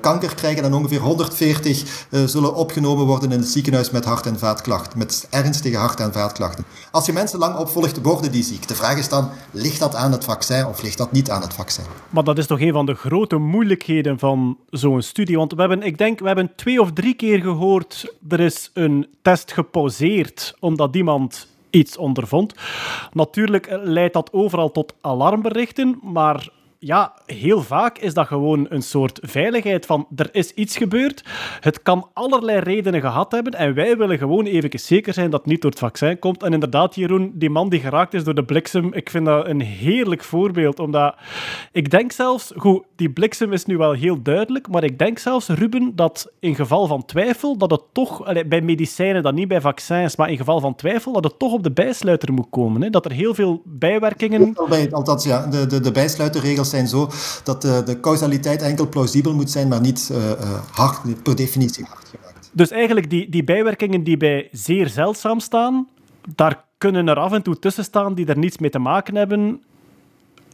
kanker 0.00 0.34
krijgen 0.34 0.64
en 0.64 0.74
ongeveer 0.74 1.00
140 1.00 2.06
eh, 2.10 2.24
zullen 2.24 2.54
opgenomen 2.54 3.06
worden 3.06 3.32
in 3.32 3.38
het 3.38 3.48
ziekenhuis 3.48 3.90
met 3.98 4.06
hart- 4.06 4.26
en 4.26 4.38
vaatklachten. 4.38 4.98
Met 4.98 5.26
ernstige 5.30 5.76
hart- 5.76 6.00
en 6.00 6.12
vaatklachten. 6.12 6.64
Als 6.90 7.06
je 7.06 7.12
mensen 7.12 7.38
lang 7.38 7.56
opvolgt, 7.56 8.02
worden 8.02 8.32
die 8.32 8.42
ziek. 8.42 8.68
De 8.68 8.74
vraag 8.74 8.98
is 8.98 9.08
dan, 9.08 9.28
ligt 9.50 9.78
dat 9.78 9.94
aan 9.94 10.12
het 10.12 10.24
vaccin 10.24 10.66
of 10.66 10.82
ligt 10.82 10.98
dat 10.98 11.12
niet 11.12 11.30
aan 11.30 11.42
het 11.42 11.54
vaccin? 11.54 11.84
Maar 12.10 12.24
dat 12.24 12.38
is 12.38 12.46
toch 12.46 12.60
een 12.60 12.72
van 12.72 12.86
de 12.86 12.94
grote 12.94 13.36
moeilijkheden 13.36 14.18
van 14.18 14.58
zo'n 14.70 15.02
studie. 15.02 15.36
Want 15.36 15.52
we 15.52 15.60
hebben, 15.60 15.82
ik 15.82 15.98
denk, 15.98 16.18
we 16.18 16.26
hebben 16.26 16.50
twee 16.56 16.80
of 16.80 16.92
drie 16.92 17.14
keer 17.14 17.40
gehoord, 17.40 18.14
er 18.28 18.40
is 18.40 18.70
een 18.74 19.06
test 19.22 19.52
gepauzeerd 19.52 20.54
omdat 20.60 20.96
iemand 20.96 21.46
iets 21.70 21.96
ondervond. 21.96 22.54
Natuurlijk 23.12 23.66
eh, 23.66 23.78
leidt 23.82 24.14
dat 24.14 24.32
overal 24.32 24.70
tot 24.70 24.94
alarmberichten, 25.00 25.98
maar 26.02 26.48
ja, 26.80 27.14
heel 27.26 27.62
vaak 27.62 27.98
is 27.98 28.14
dat 28.14 28.26
gewoon 28.26 28.66
een 28.68 28.82
soort 28.82 29.18
veiligheid 29.22 29.86
van 29.86 30.06
er 30.16 30.28
is 30.32 30.52
iets 30.52 30.76
gebeurd. 30.76 31.24
Het 31.60 31.82
kan 31.82 32.08
allerlei 32.12 32.58
redenen 32.58 33.00
gehad 33.00 33.32
hebben 33.32 33.52
en 33.52 33.74
wij 33.74 33.96
willen 33.96 34.18
gewoon 34.18 34.44
even 34.44 34.80
zeker 34.80 35.12
zijn 35.14 35.30
dat 35.30 35.40
het 35.40 35.48
niet 35.48 35.62
door 35.62 35.70
het 35.70 35.80
vaccin 35.80 36.18
komt. 36.18 36.42
En 36.42 36.52
inderdaad, 36.52 36.94
Jeroen, 36.94 37.32
die 37.34 37.50
man 37.50 37.68
die 37.68 37.80
geraakt 37.80 38.14
is 38.14 38.24
door 38.24 38.34
de 38.34 38.44
bliksem, 38.44 38.92
ik 38.92 39.10
vind 39.10 39.26
dat 39.26 39.46
een 39.46 39.60
heerlijk 39.60 40.24
voorbeeld, 40.24 40.78
omdat 40.78 41.14
ik 41.72 41.90
denk 41.90 42.12
zelfs, 42.12 42.52
goed, 42.56 42.84
die 42.96 43.10
bliksem 43.10 43.52
is 43.52 43.64
nu 43.64 43.76
wel 43.76 43.92
heel 43.92 44.22
duidelijk, 44.22 44.68
maar 44.68 44.84
ik 44.84 44.98
denk 44.98 45.18
zelfs, 45.18 45.48
Ruben, 45.48 45.92
dat 45.94 46.32
in 46.40 46.54
geval 46.54 46.86
van 46.86 47.04
twijfel, 47.04 47.56
dat 47.58 47.70
het 47.70 47.82
toch, 47.92 48.46
bij 48.46 48.60
medicijnen, 48.60 49.22
dat 49.22 49.34
niet 49.34 49.48
bij 49.48 49.60
vaccins, 49.60 50.16
maar 50.16 50.30
in 50.30 50.36
geval 50.36 50.60
van 50.60 50.74
twijfel, 50.74 51.12
dat 51.12 51.24
het 51.24 51.38
toch 51.38 51.52
op 51.52 51.62
de 51.62 51.72
bijsluiter 51.72 52.32
moet 52.32 52.50
komen. 52.50 52.82
Hè? 52.82 52.90
Dat 52.90 53.04
er 53.04 53.12
heel 53.12 53.34
veel 53.34 53.62
bijwerkingen 53.64 54.56
Bij- 54.68 54.92
Althans, 54.92 55.24
ja, 55.24 55.46
de, 55.46 55.66
de, 55.66 55.80
de 55.80 55.92
bijsluiterregels 55.92 56.67
zijn 56.68 56.88
zo 56.88 57.10
dat 57.44 57.62
de, 57.62 57.82
de 57.84 58.00
causaliteit 58.00 58.62
enkel 58.62 58.88
plausibel 58.88 59.34
moet 59.34 59.50
zijn, 59.50 59.68
maar 59.68 59.80
niet 59.80 60.08
eh, 60.12 60.30
eh, 60.30 60.38
hard, 60.70 61.22
per 61.22 61.36
definitie 61.36 61.84
hard 61.84 62.08
gemaakt. 62.08 62.50
Dus 62.52 62.70
eigenlijk 62.70 63.10
die, 63.10 63.30
die 63.30 63.44
bijwerkingen 63.44 64.02
die 64.04 64.16
bij 64.16 64.48
zeer 64.52 64.88
zeldzaam 64.88 65.40
staan, 65.40 65.88
daar 66.34 66.64
kunnen 66.78 67.08
er 67.08 67.16
af 67.18 67.32
en 67.32 67.42
toe 67.42 67.58
tussen 67.58 67.84
staan 67.84 68.14
die 68.14 68.26
er 68.26 68.38
niets 68.38 68.58
mee 68.58 68.70
te 68.70 68.78
maken 68.78 69.14
hebben. 69.16 69.62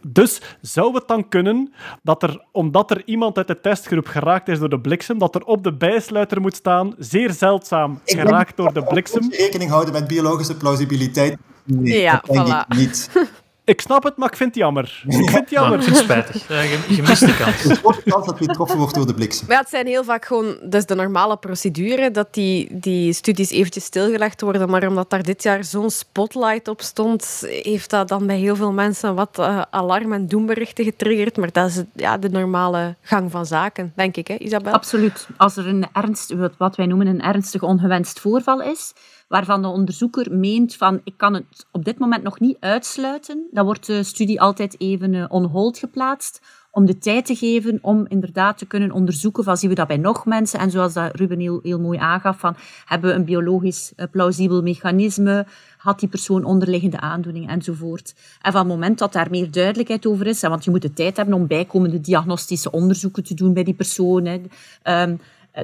Dus 0.07 0.41
zou 0.61 0.95
het 0.95 1.09
dan 1.09 1.29
kunnen 1.29 1.73
dat 2.03 2.23
er, 2.23 2.45
omdat 2.53 2.91
er 2.91 3.03
iemand 3.05 3.37
uit 3.37 3.47
de 3.47 3.61
testgroep 3.61 4.07
geraakt 4.07 4.49
is 4.49 4.59
door 4.59 4.69
de 4.69 4.81
bliksem, 4.81 5.19
dat 5.19 5.35
er 5.35 5.45
op 5.45 5.65
de 5.65 5.73
bijsluiter 5.73 6.41
moet 6.41 6.55
staan, 6.55 6.95
zeer 6.99 7.33
zeldzaam 7.33 8.01
Ik 8.05 8.15
denk 8.15 8.29
geraakt 8.29 8.57
door 8.57 8.73
de 8.73 8.83
bliksem? 8.85 9.31
rekening 9.31 9.71
houden 9.71 9.93
met 9.93 10.07
biologische 10.07 10.57
plausibiliteit. 10.57 11.37
Nee, 11.65 12.01
Ja, 12.01 12.13
dat 12.13 12.35
denk 12.35 12.47
voilà. 12.49 12.69
ik 12.69 12.77
niet. 12.77 13.11
Ik 13.67 13.81
snap 13.81 14.03
het, 14.03 14.17
maar 14.17 14.29
ik 14.29 14.37
vind 14.37 14.49
het 14.49 14.59
jammer. 14.59 15.03
Ik 15.07 15.13
vind 15.13 15.33
het 15.33 15.51
jammer. 15.51 15.79
ik 15.79 15.85
vind 15.85 15.97
het 15.97 16.05
spijtig. 16.05 16.51
Eh, 16.51 16.71
je, 16.71 16.95
je 16.97 17.03
mist 17.03 17.27
de 17.27 17.37
kans. 17.45 17.65
Een 17.65 17.77
grote 17.77 18.03
kans 18.03 18.27
dat 18.27 18.39
je 18.39 18.45
getroffen 18.45 18.79
wordt 18.79 18.95
door 18.95 19.07
de 19.07 19.15
bliksem. 19.15 19.47
Maar 19.47 19.57
ja, 19.57 19.63
het 19.63 19.71
zijn 19.71 19.87
heel 19.87 20.05
vaak 20.05 20.25
gewoon... 20.25 20.57
Dat 20.63 20.75
is 20.75 20.87
de 20.87 20.95
normale 20.95 21.37
procedure, 21.37 22.11
dat 22.11 22.35
die, 22.35 22.69
die 22.79 23.13
studies 23.13 23.51
eventjes 23.51 23.85
stilgelegd 23.85 24.41
worden. 24.41 24.71
Maar 24.71 24.87
omdat 24.87 25.11
daar 25.11 25.23
dit 25.23 25.43
jaar 25.43 25.65
zo'n 25.65 25.91
spotlight 25.91 26.69
op 26.69 26.83
stond, 26.83 27.47
heeft 27.49 27.91
dat 27.91 28.09
dan 28.09 28.27
bij 28.27 28.39
heel 28.39 28.57
veel 28.57 28.73
mensen 28.73 29.15
wat 29.15 29.39
eh, 29.39 29.63
alarm- 29.71 30.13
en 30.13 30.27
doemberichten 30.29 30.85
getriggerd. 30.85 31.37
Maar 31.37 31.53
dat 31.53 31.69
is 31.69 31.83
ja, 31.95 32.19
de 32.19 32.29
normale 32.29 32.95
gang 33.01 33.31
van 33.31 33.47
zaken, 33.47 33.93
denk 33.97 34.17
ik, 34.17 34.29
hè, 34.29 34.35
Isabel? 34.39 34.73
Absoluut. 34.73 35.29
Als 35.37 35.57
er 35.57 35.67
een 35.67 35.87
ernst, 35.93 36.35
wat 36.59 36.77
wij 36.77 36.87
noemen 36.87 37.07
een 37.07 37.23
ernstig 37.23 37.63
ongewenst 37.63 38.21
voorval 38.21 38.63
is, 38.63 38.93
waarvan 39.29 39.63
de 39.63 39.69
onderzoeker 39.69 40.35
meent 40.35 40.77
van 40.77 41.01
ik 41.05 41.17
kan 41.17 41.35
het 41.35 41.67
op 41.73 41.85
dit 41.85 41.99
moment 41.99 42.23
nog 42.23 42.41
niet 42.41 42.57
uitsluiten, 42.61 43.47
dan 43.51 43.65
wordt 43.65 43.87
de 43.87 44.03
studie 44.03 44.41
altijd 44.41 44.81
even 44.81 45.15
eh, 45.15 45.25
on 45.29 45.45
hold 45.45 45.79
geplaatst 45.79 46.41
om 46.75 46.87
de 46.87 46.99
tijd 46.99 47.27
te 47.27 47.35
geven 47.35 47.79
om 47.83 48.07
inderdaad 48.09 48.59
te 48.59 48.67
kunnen 48.67 48.93
onderzoeken 48.93 49.45
van 49.45 49.57
zien 49.57 49.69
we 49.69 49.75
dat 49.75 49.87
bij 49.87 49.97
nog 49.97 50.27
mensen? 50.27 50.59
En 50.59 50.71
zoals 50.71 50.93
dat 50.93 51.17
Ruben 51.17 51.41
heel, 51.41 51.61
heel 51.63 51.81
mooi 51.81 51.99
aangaf 51.99 52.39
van 52.39 52.57
hebben 52.85 53.11
we 53.11 53.17
een 53.17 53.25
biologisch 53.25 53.93
eh, 53.97 54.07
plausibel 54.11 54.63
mechanisme, 54.63 55.47
had 55.77 56.01
die 56.01 56.09
persoon 56.09 56.45
onderliggende 56.45 57.01
aandoeningen 57.01 57.49
enzovoort. 57.49 58.15
En 58.43 58.53
van 58.53 58.61
het 58.61 58.71
moment 58.71 58.99
dat 58.99 59.13
daar 59.13 59.31
meer 59.31 59.51
duidelijkheid 59.51 60.07
over 60.07 60.27
is, 60.27 60.41
want 60.41 60.65
je 60.65 60.71
moet 60.71 60.83
de 60.83 60.93
tijd 60.93 61.17
hebben 61.17 61.35
om 61.35 61.47
bijkomende 61.47 62.01
diagnostische 62.01 62.71
onderzoeken 62.71 63.25
te 63.25 63.35
doen 63.35 63.55
bij 63.55 63.65
die 63.65 63.75
persoon, 63.75 64.27
ehm, 64.27 64.45
eh, 64.83 65.13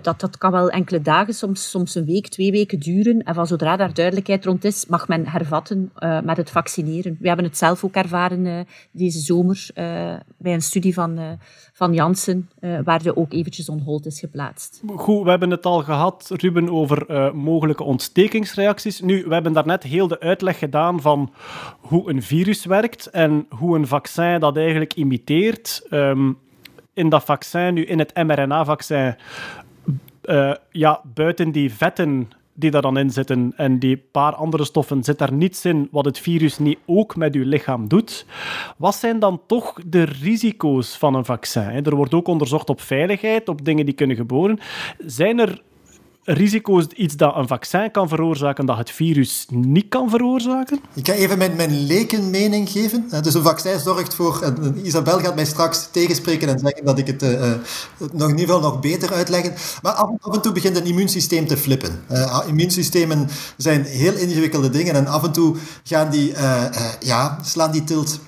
dat, 0.02 0.20
dat 0.20 0.38
kan 0.38 0.52
wel 0.52 0.70
enkele 0.70 1.00
dagen, 1.02 1.34
soms, 1.34 1.70
soms 1.70 1.94
een 1.94 2.04
week, 2.04 2.28
twee 2.28 2.50
weken 2.50 2.78
duren. 2.78 3.22
En 3.22 3.34
van 3.34 3.46
zodra 3.46 3.76
daar 3.76 3.94
duidelijkheid 3.94 4.44
rond 4.44 4.64
is, 4.64 4.86
mag 4.86 5.08
men 5.08 5.26
hervatten 5.26 5.90
eh, 5.94 6.20
met 6.20 6.36
het 6.36 6.50
vaccineren. 6.50 7.16
We 7.20 7.26
hebben 7.26 7.46
het 7.46 7.58
zelf 7.58 7.84
ook 7.84 7.94
ervaren 7.94 8.46
eh, 8.46 8.60
deze 8.90 9.18
zomer 9.18 9.68
eh, 9.74 10.14
bij 10.36 10.52
een 10.52 10.62
studie 10.62 10.94
van, 10.94 11.18
eh, 11.18 11.26
van 11.72 11.94
Janssen, 11.94 12.50
eh, 12.60 12.78
waar 12.84 13.06
er 13.06 13.16
ook 13.16 13.32
eventjes 13.32 13.68
on 13.68 13.80
hold 13.80 14.06
is 14.06 14.20
geplaatst. 14.20 14.82
Goed, 14.96 15.24
we 15.24 15.30
hebben 15.30 15.50
het 15.50 15.66
al 15.66 15.82
gehad, 15.82 16.30
Ruben, 16.36 16.70
over 16.70 17.06
eh, 17.06 17.32
mogelijke 17.32 17.82
ontstekingsreacties. 17.82 19.00
Nu, 19.00 19.24
we 19.26 19.34
hebben 19.34 19.52
daarnet 19.52 19.82
heel 19.82 20.08
de 20.08 20.20
uitleg 20.20 20.58
gedaan 20.58 21.00
van 21.00 21.32
hoe 21.78 22.10
een 22.10 22.22
virus 22.22 22.64
werkt 22.64 23.06
en 23.06 23.46
hoe 23.48 23.76
een 23.76 23.86
vaccin 23.86 24.40
dat 24.40 24.56
eigenlijk 24.56 24.94
imiteert. 24.94 25.86
Ehm, 25.90 26.32
in 26.94 27.08
dat 27.08 27.24
vaccin, 27.24 27.74
nu 27.74 27.84
in 27.84 27.98
het 27.98 28.14
mRNA-vaccin, 28.14 29.16
eh, 30.22 30.54
ja, 30.70 31.00
buiten 31.14 31.50
die 31.50 31.74
vetten 31.74 32.30
die 32.60 32.70
daar 32.70 32.82
dan 32.82 32.98
in 32.98 33.10
zitten 33.10 33.52
en 33.56 33.78
die 33.78 33.96
paar 33.96 34.34
andere 34.34 34.64
stoffen, 34.64 35.04
zit 35.04 35.18
daar 35.18 35.32
niets 35.32 35.64
in 35.64 35.88
wat 35.90 36.04
het 36.04 36.18
virus 36.18 36.58
niet 36.58 36.78
ook 36.86 37.16
met 37.16 37.34
uw 37.34 37.44
lichaam 37.44 37.88
doet. 37.88 38.26
Wat 38.76 38.94
zijn 38.94 39.18
dan 39.18 39.40
toch 39.46 39.74
de 39.86 40.02
risico's 40.02 40.96
van 40.96 41.14
een 41.14 41.24
vaccin? 41.24 41.84
Er 41.84 41.96
wordt 41.96 42.14
ook 42.14 42.28
onderzocht 42.28 42.68
op 42.68 42.80
veiligheid, 42.80 43.48
op 43.48 43.64
dingen 43.64 43.84
die 43.84 43.94
kunnen 43.94 44.16
geboren. 44.16 44.58
Zijn 44.98 45.38
er 45.38 45.62
risico's, 46.24 46.86
iets 46.86 47.16
dat 47.16 47.36
een 47.36 47.46
vaccin 47.46 47.90
kan 47.90 48.08
veroorzaken, 48.08 48.66
dat 48.66 48.76
het 48.76 48.90
virus 48.90 49.46
niet 49.48 49.88
kan 49.88 50.10
veroorzaken? 50.10 50.80
Ik 50.94 51.06
ga 51.06 51.12
even 51.12 51.38
mijn, 51.38 51.56
mijn 51.56 51.86
lekenmening 51.86 52.68
geven. 52.70 53.06
Eh, 53.10 53.22
Dus 53.22 53.34
een 53.34 53.42
vaccin 53.42 53.78
zorgt 53.80 54.14
voor... 54.14 54.42
en, 54.42 54.74
eh, 54.76 54.84
Isabel 54.84 55.18
gaat 55.18 55.34
mij 55.34 55.44
straks 55.44 55.88
tegenspreken 55.90 56.48
en 56.48 56.58
zeggen 56.58 56.84
dat 56.84 56.98
ik 56.98 57.06
het 57.06 57.22
eh, 57.22 57.50
nog 57.98 58.28
in 58.30 58.38
ieder 58.38 58.54
geval 58.54 58.60
nog 58.60 58.80
beter 58.80 59.12
uitleggen. 59.12 59.54
Maar 59.82 59.92
af, 59.92 60.34
en 60.34 60.40
toe 60.40 60.52
begint 60.52 60.76
het 60.76 60.88
immuunsysteem 60.88 61.46
te 61.46 61.56
flippen. 61.56 62.00
Eh, 62.08 62.40
immuunsystemen 62.46 63.28
zijn 63.56 63.84
heel 63.84 64.14
ingewikkelde 64.14 64.70
dingen 64.70 64.94
en 64.94 65.06
af 65.06 65.24
en 65.24 65.32
toe 65.32 65.56
gaan 65.84 66.10
die, 66.10 66.32
eh, 66.32 66.64
ja, 67.00 67.38
slaan 67.42 67.70
die 67.72 67.84
tilt. 67.84 68.20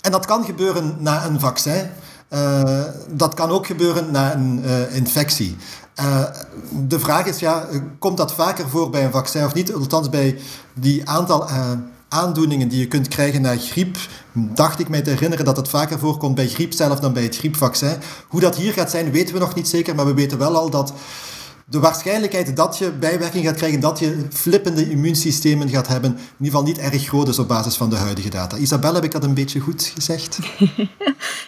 En 0.00 0.12
dat 0.12 0.26
kan 0.26 0.44
gebeuren 0.44 0.96
na 0.98 1.26
een 1.26 1.40
vaccin. 1.40 1.86
Dat 3.10 3.34
kan 3.34 3.50
ook 3.50 3.66
gebeuren 3.66 4.10
na 4.10 4.34
een 4.34 4.62
infectie. 4.92 5.56
Eh, 5.96 6.24
de 6.86 7.00
vraag 7.00 7.26
is, 7.26 7.38
ja, 7.38 7.68
komt 7.98 8.16
dat 8.16 8.32
vaker 8.32 8.68
voor 8.68 8.90
bij 8.90 9.04
een 9.04 9.10
vaccin 9.10 9.44
of 9.44 9.54
niet? 9.54 9.74
Althans, 9.74 10.08
bij 10.08 10.38
die 10.74 11.08
aantal 11.08 11.48
eh, 11.48 11.70
aandoeningen 12.08 12.68
die 12.68 12.78
je 12.78 12.88
kunt 12.88 13.08
krijgen 13.08 13.42
na 13.42 13.56
griep, 13.56 13.96
dacht 14.32 14.78
ik 14.78 14.88
mij 14.88 15.02
te 15.02 15.10
herinneren 15.10 15.44
dat 15.44 15.56
het 15.56 15.68
vaker 15.68 15.98
voorkomt 15.98 16.34
bij 16.34 16.48
griep 16.48 16.72
zelf 16.72 17.00
dan 17.00 17.12
bij 17.12 17.22
het 17.22 17.36
griepvaccin. 17.36 17.96
Hoe 18.28 18.40
dat 18.40 18.56
hier 18.56 18.72
gaat 18.72 18.90
zijn, 18.90 19.10
weten 19.10 19.34
we 19.34 19.40
nog 19.40 19.54
niet 19.54 19.68
zeker, 19.68 19.94
maar 19.94 20.06
we 20.06 20.14
weten 20.14 20.38
wel 20.38 20.56
al 20.56 20.70
dat 20.70 20.92
de 21.68 21.80
waarschijnlijkheid 21.80 22.56
dat 22.56 22.78
je 22.78 22.92
bijwerking 22.92 23.44
gaat 23.44 23.56
krijgen, 23.56 23.80
dat 23.80 23.98
je 23.98 24.26
flippende 24.30 24.90
immuunsystemen 24.90 25.68
gaat 25.68 25.88
hebben, 25.88 26.10
in 26.10 26.18
ieder 26.18 26.46
geval 26.46 26.62
niet 26.62 26.78
erg 26.78 27.02
groot 27.02 27.28
is 27.28 27.38
op 27.38 27.48
basis 27.48 27.76
van 27.76 27.90
de 27.90 27.96
huidige 27.96 28.30
data. 28.30 28.56
Isabel, 28.56 28.94
heb 28.94 29.04
ik 29.04 29.10
dat 29.10 29.24
een 29.24 29.34
beetje 29.34 29.60
goed 29.60 29.92
gezegd? 29.94 30.38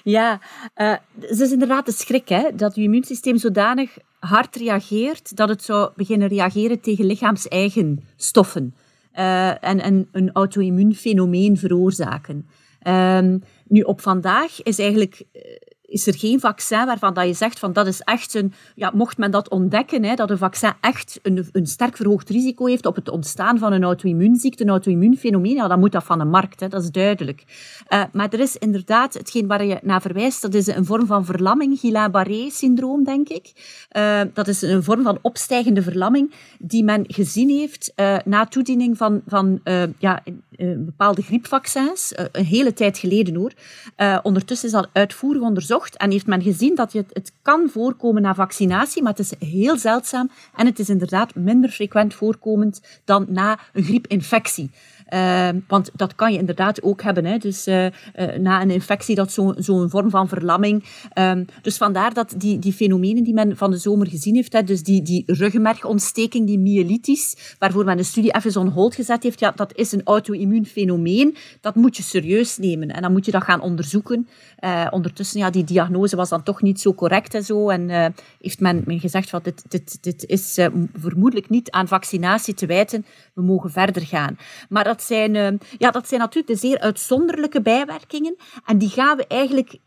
Ja, 0.05 0.41
eh, 0.75 0.95
het 1.21 1.41
is 1.41 1.53
inderdaad 1.53 1.87
de 1.87 1.93
schrik 1.93 2.29
hè, 2.29 2.55
dat 2.55 2.75
je 2.75 2.83
immuunsysteem 2.83 3.39
zodanig 3.39 3.97
hard 4.19 4.57
reageert 4.57 5.37
dat 5.37 5.49
het 5.49 5.63
zou 5.63 5.91
beginnen 5.97 6.29
reageren 6.29 6.81
tegen 6.81 7.05
lichaams-eigen 7.05 8.05
stoffen 8.17 8.75
eh, 9.13 9.65
en, 9.65 9.81
en 9.81 10.09
een 10.13 10.31
auto-immuun 10.33 10.95
fenomeen 10.95 11.57
veroorzaken. 11.57 12.47
Ehm, 12.83 13.39
nu, 13.69 13.81
op 13.81 14.01
vandaag 14.01 14.63
is 14.63 14.79
eigenlijk 14.79 15.23
eh, 15.33 15.43
is 15.89 16.07
er 16.07 16.19
geen 16.19 16.41
vaccin 16.41 16.87
waarvan 16.87 17.15
dat 17.15 17.27
je 17.27 17.33
zegt 17.33 17.59
van 17.59 17.73
dat 17.73 17.87
is 17.87 18.01
echt 18.01 18.35
een... 18.35 18.53
Ja, 18.75 18.91
mocht 18.95 19.19
men 19.19 19.31
dat 19.31 19.49
ontdekken, 19.49 20.05
hè, 20.05 20.15
dat 20.15 20.31
een 20.31 20.39
vaccin 20.39 20.73
echt 20.81 21.19
een, 21.23 21.49
een 21.53 21.67
sterk 21.67 21.97
verhoogd 21.97 22.29
risico 22.29 22.67
heeft 22.67 22.87
op 22.87 22.95
het 22.95 23.09
ontstaan 23.09 23.59
van 23.59 23.73
een 23.73 23.83
auto-immuunziekte, 23.85 24.63
een 24.63 24.69
auto-immuunfenomeen, 24.69 25.55
ja, 25.55 25.69
dan 25.69 25.79
moet 25.79 25.93
dat 25.93 26.05
van 26.05 26.19
de 26.19 26.25
markt, 26.25 26.61
hè, 26.61 26.69
dat 26.69 26.83
is 26.83 26.91
duidelijk. 26.91 27.45
Eh, 27.87 28.03
maar 28.13 28.29
er 28.33 28.41
is 28.41 28.57
inderdaad, 28.57 29.15
hetgeen 29.15 29.47
waar 29.47 29.65
je 29.65 29.79
naar 29.83 30.01
verwijst, 30.01 30.43
dat 30.43 30.55
is 30.55 30.67
een 30.67 30.85
vorm 30.85 31.07
van 31.07 31.25
verlamming, 31.25 31.79
Guillain-Barré-syndroom, 31.81 33.05
denk 33.05 33.29
ik. 33.29 33.53
Eh, 33.89 34.21
dat 34.33 34.49
is 34.49 34.63
een 34.63 34.83
vorm 34.83 35.03
van 35.03 35.19
opstijgende 35.23 35.83
verlamming 35.83 36.35
die 36.59 36.85
men 36.85 37.05
gezien 37.07 37.49
heeft 37.49 37.93
eh, 37.95 38.17
na 38.25 38.47
toediening 38.47 38.97
van, 38.97 39.23
van 39.27 39.61
ja, 39.99 40.23
bepaalde 40.59 41.23
griepvaccins, 41.23 42.13
eh, 42.13 42.25
een 42.33 42.45
hele 42.45 42.73
tijd 42.73 42.99
geleden 42.99 43.35
hoor. 43.35 43.53
Eh, 43.97 44.19
ondertussen 44.23 44.69
is 44.69 44.75
dat 44.75 44.89
uitvoerig 44.93 45.43
onderzocht 45.43 45.97
en 45.97 46.11
heeft 46.11 46.27
men 46.27 46.43
gezien 46.43 46.75
dat 46.75 46.93
het, 46.93 47.11
het 47.13 47.33
kan 47.43 47.69
voorkomen 47.69 48.23
na 48.23 48.35
vaccinatie, 48.35 49.03
maar 49.03 49.15
het 49.17 49.21
is 49.21 49.49
heel 49.49 49.77
zeldzaam 49.77 50.31
en 50.57 50.67
het 50.67 50.79
is 50.79 50.89
inderdaad 50.89 51.35
minder 51.35 51.71
frequent 51.71 52.15
voorkomend 52.15 53.01
dan 53.05 53.27
na 53.29 53.59
een 53.73 53.85
griepinfectie. 53.85 54.71
Eh, 55.09 55.49
want 55.69 55.91
dat 55.95 56.15
kan 56.15 56.33
je 56.33 56.39
inderdaad 56.39 56.83
ook 56.83 57.03
hebben. 57.03 57.25
Hè. 57.25 57.39
Dus 57.39 57.67
eh, 57.67 57.87
eh, 57.87 57.93
na 58.41 58.63
een 58.63 58.71
infectie, 58.71 59.15
dat 59.15 59.33
zo'n 59.33 59.55
zo'n 59.59 59.91
vorm 59.91 60.11
van 60.11 60.29
verlamming. 60.29 60.85
Ehm, 61.13 61.45
dus 61.63 61.77
vandaar 61.77 62.15
dat 62.15 62.35
die, 62.37 62.59
die 62.59 62.73
fenomenen 62.73 63.25
die 63.25 63.35
men 63.35 63.57
van 63.57 63.71
de 63.71 63.77
zomer 63.77 64.07
gezien 64.07 64.35
heeft, 64.35 64.53
hè, 64.53 64.63
dus 64.63 64.83
die, 64.83 65.03
die 65.03 65.23
ruggenmergontsteking, 65.27 66.47
die 66.47 66.59
myelitis, 66.59 67.55
waarvoor 67.59 67.85
men 67.85 67.97
de 67.97 68.03
studie 68.03 68.35
even 68.35 68.61
on 68.61 68.69
hold 68.69 68.95
gezet 68.95 69.23
heeft, 69.23 69.41
ja, 69.41 69.53
dat 69.57 69.77
is 69.77 69.93
een 69.93 70.01
auto-immuun 70.05 70.67
fenomeen. 70.67 71.37
Dat 71.61 71.75
moet 71.75 71.97
je 71.97 72.03
serieus 72.03 72.59
nemen 72.59 72.89
en 72.89 73.03
dan 73.03 73.13
moet 73.13 73.25
je 73.25 73.31
dat 73.31 73.45
gaan 73.45 73.61
onderzoeken. 73.61 74.29
Eh, 74.57 74.87
ondertussen, 74.91 75.41
ja, 75.41 75.51
die 75.51 75.65
diagnose 75.65 76.17
was 76.17 76.29
dan 76.29 76.43
toch 76.43 76.63
niet 76.63 76.81
zo 76.81 76.95
correct 76.95 77.35
en 77.35 77.45
zo. 77.45 77.69
En 77.69 78.15
heeft 78.41 78.61
men, 78.61 78.83
men 78.87 79.01
gezegd, 79.01 79.31
van, 79.31 79.41
dit, 79.43 79.65
dit, 79.69 79.99
dit 80.01 80.25
is 80.27 80.59
vermoedelijk 80.95 81.49
niet 81.49 81.71
aan 81.71 81.89
vaccinatie 81.89 82.55
te 82.55 82.67
wijten. 82.67 83.07
We 83.35 83.43
mogen 83.43 83.71
verder 83.71 84.03
gaan. 84.03 84.39
Maar 84.69 84.85
dat 84.85 84.98
zijn, 85.03 85.37
eh, 85.37 85.53
ja, 85.79 85.91
dat 85.91 86.09
zijn 86.09 86.21
natuurlijk 86.21 86.61
de 86.61 86.67
zeer 86.69 86.79
uitzonderlijke 86.79 87.63
bijwerkingen. 87.63 88.37
En 88.67 88.79
die 88.79 88.89
gaan 88.89 89.17
we 89.17 89.27
eigenlijk 89.27 89.79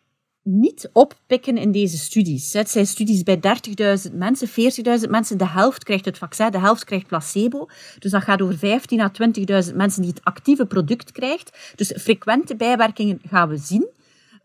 niet 0.43 0.89
oppikken 0.93 1.57
in 1.57 1.71
deze 1.71 1.97
studies. 1.97 2.53
Het 2.53 2.69
zijn 2.69 2.87
studies 2.87 3.23
bij 3.23 3.39
30.000 3.39 4.13
mensen, 4.13 4.47
40.000 4.47 5.09
mensen. 5.09 5.37
De 5.37 5.47
helft 5.47 5.83
krijgt 5.83 6.05
het 6.05 6.17
vaccin, 6.17 6.51
de 6.51 6.59
helft 6.59 6.83
krijgt 6.83 7.07
placebo. 7.07 7.69
Dus 7.99 8.11
dat 8.11 8.23
gaat 8.23 8.41
over 8.41 8.57
15.000 8.57 8.99
à 8.99 9.09
20.000 9.09 9.75
mensen 9.75 10.01
die 10.01 10.11
het 10.11 10.23
actieve 10.23 10.65
product 10.65 11.11
krijgt. 11.11 11.73
Dus 11.75 11.93
frequente 11.97 12.55
bijwerkingen 12.55 13.21
gaan 13.27 13.49
we 13.49 13.57
zien. 13.57 13.89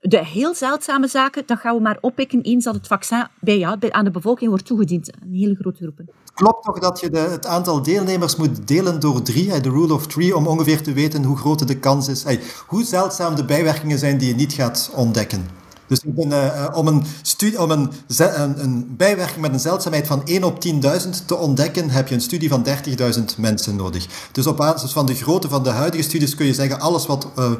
De 0.01 0.27
heel 0.27 0.55
zeldzame 0.55 1.09
zaken, 1.09 1.43
dat 1.47 1.59
gaan 1.59 1.77
we 1.77 1.83
maar 1.83 1.99
oppikken 2.01 2.41
eens 2.41 2.65
dat 2.65 2.75
het 2.75 2.87
vaccin 2.87 3.27
bij, 3.41 3.59
ja, 3.59 3.77
aan 3.91 4.05
de 4.05 4.11
bevolking 4.11 4.51
wordt 4.51 4.67
toegediend. 4.67 5.13
Een 5.23 5.35
hele 5.35 5.55
grote 5.55 5.83
groepen. 5.83 6.09
Klopt 6.35 6.65
toch 6.65 6.79
dat 6.79 7.01
je 7.01 7.11
de, 7.11 7.19
het 7.19 7.47
aantal 7.47 7.83
deelnemers 7.83 8.37
moet 8.37 8.69
delen 8.69 9.01
door 9.01 9.23
drie, 9.23 9.61
de 9.61 9.71
rule 9.71 9.95
of 9.95 10.07
three, 10.07 10.37
om 10.37 10.47
ongeveer 10.47 10.83
te 10.83 10.93
weten 10.93 11.25
hoe 11.25 11.37
groot 11.37 11.69
de 11.69 11.79
kans 11.79 12.09
is, 12.09 12.25
hoe 12.67 12.85
zeldzaam 12.85 13.35
de 13.35 13.45
bijwerkingen 13.45 13.99
zijn 13.99 14.19
die 14.19 14.29
je 14.29 14.35
niet 14.35 14.53
gaat 14.53 14.91
ontdekken. 14.95 15.65
Dus 15.87 16.01
ik 16.01 16.15
ben, 16.15 16.33
eh, 16.33 16.65
eh, 16.65 16.77
om, 16.77 16.87
een, 16.87 17.05
studie, 17.23 17.63
om 17.63 17.71
een, 17.71 17.93
een, 18.37 18.95
bijwerking 18.97 19.41
met 19.41 19.53
een 19.53 19.61
zeldzaamheid 19.61 20.07
van 20.07 20.25
1 20.25 20.45
op 20.45 20.65
10.000 20.65 21.27
te 21.27 21.37
ontdekken, 21.37 21.91
heb 21.91 22.09
je 22.09 22.15
een 22.15 22.21
studie 22.21 22.49
van 22.49 22.65
30.000 22.65 23.39
mensen 23.39 23.77
nodig. 23.77 24.07
Dus 24.33 24.47
op 24.47 24.57
basis 24.57 24.93
van 24.93 25.07
de 25.07 25.15
grootte 25.15 25.49
van 25.49 25.63
de 25.63 25.71
huidige 25.71 26.03
studies 26.03 26.35
kun 26.35 26.47
je 26.47 26.55
zeggen, 26.55 26.81
alles 26.81 27.07
wat 27.07 27.29
eh, 27.37 27.51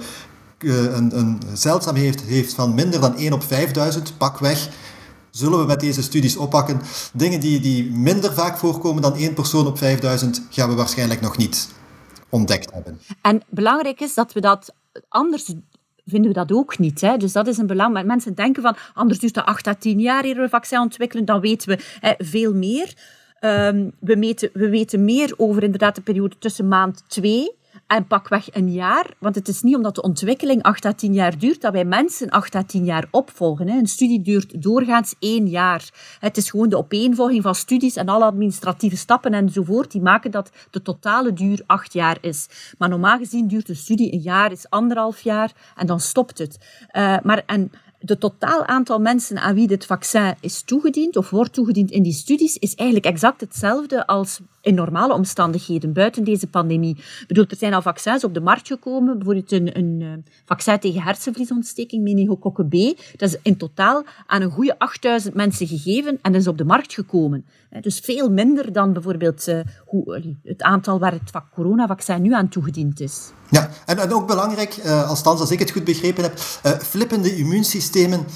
een, 0.59 1.19
een 1.19 1.43
zeldzaamheid 1.55 2.21
heeft, 2.21 2.55
van 2.55 2.75
minder 2.75 3.01
dan 3.01 3.17
1 3.17 3.33
op 3.33 3.43
5.000, 3.43 3.49
pak 4.19 4.39
weg, 4.39 4.69
zullen 5.31 5.59
we 5.59 5.67
met 5.67 5.81
deze 5.81 6.03
studies 6.03 6.37
oppakken. 6.37 6.81
Dingen 7.13 7.41
die, 7.41 7.61
die 7.61 7.91
minder 7.91 8.33
vaak 8.33 8.59
voorkomen 8.59 9.03
dan 9.03 9.15
één 9.15 9.35
persoon 9.35 9.67
op 9.67 9.79
5000 9.79 10.43
gaan 10.51 10.69
we 10.69 10.75
waarschijnlijk 10.75 11.21
nog 11.21 11.37
niet 11.37 11.69
ontdekt 12.29 12.73
hebben. 12.73 13.01
En 13.23 13.43
belangrijk 13.49 14.01
is 14.01 14.15
dat 14.15 14.33
we 14.33 14.41
dat 14.41 14.75
anders 15.09 15.55
vinden 16.05 16.29
we 16.29 16.37
dat 16.37 16.53
ook 16.53 16.79
niet. 16.79 17.01
Hè? 17.01 17.17
Dus 17.17 17.33
dat 17.33 17.47
is 17.47 17.59
een 17.59 17.67
belang. 17.67 17.93
Maar 17.93 18.07
mensen 18.07 18.35
denken 18.35 18.63
van, 18.63 18.77
anders 18.95 19.19
duurt 19.19 19.37
het 19.37 19.45
8 19.45 19.67
à 19.67 19.75
10 19.75 20.01
jaar 20.01 20.25
hier 20.25 20.39
een 20.39 20.49
vaccin 20.49 20.79
ontwikkelen, 20.79 21.25
dan 21.25 21.41
weten 21.41 21.69
we 21.69 21.85
hè, 22.01 22.13
veel 22.19 22.55
meer. 22.55 22.95
Um, 23.41 23.93
we, 24.01 24.17
meten, 24.17 24.51
we 24.53 24.69
weten 24.69 25.05
meer 25.05 25.35
over 25.37 25.63
inderdaad 25.63 25.95
de 25.95 26.01
periode 26.01 26.39
tussen 26.39 26.69
maand 26.69 27.03
2 27.07 27.56
en 27.87 28.07
pakweg 28.07 28.55
een 28.55 28.73
jaar. 28.73 29.11
Want 29.19 29.35
het 29.35 29.49
is 29.49 29.63
niet 29.63 29.77
omdat 29.77 29.95
de 29.95 30.03
ontwikkeling 30.03 30.63
8 30.63 30.85
à 30.85 30.93
10 30.93 31.13
jaar 31.13 31.39
duurt, 31.39 31.61
dat 31.61 31.73
wij 31.73 31.85
mensen 31.85 32.31
8 32.31 32.55
à 32.55 32.63
10 32.63 32.85
jaar 32.85 33.09
opvolgen. 33.11 33.69
Een 33.69 33.87
studie 33.87 34.23
duurt 34.23 34.63
doorgaans 34.63 35.15
één 35.19 35.49
jaar. 35.49 35.91
Het 36.19 36.37
is 36.37 36.51
gewoon 36.51 36.69
de 36.69 36.77
opeenvolging 36.77 37.43
van 37.43 37.55
studies 37.55 37.97
en 37.97 38.09
alle 38.09 38.25
administratieve 38.25 38.97
stappen 38.97 39.33
enzovoort, 39.33 39.91
die 39.91 40.03
maken 40.03 40.31
dat 40.31 40.51
de 40.71 40.83
totale 40.83 41.33
duur 41.33 41.63
8 41.67 41.93
jaar 41.93 42.19
is. 42.21 42.47
Maar 42.79 42.89
normaal 42.89 43.19
gezien 43.19 43.49
duurt 43.49 43.69
een 43.69 43.77
studie 43.77 44.13
een 44.13 44.21
jaar, 44.21 44.53
is 44.53 44.71
anderhalf 44.71 45.21
jaar 45.21 45.53
en 45.77 45.87
dan 45.87 46.01
stopt 46.01 46.39
het. 46.39 46.59
Uh, 46.93 47.17
maar 47.23 47.43
en 47.47 47.71
de 48.07 48.19
totaal 48.19 48.67
aantal 48.67 48.99
mensen 48.99 49.39
aan 49.39 49.55
wie 49.55 49.67
dit 49.67 49.87
vaccin 49.87 50.35
is 50.41 50.63
toegediend 50.63 51.17
of 51.17 51.31
wordt 51.31 51.53
toegediend 51.53 51.91
in 51.91 52.03
die 52.03 52.13
studies 52.13 52.57
is 52.57 52.75
eigenlijk 52.75 53.09
exact 53.09 53.41
hetzelfde 53.41 54.07
als 54.07 54.41
in 54.61 54.75
normale 54.75 55.15
omstandigheden, 55.15 55.93
buiten 55.93 56.25
deze 56.25 56.47
pandemie. 56.47 56.97
Ik 56.97 57.25
bedoel, 57.27 57.45
er 57.49 57.57
zijn 57.57 57.75
al 57.75 57.83
vaccins 57.83 58.25
op 58.25 58.35
de 58.35 58.41
markt 58.41 58.67
gekomen, 58.67 59.17
bijvoorbeeld 59.19 59.53
een, 59.53 59.79
een 59.79 60.01
uh, 60.01 60.13
vaccin 60.45 60.79
tegen 60.79 61.03
hersenvliesontsteking, 61.03 62.03
meningokokken 62.03 62.69
B. 62.69 62.73
Dat 63.17 63.29
is 63.29 63.39
in 63.43 63.57
totaal 63.57 64.05
aan 64.27 64.43
een 64.43 64.51
goede 64.51 64.79
8000 64.79 65.35
mensen 65.35 65.67
gegeven 65.67 66.19
en 66.23 66.35
is 66.35 66.49
op 66.49 66.59
de 66.59 66.65
markt 66.65 66.95
gekomen. 66.95 67.45
Dus 67.81 67.99
veel 67.99 68.31
minder 68.31 68.73
dan 68.73 68.93
bijvoorbeeld 68.93 69.53
hoe, 69.85 70.37
het 70.43 70.63
aantal 70.63 70.99
waar 70.99 71.13
het 71.13 71.31
coronavaccin 71.55 72.23
nu 72.23 72.33
aan 72.33 72.49
toegediend 72.49 73.01
is. 73.01 73.31
Ja, 73.51 73.71
en, 73.85 73.99
en 73.99 74.13
ook 74.13 74.27
belangrijk, 74.27 74.77
uh, 74.77 75.09
althans 75.09 75.41
als 75.41 75.51
ik 75.51 75.59
het 75.59 75.71
goed 75.71 75.85
begrepen 75.85 76.23
heb, 76.23 76.41
uh, 76.67 76.73
flippende 76.73 77.37
immuunsystemen, 77.37 78.27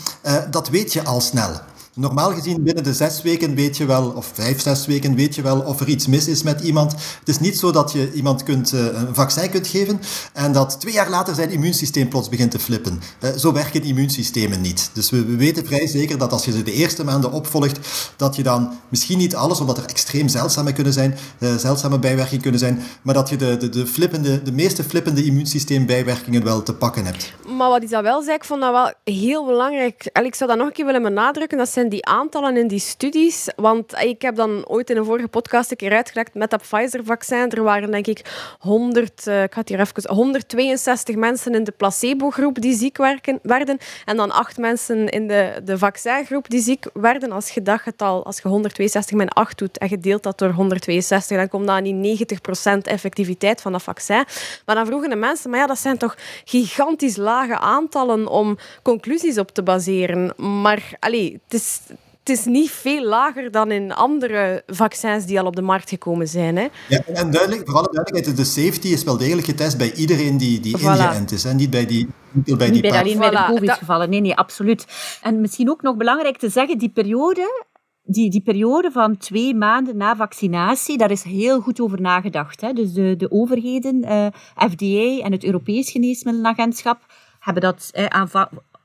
dat 0.51 0.69
weet 0.69 0.93
je 0.93 1.05
al 1.05 1.21
snel. 1.21 1.61
Normaal 2.01 2.33
gezien 2.33 2.63
binnen 2.63 2.85
de 2.85 2.95
zes 2.95 3.23
weken 3.23 3.55
weet 3.55 3.77
je 3.77 3.85
wel, 3.85 4.11
of 4.11 4.31
vijf, 4.35 4.61
zes 4.61 4.87
weken 4.87 5.15
weet 5.15 5.35
je 5.35 5.43
wel 5.43 5.61
of 5.61 5.81
er 5.81 5.89
iets 5.89 6.07
mis 6.07 6.29
is 6.29 6.43
met 6.43 6.61
iemand. 6.61 6.93
Het 6.93 7.29
is 7.29 7.39
niet 7.39 7.59
zo 7.59 7.73
dat 7.73 7.93
je 7.93 8.13
iemand 8.13 8.43
kunt, 8.43 8.73
uh, 8.73 8.85
een 8.85 9.15
vaccin 9.15 9.51
kunt 9.51 9.67
geven 9.67 10.01
en 10.33 10.53
dat 10.53 10.81
twee 10.81 10.93
jaar 10.93 11.11
later 11.11 11.35
zijn 11.35 11.51
immuunsysteem 11.51 12.09
plots 12.09 12.29
begint 12.29 12.51
te 12.51 12.59
flippen. 12.59 13.01
Uh, 13.21 13.31
zo 13.31 13.53
werken 13.53 13.83
immuunsystemen 13.83 14.61
niet. 14.61 14.91
Dus 14.93 15.11
we, 15.11 15.25
we, 15.25 15.37
weten 15.37 15.67
vrij 15.67 15.87
zeker 15.87 16.19
dat 16.19 16.33
als 16.33 16.45
je 16.45 16.53
ze 16.53 16.63
de 16.63 16.73
eerste 16.73 17.05
maanden 17.05 17.33
opvolgt, 17.33 17.79
dat 18.17 18.37
je 18.37 18.43
dan 18.43 18.73
misschien 18.89 19.19
niet 19.19 19.35
alles, 19.35 19.61
omdat 19.61 19.79
er 19.79 19.85
extreem 19.85 20.29
zeldzame 20.29 20.73
kunnen 20.73 20.93
zijn, 20.93 21.17
uh, 21.39 21.55
zeldzame 21.55 21.99
bijwerkingen 21.99 22.43
kunnen 22.43 22.61
zijn, 22.61 22.83
maar 23.03 23.15
dat 23.15 23.29
je 23.29 23.37
de, 23.37 23.57
de, 23.57 23.69
de, 23.69 23.87
flippende, 23.87 24.43
de 24.43 24.53
meeste 24.53 24.85
flippende 24.85 25.25
immuunsysteembijwerkingen 25.25 26.45
wel 26.45 26.63
te 26.63 26.75
pakken 26.75 27.05
hebt. 27.05 27.33
Maar 27.57 27.69
wat 27.69 27.83
Isabel 27.83 28.23
zei, 28.23 28.37
ik 28.37 28.45
vond 28.45 28.61
dat 28.61 28.73
wel 28.73 29.15
heel 29.15 29.47
belangrijk. 29.47 30.11
Ik 30.23 30.35
zou 30.35 30.51
dat 30.51 30.59
nog 30.59 30.69
een 30.69 30.73
keer 30.73 30.87
willen 30.87 31.03
benadrukken. 31.03 31.59
Dat 31.59 31.69
zijn 31.69 31.89
die 31.91 32.07
aantallen 32.07 32.57
in 32.57 32.69
die 32.69 32.79
studies. 32.79 33.49
Want 33.57 33.95
ik 34.03 34.23
heb 34.23 34.37
dan 34.37 34.69
ooit 34.69 34.91
in 34.91 34.97
een 34.97 35.05
vorige 35.05 35.29
podcast 35.29 35.71
een 35.71 35.77
keer 35.77 35.93
uitgelegd 35.93 36.35
met 36.35 36.51
dat 36.51 36.63
Pfizer-vaccin. 36.63 37.51
Er 37.51 37.63
waren 37.63 37.91
denk 37.91 38.07
ik 38.07 38.55
100, 38.59 39.27
uh, 39.27 39.43
ik 39.43 39.53
had 39.53 39.69
hier 39.69 39.81
even, 39.81 40.15
162 40.15 41.17
mensen 41.17 41.55
in 41.55 41.65
de 41.65 41.73
placebo-groep 41.73 42.61
die 42.61 42.75
ziek 42.77 42.97
werden. 43.43 43.79
En 44.05 44.17
dan 44.17 44.31
acht 44.31 44.59
mensen 44.59 45.09
in 45.09 45.29
de, 45.29 45.61
de 45.65 45.79
vaccingroep 45.79 46.49
die 46.49 46.61
ziek 46.61 46.87
werden. 46.93 47.33
Als 47.33 47.51
je 47.51 47.63
dat 47.63 47.81
getal, 47.81 48.25
als 48.25 48.41
je 48.43 48.49
162 48.49 49.17
min 49.17 49.29
8 49.29 49.59
doet 49.59 49.79
en 49.79 49.89
je 49.91 49.99
deelt 49.99 50.23
dat 50.23 50.39
door 50.39 50.51
162, 50.51 51.37
dan 51.37 51.49
komt 51.49 51.67
dat 51.67 51.77
aan 51.77 51.85
die 51.85 52.19
90% 52.19 52.79
effectiviteit 52.83 53.61
van 53.61 53.73
dat 53.73 53.83
vaccin. 53.83 54.25
Maar 54.67 54.75
dan 54.75 54.87
vroegen 54.87 55.11
de 55.11 55.17
mensen, 55.17 55.51
maar 55.51 55.59
ja, 55.59 55.67
dat 55.67 55.79
zijn 55.79 55.99
toch 55.99 56.17
gigantisch 56.45 57.17
lage 57.17 57.59
aantallen 57.59 58.27
om 58.27 58.59
conclusies 58.83 59.39
op 59.39 59.51
te 59.51 59.63
baseren. 59.63 60.33
Maar 60.63 60.93
allee, 60.99 61.41
het 61.45 61.55
is 61.55 61.70
het 62.19 62.39
is 62.39 62.45
niet 62.45 62.71
veel 62.71 63.05
lager 63.05 63.51
dan 63.51 63.71
in 63.71 63.93
andere 63.93 64.63
vaccins 64.67 65.27
die 65.27 65.41
al 65.41 65.47
op 65.47 65.57
de 65.57 65.63
markt 65.63 65.89
gekomen 65.89 66.29
zijn. 66.29 66.57
Hè? 66.57 66.67
Ja, 66.89 67.03
en 67.07 67.31
duidelijk, 67.31 67.63
voor 67.65 67.79
alle 67.79 67.89
duidelijkheid, 67.93 68.37
de 68.37 68.45
safety 68.45 68.89
is 68.89 69.05
wel 69.05 69.17
degelijk 69.17 69.47
getest 69.47 69.79
bij 69.79 69.93
iedereen 69.93 70.37
die, 70.37 70.61
die 70.61 70.79
voilà. 70.79 70.83
ingeënt 70.83 71.33
is. 71.33 71.45
Hè? 71.45 71.55
Niet 71.55 71.71
bij 71.71 71.87
die 71.87 72.09
niet 72.33 72.59
bij, 72.59 72.71
die 72.71 72.83
bij 72.83 73.01
alleen 73.01 73.19
bij 73.19 73.31
de 73.31 73.45
COVID-gevallen. 73.49 74.11
Nee, 74.11 74.21
nee, 74.21 74.37
absoluut. 74.37 74.87
En 75.23 75.41
misschien 75.41 75.71
ook 75.71 75.83
nog 75.83 75.97
belangrijk 75.97 76.39
te 76.39 76.49
zeggen, 76.49 76.79
die 76.79 76.89
periode 76.89 77.69
die, 78.03 78.31
die 78.31 78.43
periode 78.43 78.91
van 78.91 79.17
twee 79.17 79.55
maanden 79.55 79.97
na 79.97 80.17
vaccinatie, 80.17 80.99
daar 80.99 81.11
is 81.11 81.23
heel 81.23 81.61
goed 81.61 81.81
over 81.81 82.01
nagedacht. 82.01 82.61
Hè. 82.61 82.73
Dus 82.73 82.93
de, 82.93 83.17
de 83.17 83.31
overheden, 83.31 84.05
uh, 84.05 84.27
FDA 84.71 85.25
en 85.25 85.33
het 85.33 85.45
Europees 85.45 85.91
Geneesmiddelenagentschap, 85.91 86.99
hebben 87.39 87.63
dat 87.63 87.91
eh, 87.93 88.07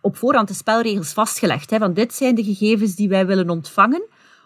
op 0.06 0.18
voorhand 0.18 0.48
de 0.48 0.54
spelregels 0.54 1.14
vastgelegd. 1.14 1.70
Hè, 1.70 1.78
want 1.78 1.96
dit 1.96 2.14
zijn 2.14 2.36
de 2.36 2.44
gegevens 2.44 2.96
die 2.96 3.10
wij 3.10 3.26
willen 3.26 3.50
ontvangen 3.50 4.04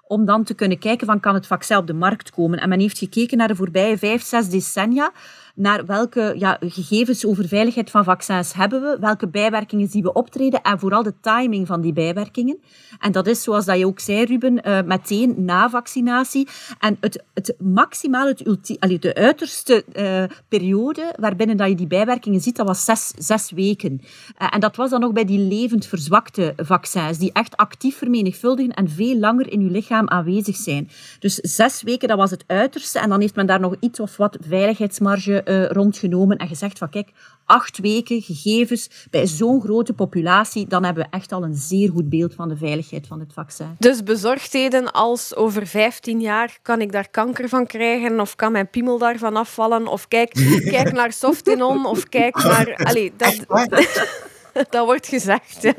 om 0.08 0.26
dan 0.26 0.44
te 0.44 0.54
kunnen 0.54 0.80
kijken 0.80 1.08
van 1.08 1.20
kan 1.20 1.34
het 1.34 1.48
vaccin 1.48 1.78
op 1.78 1.88
de 1.88 1.94
markt 1.94 2.32
komen. 2.32 2.60
En 2.60 2.70
men 2.70 2.80
heeft 2.80 2.98
gekeken 2.98 3.38
naar 3.38 3.48
de 3.48 3.56
voorbije 3.56 3.98
vijf, 3.98 4.24
zes 4.24 4.50
decennia 4.50 5.12
naar 5.60 5.86
welke 5.86 6.34
ja, 6.38 6.58
gegevens 6.60 7.26
over 7.26 7.48
veiligheid 7.48 7.90
van 7.90 8.04
vaccins 8.04 8.54
hebben 8.54 8.82
we, 8.82 8.98
welke 9.00 9.28
bijwerkingen 9.28 9.88
zien 9.88 10.04
we 10.04 10.14
optreden 10.14 10.62
en 10.62 10.80
vooral 10.80 11.04
de 11.04 11.14
timing 11.22 11.68
van 11.68 11.82
die 11.82 11.94
bijwerkingen. 11.94 12.58
En 13.00 13.12
dat 13.12 13.28
is, 13.28 13.44
zoals 13.44 13.66
dat 13.66 13.78
je 13.78 13.86
ook 13.86 14.00
zei, 14.00 14.26
Ruben, 14.26 14.62
uh, 14.68 14.82
meteen 14.82 15.34
na 15.38 15.70
vaccinatie. 15.70 16.48
En 16.80 16.98
het, 17.00 17.24
het 17.34 17.56
maximaal, 17.58 18.28
het 18.28 18.48
ulti, 18.48 18.78
de 19.00 19.16
uiterste 19.16 19.84
uh, 19.94 20.24
periode 20.48 21.14
waarbinnen 21.20 21.58
dat 21.58 21.68
je 21.68 21.76
die 21.76 21.88
bijwerkingen 21.88 22.42
ziet, 22.42 22.56
dat 22.56 22.68
was 22.68 22.86
zes, 22.86 23.14
zes 23.18 23.52
weken. 23.52 24.02
Uh, 24.42 24.48
en 24.52 24.60
dat 24.60 24.76
was 24.76 24.90
dan 24.90 25.00
nog 25.00 25.12
bij 25.12 25.26
die 25.26 25.40
levend 25.40 25.86
verzwakte 25.86 26.54
vaccins, 26.58 27.18
die 27.18 27.32
echt 27.34 27.58
actief 27.58 27.98
vermenigvuldigen 27.98 28.74
en 28.74 28.90
veel 28.90 29.18
langer 29.18 29.52
in 29.52 29.62
je 29.62 29.70
lichaam 29.72 30.10
aanwezig 30.10 30.56
zijn. 30.56 30.90
Dus 31.20 31.36
zes 31.36 31.82
weken, 31.82 32.08
dat 32.08 32.18
was 32.18 32.32
het 32.32 32.44
uiterste. 32.48 33.00
En 33.00 33.10
dan 33.10 33.22
heeft 33.22 33.36
men 33.36 33.46
daar 33.46 33.60
nog 33.60 33.76
iets 33.80 34.00
of 34.00 34.18
wat 34.18 34.38
veiligheidsmarge 34.42 35.48
uh, 35.50 35.66
rondgenomen 35.66 36.38
en 36.38 36.48
gezegd 36.48 36.78
van 36.78 36.90
kijk, 36.90 37.10
acht 37.46 37.78
weken 37.78 38.22
gegevens 38.22 39.08
bij 39.10 39.28
zo'n 39.28 39.62
grote 39.62 39.94
populatie, 39.94 40.68
dan 40.68 40.84
hebben 40.84 41.04
we 41.04 41.18
echt 41.18 41.32
al 41.32 41.44
een 41.44 41.56
zeer 41.56 41.90
goed 41.90 42.10
beeld 42.10 42.34
van 42.34 42.50
de 42.50 42.58
veiligheid 42.58 43.08
van 43.08 43.20
het 43.20 43.34
vaccin. 43.34 43.76
Dus 43.80 44.04
bezorgdheden 44.04 44.92
als 44.92 45.36
over 45.36 45.68
15 45.68 46.22
jaar 46.22 46.58
kan 46.62 46.82
ik 46.82 46.92
daar 46.92 47.10
kanker 47.10 47.50
van 47.50 47.66
krijgen 47.66 48.20
of 48.20 48.36
kan 48.36 48.52
mijn 48.52 48.70
piemel 48.70 48.98
daarvan 48.98 49.36
afvallen 49.36 49.88
of 49.88 50.08
kijk, 50.08 50.32
kijk 50.70 50.92
naar 50.92 51.14
Softinon 51.14 51.86
of 51.86 52.04
kijk 52.04 52.44
naar... 52.44 52.76
Allee, 52.90 53.12
dat... 53.18 53.46
dat 54.70 54.86
wordt 54.86 55.08
gezegd, 55.08 55.62
ja. 55.62 55.74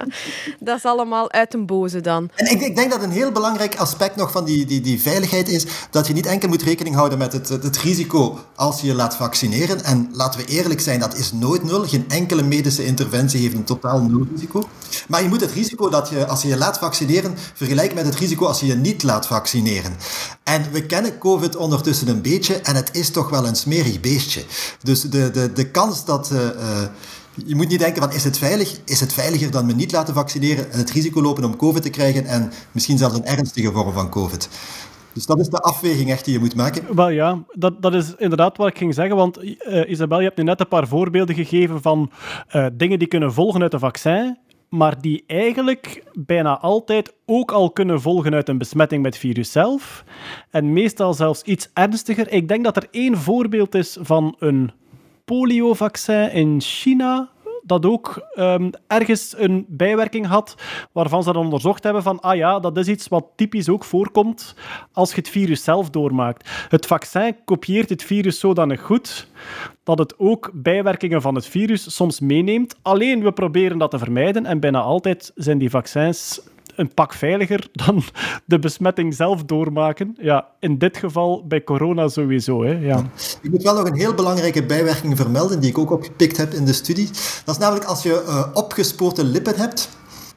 Dat 0.58 0.76
is 0.76 0.84
allemaal 0.84 1.32
uit 1.32 1.54
een 1.54 1.66
boze 1.66 2.00
dan. 2.00 2.30
En 2.34 2.50
ik, 2.50 2.60
ik, 2.60 2.76
denk 2.76 2.90
dat 2.90 3.02
een 3.02 3.10
heel 3.10 3.32
belangrijk 3.32 3.76
aspect 3.76 4.16
nog 4.16 4.30
van 4.30 4.44
die, 4.44 4.66
die, 4.66 4.80
die 4.80 5.00
veiligheid 5.00 5.48
is 5.48 5.66
dat 5.90 6.06
je 6.06 6.12
niet 6.12 6.26
enkel 6.26 6.48
moet 6.48 6.62
rekening 6.62 6.94
houden 6.94 7.18
met 7.18 7.32
het, 7.32 7.48
het 7.48 7.76
risico 7.76 8.38
als 8.54 8.80
je 8.80 8.86
je 8.86 8.94
laat 8.94 9.16
vaccineren. 9.16 9.84
En 9.84 10.08
laten 10.12 10.40
we 10.40 10.46
eerlijk 10.46 10.80
zijn, 10.80 11.00
dat 11.00 11.16
is 11.16 11.32
nooit 11.32 11.62
nul. 11.62 11.84
Geen 11.86 12.04
enkele 12.08 12.42
medische 12.42 12.84
interventie 12.84 13.40
heeft 13.40 13.54
een 13.54 13.64
totaal 13.64 14.00
nul 14.00 14.26
risico. 14.34 14.68
Maar 15.08 15.22
je 15.22 15.28
moet 15.28 15.40
het 15.40 15.52
risico 15.52 15.88
dat 15.88 16.08
je, 16.08 16.26
als 16.26 16.42
je 16.42 16.48
je 16.48 16.56
laat 16.56 16.78
vaccineren, 16.78 17.34
vergelijken 17.54 17.94
met 17.94 18.04
het 18.04 18.14
risico 18.14 18.46
als 18.46 18.60
je 18.60 18.66
je 18.66 18.74
niet 18.74 19.02
laat 19.02 19.26
vaccineren. 19.26 19.96
En 20.44 20.72
we 20.72 20.86
kennen 20.86 21.18
COVID 21.18 21.56
ondertussen 21.56 22.08
een 22.08 22.22
beetje 22.22 22.54
en 22.54 22.74
het 22.74 22.88
is 22.92 23.10
toch 23.10 23.30
wel 23.30 23.46
een 23.46 23.56
smerig 23.56 24.00
beestje. 24.00 24.44
Dus 24.82 25.00
de, 25.00 25.30
de, 25.30 25.52
de 25.52 25.70
kans 25.70 26.04
dat... 26.04 26.30
Uh, 26.32 26.38
je 27.34 27.54
moet 27.54 27.68
niet 27.68 27.78
denken 27.78 28.02
van 28.02 28.12
is 28.12 28.24
het 28.24 28.38
veilig? 28.38 28.80
Is 28.84 29.00
het 29.00 29.12
veiliger 29.12 29.50
dan 29.50 29.66
me 29.66 29.72
niet 29.72 29.92
laten 29.92 30.14
vaccineren 30.14 30.72
en 30.72 30.78
het 30.78 30.90
risico 30.90 31.22
lopen 31.22 31.44
om 31.44 31.56
COVID 31.56 31.82
te 31.82 31.90
krijgen 31.90 32.24
en 32.24 32.52
misschien 32.72 32.98
zelfs 32.98 33.16
een 33.16 33.24
ernstige 33.24 33.72
vorm 33.72 33.92
van 33.92 34.08
COVID? 34.08 34.48
Dus 35.12 35.26
dat 35.26 35.38
is 35.38 35.48
de 35.48 35.60
afweging 35.60 36.10
echt 36.10 36.24
die 36.24 36.34
je 36.34 36.40
moet 36.40 36.54
maken. 36.54 36.96
Wel 36.96 37.08
ja, 37.08 37.42
dat, 37.52 37.82
dat 37.82 37.94
is 37.94 38.14
inderdaad 38.16 38.56
wat 38.56 38.68
ik 38.68 38.78
ging 38.78 38.94
zeggen. 38.94 39.16
Want 39.16 39.44
uh, 39.44 39.90
Isabel, 39.90 40.18
je 40.18 40.24
hebt 40.24 40.36
nu 40.36 40.44
net 40.44 40.60
een 40.60 40.68
paar 40.68 40.88
voorbeelden 40.88 41.34
gegeven 41.34 41.82
van 41.82 42.10
uh, 42.54 42.66
dingen 42.72 42.98
die 42.98 43.08
kunnen 43.08 43.32
volgen 43.32 43.62
uit 43.62 43.72
een 43.72 43.78
vaccin, 43.78 44.38
maar 44.68 45.00
die 45.00 45.24
eigenlijk 45.26 46.02
bijna 46.12 46.58
altijd 46.58 47.14
ook 47.26 47.52
al 47.52 47.70
kunnen 47.70 48.00
volgen 48.00 48.34
uit 48.34 48.48
een 48.48 48.58
besmetting 48.58 49.02
met 49.02 49.16
virus 49.16 49.52
zelf. 49.52 50.04
En 50.50 50.72
meestal 50.72 51.14
zelfs 51.14 51.42
iets 51.42 51.70
ernstiger. 51.72 52.32
Ik 52.32 52.48
denk 52.48 52.64
dat 52.64 52.76
er 52.76 52.88
één 52.90 53.16
voorbeeld 53.16 53.74
is 53.74 53.96
van 54.00 54.36
een 54.38 54.72
poliovaccin 55.30 56.32
in 56.32 56.60
China 56.60 57.28
dat 57.62 57.86
ook 57.86 58.28
um, 58.38 58.70
ergens 58.86 59.34
een 59.36 59.64
bijwerking 59.68 60.26
had, 60.26 60.54
waarvan 60.92 61.22
ze 61.22 61.32
dan 61.32 61.44
onderzocht 61.44 61.84
hebben 61.84 62.02
van, 62.02 62.20
ah 62.20 62.36
ja, 62.36 62.60
dat 62.60 62.76
is 62.76 62.86
iets 62.86 63.08
wat 63.08 63.26
typisch 63.36 63.68
ook 63.68 63.84
voorkomt 63.84 64.54
als 64.92 65.10
je 65.10 65.16
het 65.16 65.28
virus 65.28 65.64
zelf 65.64 65.90
doormaakt. 65.90 66.50
Het 66.68 66.86
vaccin 66.86 67.36
kopieert 67.44 67.88
het 67.88 68.02
virus 68.02 68.40
zodanig 68.40 68.80
goed 68.80 69.28
dat 69.84 69.98
het 69.98 70.18
ook 70.18 70.50
bijwerkingen 70.54 71.22
van 71.22 71.34
het 71.34 71.46
virus 71.46 71.94
soms 71.94 72.20
meeneemt. 72.20 72.76
Alleen 72.82 73.22
we 73.22 73.32
proberen 73.32 73.78
dat 73.78 73.90
te 73.90 73.98
vermijden 73.98 74.46
en 74.46 74.60
bijna 74.60 74.80
altijd 74.80 75.32
zijn 75.34 75.58
die 75.58 75.70
vaccins 75.70 76.40
een 76.80 76.94
pak 76.94 77.14
veiliger 77.14 77.68
dan 77.84 78.02
de 78.44 78.58
besmetting 78.58 79.14
zelf 79.14 79.44
doormaken. 79.44 80.16
Ja, 80.20 80.46
in 80.60 80.78
dit 80.78 80.96
geval 80.96 81.46
bij 81.46 81.64
corona 81.64 82.08
sowieso. 82.08 82.64
Hè. 82.64 82.72
Ja. 82.72 83.10
Ik 83.42 83.50
moet 83.50 83.62
wel 83.62 83.74
nog 83.74 83.86
een 83.86 83.96
heel 83.96 84.14
belangrijke 84.14 84.66
bijwerking 84.66 85.16
vermelden, 85.16 85.60
die 85.60 85.70
ik 85.70 85.78
ook 85.78 85.90
opgepikt 85.90 86.36
heb 86.36 86.52
in 86.52 86.64
de 86.64 86.72
studie. 86.72 87.06
Dat 87.44 87.54
is 87.54 87.60
namelijk 87.60 87.84
als 87.84 88.02
je 88.02 88.24
uh, 89.16 89.30
lippen 89.30 89.56
hebt, 89.56 89.88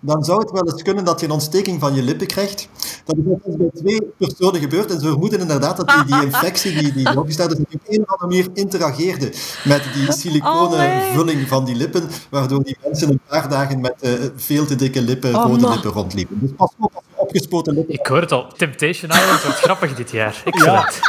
dan 0.06 0.24
zou 0.24 0.40
het 0.40 0.52
wel 0.52 0.68
eens 0.72 0.82
kunnen 0.82 1.06
dat 1.06 1.20
je 1.20 1.26
een 1.26 1.32
ontsteking 1.32 1.80
van 1.80 1.94
je 1.96 2.02
lippen 2.04 2.28
krijgt. 2.28 2.68
Dat 3.06 3.16
is 3.18 3.56
bij 3.56 3.70
twee 3.74 4.02
personen 4.18 4.62
gebeurd. 4.62 4.92
En 4.92 5.00
ze 5.00 5.08
vermoeden 5.08 5.40
inderdaad 5.40 5.78
dat 5.78 5.88
die, 5.88 6.06
die 6.06 6.26
infectie 6.26 6.78
die, 6.80 6.94
die 6.94 7.18
opgesteld 7.20 7.52
is, 7.52 7.58
op 7.58 7.82
een 7.88 8.02
of 8.02 8.08
andere 8.08 8.28
manier 8.28 8.48
interageerde 8.54 9.32
met 9.64 9.84
die 9.94 10.12
siliconen 10.12 11.02
vulling 11.14 11.48
van 11.48 11.66
die 11.66 11.76
lippen, 11.76 12.10
waardoor 12.30 12.64
die 12.64 12.78
mensen 12.84 13.10
een 13.10 13.20
paar 13.28 13.50
dagen 13.50 13.82
met 13.82 13.94
uh, 14.02 14.12
veel 14.36 14.66
te 14.66 14.76
dikke 14.76 15.02
lippen, 15.02 15.36
Oh, 15.36 15.46
rode 15.46 15.62
man. 15.62 15.72
lippen 15.74 15.92
rondliepen. 15.92 16.38
Dus 16.40 16.50
pas 16.58 16.72
op 16.80 16.92
als 16.96 17.04
je 17.16 17.22
opgespoten 17.22 17.74
lippen 17.74 17.94
Ik 17.94 18.06
hoor 18.08 18.22
het 18.22 18.32
al. 18.32 18.48
Temptation 18.58 19.12
Island 19.12 19.44
wordt 19.44 19.60
grappig 19.60 19.96
dit 19.96 20.12
jaar. 20.12 20.42
Excellent. 20.46 21.00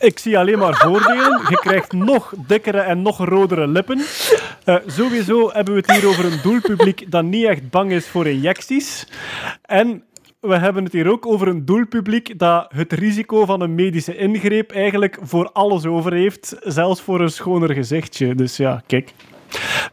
Ik 0.00 0.18
zie 0.18 0.38
alleen 0.38 0.58
maar 0.58 0.74
voordelen. 0.74 1.40
Je 1.48 1.58
krijgt 1.60 1.92
nog 1.92 2.34
dikkere 2.46 2.80
en 2.80 3.02
nog 3.02 3.24
rodere 3.24 3.68
lippen. 3.68 4.00
Eh, 4.64 4.76
sowieso 4.86 5.50
hebben 5.52 5.74
we 5.74 5.80
het 5.80 5.90
hier 5.90 6.08
over 6.08 6.24
een 6.24 6.38
doelpubliek 6.42 7.10
dat 7.10 7.24
niet 7.24 7.46
echt 7.46 7.70
bang 7.70 7.92
is 7.92 8.06
voor 8.06 8.26
injecties. 8.26 9.06
En 9.62 10.02
we 10.40 10.56
hebben 10.56 10.84
het 10.84 10.92
hier 10.92 11.10
ook 11.10 11.26
over 11.26 11.48
een 11.48 11.64
doelpubliek 11.64 12.38
dat 12.38 12.72
het 12.74 12.92
risico 12.92 13.44
van 13.44 13.60
een 13.60 13.74
medische 13.74 14.16
ingreep 14.16 14.70
eigenlijk 14.72 15.18
voor 15.20 15.50
alles 15.52 15.86
over 15.86 16.12
heeft, 16.12 16.56
zelfs 16.60 17.00
voor 17.00 17.20
een 17.20 17.30
schoner 17.30 17.74
gezichtje. 17.74 18.34
Dus 18.34 18.56
ja, 18.56 18.82
kijk. 18.86 19.12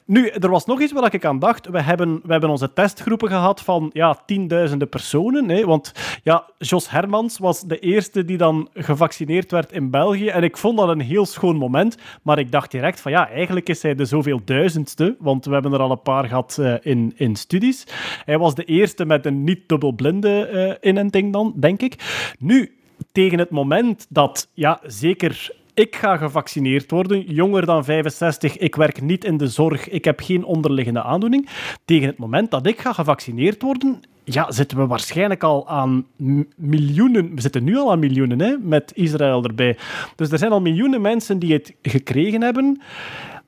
Nu, 0.06 0.28
er 0.28 0.50
was 0.50 0.66
nog 0.66 0.82
iets 0.82 0.92
waar 0.92 1.14
ik 1.14 1.26
aan 1.26 1.40
dacht. 1.40 1.68
We 1.68 1.82
hebben, 1.82 2.20
we 2.24 2.32
hebben 2.32 2.50
onze 2.50 2.74
testgroepen 2.74 3.30
gehad 3.30 3.62
van 3.62 3.90
ja, 3.94 4.18
tienduizenden 4.26 4.90
personen. 4.90 5.50
Hè, 5.50 5.66
want 5.66 5.92
ja, 6.24 6.46
Jos 6.58 6.90
Hermans 6.90 7.38
was 7.38 7.62
de 7.62 7.80
eerste 7.80 8.26
die 8.26 8.38
dan 8.38 8.70
gevaccineerd 8.74 9.52
werd 9.52 9.72
in 9.72 9.90
België. 9.90 10.28
En 10.28 10.44
ik 10.44 10.58
vond 10.58 10.78
dat 10.78 10.90
een 10.90 11.02
heel 11.02 11.26
schoon 11.26 11.56
moment. 11.56 11.98
Maar 12.22 12.40
ik 12.40 12.52
dacht 12.52 12.72
direct 12.72 13.00
van 13.00 13.12
ja, 13.12 13.30
eigenlijk 13.30 13.70
is 13.70 13.82
hij 13.82 13.96
de 13.96 14.06
zoveel 14.06 14.42
duizendste. 14.46 15.16
Want 15.20 15.46
we 15.46 15.54
hebben 15.54 15.74
er 15.74 15.80
al 15.80 15.92
een 15.92 16.02
paar 16.02 16.26
gehad 16.26 16.58
eh, 16.60 16.74
in, 16.82 17.14
in 17.16 17.36
studies. 17.36 17.84
Hij 18.26 18.38
was 18.38 18.56
de 18.56 18.64
eerste 18.64 19.06
met 19.06 19.26
een 19.26 19.44
niet 19.44 19.70
dubbelblinde 19.70 20.46
eh 20.46 20.90
inenting 20.90 21.34
dan, 21.34 21.54
denk 21.56 21.82
ik. 21.82 21.96
Nu, 22.40 22.76
tegen 23.12 23.40
het 23.40 23.50
moment 23.50 24.06
dat, 24.10 24.50
ja, 24.54 24.80
zeker 24.84 25.52
ik 25.76 25.96
ga 25.96 26.18
gevaccineerd 26.18 26.92
worden, 26.92 27.22
jonger 27.22 27.66
dan 27.66 27.84
65, 27.84 28.58
ik 28.58 28.76
werk 28.76 29.02
niet 29.02 29.24
in 29.24 29.38
de 29.38 29.48
zorg, 29.48 29.90
ik 29.90 30.06
heb 30.06 30.20
geen 30.20 30.44
onderliggende 30.44 31.04
aandoening. 31.04 31.50
Tegen 31.86 32.08
het 32.08 32.18
moment 32.18 32.52
dat 32.52 32.68
ik 32.68 32.80
ga 32.80 32.94
gevaccineerd 32.94 33.62
worden, 33.62 34.02
ja, 34.24 34.52
zitten 34.52 34.78
we 34.78 34.88
waarschijnlijk 34.88 35.44
al 35.44 35.68
aan 35.68 36.06
miljoenen, 36.56 37.36
we 37.36 37.42
zitten 37.42 37.64
nu 37.64 37.78
al 37.78 37.92
aan 37.92 38.00
miljoenen, 38.00 38.40
hè, 38.40 38.58
met 38.58 38.92
Israël 38.96 39.44
erbij. 39.44 39.78
Dus 40.16 40.32
er 40.32 40.38
zijn 40.38 40.52
al 40.52 40.62
miljoenen 40.62 41.02
mensen 41.02 41.40
die 41.40 41.54
het 41.54 41.74
gekregen 41.82 42.42
hebben. 42.42 42.82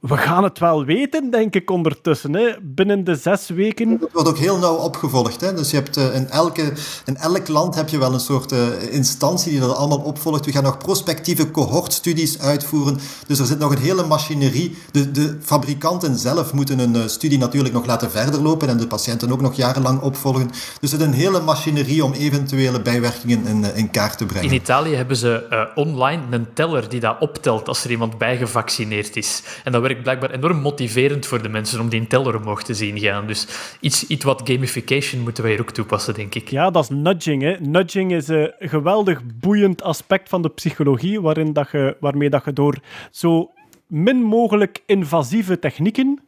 We 0.08 0.18
gaan 0.18 0.44
het 0.44 0.60
wel 0.60 0.86
weten, 0.86 1.30
denk 1.30 1.56
ik, 1.56 1.70
ondertussen. 1.70 2.34
Hè. 2.34 2.56
Binnen 2.62 3.04
de 3.04 3.16
zes 3.16 3.50
weken. 3.50 4.00
Dat 4.00 4.10
wordt 4.14 4.30
ook 4.30 4.38
heel 4.38 4.58
nauw 4.58 4.76
opgevolgd. 4.76 5.42
Hè? 5.42 5.54
Dus 5.54 5.70
je 5.70 5.76
hebt, 5.76 5.98
eh, 5.98 6.16
in, 6.16 6.30
elke, 6.30 6.74
in 7.06 7.18
elk 7.18 7.48
land 7.48 7.76
heb 7.76 7.90
je 7.90 7.98
wel 7.98 8.14
een 8.14 8.20
soort 8.20 8.52
eh, 8.52 8.60
instantie 8.92 9.52
die 9.52 9.60
dat 9.60 9.76
allemaal 9.76 9.98
opvolgt. 9.98 10.46
We 10.46 10.52
gaan 10.52 10.64
nog 10.64 10.78
prospectieve 10.78 11.52
cohortstudies 11.52 12.40
uitvoeren. 12.40 13.00
Dus 13.28 13.40
er 13.40 13.46
zit 13.46 13.60
nog 13.60 13.72
een 13.72 13.82
hele 13.82 14.06
machinerie. 14.06 14.78
De, 14.92 15.12
de 15.12 15.38
fabrikanten 15.42 16.18
zelf 16.18 16.54
moeten 16.54 16.80
een 16.80 16.96
eh, 16.96 17.02
studie 17.08 17.38
natuurlijk 17.38 17.74
nog 17.74 17.86
laten 17.86 18.12
verder 18.12 18.42
lopen 18.42 18.70
en 18.70 18.78
de 18.78 18.88
patiënten 18.88 19.32
ook 19.32 19.42
nog 19.42 19.56
jarenlang 19.56 20.02
opvolgen. 20.02 20.50
Dus 20.80 20.92
er 20.92 21.00
is 21.00 21.06
een 21.06 21.14
hele 21.14 21.40
machinerie 21.40 22.04
om 22.04 22.14
eventuele 22.14 22.82
bijwerkingen 22.82 23.46
in, 23.46 23.76
in 23.76 23.92
kaart 23.92 24.18
te 24.18 24.26
brengen. 24.26 24.50
In 24.50 24.56
Italië 24.56 24.96
hebben 24.96 25.18
ze 25.18 25.48
eh, 25.50 25.62
online 25.76 26.22
een 26.30 26.48
teller 26.54 26.90
die 26.90 27.00
dat 27.00 27.16
optelt 27.20 27.68
als 27.68 27.84
er 27.84 27.90
iemand 27.90 28.18
bijgevaccineerd 28.18 29.16
is. 29.16 29.44
En 29.64 29.72
dat 29.72 29.82
werkt 29.82 29.97
blijkbaar 30.02 30.32
enorm 30.32 30.58
motiverend 30.58 31.26
voor 31.26 31.42
de 31.42 31.50
mensen 31.50 31.80
om 31.80 31.90
die 31.90 32.08
teller 32.08 32.36
omhoog 32.36 32.64
te 32.64 32.74
zien 32.74 33.00
gaan. 33.00 33.28
Dus 33.28 33.48
iets, 33.80 34.08
iets 34.08 34.24
wat 34.24 34.42
gamification 34.44 35.22
moeten 35.22 35.44
wij 35.44 35.52
hier 35.52 35.62
ook 35.62 35.72
toepassen, 35.72 36.14
denk 36.14 36.36
ik. 36.36 36.50
Ja, 36.50 36.72
dat 36.72 36.84
is 36.84 36.90
nudging. 36.90 37.42
Hè. 37.42 37.56
Nudging 37.60 38.12
is 38.14 38.28
een 38.28 38.54
geweldig 38.60 39.22
boeiend 39.40 39.82
aspect 39.82 40.30
van 40.30 40.42
de 40.42 40.50
psychologie, 40.50 41.22
waarin 41.22 41.54
dat 41.54 41.72
je, 41.72 41.98
waarmee 42.00 42.30
dat 42.30 42.46
je 42.46 42.54
door 42.54 42.78
zo 43.12 43.52
min 43.88 44.24
mogelijk 44.24 44.84
invasieve 44.86 45.60
technieken 45.60 46.20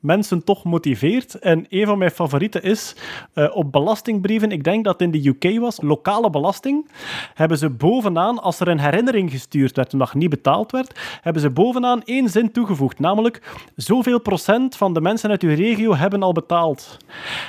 mensen 0.00 0.44
toch 0.44 0.64
motiveert. 0.64 1.34
En 1.34 1.66
een 1.68 1.86
van 1.86 1.98
mijn 1.98 2.10
favorieten 2.10 2.62
is 2.62 2.96
eh, 3.32 3.56
op 3.56 3.72
belastingbrieven, 3.72 4.50
ik 4.50 4.64
denk 4.64 4.84
dat 4.84 5.00
in 5.00 5.10
de 5.10 5.28
UK 5.28 5.58
was, 5.58 5.80
lokale 5.80 6.30
belasting, 6.30 6.90
hebben 7.34 7.58
ze 7.58 7.70
bovenaan, 7.70 8.42
als 8.42 8.60
er 8.60 8.68
een 8.68 8.80
herinnering 8.80 9.30
gestuurd 9.30 9.76
werd, 9.76 9.92
omdat 9.92 10.14
niet 10.14 10.30
betaald 10.30 10.72
werd, 10.72 11.18
hebben 11.22 11.42
ze 11.42 11.50
bovenaan 11.50 12.02
één 12.04 12.28
zin 12.28 12.52
toegevoegd, 12.52 12.98
namelijk 12.98 13.42
zoveel 13.76 14.20
procent 14.20 14.76
van 14.76 14.94
de 14.94 15.00
mensen 15.00 15.30
uit 15.30 15.42
uw 15.42 15.54
regio 15.54 15.94
hebben 15.94 16.22
al 16.22 16.32
betaald. 16.32 16.96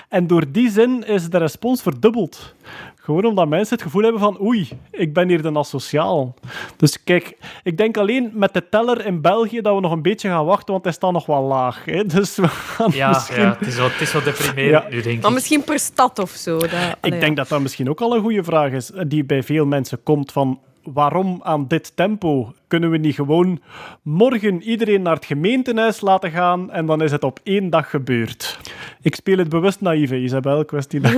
En 0.09 0.27
door 0.27 0.51
die 0.51 0.69
zin 0.69 1.03
is 1.07 1.29
de 1.29 1.37
respons 1.37 1.81
verdubbeld. 1.81 2.55
Gewoon 3.03 3.25
omdat 3.25 3.47
mensen 3.47 3.73
het 3.75 3.83
gevoel 3.83 4.01
hebben 4.03 4.21
van 4.21 4.41
oei, 4.41 4.69
ik 4.91 5.13
ben 5.13 5.27
hier 5.27 5.41
dan 5.41 5.57
asociaal. 5.57 6.33
Dus 6.77 7.03
kijk, 7.03 7.37
ik 7.63 7.77
denk 7.77 7.97
alleen 7.97 8.31
met 8.33 8.53
de 8.53 8.69
teller 8.69 9.05
in 9.05 9.21
België 9.21 9.61
dat 9.61 9.75
we 9.75 9.81
nog 9.81 9.91
een 9.91 10.01
beetje 10.01 10.29
gaan 10.29 10.45
wachten, 10.45 10.71
want 10.71 10.83
hij 10.83 10.93
staat 10.93 11.11
nog 11.11 11.25
wel 11.25 11.41
laag. 11.41 11.85
Hè? 11.85 12.05
Dus 12.15 12.35
we 12.35 12.47
gaan 12.47 12.91
Ja, 12.93 13.07
misschien... 13.09 13.41
ja 13.41 13.55
het, 13.59 13.67
is 13.67 13.75
wel, 13.75 13.89
het 13.89 14.01
is 14.01 14.13
wel 14.13 14.23
deprimerend 14.23 14.83
Ja. 14.83 14.89
nu, 14.95 15.01
denk 15.01 15.21
Maar 15.21 15.29
ik. 15.29 15.35
misschien 15.35 15.63
per 15.63 15.79
stad 15.79 16.19
of 16.19 16.29
zo. 16.31 16.57
Dat, 16.57 16.71
allee, 16.71 16.91
Ik 17.01 17.13
ja. 17.13 17.19
denk 17.19 17.35
dat 17.37 17.47
dat 17.47 17.61
misschien 17.61 17.89
ook 17.89 18.01
al 18.01 18.15
een 18.15 18.21
goede 18.21 18.43
vraag 18.43 18.71
is, 18.71 18.91
die 19.07 19.23
bij 19.23 19.43
veel 19.43 19.65
mensen 19.65 20.03
komt 20.03 20.31
van 20.31 20.59
waarom 20.83 21.39
aan 21.43 21.67
dit 21.67 21.95
tempo? 21.95 22.53
Kunnen 22.67 22.91
we 22.91 22.97
niet 22.97 23.15
gewoon 23.15 23.61
morgen 24.01 24.61
iedereen 24.61 25.01
naar 25.01 25.15
het 25.15 25.25
gemeentehuis 25.25 26.01
laten 26.01 26.31
gaan 26.31 26.71
en 26.71 26.85
dan 26.85 27.01
is 27.01 27.11
het 27.11 27.23
op 27.23 27.39
één 27.43 27.69
dag 27.69 27.89
gebeurd? 27.89 28.59
Ik 29.01 29.15
speel 29.15 29.37
het 29.37 29.49
bewust 29.49 29.81
naïef, 29.81 30.09
hè, 30.09 30.15
Isabel, 30.15 30.65
kwestie. 30.65 31.01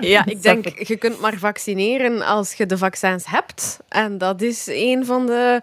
Ja, 0.00 0.26
ik 0.26 0.42
denk, 0.42 0.86
je 0.86 0.96
kunt 0.96 1.20
maar 1.20 1.38
vaccineren 1.38 2.22
als 2.22 2.52
je 2.52 2.66
de 2.66 2.78
vaccins 2.78 3.26
hebt. 3.26 3.80
En 3.88 4.18
dat 4.18 4.42
is 4.42 4.66
een 4.66 5.06
van 5.06 5.26
de 5.26 5.60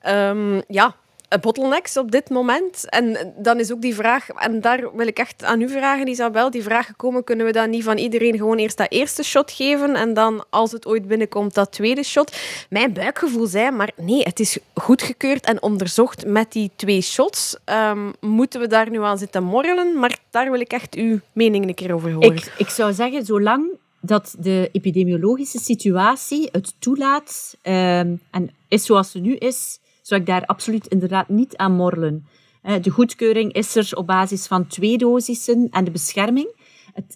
ehm, 0.00 0.60
ja, 0.68 0.94
bottlenecks 1.40 1.96
op 1.96 2.10
dit 2.10 2.30
moment. 2.30 2.88
En 2.90 3.34
dan 3.36 3.60
is 3.60 3.72
ook 3.72 3.80
die 3.80 3.94
vraag, 3.94 4.28
en 4.28 4.60
daar 4.60 4.96
wil 4.96 5.06
ik 5.06 5.18
echt 5.18 5.44
aan 5.44 5.60
u 5.60 5.68
vragen, 5.68 6.08
Isabel, 6.08 6.50
die 6.50 6.62
vraag 6.62 6.86
gekomen, 6.86 7.24
kunnen 7.24 7.46
we 7.46 7.52
dan 7.52 7.70
niet 7.70 7.84
van 7.84 7.98
iedereen 7.98 8.36
gewoon 8.36 8.56
eerst 8.56 8.76
dat 8.76 8.90
eerste 8.90 9.22
shot 9.22 9.50
geven 9.50 9.94
en 9.94 10.14
dan, 10.14 10.44
als 10.50 10.72
het 10.72 10.86
ooit 10.86 11.08
binnenkomt, 11.08 11.54
dat 11.54 11.72
tweede 11.72 12.02
shot? 12.02 12.36
Mijn 12.70 12.92
buikgevoel 12.92 13.46
zei, 13.46 13.70
maar 13.70 13.90
nee, 13.96 14.22
het 14.22 14.40
is 14.40 14.58
goedgekeurd 14.74 15.44
en 15.44 15.62
onderzocht 15.62 16.26
met 16.26 16.52
die 16.52 16.70
twee 16.76 17.00
shots. 17.00 17.56
Ehm, 17.64 18.10
moeten 18.20 18.60
we 18.60 18.66
daar 18.66 18.90
nu 18.90 19.02
aan 19.02 19.18
zitten 19.18 19.42
morrelen? 19.42 19.98
Maar 19.98 20.18
daar 20.30 20.50
wil 20.50 20.60
ik 20.60 20.72
echt 20.72 20.94
uw 20.94 21.20
mening 21.32 21.68
een 21.68 21.74
keer 21.74 21.94
over 21.94 22.12
horen. 22.12 22.36
Ik, 22.36 22.52
ik 22.58 22.68
zou 22.68 22.92
zeggen, 22.92 23.24
zolang 23.24 23.66
dat 24.00 24.34
de 24.38 24.68
epidemiologische 24.72 25.58
situatie 25.58 26.48
het 26.52 26.74
toelaat 26.78 27.56
ehm, 27.62 28.14
en 28.30 28.50
is 28.68 28.84
zoals 28.84 29.10
ze 29.10 29.18
nu 29.18 29.36
is, 29.36 29.78
zou 30.06 30.20
ik 30.20 30.26
daar 30.26 30.46
absoluut 30.46 30.86
inderdaad 30.86 31.28
niet 31.28 31.56
aan 31.56 31.72
morrelen. 31.72 32.26
Eh, 32.62 32.82
de 32.82 32.90
goedkeuring 32.90 33.52
is 33.52 33.76
er 33.76 33.90
op 33.94 34.06
basis 34.06 34.46
van 34.46 34.66
twee 34.66 34.98
dosissen 34.98 35.68
en 35.70 35.84
de 35.84 35.90
bescherming 35.90 36.62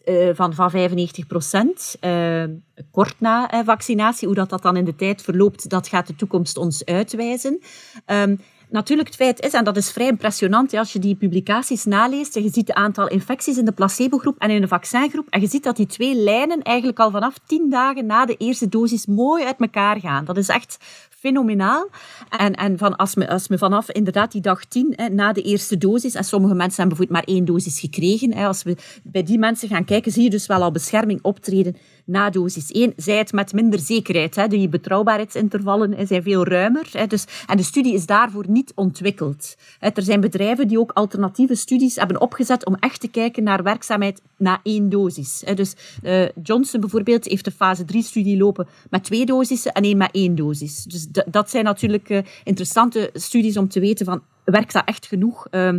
eh, 0.05 0.28
van, 0.32 0.55
van 0.55 0.70
95 0.70 1.27
procent. 1.27 1.97
eh, 2.01 2.44
kort 2.90 3.20
na 3.20 3.65
vaccinatie, 3.65 4.27
hoe 4.27 4.36
dat, 4.36 4.51
dat 4.51 4.62
dan 4.62 4.77
in 4.77 4.85
de 4.85 4.94
tijd 4.94 5.23
verloopt, 5.23 5.69
dat 5.70 5.89
gaat 5.89 6.06
de 6.06 6.15
toekomst 6.15 6.56
ons 6.56 6.85
uitwijzen. 6.85 7.60
Ehm, 8.05 8.36
Natuurlijk, 8.70 9.09
het 9.09 9.16
feit 9.16 9.40
is, 9.40 9.52
en 9.52 9.65
dat 9.65 9.77
is 9.77 9.90
vrij 9.90 10.09
impressionant, 10.09 10.74
als 10.74 10.93
je 10.93 10.98
die 10.98 11.15
publicaties 11.15 11.85
naleest 11.85 12.36
en 12.36 12.43
je 12.43 12.51
ziet 12.52 12.69
het 12.69 12.77
aantal 12.77 13.09
infecties 13.09 13.59
in 13.59 13.65
de 13.65 13.73
placebogroep 13.73 14.39
en 14.39 14.51
in 14.51 14.60
de 14.60 14.69
vaccingroep, 14.69 15.27
en 15.28 15.40
je 15.40 15.47
ziet 15.47 15.62
dat 15.62 15.77
die 15.77 15.86
twee 15.86 16.15
lijnen 16.15 16.62
eigenlijk 16.62 16.98
al 16.98 17.10
vanaf 17.10 17.35
tien 17.47 17.70
dagen 17.70 18.06
na 18.06 18.27
de 18.27 18.36
eerste 18.36 18.69
dosis 18.69 19.06
mooi 19.06 19.44
uit 19.44 19.60
elkaar 19.60 20.01
gaan. 20.01 20.24
Dat 20.24 20.36
is 20.36 20.48
echt 20.48 20.78
fenomenaal. 21.19 21.89
En, 22.28 22.55
en 22.55 22.78
van 22.78 22.97
als, 22.97 23.15
me, 23.15 23.28
als 23.28 23.49
me 23.49 23.59
vanaf 23.59 23.90
inderdaad 23.90 24.32
die 24.32 24.40
dag 24.40 24.65
tien, 24.65 24.93
hè, 24.97 25.09
na 25.09 25.32
de 25.32 25.43
eerste 25.43 25.78
dosis, 25.78 26.15
en 26.15 26.24
sommige 26.24 26.55
mensen 26.55 26.81
hebben 26.81 26.97
bijvoorbeeld 26.97 27.27
maar 27.27 27.36
één 27.36 27.45
dosis 27.45 27.81
gekregen, 27.81 28.35
hè, 28.35 28.47
als 28.47 28.62
we 28.62 28.77
bij 29.03 29.23
die 29.23 29.39
mensen 29.39 29.69
gaan 29.69 29.85
kijken, 29.85 30.12
zie 30.12 30.23
je 30.23 30.31
dus 30.31 30.47
wel 30.47 30.62
al 30.62 30.70
bescherming 30.70 31.19
optreden 31.23 31.77
na 32.09 32.30
dosis 32.30 32.70
1. 32.70 32.93
Zij 32.97 33.16
het 33.16 33.32
met 33.32 33.52
minder 33.52 33.78
zekerheid. 33.78 34.36
Hè. 34.36 34.48
Die 34.48 34.68
betrouwbaarheidsintervallen 34.68 36.06
zijn 36.06 36.22
veel 36.22 36.47
ruimer. 36.47 36.89
Hè. 36.93 37.06
Dus, 37.06 37.24
en 37.47 37.56
de 37.56 37.62
studie 37.62 37.94
is 37.94 38.06
daarvoor 38.06 38.44
niet 38.48 38.72
ontwikkeld. 38.74 39.56
Er 39.78 40.02
zijn 40.02 40.20
bedrijven 40.20 40.68
die 40.68 40.78
ook 40.78 40.93
alternatieve 40.93 41.55
studies 41.55 41.97
hebben 41.97 42.20
opgezet 42.20 42.66
om 42.66 42.76
echt 42.80 43.01
te 43.01 43.09
kijken 43.09 43.43
naar 43.43 43.62
werkzaamheid 43.62 44.20
na 44.36 44.60
één 44.62 44.89
dosis. 44.89 45.44
Dus 45.55 45.74
eh, 46.02 46.28
Johnson 46.43 46.80
bijvoorbeeld 46.80 47.24
heeft 47.24 47.47
een 47.47 47.52
fase 47.52 47.85
3-studie 47.93 48.36
lopen 48.36 48.66
met 48.90 49.05
twee 49.05 49.26
dosissen 49.26 49.72
en 49.72 49.82
één 49.82 49.97
met 49.97 50.10
één 50.12 50.35
dosis. 50.35 50.85
Dus 50.85 51.06
dat 51.26 51.51
zijn 51.51 51.64
natuurlijk 51.64 52.10
eh, 52.10 52.18
interessante 52.44 53.10
studies 53.12 53.56
om 53.56 53.68
te 53.68 53.80
weten 53.80 54.06
van, 54.06 54.22
werkt 54.44 54.72
dat 54.72 54.85
echt 54.85 55.06
genoeg? 55.06 55.47
Ehm, 55.51 55.78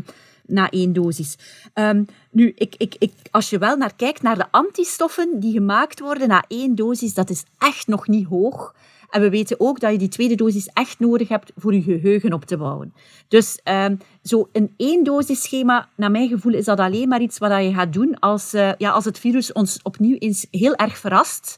na 0.49 0.69
één 0.69 0.93
dosis. 0.93 1.37
Ehm, 1.73 2.03
nu, 2.31 2.51
ik, 2.55 2.75
ik, 2.77 2.95
ik, 2.99 3.13
als 3.31 3.49
je 3.49 3.57
wel 3.57 3.77
naar 3.77 3.93
kijkt 3.95 4.21
naar 4.21 4.37
de 4.37 4.51
antistoffen 4.51 5.39
die 5.39 5.53
gemaakt 5.53 5.99
worden 5.99 6.27
na 6.27 6.43
één 6.47 6.75
dosis, 6.75 7.13
dat 7.13 7.29
is 7.29 7.43
echt 7.57 7.87
nog 7.87 8.07
niet 8.07 8.27
hoog. 8.27 8.73
En 9.09 9.21
we 9.21 9.29
weten 9.29 9.59
ook 9.59 9.79
dat 9.79 9.91
je 9.91 9.97
die 9.97 10.07
tweede 10.07 10.35
dosis 10.35 10.69
echt 10.73 10.99
nodig 10.99 11.27
hebt 11.27 11.51
voor 11.55 11.73
je 11.73 11.81
geheugen 11.81 12.33
op 12.33 12.45
te 12.45 12.57
bouwen. 12.57 12.93
Dus 13.27 13.59
um, 13.63 13.97
zo 14.23 14.49
een 14.51 14.73
één 14.77 15.25
schema, 15.35 15.89
naar 15.95 16.11
mijn 16.11 16.27
gevoel, 16.27 16.53
is 16.53 16.65
dat 16.65 16.79
alleen 16.79 17.07
maar 17.07 17.21
iets 17.21 17.37
wat 17.37 17.63
je 17.63 17.73
gaat 17.73 17.93
doen 17.93 18.19
als, 18.19 18.53
uh, 18.53 18.71
ja, 18.77 18.91
als 18.91 19.05
het 19.05 19.19
virus 19.19 19.51
ons 19.51 19.79
opnieuw 19.83 20.17
eens 20.17 20.45
heel 20.51 20.75
erg 20.75 20.97
verrast. 20.97 21.57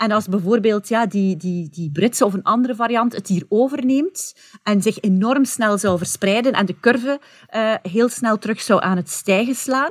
En 0.00 0.10
als 0.10 0.28
bijvoorbeeld 0.28 0.88
ja, 0.88 1.06
die, 1.06 1.36
die, 1.36 1.68
die 1.70 1.90
Britse 1.90 2.24
of 2.24 2.32
een 2.32 2.42
andere 2.42 2.74
variant 2.74 3.12
het 3.12 3.28
hier 3.28 3.44
overneemt 3.48 4.34
en 4.62 4.82
zich 4.82 5.00
enorm 5.00 5.44
snel 5.44 5.78
zou 5.78 5.98
verspreiden 5.98 6.52
en 6.52 6.66
de 6.66 6.80
curve 6.80 7.20
uh, 7.54 7.74
heel 7.82 8.08
snel 8.08 8.38
terug 8.38 8.60
zou 8.60 8.82
aan 8.82 8.96
het 8.96 9.10
stijgen 9.10 9.54
slaan. 9.54 9.90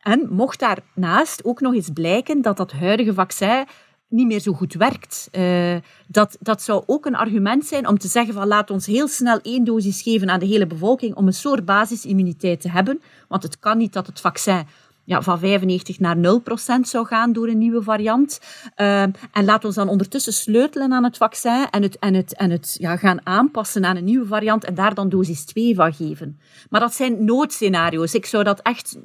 En 0.00 0.28
mocht 0.30 0.60
daarnaast 0.60 1.44
ook 1.44 1.60
nog 1.60 1.74
eens 1.74 1.90
blijken 1.94 2.42
dat 2.42 2.56
dat 2.56 2.72
huidige 2.72 3.14
vaccin 3.14 3.66
niet 4.08 4.26
meer 4.26 4.40
zo 4.40 4.52
goed 4.52 4.74
werkt. 4.74 5.28
Uh, 5.32 5.76
dat, 6.06 6.36
dat 6.40 6.62
zou 6.62 6.82
ook 6.86 7.06
een 7.06 7.16
argument 7.16 7.66
zijn 7.66 7.88
om 7.88 7.98
te 7.98 8.08
zeggen 8.08 8.34
van 8.34 8.46
laat 8.46 8.70
ons 8.70 8.86
heel 8.86 9.08
snel 9.08 9.38
één 9.42 9.64
dosis 9.64 10.02
geven 10.02 10.30
aan 10.30 10.40
de 10.40 10.46
hele 10.46 10.66
bevolking 10.66 11.14
om 11.14 11.26
een 11.26 11.32
soort 11.32 11.64
basisimmuniteit 11.64 12.60
te 12.60 12.70
hebben. 12.70 13.00
Want 13.28 13.42
het 13.42 13.58
kan 13.58 13.78
niet 13.78 13.92
dat 13.92 14.06
het 14.06 14.20
vaccin 14.20 14.66
ja, 15.04 15.22
van 15.22 15.38
95 15.38 15.98
naar 15.98 16.16
0 16.16 16.38
procent 16.38 16.88
zou 16.88 17.06
gaan 17.06 17.32
door 17.32 17.48
een 17.48 17.58
nieuwe 17.58 17.82
variant. 17.82 18.40
Uh, 18.76 19.02
en 19.02 19.44
laat 19.44 19.64
ons 19.64 19.74
dan 19.74 19.88
ondertussen 19.88 20.32
sleutelen 20.32 20.92
aan 20.92 21.04
het 21.04 21.16
vaccin 21.16 21.66
en 21.70 21.82
het, 21.82 21.98
en 21.98 22.14
het, 22.14 22.34
en 22.34 22.50
het 22.50 22.76
ja, 22.78 22.96
gaan 22.96 23.26
aanpassen 23.26 23.84
aan 23.84 23.96
een 23.96 24.04
nieuwe 24.04 24.26
variant 24.26 24.64
en 24.64 24.74
daar 24.74 24.94
dan 24.94 25.08
dosis 25.08 25.44
2 25.44 25.74
van 25.74 25.92
geven. 25.92 26.38
Maar 26.70 26.80
dat 26.80 26.94
zijn 26.94 27.24
noodscenario's. 27.24 28.14
Ik 28.14 28.26
zou 28.26 28.44
dat 28.44 28.60
echt 28.62 28.96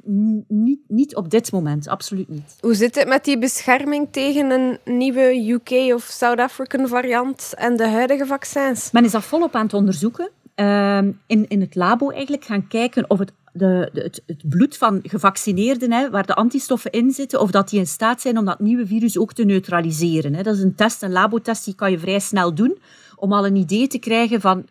niet, 0.48 0.80
niet 0.88 1.16
op 1.16 1.30
dit 1.30 1.52
moment, 1.52 1.88
absoluut 1.88 2.28
niet. 2.28 2.56
Hoe 2.60 2.74
zit 2.74 2.94
het 2.94 3.08
met 3.08 3.24
die 3.24 3.38
bescherming 3.38 4.08
tegen 4.10 4.50
een 4.50 4.78
nieuwe 4.84 5.50
UK 5.50 5.94
of 5.94 6.02
South 6.02 6.38
African 6.38 6.88
variant 6.88 7.52
en 7.56 7.76
de 7.76 7.88
huidige 7.88 8.26
vaccins? 8.26 8.90
Men 8.90 9.04
is 9.04 9.12
dat 9.12 9.24
volop 9.24 9.54
aan 9.54 9.64
het 9.64 9.74
onderzoeken. 9.74 10.30
Uh, 10.56 10.98
in, 11.26 11.48
in 11.48 11.60
het 11.60 11.74
labo 11.74 12.10
eigenlijk 12.10 12.44
gaan 12.44 12.68
kijken 12.68 13.10
of 13.10 13.18
het 13.18 13.32
de, 13.52 13.90
de, 13.92 14.00
het, 14.26 14.48
bloed 14.48 14.76
van 14.76 15.00
gevaccineerden, 15.02 15.92
hè, 15.92 16.10
waar 16.10 16.26
de 16.26 16.34
antistoffen 16.34 16.90
in 16.90 17.10
zitten, 17.10 17.40
of 17.40 17.50
dat 17.50 17.68
die 17.68 17.78
in 17.78 17.86
staat 17.86 18.20
zijn 18.20 18.38
om 18.38 18.44
dat 18.44 18.60
nieuwe 18.60 18.86
virus 18.86 19.18
ook 19.18 19.32
te 19.32 19.44
neutraliseren. 19.44 20.34
Hè. 20.34 20.42
Dat 20.42 20.54
is 20.54 20.62
een 20.62 20.74
test, 20.74 21.02
een 21.02 21.12
labotest, 21.12 21.64
die 21.64 21.74
kan 21.74 21.90
je 21.90 21.98
vrij 21.98 22.18
snel 22.18 22.54
doen, 22.54 22.78
om 23.16 23.32
al 23.32 23.46
een 23.46 23.56
idee 23.56 23.86
te 23.86 23.98
krijgen 23.98 24.40
van, 24.40 24.66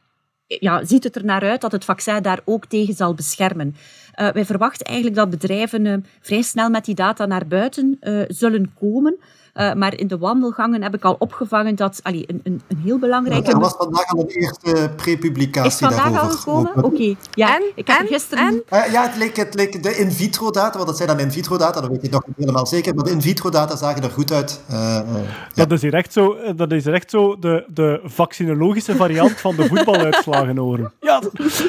ja, 0.47 0.85
ziet 0.85 1.03
het 1.03 1.15
er 1.15 1.25
naar 1.25 1.41
uit 1.41 1.61
dat 1.61 1.71
het 1.71 1.85
vaccin 1.85 2.21
daar 2.21 2.41
ook 2.45 2.65
tegen 2.65 2.93
zal 2.93 3.13
beschermen. 3.13 3.75
Uh, 4.15 4.29
wij 4.31 4.45
verwachten 4.45 4.85
eigenlijk 4.85 5.17
dat 5.17 5.29
bedrijven 5.29 5.85
uh, 5.85 5.97
vrij 6.21 6.41
snel 6.41 6.69
met 6.69 6.85
die 6.85 6.95
data 6.95 7.25
naar 7.25 7.47
buiten 7.47 7.97
uh, 8.01 8.21
zullen 8.27 8.73
komen. 8.79 9.17
Uh, 9.59 9.73
maar 9.73 9.97
in 9.97 10.07
de 10.07 10.17
wandelgangen 10.17 10.83
heb 10.83 10.95
ik 10.95 11.03
al 11.03 11.15
opgevangen 11.19 11.75
dat 11.75 11.99
allee, 12.03 12.23
een, 12.27 12.41
een, 12.43 12.61
een 12.67 12.77
heel 12.77 12.99
belangrijke... 12.99 13.51
Er 13.51 13.59
was 13.59 13.75
vandaag 13.77 14.07
al 14.07 14.19
een 14.19 14.27
eerste 14.27 14.91
prepublicatie 14.95 15.79
daarover. 15.79 16.05
Is 16.05 16.13
vandaag 16.13 16.29
al 16.29 16.37
gekomen? 16.37 16.75
Oké. 16.77 16.85
Okay. 16.85 17.17
Ja, 17.33 17.55
en, 17.55 17.63
ik 17.75 17.87
heb 17.87 17.99
en, 17.99 18.07
gisteren... 18.07 18.63
En? 18.69 18.85
Uh, 18.85 18.91
ja, 18.91 19.07
het 19.07 19.15
leek, 19.15 19.35
het 19.35 19.53
leek 19.53 19.83
de 19.83 19.97
in 19.97 20.11
vitro 20.11 20.51
data, 20.51 20.73
want 20.73 20.87
dat 20.87 20.97
zijn 20.97 21.09
dan 21.09 21.19
in 21.19 21.31
vitro 21.31 21.57
data, 21.57 21.81
dat 21.81 21.89
weet 21.89 22.01
je 22.01 22.09
nog 22.09 22.27
niet 22.27 22.35
helemaal 22.37 22.67
zeker, 22.67 22.95
maar 22.95 23.03
de 23.03 23.11
in 23.11 23.21
vitro 23.21 23.49
data 23.49 23.75
zagen 23.75 24.03
er 24.03 24.09
goed 24.09 24.31
uit. 24.31 24.61
Uh, 24.71 24.75
ja. 25.53 25.65
Dat 25.65 25.71
is 25.71 25.81
hier 25.81 25.93
echt 25.93 26.13
zo, 26.13 26.35
dat 26.55 26.71
is 26.71 26.83
hier 26.83 26.93
echt 26.93 27.09
zo 27.09 27.39
de, 27.39 27.65
de 27.67 27.99
vaccinologische 28.03 28.95
variant 28.95 29.39
van 29.39 29.55
de 29.55 29.67
voetbaluitslagen 29.67 30.57
horen. 30.57 30.91
Ja, 30.99 31.21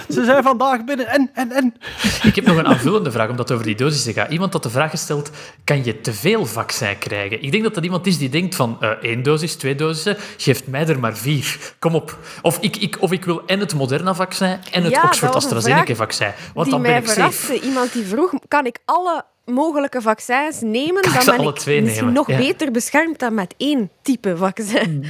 ze 0.09 0.25
zijn 0.25 0.43
vandaag 0.43 0.85
binnen 0.85 1.09
en, 1.09 1.31
en, 1.35 1.53
en. 1.53 1.75
Ik 2.23 2.35
heb 2.35 2.47
nog 2.47 2.57
een 2.57 2.67
aanvullende 2.67 3.11
vraag, 3.11 3.29
omdat 3.29 3.49
het 3.49 3.57
over 3.57 3.67
die 3.67 3.77
dosissen 3.77 4.13
gaat. 4.13 4.31
Iemand 4.31 4.53
had 4.53 4.63
de 4.63 4.71
vraag 4.71 4.91
gesteld, 4.91 5.31
kan 5.65 5.85
je 5.85 6.01
te 6.01 6.13
veel 6.13 6.47
vaccin 6.47 6.99
krijgen? 6.99 7.43
Ik 7.43 7.51
denk 7.51 7.63
dat 7.63 7.80
dat 7.81 7.89
iemand 7.91 8.07
is 8.07 8.19
die 8.19 8.29
denkt 8.29 8.55
van 8.55 8.79
uh, 8.81 8.89
één 8.89 9.23
dosis, 9.23 9.55
twee 9.55 9.75
dosissen, 9.75 10.17
geeft 10.37 10.67
mij 10.67 10.87
er 10.87 10.99
maar 10.99 11.17
vier. 11.17 11.75
Kom 11.79 11.95
op. 11.95 12.19
Of 12.43 12.59
ik, 12.61 12.77
ik, 12.77 12.97
of 13.01 13.13
ik 13.13 13.25
wil 13.25 13.43
en 13.47 13.61
het 13.61 13.75
Moderna-vaccin 13.75 14.59
en 14.71 14.83
het 14.83 14.93
Ja, 14.93 15.03
Oxford 15.03 15.33
dat 15.33 15.43
was 15.43 15.45
een 15.45 15.59
AstraZeneca-vaccin. 15.59 16.33
Want 16.55 16.71
dan 16.71 16.83
ben 16.83 16.97
ik 16.97 17.09
safe. 17.09 17.61
Iemand 17.61 17.93
die 17.93 18.05
vroeg, 18.05 18.33
kan 18.49 18.67
ik 18.67 18.79
alle 18.85 19.25
mogelijke 19.45 20.01
vaccins 20.01 20.61
nemen? 20.61 21.03
Kan 21.03 21.13
dan 21.13 21.25
ben 21.25 21.39
alle 21.39 21.51
ik 21.51 21.57
twee 21.57 21.83
misschien 21.83 22.07
nemen? 22.07 22.27
nog 22.27 22.29
Ja. 22.29 22.37
beter 22.37 22.71
beschermd 22.71 23.19
dan 23.19 23.35
met 23.35 23.55
één 23.57 23.91
type 24.03 24.37
vaccin. 24.37 25.07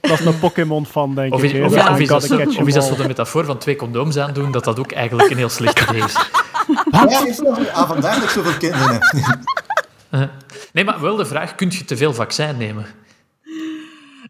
Dat 0.00 0.20
is 0.20 0.24
een 0.24 0.38
Pokémon 0.38 0.86
van, 0.86 1.14
denk 1.14 1.34
Of 1.34 1.42
ik. 1.42 1.52
is, 1.52 1.60
of, 1.60 1.64
of 1.64 1.98
is 1.98 2.08
kan 2.08 2.20
dat, 2.20 2.56
of 2.56 2.66
is 2.66 2.74
dat 2.74 2.84
zo 2.84 2.96
de 2.96 3.06
metafoor 3.06 3.44
van 3.44 3.58
twee 3.58 3.76
condooms 3.76 4.18
aandoen, 4.18 4.52
dat 4.52 4.64
dat 4.64 4.78
ook 4.78 4.92
eigenlijk 4.92 5.30
een 5.30 5.36
heel 5.36 5.48
slecht 5.48 5.80
idee 5.80 6.04
is? 6.04 6.16
Ja, 6.90 7.26
is 7.26 7.44
ah, 7.72 7.88
vandaar 7.88 8.14
dat 8.14 8.22
ik 8.22 8.28
zoveel 8.28 8.58
kinderen 8.58 8.92
heb. 8.92 9.02
Nee, 10.72 10.84
maar 10.84 11.00
wel 11.00 11.16
de 11.16 11.24
vraag, 11.24 11.54
kun 11.54 11.70
je 11.70 11.84
te 11.84 11.96
veel 11.96 12.12
vaccin 12.14 12.56
nemen? 12.56 12.84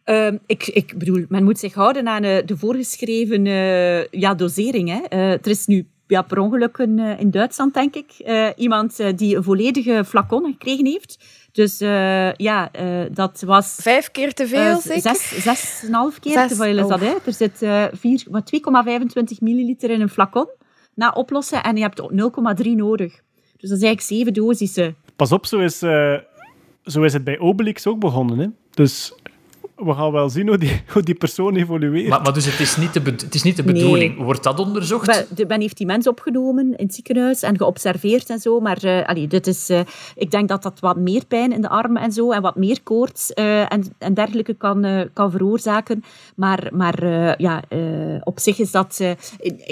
Ehm, 0.05 0.37
ik, 0.47 0.67
ik 0.67 0.99
bedoel, 0.99 1.25
men 1.29 1.45
moet 1.45 1.59
zich 1.59 1.75
houden 1.75 2.09
aan 2.09 2.23
eh, 2.25 2.47
de 2.47 2.57
voorgeschreven 2.57 3.47
eh, 3.47 4.05
ja, 4.07 4.35
dosering. 4.35 4.89
Hè. 4.89 5.01
Eh, 5.09 5.31
er 5.31 5.47
is 5.49 5.67
nu 5.67 5.87
ja, 6.07 6.23
per 6.23 6.39
ongeluk 6.39 6.79
een, 6.79 6.99
eh, 6.99 7.21
in 7.21 7.31
Duitsland, 7.31 7.75
denk 7.75 7.95
ik, 7.95 8.13
eh, 8.19 8.49
iemand 8.57 9.01
eh, 9.01 9.09
die 9.17 9.37
een 9.37 9.43
volledige 9.43 10.05
flacon 10.07 10.45
gekregen 10.53 10.87
heeft. 10.87 11.19
Dus 11.53 11.81
eh, 11.81 12.33
ja, 12.33 12.73
eh, 12.73 13.01
dat 13.13 13.43
was... 13.47 13.79
Vijf 13.81 14.11
keer 14.11 14.33
te 14.35 14.47
veel, 14.47 14.59
eh, 14.61 14.77
zeker? 14.77 15.01
zes, 15.03 15.43
zes 15.43 15.79
en 15.83 15.89
een 15.89 15.95
half 15.95 16.19
keer 16.21 16.33
Zes, 16.33 16.49
te 16.49 16.55
veel 16.55 16.79
is 16.79 16.87
dat. 16.89 17.01
oh. 17.03 17.07
Hè. 17.09 17.15
Er 17.27 17.33
zit 17.33 17.63
eh, 17.63 17.85
vier- 17.93 18.25
wat 18.31 18.51
2,25 18.55 19.39
milliliter 19.41 19.91
in 19.91 20.01
een 20.01 20.09
flacon 20.09 20.49
na 20.95 21.11
oplossen 21.11 21.63
en 21.63 21.77
je 21.77 21.83
hebt 21.83 22.01
0,3 22.65 22.71
nodig. 22.71 23.13
Dus 23.57 23.71
dat 23.71 23.79
is 23.79 23.85
eigenlijk 23.85 24.01
zeven 24.01 24.33
dosissen. 24.33 24.97
Pas 25.17 25.33
op, 25.33 25.47
zo 25.47 25.59
is, 25.59 25.83
eh, 25.83 26.15
zo 26.85 27.03
is 27.03 27.13
het 27.13 27.25
bij 27.25 27.39
Obelix 27.39 27.87
ook 27.87 27.99
begonnen. 27.99 28.39
Hè? 28.39 28.47
Dus 28.71 29.15
we 29.77 29.93
gaan 29.95 30.13
wel 30.13 30.29
zien 30.31 30.49
hoe 30.49 30.59
die, 30.59 30.83
hoe 30.93 31.03
die 31.03 31.15
persoon 31.15 31.55
evolueert. 31.57 32.09
Maar, 32.09 32.23
maar 32.23 32.33
dus 32.33 32.45
het 32.45 32.61
is 32.61 32.77
niet 32.77 32.93
de, 32.93 33.01
het 33.05 33.35
is 33.35 33.43
niet 33.43 33.57
de 33.57 33.63
Nee. 33.65 33.73
bedoeling. 33.75 34.17
Wordt 34.23 34.43
dat 34.43 34.59
onderzocht? 34.61 35.07
Wel, 35.07 35.23
de- 35.35 35.47
Men 35.47 35.61
heeft 35.61 35.77
die 35.77 35.87
mens 35.87 36.07
opgenomen 36.07 36.77
in 36.77 36.85
het 36.87 36.95
ziekenhuis 36.95 37.43
en 37.43 37.57
geobserveerd 37.57 38.31
en 38.31 38.39
zo. 38.39 38.61
Maar 38.61 38.83
eh, 38.83 39.07
allee, 39.09 39.27
dit 39.27 39.47
is, 39.47 39.69
eh, 39.69 39.81
ik 40.17 40.31
denk 40.31 40.49
dat 40.49 40.63
dat 40.63 40.81
wat 40.81 40.97
meer 40.97 41.27
pijn 41.27 41.53
in 41.53 41.61
de 41.61 41.69
armen 41.69 42.03
en 42.03 42.13
zo 42.13 42.31
en 42.31 42.43
wat 42.43 42.57
meer 42.57 42.83
koorts 42.83 43.33
eh, 43.33 43.73
en, 43.73 43.85
en 43.99 44.15
dergelijke 44.15 44.55
kan, 44.55 44.85
eh, 44.85 45.01
kan 45.13 45.31
veroorzaken. 45.31 46.03
Maar, 46.37 46.69
maar 46.73 47.03
eh, 47.03 47.35
ja, 47.37 47.63
eh, 47.69 47.81
op 48.25 48.39
zich 48.41 48.59
is 48.59 48.71
dat 48.71 48.99
eh, 49.01 49.11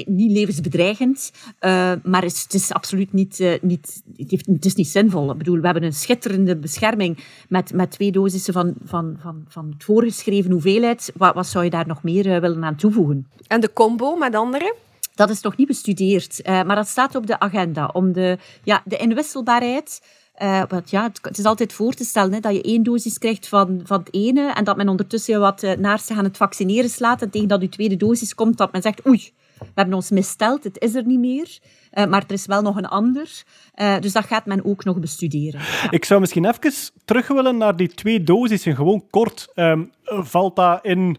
niet 0.06 0.32
levensbedreigend. 0.32 1.32
eh, 1.58 1.92
maar 2.02 2.24
is, 2.24 2.42
het 2.42 2.54
is 2.54 2.72
absoluut 2.72 3.12
niet, 3.12 3.40
eh, 3.40 3.52
niet, 3.60 4.02
het, 4.16 4.30
heeft, 4.30 4.46
het 4.46 4.64
is 4.64 4.74
niet 4.74 4.88
zinvol. 4.88 5.30
Ik 5.30 5.38
bedoel, 5.38 5.58
we 5.58 5.64
hebben 5.64 5.82
een 5.84 5.92
schitterende 5.92 6.56
bescherming 6.56 7.18
met, 7.48 7.72
met 7.72 7.90
twee 7.90 8.12
dosissen 8.12 8.52
van, 8.52 8.74
van, 8.84 9.16
van, 9.20 9.44
van 9.48 9.68
het 9.72 9.84
voorgeschreven 9.92 10.50
hoeveelheid. 10.50 11.12
Wat, 11.16 11.34
wat 11.34 11.46
zou 11.46 11.64
je 11.64 11.70
daar 11.70 11.86
nog 11.86 12.02
meer 12.02 12.34
eh, 12.34 12.40
willen 12.40 12.64
aan 12.64 12.76
toevoegen? 12.76 13.26
En 13.46 13.60
de 13.60 13.72
combo 13.72 14.16
met 14.16 14.34
anderen? 14.34 14.74
Dat 15.14 15.30
is 15.30 15.40
nog 15.40 15.56
niet 15.56 15.66
bestudeerd, 15.66 16.42
eh, 16.42 16.62
maar 16.62 16.76
dat 16.76 16.88
staat 16.88 17.14
op 17.14 17.26
de 17.26 17.40
agenda. 17.40 17.90
Om 17.92 18.12
de, 18.12 18.38
ja, 18.64 18.82
de 18.84 18.96
inwisselbaarheid. 18.96 20.02
eh, 20.34 20.62
want 20.68 20.90
ja, 20.90 21.02
het, 21.02 21.18
het 21.22 21.38
is 21.38 21.44
altijd 21.44 21.72
voor 21.72 21.92
te 21.92 22.04
stellen 22.04 22.32
hè, 22.32 22.40
dat 22.40 22.54
je 22.54 22.62
één 22.62 22.82
dosis 22.82 23.18
krijgt 23.18 23.48
van, 23.48 23.80
van 23.84 23.98
het 23.98 24.14
ene 24.14 24.52
en 24.52 24.64
dat 24.64 24.76
men 24.76 24.88
ondertussen 24.88 25.40
wat 25.40 25.62
uh, 25.62 25.72
naar 25.76 25.98
zich 25.98 26.18
aan 26.18 26.24
het 26.24 26.36
vaccineren 26.36 26.90
slaat 26.90 27.22
en 27.22 27.30
tegen 27.30 27.48
dat 27.48 27.60
je 27.60 27.68
tweede 27.68 27.96
dosis 27.96 28.34
komt, 28.34 28.58
dat 28.58 28.72
men 28.72 28.82
zegt 28.82 29.06
oei, 29.06 29.32
we 29.64 29.72
hebben 29.74 29.94
ons 29.94 30.10
missteld, 30.10 30.64
het 30.64 30.80
is 30.80 30.94
er 30.94 31.06
niet 31.06 31.18
meer. 31.18 31.58
Uh, 31.92 32.04
maar 32.06 32.24
er 32.26 32.32
is 32.32 32.46
wel 32.46 32.62
nog 32.62 32.76
een 32.76 32.86
ander. 32.86 33.42
Uh, 33.74 33.98
dus 33.98 34.12
dat 34.12 34.24
gaat 34.24 34.46
men 34.46 34.64
ook 34.64 34.84
nog 34.84 34.98
bestuderen. 34.98 35.60
Ik 35.90 36.04
zou 36.04 36.20
misschien 36.20 36.44
even 36.44 36.72
terug 37.04 37.28
willen 37.28 37.56
naar 37.56 37.76
die 37.76 37.88
twee 37.88 38.22
dosissen. 38.22 38.74
Gewoon 38.74 39.04
kort. 39.10 39.48
Um, 39.54 39.90
valt 40.04 40.56
dat 40.56 40.84
in... 40.84 41.16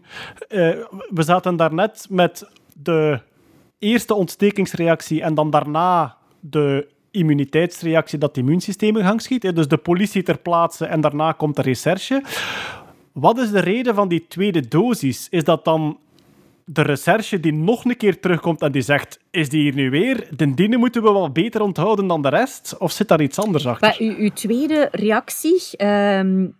Uh, 0.48 0.76
we 1.08 1.22
zaten 1.22 1.56
daarnet 1.56 2.06
met 2.10 2.48
de 2.72 3.20
eerste 3.78 4.14
ontstekingsreactie 4.14 5.22
en 5.22 5.34
dan 5.34 5.50
daarna 5.50 6.16
de 6.40 6.88
immuniteitsreactie 7.10 8.18
dat 8.18 8.28
het 8.28 8.38
immuunsysteem 8.38 8.96
in 8.96 9.04
gang 9.04 9.22
schiet. 9.22 9.54
Dus 9.54 9.68
de 9.68 9.76
politie 9.76 10.22
ter 10.22 10.38
plaatse 10.38 10.86
en 10.86 11.00
daarna 11.00 11.32
komt 11.32 11.56
de 11.56 11.62
recherche. 11.62 12.22
Wat 13.12 13.38
is 13.38 13.50
de 13.50 13.60
reden 13.60 13.94
van 13.94 14.08
die 14.08 14.26
tweede 14.28 14.68
dosis? 14.68 15.26
Is 15.30 15.44
dat 15.44 15.64
dan 15.64 15.98
de 16.64 16.82
recherche 16.82 17.40
die 17.40 17.52
nog 17.52 17.84
een 17.84 17.96
keer 17.96 18.20
terugkomt 18.20 18.60
en 18.60 18.72
die 18.72 18.82
zegt: 18.82 19.18
Is 19.30 19.48
die 19.48 19.62
hier 19.62 19.74
nu 19.74 19.90
weer? 19.90 20.28
Den 20.36 20.54
dienen 20.54 20.78
moeten 20.78 21.02
we 21.02 21.12
wel 21.12 21.32
beter 21.32 21.60
onthouden 21.60 22.06
dan 22.06 22.22
de 22.22 22.28
rest? 22.28 22.78
Of 22.78 22.92
zit 22.92 23.08
daar 23.08 23.22
iets 23.22 23.38
anders 23.38 23.66
achter? 23.66 23.88
Maar 23.88 23.96
uw, 23.98 24.16
uw 24.16 24.30
tweede 24.30 24.88
reactie 24.90 25.86
um, 25.86 26.56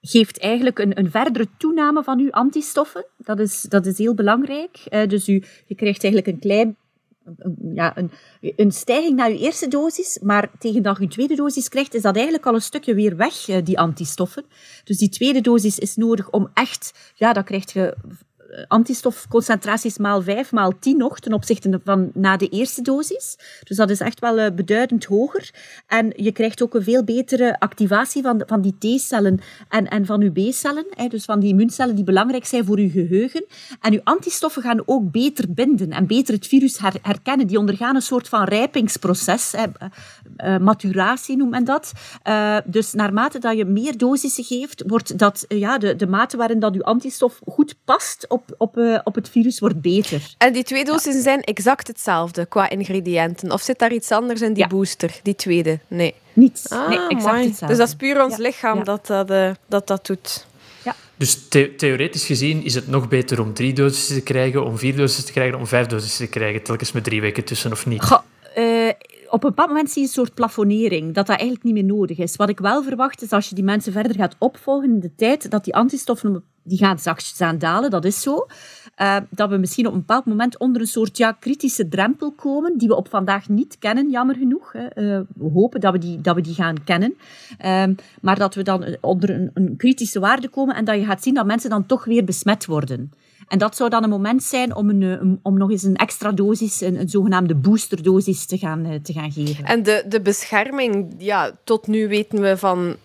geeft 0.00 0.38
eigenlijk 0.38 0.78
een, 0.78 0.98
een, 0.98 1.10
verdere 1.10 1.48
toename 1.58 2.02
van 2.02 2.18
uw 2.18 2.30
antistoffen. 2.30 3.06
Dat 3.18 3.38
is, 3.38 3.62
dat 3.62 3.86
is 3.86 3.98
heel 3.98 4.14
belangrijk. 4.14 4.78
Uh, 4.90 5.06
dus 5.06 5.28
u, 5.28 5.42
je 5.66 5.74
krijgt 5.74 6.04
eigenlijk 6.04 6.34
een 6.34 6.40
klein. 6.40 6.76
Ja, 7.74 7.96
een, 7.96 8.10
een 8.40 8.72
stijging 8.72 9.16
naar 9.16 9.30
uw 9.30 9.38
eerste 9.38 9.68
dosis, 9.68 10.18
maar 10.22 10.50
tegen 10.58 10.82
dat 10.82 10.98
je 10.98 11.08
tweede 11.08 11.34
dosis 11.34 11.68
krijgt, 11.68 11.94
is 11.94 12.02
dat 12.02 12.14
eigenlijk 12.14 12.46
al 12.46 12.54
een 12.54 12.62
stukje 12.62 12.94
weer 12.94 13.16
weg, 13.16 13.34
die 13.44 13.78
antistoffen. 13.78 14.44
Dus 14.84 14.98
die 14.98 15.08
tweede 15.08 15.40
dosis 15.40 15.78
is 15.78 15.96
nodig 15.96 16.30
om 16.30 16.50
echt, 16.54 17.12
ja, 17.14 17.32
dan 17.32 17.44
krijg 17.44 17.72
je 17.72 17.96
antistofconcentraties 18.68 19.98
maal 19.98 20.22
5, 20.22 20.52
maal 20.52 20.72
10 20.78 20.96
nog 20.96 21.20
ten 21.20 21.32
opzichte 21.32 21.80
van 21.84 22.10
na 22.14 22.36
de 22.36 22.48
eerste 22.48 22.82
dosis. 22.82 23.36
Dus 23.64 23.76
dat 23.76 23.90
is 23.90 24.00
echt 24.00 24.20
wel 24.20 24.38
uh, 24.38 24.46
beduidend 24.54 25.04
hoger. 25.04 25.50
En 25.86 26.12
je 26.16 26.32
krijgt 26.32 26.62
ook 26.62 26.74
een 26.74 26.82
veel 26.82 27.04
betere 27.04 27.60
activatie 27.60 28.22
van, 28.22 28.42
van 28.46 28.60
die 28.60 28.74
T-cellen 28.78 29.40
en, 29.68 29.88
en 29.88 30.06
van 30.06 30.20
uw 30.20 30.32
B-cellen, 30.32 30.86
dus 31.08 31.24
van 31.24 31.40
die 31.40 31.50
immuuncellen 31.50 31.94
die 31.94 32.04
belangrijk 32.04 32.46
zijn 32.46 32.64
voor 32.64 32.78
uw 32.78 32.90
geheugen. 32.90 33.44
En 33.80 33.92
uw 33.92 34.00
antistoffen 34.04 34.62
gaan 34.62 34.82
ook 34.86 35.10
beter 35.10 35.52
binden 35.52 35.90
en 35.90 36.06
beter 36.06 36.34
het 36.34 36.46
virus 36.46 36.78
her, 36.78 36.94
herkennen. 37.02 37.46
Die 37.46 37.58
ondergaan 37.58 37.94
een 37.94 38.02
soort 38.02 38.28
van 38.28 38.44
rijpingsproces, 38.44 39.52
hè, 39.52 39.64
uh, 40.36 40.58
maturatie 40.58 41.36
noemt 41.36 41.50
men 41.50 41.64
dat. 41.64 41.92
Dus 42.64 42.92
naarmate 42.92 43.38
dat 43.38 43.56
je 43.56 43.64
meer 43.64 43.98
dosissen 43.98 44.44
geeft, 44.44 44.82
wordt 44.86 45.18
dat, 45.18 45.44
ja, 45.48 45.78
de, 45.78 45.96
de 45.96 46.06
mate 46.06 46.36
waarin 46.36 46.60
dat 46.60 46.74
uw 46.74 46.82
antistof 46.82 47.40
goed 47.44 47.74
past 47.84 48.28
op, 48.28 48.41
op, 48.58 48.76
uh, 48.76 48.98
op 49.04 49.14
het 49.14 49.28
virus 49.28 49.58
wordt 49.58 49.80
beter. 49.80 50.34
En 50.38 50.52
die 50.52 50.62
twee 50.62 50.84
dosissen 50.84 51.22
zijn 51.22 51.40
exact 51.40 51.86
hetzelfde 51.86 52.46
qua 52.46 52.68
ingrediënten? 52.70 53.50
Of 53.52 53.62
zit 53.62 53.78
daar 53.78 53.92
iets 53.92 54.10
anders 54.10 54.40
in 54.40 54.52
die 54.52 54.62
Ja. 54.62 54.68
booster, 54.68 55.20
die 55.22 55.34
tweede? 55.34 55.78
Nee. 55.88 56.14
Niets. 56.32 56.68
Ah, 56.68 56.88
nee, 56.88 56.98
exact 56.98 57.26
amai. 57.26 57.36
hetzelfde. 57.46 57.66
Dus 57.66 57.76
dat 57.76 57.88
is 57.88 57.94
puur 57.94 58.22
ons 58.24 58.36
Ja, 58.36 58.42
lichaam 58.42 58.78
ja. 58.78 58.84
Dat, 58.84 59.06
dat, 59.06 59.30
eh, 59.30 59.50
dat 59.68 59.86
dat 59.86 60.06
doet. 60.06 60.46
Dus 61.16 61.48
the- 61.48 61.74
theoretisch 61.76 62.24
gezien 62.24 62.64
is 62.64 62.74
het 62.74 62.88
nog 62.88 63.08
beter 63.08 63.40
om 63.40 63.54
drie 63.54 63.72
doses 63.72 64.06
te 64.06 64.20
krijgen, 64.20 64.64
om 64.64 64.78
vier 64.78 64.96
doses 64.96 65.24
te 65.24 65.32
krijgen, 65.32 65.58
om 65.58 65.66
vijf 65.66 65.86
doses 65.86 66.16
te 66.16 66.26
krijgen, 66.26 66.62
telkens 66.62 66.92
met 66.92 67.04
drie 67.04 67.20
weken 67.20 67.44
tussen 67.44 67.72
of 67.72 67.86
niet. 67.86 68.02
Goh, 68.02 68.18
eh, 68.54 68.91
op 69.32 69.44
een 69.44 69.48
bepaald 69.48 69.68
moment 69.68 69.90
zie 69.90 70.02
je 70.02 70.08
een 70.08 70.14
soort 70.14 70.34
plafonnering, 70.34 71.04
dat 71.14 71.26
dat 71.26 71.36
eigenlijk 71.36 71.62
niet 71.62 71.74
meer 71.74 71.84
nodig 71.84 72.18
is. 72.18 72.36
Wat 72.36 72.48
ik 72.48 72.58
wel 72.58 72.82
verwacht 72.82 73.22
is, 73.22 73.30
als 73.30 73.48
je 73.48 73.54
die 73.54 73.64
mensen 73.64 73.92
verder 73.92 74.14
gaat 74.14 74.36
opvolgen 74.38 74.90
in 74.90 75.00
de 75.00 75.14
tijd, 75.14 75.50
dat 75.50 75.64
die 75.64 75.74
antistoffen 75.74 76.44
die 76.62 76.78
gaan 76.78 76.98
zachtjes 76.98 77.58
dalen, 77.58 77.90
dat 77.90 78.04
is 78.04 78.20
zo. 78.20 78.46
Eh, 78.94 79.16
dat 79.30 79.50
we 79.50 79.56
misschien 79.56 79.86
op 79.86 79.92
een 79.92 79.98
bepaald 79.98 80.24
moment 80.24 80.58
onder 80.58 80.80
een 80.80 80.86
soort 80.86 81.16
ja, 81.16 81.32
kritische 81.32 81.88
drempel 81.88 82.32
komen, 82.32 82.78
die 82.78 82.88
we 82.88 82.96
op 82.96 83.08
vandaag 83.08 83.48
niet 83.48 83.78
kennen, 83.78 84.10
jammer 84.10 84.36
genoeg. 84.36 84.72
Hè. 84.72 84.86
Eh, 84.86 85.20
we 85.34 85.50
hopen 85.52 85.80
dat 85.80 85.92
we 85.92 85.98
die, 85.98 86.20
dat 86.20 86.34
we 86.34 86.40
die 86.40 86.54
gaan 86.54 86.84
kennen. 86.84 87.14
Ehm, 87.58 87.94
maar 88.20 88.38
dat 88.38 88.54
we 88.54 88.62
dan 88.62 88.96
onder 89.00 89.30
een, 89.30 89.50
een 89.54 89.76
kritische 89.76 90.20
waarde 90.20 90.48
komen 90.48 90.74
en 90.74 90.84
dat 90.84 90.96
je 90.96 91.04
gaat 91.04 91.22
zien 91.22 91.34
dat 91.34 91.46
mensen 91.46 91.70
dan 91.70 91.86
toch 91.86 92.04
weer 92.04 92.24
besmet 92.24 92.66
worden. 92.66 93.12
En 93.48 93.58
dat 93.58 93.76
zou 93.76 93.90
dan 93.90 94.02
een 94.02 94.10
moment 94.10 94.42
zijn 94.42 94.74
om, 94.74 94.88
een, 94.90 95.02
eh, 95.02 95.28
om 95.42 95.58
nog 95.58 95.70
eens 95.70 95.82
een 95.82 95.96
extra 95.96 96.32
dosis, 96.32 96.80
een, 96.80 97.00
een 97.00 97.08
zogenaamde 97.08 97.54
boosterdosis, 97.54 98.46
te 98.46 98.58
gaan, 98.58 98.84
eh, 98.84 98.94
te 99.02 99.12
gaan 99.12 99.32
geven. 99.32 99.64
En 99.64 99.82
de, 99.82 100.04
de 100.08 100.20
bescherming, 100.20 101.14
ja, 101.18 101.50
tot 101.64 101.86
nu 101.86 102.08
weten 102.08 102.40
we 102.40 102.56
van 102.56 102.96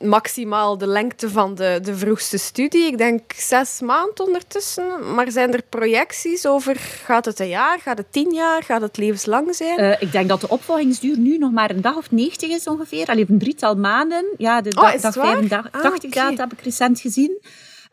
maximaal 0.00 0.78
de 0.78 0.86
lengte 0.86 1.30
van 1.30 1.54
de, 1.54 1.78
de 1.82 1.96
vroegste 1.96 2.38
studie. 2.38 2.86
Ik 2.86 2.98
denk 2.98 3.32
zes 3.36 3.80
maanden 3.80 4.26
ondertussen. 4.26 5.14
Maar 5.14 5.30
zijn 5.30 5.52
er 5.52 5.62
projecties 5.68 6.46
over, 6.46 6.76
gaat 6.76 7.24
het 7.24 7.40
een 7.40 7.48
jaar, 7.48 7.78
gaat 7.80 7.98
het 7.98 8.12
tien 8.12 8.32
jaar, 8.32 8.62
gaat 8.62 8.80
het 8.80 8.96
levenslang 8.96 9.54
zijn? 9.54 9.78
Eh, 9.78 10.02
ik 10.02 10.12
denk 10.12 10.28
dat 10.28 10.40
de 10.40 10.48
opvolgingsduur 10.48 11.18
nu 11.18 11.38
nog 11.38 11.52
maar 11.52 11.70
een 11.70 11.80
dag 11.80 11.96
of 11.96 12.10
90 12.10 12.48
is 12.50 12.66
ongeveer. 12.66 13.06
Al 13.06 13.16
een 13.18 13.38
drietal 13.38 13.74
maanden. 13.74 14.24
Ja, 14.38 14.60
de 14.60 14.70
Oh, 14.70 14.82
dag, 14.82 14.92
het 14.92 15.02
dag 15.02 15.14
waar? 15.14 15.26
85 15.26 15.72
Ah, 15.72 15.82
80 15.82 16.04
oké. 16.10 16.18
data 16.18 16.42
heb 16.42 16.52
ik 16.52 16.60
recent 16.64 17.00
gezien. 17.00 17.38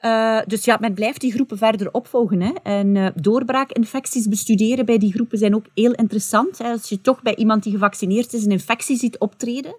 Eh, 0.03 0.39
dus 0.47 0.65
ja, 0.65 0.77
men 0.79 0.93
blijft 0.93 1.21
die 1.21 1.31
groepen 1.31 1.57
verder 1.57 1.91
opvolgen. 1.91 2.41
Hè. 2.41 2.51
En 2.63 2.95
eh, 2.95 3.07
doorbraakinfecties 3.15 4.27
bestuderen 4.27 4.85
bij 4.85 4.97
die 4.97 5.13
groepen 5.13 5.37
zijn 5.37 5.55
ook 5.55 5.65
heel 5.73 5.91
interessant. 5.91 6.57
Hè. 6.57 6.71
Als 6.71 6.89
je 6.89 7.01
toch 7.01 7.21
bij 7.21 7.35
iemand 7.35 7.63
die 7.63 7.71
gevaccineerd 7.71 8.33
is 8.33 8.45
een 8.45 8.51
infectie 8.51 8.97
ziet 8.97 9.17
optreden, 9.17 9.75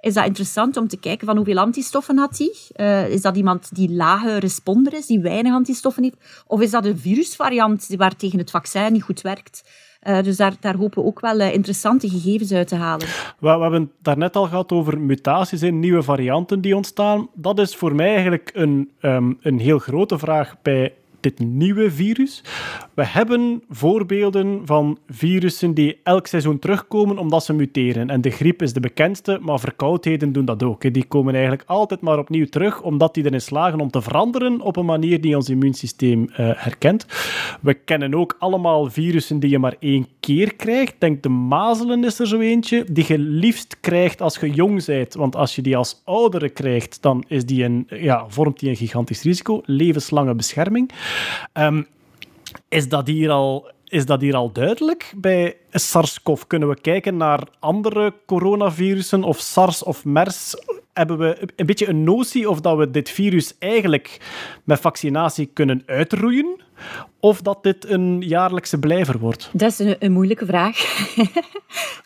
is 0.00 0.14
dat 0.14 0.26
interessant 0.26 0.76
om 0.76 0.88
te 0.88 0.96
kijken 0.96 1.26
van 1.26 1.36
hoeveel 1.36 1.58
antistoffen 1.58 2.18
had 2.18 2.38
hij. 2.38 2.54
Eh, 2.72 3.08
is 3.08 3.22
dat 3.22 3.36
iemand 3.36 3.74
die 3.74 3.90
lage 3.90 4.38
responder 4.38 4.94
is, 4.94 5.06
die 5.06 5.20
weinig 5.20 5.52
antistoffen 5.52 6.02
heeft? 6.02 6.44
Of 6.46 6.60
is 6.60 6.70
dat 6.70 6.84
een 6.84 6.98
virusvariant 6.98 7.86
waar 7.96 8.16
tegen 8.16 8.38
het 8.38 8.50
vaccin 8.50 8.92
niet 8.92 9.02
goed 9.02 9.20
werkt? 9.20 9.62
Eh, 10.00 10.22
dus 10.22 10.36
daar, 10.36 10.76
hopen 10.76 11.02
we 11.02 11.08
ook 11.08 11.20
wel 11.20 11.40
eh, 11.40 11.54
interessante 11.54 12.08
gegevens 12.08 12.52
uit 12.52 12.68
te 12.68 12.74
halen. 12.74 13.06
We, 13.06 13.34
we 13.38 13.48
hebben 13.48 13.80
het 13.80 13.90
daarnet 14.02 14.36
al 14.36 14.46
gehad 14.46 14.72
over 14.72 15.00
mutaties 15.00 15.62
en 15.62 15.80
nieuwe 15.80 16.02
varianten 16.02 16.60
die 16.60 16.76
ontstaan. 16.76 17.28
Dat 17.34 17.58
is 17.58 17.76
voor 17.76 17.94
mij 17.94 18.08
eigenlijk 18.14 18.50
een, 18.54 18.90
ehm, 19.00 19.32
een 19.40 19.58
heel 19.58 19.78
grote 19.78 20.18
vraag 20.18 20.56
bij 20.62 20.94
dit 21.22 21.38
nieuwe 21.38 21.90
virus. 21.90 22.42
We 22.94 23.06
hebben 23.06 23.62
voorbeelden 23.68 24.60
van 24.64 24.98
virussen 25.08 25.74
die 25.74 26.00
elk 26.02 26.26
seizoen 26.26 26.58
terugkomen 26.58 27.18
omdat 27.18 27.44
ze 27.44 27.52
muteren. 27.52 28.10
En 28.10 28.20
de 28.20 28.30
griep 28.30 28.62
is 28.62 28.72
de 28.72 28.80
bekendste, 28.80 29.38
maar 29.42 29.60
verkoudheden 29.60 30.32
doen 30.32 30.44
dat 30.44 30.62
ook. 30.62 30.94
Die 30.94 31.04
komen 31.04 31.32
eigenlijk 31.34 31.64
altijd 31.66 32.00
maar 32.00 32.18
opnieuw 32.18 32.46
terug, 32.46 32.82
omdat 32.82 33.14
die 33.14 33.24
erin 33.24 33.40
slagen 33.40 33.80
om 33.80 33.90
te 33.90 34.02
veranderen 34.02 34.60
op 34.60 34.76
een 34.76 34.84
manier 34.84 35.20
die 35.20 35.36
ons 35.36 35.48
immuunsysteem 35.48 36.28
eh, 36.28 36.50
herkent. 36.54 37.06
We 37.60 37.74
kennen 37.74 38.14
ook 38.14 38.36
allemaal 38.38 38.90
virussen 38.90 39.40
die 39.40 39.50
je 39.50 39.58
maar 39.58 39.76
één 39.78 40.06
keer 40.20 40.54
krijgt. 40.54 40.94
Denk 40.98 41.22
de 41.22 41.28
mazelen 41.28 42.04
is 42.04 42.18
er 42.18 42.26
zo 42.26 42.38
eentje, 42.38 42.84
die 42.90 43.04
je 43.08 43.18
liefst 43.18 43.80
krijgt 43.80 44.22
als 44.22 44.36
je 44.36 44.50
jong 44.50 44.84
bent. 44.84 45.14
Want 45.14 45.36
als 45.36 45.54
je 45.54 45.62
die 45.62 45.76
als 45.76 46.02
oudere 46.04 46.48
krijgt, 46.48 47.02
dan 47.02 47.24
is 47.28 47.46
die 47.46 47.64
een, 47.64 47.86
ja, 47.88 48.24
vormt 48.28 48.58
die 48.58 48.68
een 48.68 48.76
gigantisch 48.76 49.22
risico. 49.22 49.60
Levenslange 49.64 50.34
bescherming. 50.34 50.90
Ehm, 51.52 51.82
is, 52.68 52.88
dat 52.88 53.06
hier 53.06 53.30
al, 53.30 53.70
is 53.84 54.06
dat 54.06 54.20
hier 54.20 54.34
al 54.36 54.52
duidelijk? 54.52 55.12
Bij 55.16 55.56
SARS-CoV 55.70 56.42
kunnen 56.46 56.68
we 56.68 56.80
kijken 56.80 57.16
naar 57.16 57.48
andere 57.58 58.14
coronavirussen 58.26 59.24
of 59.24 59.38
SARS 59.38 59.82
of 59.82 60.04
MERS. 60.04 60.54
Hebben 60.92 61.18
we 61.18 61.48
een 61.56 61.66
beetje 61.66 61.88
een 61.88 62.04
notie 62.04 62.50
of 62.50 62.60
dat 62.60 62.76
we 62.76 62.90
dit 62.90 63.10
virus 63.10 63.54
eigenlijk 63.58 64.20
met 64.64 64.80
vaccinatie 64.80 65.46
kunnen 65.46 65.82
uitroeien? 65.86 66.60
Of 67.20 67.40
dat 67.42 67.62
dit 67.62 67.88
een 67.88 68.20
jaarlijkse 68.20 68.78
blijver 68.78 69.18
wordt? 69.18 69.50
Dat 69.52 69.70
is 69.70 69.78
een, 69.78 69.96
een 69.98 70.12
moeilijke 70.12 70.46
vraag. 70.46 71.04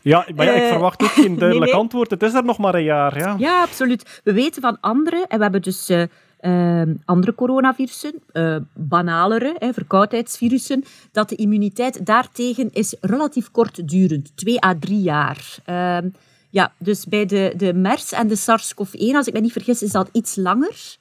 Ja, 0.03 0.27
maar 0.35 0.47
ja, 0.47 0.53
ik 0.53 0.63
Eh, 0.63 0.69
verwacht 0.69 1.03
ook 1.03 1.09
geen 1.09 1.39
duidelijk 1.45 1.61
nee, 1.61 1.71
nee. 1.73 1.81
antwoord. 1.81 2.11
Het 2.11 2.23
is 2.23 2.35
er 2.35 2.45
nog 2.45 2.59
maar 2.59 2.75
een 2.75 2.83
jaar. 2.83 3.19
Ja. 3.19 3.35
Ja, 3.39 3.63
absoluut. 3.63 4.21
We 4.25 4.33
weten 4.33 4.63
van 4.63 4.79
andere, 4.81 5.25
en 5.29 5.37
we 5.37 5.43
hebben 5.43 5.63
dus 5.63 5.89
eh, 5.89 6.03
eh, 6.39 6.89
andere 7.05 7.35
coronavirussen, 7.35 8.15
eh 8.33 8.57
banalere, 8.75 9.57
hè, 9.59 9.73
verkoudheidsvirussen, 9.73 10.85
dat 11.13 11.29
de 11.29 11.37
immuniteit 11.37 12.07
daartegen 12.07 12.71
is 12.73 12.97
relatief 13.01 13.51
kortdurend, 13.51 14.37
twee 14.37 14.65
à 14.65 14.75
drie 14.81 15.03
jaar. 15.03 15.57
Ehm, 15.65 16.09
ja, 16.51 16.73
dus 16.79 17.07
bij 17.07 17.27
de, 17.27 17.53
de 17.57 17.75
MERS 17.75 18.13
en 18.13 18.29
de 18.29 18.37
SARS-CoV-1, 18.37 19.15
als 19.15 19.27
ik 19.27 19.33
me 19.33 19.41
niet 19.41 19.53
vergis, 19.53 19.83
is 19.83 19.93
dat 19.93 20.09
iets 20.13 20.37
langer. 20.37 20.97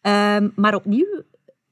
Ehm, 0.00 0.48
maar 0.54 0.74
opnieuw 0.74 1.22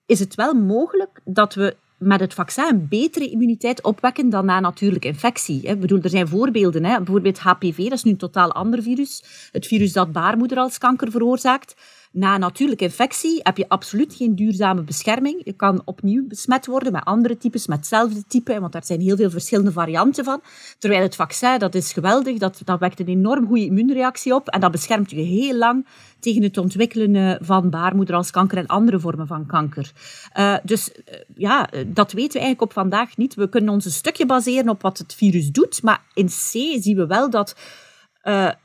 is 0.07 0.19
het 0.19 0.35
wel 0.35 0.55
mogelijk 0.55 1.21
dat 1.25 1.55
we 1.55 1.77
met 2.03 2.21
het 2.21 2.35
vaccin 2.35 2.87
betere 2.89 3.31
immuniteit 3.31 3.83
opwekken 3.83 4.31
dan 4.31 4.45
na 4.45 4.61
natuurlijke 4.61 5.09
infectie. 5.09 5.63
Ik 5.63 5.81
bedoel, 5.81 6.01
er 6.03 6.11
zijn 6.11 6.29
voorbeelden. 6.29 6.85
Hè. 6.85 6.97
Bijvoorbeeld 6.97 7.39
HPV, 7.39 7.77
dat 7.77 7.93
is 7.93 8.03
nu 8.03 8.11
een 8.11 8.17
totaal 8.17 8.53
ander 8.53 8.83
virus. 8.83 9.25
Het 9.53 9.67
virus 9.67 9.93
dat 9.93 10.13
baarmoederhalskanker 10.13 11.11
veroorzaakt. 11.11 11.75
Na 12.13 12.39
natuurlijke 12.39 12.85
infectie 12.85 13.41
heb 13.43 13.57
je 13.57 13.69
absoluut 13.69 14.15
geen 14.15 14.35
duurzame 14.35 14.83
bescherming. 14.83 15.41
Je 15.45 15.53
kan 15.53 15.83
opnieuw 15.85 16.27
besmet 16.27 16.67
worden 16.67 16.93
met 16.93 17.05
andere 17.05 17.37
types, 17.37 17.67
met 17.67 17.79
hetzelfde 17.79 18.25
type, 18.27 18.61
want 18.61 18.73
daar 18.73 18.85
zijn 18.85 19.01
heel 19.01 19.17
veel 19.17 19.31
verschillende 19.31 19.73
varianten 19.73 20.25
van. 20.25 20.41
Terwijl 20.79 21.03
het 21.03 21.17
vaccin, 21.17 21.59
dat 21.59 21.75
is 21.75 21.93
geweldig, 21.93 22.39
dat, 22.39 22.61
dat 22.65 22.81
wekt 22.81 23.01
een 23.01 23.07
enorm 23.07 23.47
goede 23.47 23.65
immuunreactie 23.65 24.35
op 24.35 24.49
en 24.49 24.61
dat 24.61 24.71
beschermt 24.71 25.11
je 25.11 25.17
heel 25.17 25.57
lang 25.57 25.87
tegen 26.21 26.43
het 26.43 26.59
ontwikkelen 26.59 27.17
eh, 27.17 27.35
van 27.41 27.71
baarmoederhalskanker 27.71 28.59
en 28.59 28.67
andere 28.67 29.01
vormen 29.01 29.27
van 29.27 29.47
kanker. 29.47 29.93
Eh, 30.33 30.57
dus 30.63 30.93
eh, 30.93 31.19
ja, 31.37 31.69
dat 31.87 32.13
weten 32.13 32.33
we 32.33 32.39
eigenlijk 32.39 32.63
op 32.63 32.73
vandaag 32.73 33.17
niet. 33.17 33.35
We 33.35 33.49
kunnen 33.49 33.75
ons 33.75 33.85
een 33.85 33.91
stukje 33.91 34.27
baseren 34.27 34.69
op 34.69 34.83
wat 34.83 34.99
het 34.99 35.15
virus 35.15 35.51
doet, 35.51 35.83
maar 35.83 36.03
in 36.15 36.27
C 36.27 36.51
zien 36.83 36.97
we 36.97 37.07
wel 37.07 37.31
dat 37.31 37.57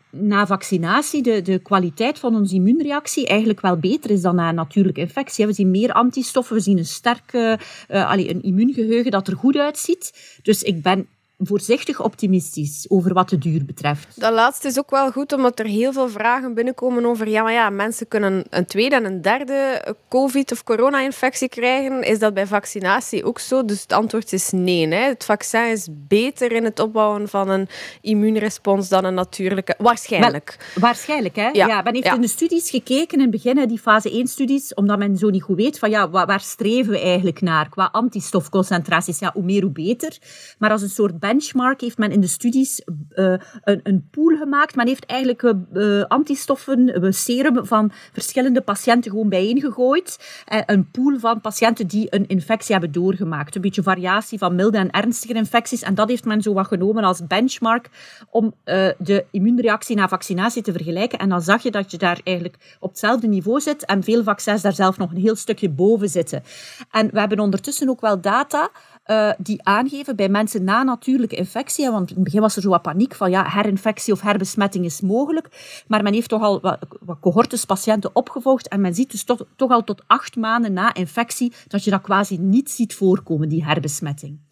na 0.09 0.47
vaccinatie 0.47 1.21
de, 1.21 1.41
de 1.41 1.59
kwaliteit 1.59 2.19
van 2.19 2.35
onze 2.35 2.55
immuunreactie 2.55 3.27
eigenlijk 3.27 3.61
wel 3.61 3.77
beter 3.77 4.11
is 4.11 4.21
dan 4.21 4.35
na 4.35 4.49
een 4.49 4.55
natuurlijke 4.55 5.01
infectie. 5.01 5.45
We 5.45 5.53
zien 5.53 5.71
meer 5.71 5.91
antistoffen, 5.91 6.55
we 6.55 6.61
zien 6.61 6.77
een 6.77 6.85
sterk 6.85 7.34
eh, 7.34 7.53
eh, 7.88 8.09
allee, 8.09 8.29
een 8.29 8.41
immuungeheugen 8.41 9.11
dat 9.11 9.27
er 9.27 9.35
goed 9.35 9.57
uitziet. 9.57 10.38
Dus 10.41 10.63
ik 10.63 10.81
ben 10.81 11.07
voorzichtig 11.38 12.03
optimistisch 12.03 12.85
over 12.89 13.14
wat 13.14 13.30
de 13.30 13.38
duur 13.38 13.65
betreft. 13.65 14.07
Dat 14.22 14.34
laatste 14.34 14.68
is 14.68 14.77
ook 14.80 14.89
wel 14.89 15.11
goed, 15.11 15.34
omdat 15.34 15.59
er 15.59 15.65
heel 15.65 15.93
veel 15.93 16.09
vragen 16.09 16.53
binnenkomen 16.53 17.05
over 17.05 17.27
ja, 17.30 17.43
maar 17.43 17.51
ja, 17.53 17.69
mensen 17.69 18.07
kunnen 18.07 18.43
een 18.49 18.65
tweede 18.65 18.95
en 18.95 19.05
een 19.05 19.22
derde 19.22 19.84
covid- 20.09 20.51
of 20.51 20.64
corona-infectie 20.64 21.49
krijgen. 21.49 22.01
Is 22.03 22.19
dat 22.19 22.34
bij 22.34 22.47
vaccinatie 22.47 23.23
ook 23.26 23.39
zo? 23.39 23.65
Dus 23.65 23.81
het 23.81 23.93
antwoord 23.93 24.34
is 24.34 24.51
nee. 24.51 24.88
Hè. 24.88 24.95
Het 25.07 25.26
vaccin 25.26 25.72
is 25.72 25.88
beter 25.91 26.51
in 26.51 26.64
het 26.64 26.80
opbouwen 26.80 27.30
van 27.30 27.49
een 27.49 27.68
immuunrespons 28.01 28.89
dan 28.89 29.05
een 29.05 29.14
natuurlijke. 29.14 29.76
Waarschijnlijk. 29.77 30.72
Waarschijnlijk, 30.80 31.35
hè? 31.35 31.47
Ja, 31.51 31.68
Ja, 31.68 31.81
men 31.81 31.93
heeft 31.93 32.05
ja. 32.05 32.15
in 32.15 32.22
de 32.22 32.27
studies 32.27 32.69
gekeken 32.69 33.18
in 33.18 33.19
het 33.22 33.31
begin, 33.31 33.68
die 33.68 33.80
fase 33.80 34.23
1-studies, 34.26 34.73
omdat 34.73 34.97
men 34.97 35.18
zo 35.18 35.30
niet 35.30 35.43
goed 35.43 35.57
weet 35.57 35.80
van 35.80 35.89
ja, 35.89 36.09
wa- 36.09 36.26
waar 36.26 36.39
streven 36.41 36.91
we 36.91 36.99
eigenlijk 36.99 37.41
naar 37.41 37.69
qua 37.69 37.89
antistofconcentraties. 37.91 39.19
Ja, 39.19 39.31
hoe 39.34 39.43
meer, 39.43 39.61
hoe 39.61 39.72
beter. 39.72 40.18
Maar 40.57 40.72
als 40.72 40.81
een 40.81 40.89
soort 40.89 41.19
benchmark 41.27 41.81
heeft 41.81 41.97
men 41.97 42.11
in 42.11 42.21
de 42.21 42.27
studies 42.27 42.81
uh, 42.85 43.33
een, 43.63 43.79
een, 43.83 44.07
pool 44.11 44.37
gemaakt. 44.37 44.75
Men 44.75 44.87
heeft 44.87 45.05
eigenlijk 45.05 45.41
uh, 45.73 46.03
antistoffen, 46.03 47.03
uh, 47.03 47.11
serum 47.11 47.65
van 47.65 47.91
verschillende 48.13 48.61
patiënten 48.61 49.11
gewoon 49.11 49.29
bijeengegooid. 49.29 50.19
een 50.65 50.91
pool 50.91 51.19
van 51.19 51.41
patiënten 51.41 51.87
die 51.87 52.07
een 52.09 52.27
infectie 52.27 52.71
hebben 52.71 52.91
doorgemaakt. 52.91 53.55
Een 53.55 53.61
beetje 53.61 53.83
variatie 53.83 54.37
van 54.37 54.55
milde 54.55 54.77
en 54.77 54.91
ernstige 54.91 55.33
infecties. 55.33 55.81
En 55.81 55.95
dat 55.95 56.09
heeft 56.09 56.25
men 56.25 56.41
zo 56.41 56.53
wat 56.53 56.67
genomen 56.67 57.03
als 57.03 57.27
benchmark 57.27 57.89
om 58.29 58.53
de 58.97 59.25
immuunreactie 59.31 59.95
na 59.95 60.07
vaccinatie 60.07 60.61
te 60.61 60.71
vergelijken. 60.71 61.19
En 61.19 61.29
dan 61.29 61.41
zag 61.41 61.63
je 61.63 61.71
dat 61.71 61.91
je 61.91 61.97
daar 61.97 62.19
eigenlijk 62.23 62.77
op 62.79 62.89
hetzelfde 62.89 63.27
niveau 63.27 63.59
zit 63.59 63.85
en 63.85 64.03
veel 64.03 64.23
vaccins 64.23 64.61
daar 64.61 64.73
zelf 64.73 64.97
nog 64.97 65.11
een 65.11 65.21
heel 65.21 65.35
stukje 65.35 65.69
boven 65.69 66.09
zitten. 66.09 66.43
En 66.91 67.09
we 67.11 67.19
hebben 67.19 67.39
ondertussen 67.39 67.89
ook 67.89 68.01
wel 68.01 68.21
data 68.21 68.69
uh, 69.07 69.31
die 69.38 69.63
aangeven 69.63 70.15
bij 70.15 70.29
mensen 70.29 70.63
na 70.63 70.84
natuurlijke 70.84 71.35
infectie. 71.35 71.91
Want 71.91 72.09
in 72.09 72.15
het 72.15 72.23
begin 72.23 72.41
was 72.41 72.55
er 72.55 72.61
zo 72.61 72.69
wat 72.69 72.81
paniek 72.81 73.15
van 73.15 73.29
ja, 73.29 73.49
herinfectie 73.49 74.13
of 74.13 74.21
herbesmetting 74.21 74.85
is 74.85 75.01
mogelijk. 75.01 75.84
Maar 75.88 76.03
men 76.03 76.13
heeft 76.13 76.29
toch 76.29 76.41
al 76.41 76.61
wat, 76.61 76.77
wat 76.99 77.17
cohortes 77.19 77.65
patiënten 77.65 78.15
opgevolgd 78.15 78.67
en 78.67 78.81
men 78.81 78.93
ziet 78.95 79.11
dus 79.11 79.23
toch, 79.23 79.71
al 79.71 79.84
tot 79.84 80.03
acht 80.07 80.35
maanden 80.35 80.73
na 80.73 80.93
infectie 80.93 81.53
dat 81.67 81.84
je 81.84 81.91
dat 81.91 82.01
quasi 82.01 82.38
niet 82.38 82.71
ziet 82.71 82.95
voorkomen, 82.95 83.49
die 83.49 83.65
herbesmetting. 83.65 84.45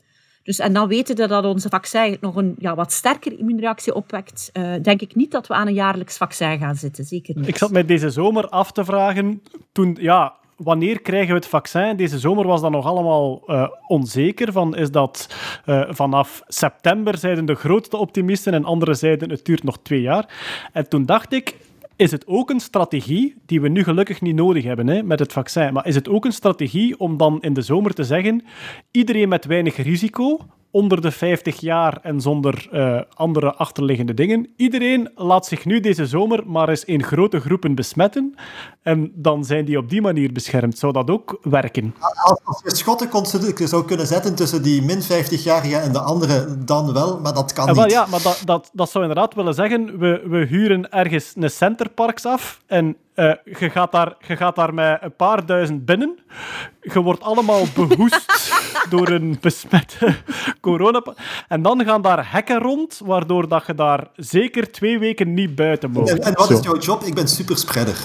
Dus, 0.44 0.60
en 0.60 0.73
dan 0.73 0.88
weten 0.88 1.15
we 1.15 1.27
dat 1.27 1.45
onze 1.45 1.69
vaccin 1.69 2.18
nog 2.22 2.36
een 2.36 2.56
ja, 2.57 2.76
wat 2.76 2.91
sterkere 2.91 3.38
immuunreactie 3.38 3.94
opwekt. 3.94 4.49
Uh, 4.53 4.73
denk 4.82 5.02
ik 5.02 5.15
niet 5.15 5.32
dat 5.32 5.48
we 5.48 5.53
aan 5.53 5.68
een 5.68 5.73
jaarlijks 5.73 6.18
vaccin 6.18 6.57
gaan 6.57 6.76
zitten. 6.76 7.06
Zeker 7.06 7.36
niet. 7.38 7.48
Ik 7.48 7.57
zat 7.57 7.72
mij 7.72 7.86
deze 7.86 8.10
zomer 8.10 8.49
af 8.49 8.72
te 8.72 8.86
vragen, 8.86 9.41
toen, 9.72 9.98
ja, 9.99 10.34
wanneer 10.56 11.02
krijgen 11.02 11.30
we 11.30 11.36
het 11.36 11.48
vaccin? 11.48 11.95
Deze 11.95 12.19
zomer 12.19 12.48
was 12.48 12.61
dat 12.61 12.72
nog 12.72 12.86
allemaal 12.86 13.44
uh, 13.48 13.68
onzeker. 13.88 14.52
Van, 14.52 14.76
is 14.76 14.91
dat 14.91 15.36
uh, 15.65 15.84
vanaf 15.90 16.44
september, 16.48 17.18
zeiden 17.18 17.45
de 17.45 17.56
grootste 17.56 17.98
optimisten, 17.98 18.53
en 18.53 18.65
anderen 18.65 18.95
zeiden 18.95 19.30
het 19.30 19.45
duurt 19.45 19.64
nog 19.64 19.77
twee 19.82 20.02
jaar. 20.02 20.34
En 20.73 20.90
toen 20.90 21.06
dacht 21.06 21.34
ik, 21.34 21.56
is 21.95 22.11
het 22.11 22.27
ook 22.27 22.49
een 22.49 22.60
strategie, 22.60 23.36
die 23.45 23.61
we 23.61 23.68
nu 23.68 23.84
gelukkig 23.84 24.22
niet 24.22 24.36
nodig 24.36 24.64
hebben 24.64 24.88
hè, 24.88 25.03
met 25.03 25.19
het 25.19 25.34
vaccin, 25.34 25.73
maar 25.73 25.88
is 25.88 25.95
het 25.95 26.10
ook 26.10 26.26
een 26.26 26.32
strategie 26.32 26.99
om 26.99 27.18
dan 27.18 27.41
in 27.41 27.53
de 27.53 27.61
zomer 27.61 27.94
te 27.94 28.03
zeggen, 28.03 28.44
iedereen 28.91 29.30
met 29.30 29.45
weinig 29.45 29.76
risico, 29.76 30.40
onder 30.76 31.02
de 31.02 31.11
50 31.11 31.60
jaar 31.60 31.99
en 32.02 32.22
zonder 32.22 32.68
uh, 32.73 33.02
andere 33.14 33.53
achterliggende 33.53 34.14
dingen. 34.14 34.47
Iedereen 34.56 35.10
laat 35.15 35.45
zich 35.45 35.65
nu 35.65 35.80
deze 35.80 36.06
zomer 36.06 36.43
maar 36.47 36.69
eens 36.69 36.85
in 36.85 37.03
grote 37.03 37.39
groepen 37.39 37.76
besmetten. 37.76 38.35
En 38.81 39.11
dan 39.14 39.45
zijn 39.45 39.65
die 39.65 39.77
op 39.77 39.89
die 39.89 40.02
manier 40.02 40.31
beschermd. 40.31 40.77
Zou 40.77 40.93
dat 40.93 41.10
ook 41.10 41.39
werken? 41.41 41.95
Als, 42.43 42.61
je 42.64 42.76
schotten 42.76 43.68
zou 43.68 43.85
kunnen 43.85 44.07
zetten 44.07 44.35
tussen 44.35 44.64
die 44.64 44.81
min 44.81 45.02
50-jarigen 45.02 45.81
en 45.81 45.91
de 45.91 45.99
andere, 45.99 46.57
dan 46.65 46.93
wel, 46.93 47.19
maar 47.19 47.34
dat 47.34 47.53
kan 47.53 47.65
ja, 47.65 47.73
wel, 47.73 47.84
niet. 47.84 47.93
Ja, 47.93 48.06
maar 48.06 48.22
dat, 48.22 48.41
dat, 48.45 48.69
dat 48.73 48.89
zou 48.89 49.03
inderdaad 49.03 49.34
willen 49.34 49.53
zeggen, 49.53 49.99
we, 49.99 50.22
we 50.26 50.45
huren 50.45 50.91
ergens 50.91 51.34
een 51.35 51.52
centerparks 51.52 52.26
af 52.26 52.61
en 52.65 52.95
uh, 53.16 53.34
je, 53.60 53.70
gaat 53.70 53.92
daar, 53.92 54.14
je 54.28 54.36
gaat 54.36 54.56
daar 54.56 54.74
met 54.74 54.98
een 55.02 55.16
paar 55.16 55.46
duizend 55.46 55.86
binnen. 55.86 56.20
Je 56.82 57.02
wordt 57.02 57.22
allemaal 57.22 57.64
behoest 57.76 58.54
door 58.90 59.10
een 59.10 59.38
besmette 59.42 60.16
corona. 60.62 61.04
En 61.48 61.62
dan 61.62 61.86
gaan 61.86 62.02
daar 62.02 62.32
hekken 62.32 62.60
rond, 62.60 63.02
waardoor 63.06 63.48
dat 63.48 63.66
je 63.68 63.76
daar 63.76 64.08
zeker 64.16 64.72
twee 64.72 65.00
weken 65.00 65.34
niet 65.34 65.56
buiten 65.56 65.92
mag. 65.92 66.08
En, 66.08 66.20
en 66.20 66.34
wat 66.34 66.50
is 66.50 66.64
jouw 66.64 66.78
job? 66.78 67.04
Ik 67.04 67.14
ben 67.14 67.28
superspreader. 67.28 67.96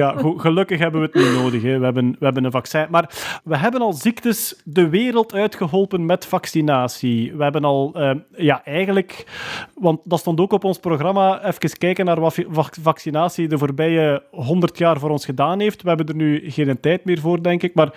ja, 0.00 0.14
gelukkig 0.36 0.78
hebben 0.78 1.00
we 1.00 1.06
het 1.06 1.14
niet 1.14 1.42
nodig. 1.42 1.62
Hè. 1.62 1.78
We, 1.78 1.84
hebben, 1.84 2.16
we 2.18 2.24
hebben 2.24 2.44
een 2.44 2.50
vaccin. 2.50 2.86
Maar 2.90 3.40
we 3.44 3.56
hebben 3.56 3.80
al 3.80 3.92
ziektes 3.92 4.60
de 4.64 4.88
wereld 4.88 5.34
uitgeholpen 5.34 6.06
met 6.06 6.26
vaccinatie. 6.26 7.32
We 7.36 7.42
hebben 7.42 7.64
al, 7.64 7.92
uh, 7.96 8.10
ja, 8.36 8.64
eigenlijk... 8.64 9.26
Want 9.74 10.00
dat 10.04 10.18
stond 10.18 10.40
ook 10.40 10.52
op 10.52 10.64
ons 10.64 10.78
programma 10.78 11.40
even 11.64 11.78
kijken 11.78 12.04
naar 12.04 12.20
wat 12.48 12.78
vaccinatie 12.80 13.48
de 13.48 13.58
voorbije 13.58 14.22
100 14.30 14.78
jaar 14.78 14.98
voor 14.98 15.10
ons 15.10 15.24
gedaan 15.24 15.60
heeft. 15.60 15.82
We 15.82 15.88
hebben 15.88 16.06
er 16.06 16.14
nu 16.14 16.50
geen 16.50 16.80
tijd 16.80 17.04
meer 17.04 17.20
voor, 17.20 17.42
denk 17.42 17.62
ik. 17.62 17.74
Maar 17.74 17.92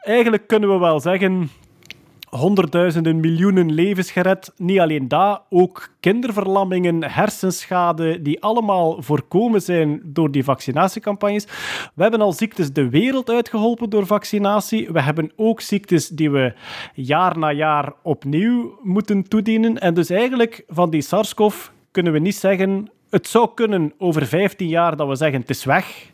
eigenlijk 0.00 0.46
kunnen 0.46 0.72
we 0.72 0.78
wel 0.78 1.00
zeggen 1.00 1.50
honderdduizenden, 2.30 3.20
miljoenen 3.20 3.72
levens 3.72 4.10
gered. 4.10 4.52
Niet 4.56 4.78
alleen 4.78 5.08
dat, 5.08 5.42
ook 5.48 5.88
kinderverlammingen, 6.00 7.04
hersenschade, 7.04 8.22
die 8.22 8.42
allemaal 8.42 9.02
voorkomen 9.02 9.62
zijn 9.62 10.00
door 10.04 10.30
die 10.30 10.44
vaccinatiecampagnes. 10.44 11.44
We 11.94 12.02
hebben 12.02 12.20
al 12.20 12.32
ziektes 12.32 12.72
de 12.72 12.88
wereld 12.88 13.30
uitgeholpen 13.30 13.90
door 13.90 14.06
vaccinatie. 14.06 14.88
We 14.92 15.02
hebben 15.02 15.32
ook 15.36 15.60
ziektes 15.60 16.08
die 16.08 16.30
we 16.30 16.52
jaar 16.94 17.38
na 17.38 17.52
jaar 17.52 17.92
opnieuw 18.02 18.78
moeten 18.82 19.28
toedienen. 19.28 19.78
En 19.78 19.94
dus 19.94 20.10
eigenlijk 20.10 20.64
van 20.68 20.90
die 20.90 21.02
SARS-CoV 21.02 21.68
kunnen 21.90 22.12
we 22.12 22.18
niet 22.18 22.36
zeggen... 22.36 22.90
Het 23.10 23.28
zou 23.28 23.50
kunnen 23.54 23.92
over 23.98 24.26
15 24.26 24.68
jaar 24.68 24.96
dat 24.96 25.08
we 25.08 25.14
zeggen 25.14 25.40
het 25.40 25.50
is 25.50 25.64
weg. 25.64 26.10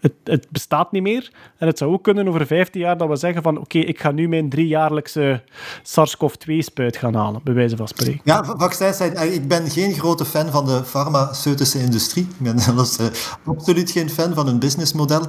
Het, 0.00 0.12
het, 0.24 0.46
bestaat 0.50 0.92
niet 0.92 1.02
meer. 1.02 1.32
En 1.56 1.66
het 1.66 1.78
zou 1.78 1.92
ook 1.92 2.04
kunnen 2.04 2.28
over 2.28 2.46
15 2.46 2.80
jaar 2.80 2.96
dat 2.96 3.08
we 3.08 3.16
zeggen 3.16 3.42
van 3.42 3.58
oké, 3.58 3.78
ik 3.78 4.00
ga 4.00 4.10
nu 4.10 4.28
mijn 4.28 4.48
driejaarlijkse 4.48 5.42
SARS-CoV-2-spuit 5.82 6.96
gaan 6.96 7.14
halen, 7.14 7.40
bij 7.44 7.54
wijze 7.54 7.76
van 7.76 7.88
spreken. 7.88 8.20
Ja, 8.24 8.44
vaccins 8.44 8.96
zijn... 8.96 9.14
Eh, 9.14 9.34
ik 9.34 9.48
ben 9.48 9.70
geen 9.70 9.92
grote 9.92 10.24
fan 10.24 10.50
van 10.50 10.66
de 10.66 10.84
farmaceutische 10.84 11.78
industrie. 11.78 12.22
Ik 12.22 12.38
ben 12.38 12.60
zelfs 12.70 12.98
uh, 12.98 13.06
absoluut 13.44 13.90
geen 13.90 14.10
fan 14.10 14.34
van 14.34 14.46
hun 14.46 14.58
businessmodel. 14.58 15.26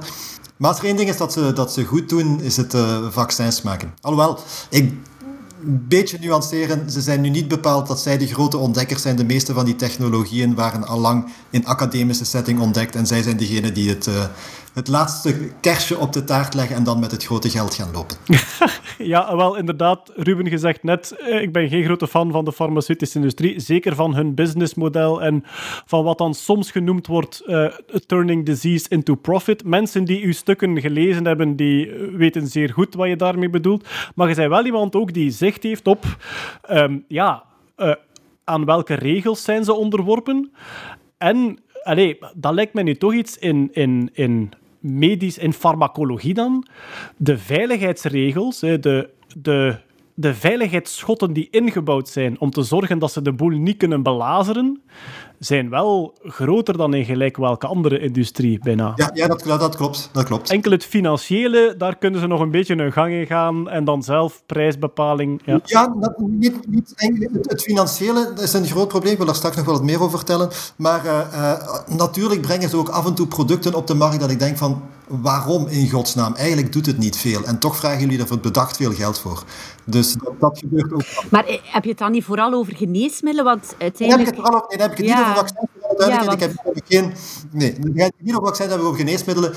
Maar 0.56 0.70
als 0.70 0.78
er 0.78 0.84
één 0.84 0.96
ding 0.96 1.08
is 1.08 1.16
dat 1.16 1.32
ze, 1.32 1.52
dat 1.52 1.72
ze 1.72 1.84
goed 1.84 2.08
doen, 2.08 2.40
is 2.40 2.56
het 2.56 2.74
uh, 2.74 3.10
vaccins 3.10 3.62
maken. 3.62 3.94
Alhoewel, 4.00 4.38
ik 4.70 4.94
een 5.64 5.84
beetje 5.88 6.18
nuanceren. 6.20 6.90
Ze 6.90 7.00
zijn 7.00 7.20
nu 7.20 7.28
niet 7.28 7.48
bepaald 7.48 7.86
dat 7.86 8.00
zij 8.00 8.18
de 8.18 8.26
grote 8.26 8.56
ontdekkers 8.56 9.02
zijn. 9.02 9.16
De 9.16 9.24
meeste 9.24 9.52
van 9.52 9.64
die 9.64 9.76
technologieën 9.76 10.54
waren 10.54 10.86
al 10.86 10.98
lang 10.98 11.32
in 11.50 11.66
academische 11.66 12.24
setting 12.24 12.60
ontdekt. 12.60 12.94
En 12.94 13.06
zij 13.06 13.22
zijn 13.22 13.36
degene 13.36 13.72
die 13.72 13.88
het, 13.88 14.06
uh, 14.06 14.24
het 14.74 14.88
laatste 14.88 15.50
kersje 15.60 15.98
op 15.98 16.12
de 16.12 16.24
taart 16.24 16.54
leggen 16.54 16.76
en 16.76 16.84
dan 16.84 16.98
met 16.98 17.10
het 17.10 17.24
grote 17.24 17.50
geld 17.50 17.74
gaan 17.74 17.92
lopen. 17.92 18.16
ja, 19.12 19.36
wel 19.36 19.56
inderdaad. 19.56 20.12
Ruben 20.16 20.48
gezegd 20.48 20.82
net, 20.82 21.16
eh, 21.18 21.42
ik 21.42 21.52
ben 21.52 21.68
geen 21.68 21.84
grote 21.84 22.08
fan 22.08 22.32
van 22.32 22.44
de 22.44 22.52
farmaceutische 22.52 23.18
industrie. 23.18 23.60
Zeker 23.60 23.94
van 23.94 24.14
hun 24.14 24.34
businessmodel 24.34 25.22
en 25.22 25.44
van 25.86 26.04
wat 26.04 26.18
dan 26.18 26.34
soms 26.34 26.70
genoemd 26.70 27.06
wordt 27.06 27.42
uh, 27.46 27.66
turning 28.06 28.46
disease 28.46 28.88
into 28.88 29.14
profit. 29.14 29.64
Mensen 29.64 30.04
die 30.04 30.24
uw 30.24 30.32
stukken 30.32 30.80
gelezen 30.80 31.26
hebben, 31.26 31.56
die 31.56 31.92
weten 32.12 32.46
zeer 32.46 32.72
goed 32.72 32.94
wat 32.94 33.08
je 33.08 33.16
daarmee 33.16 33.50
bedoelt. 33.50 33.88
Maar 34.14 34.28
je 34.28 34.34
bent 34.34 34.48
wel 34.48 34.64
iemand 34.64 34.94
ook 34.94 35.12
die 35.12 35.30
zicht 35.30 35.62
heeft 35.62 35.86
op... 35.86 36.04
Um, 36.70 37.04
ja, 37.08 37.44
aan 38.44 38.64
welke 38.64 38.94
regels 38.94 39.44
zijn 39.44 39.64
ze 39.64 39.72
onderworpen? 39.72 40.52
En 41.18 41.58
allee, 41.82 42.18
dat 42.34 42.54
lijkt 42.54 42.74
me 42.74 42.82
nu 42.82 42.94
toch 42.94 43.14
iets 43.14 43.38
in, 43.38 43.68
in, 43.72 44.10
in 44.12 44.52
medisch, 44.80 45.38
in 45.38 45.52
farmacologie 45.52 46.34
dan. 46.34 46.66
De 47.16 47.38
veiligheidsregels, 47.38 48.58
de, 48.58 49.08
de, 49.36 49.78
de 50.20 50.34
veiligheidsschotten 50.34 51.32
die 51.32 51.48
ingebouwd 51.50 52.08
zijn 52.08 52.40
om 52.40 52.50
te 52.50 52.62
zorgen 52.62 52.98
dat 52.98 53.12
ze 53.12 53.22
de 53.22 53.32
boel 53.32 53.48
niet 53.48 53.76
kunnen 53.76 54.02
belazeren, 54.02 54.82
zijn 55.38 55.70
wel 55.70 56.18
groter 56.22 56.76
dan 56.76 56.94
in 56.94 57.04
gelijk 57.04 57.36
welke 57.36 57.66
andere 57.66 57.98
industrie 57.98 58.58
bijna. 58.58 58.92
Ja, 58.96 59.10
ja 59.14 59.26
dat, 59.26 59.42
dat, 59.42 59.76
klopt, 59.76 60.10
dat 60.12 60.24
klopt. 60.24 60.50
Enkel 60.50 60.70
het 60.70 60.84
financiële, 60.84 61.74
daar 61.78 61.96
kunnen 61.96 62.20
ze 62.20 62.26
nog 62.26 62.40
een 62.40 62.50
beetje 62.50 62.76
hun 62.76 62.92
gang 62.92 63.12
in 63.12 63.26
gaan 63.26 63.68
en 63.68 63.84
dan 63.84 64.02
zelf 64.02 64.42
prijsbepaling. 64.46 65.42
Ja, 65.44 65.60
ja 65.64 65.94
dat, 66.00 66.18
niet, 66.18 66.68
niet, 66.68 66.92
het 67.42 67.62
financiële 67.62 68.32
is 68.40 68.52
een 68.52 68.66
groot 68.66 68.88
probleem, 68.88 69.12
ik 69.12 69.18
wil 69.18 69.26
daar 69.26 69.34
straks 69.34 69.56
nog 69.56 69.64
wel 69.64 69.74
wat 69.74 69.84
meer 69.84 70.02
over 70.02 70.18
vertellen. 70.18 70.48
Maar 70.76 71.04
uh, 71.04 71.20
uh, 71.32 71.96
natuurlijk 71.96 72.40
brengen 72.40 72.68
ze 72.68 72.76
ook 72.76 72.88
af 72.88 73.06
en 73.06 73.14
toe 73.14 73.26
producten 73.26 73.74
op 73.74 73.86
de 73.86 73.94
markt 73.94 74.20
dat 74.20 74.30
ik 74.30 74.38
denk 74.38 74.56
van, 74.56 74.82
waarom 75.10 75.66
in 75.66 75.90
godsnaam? 75.90 76.34
Eigenlijk 76.34 76.72
doet 76.72 76.86
het 76.86 76.98
niet 76.98 77.16
veel. 77.16 77.44
En 77.44 77.58
toch 77.58 77.76
vragen 77.76 78.00
jullie 78.00 78.26
er 78.26 78.40
bedacht 78.40 78.76
veel 78.76 78.92
geld 78.92 79.18
voor. 79.18 79.44
Dus 79.84 80.12
dat, 80.12 80.32
dat, 80.40 80.58
gebeurt 80.58 80.92
ook. 80.92 81.02
Maar 81.30 81.44
eh, 81.46 81.58
heb 81.62 81.82
je 81.82 81.90
het 81.90 81.98
dan 81.98 82.12
niet 82.12 82.24
vooral 82.24 82.52
over 82.52 82.76
geneesmiddelen? 82.76 83.44
Want 83.44 83.74
uiteindelijk... 83.78 84.36
Nee, 84.36 84.44
heb 84.44 84.54
ik 84.54 84.64
het 84.68 84.78
nee, 84.78 84.80
heb 84.80 84.90
ik 84.90 84.96
het 84.98 85.06
ja. 85.06 85.18
niet 85.18 85.22
over 85.22 85.36
vaccins. 85.36 85.68
Ja, 85.98 86.24
want... 86.24 86.32
Ik 86.32 86.40
heb 86.40 86.82
geen... 86.88 87.12
Nee, 87.50 87.74
het 87.94 88.12
niet 88.18 88.34
over 88.34 88.46
vaccins, 88.46 88.68
hebben 88.68 88.86
we 88.86 88.92
over 88.92 88.98
geneesmiddelen. 88.98 89.52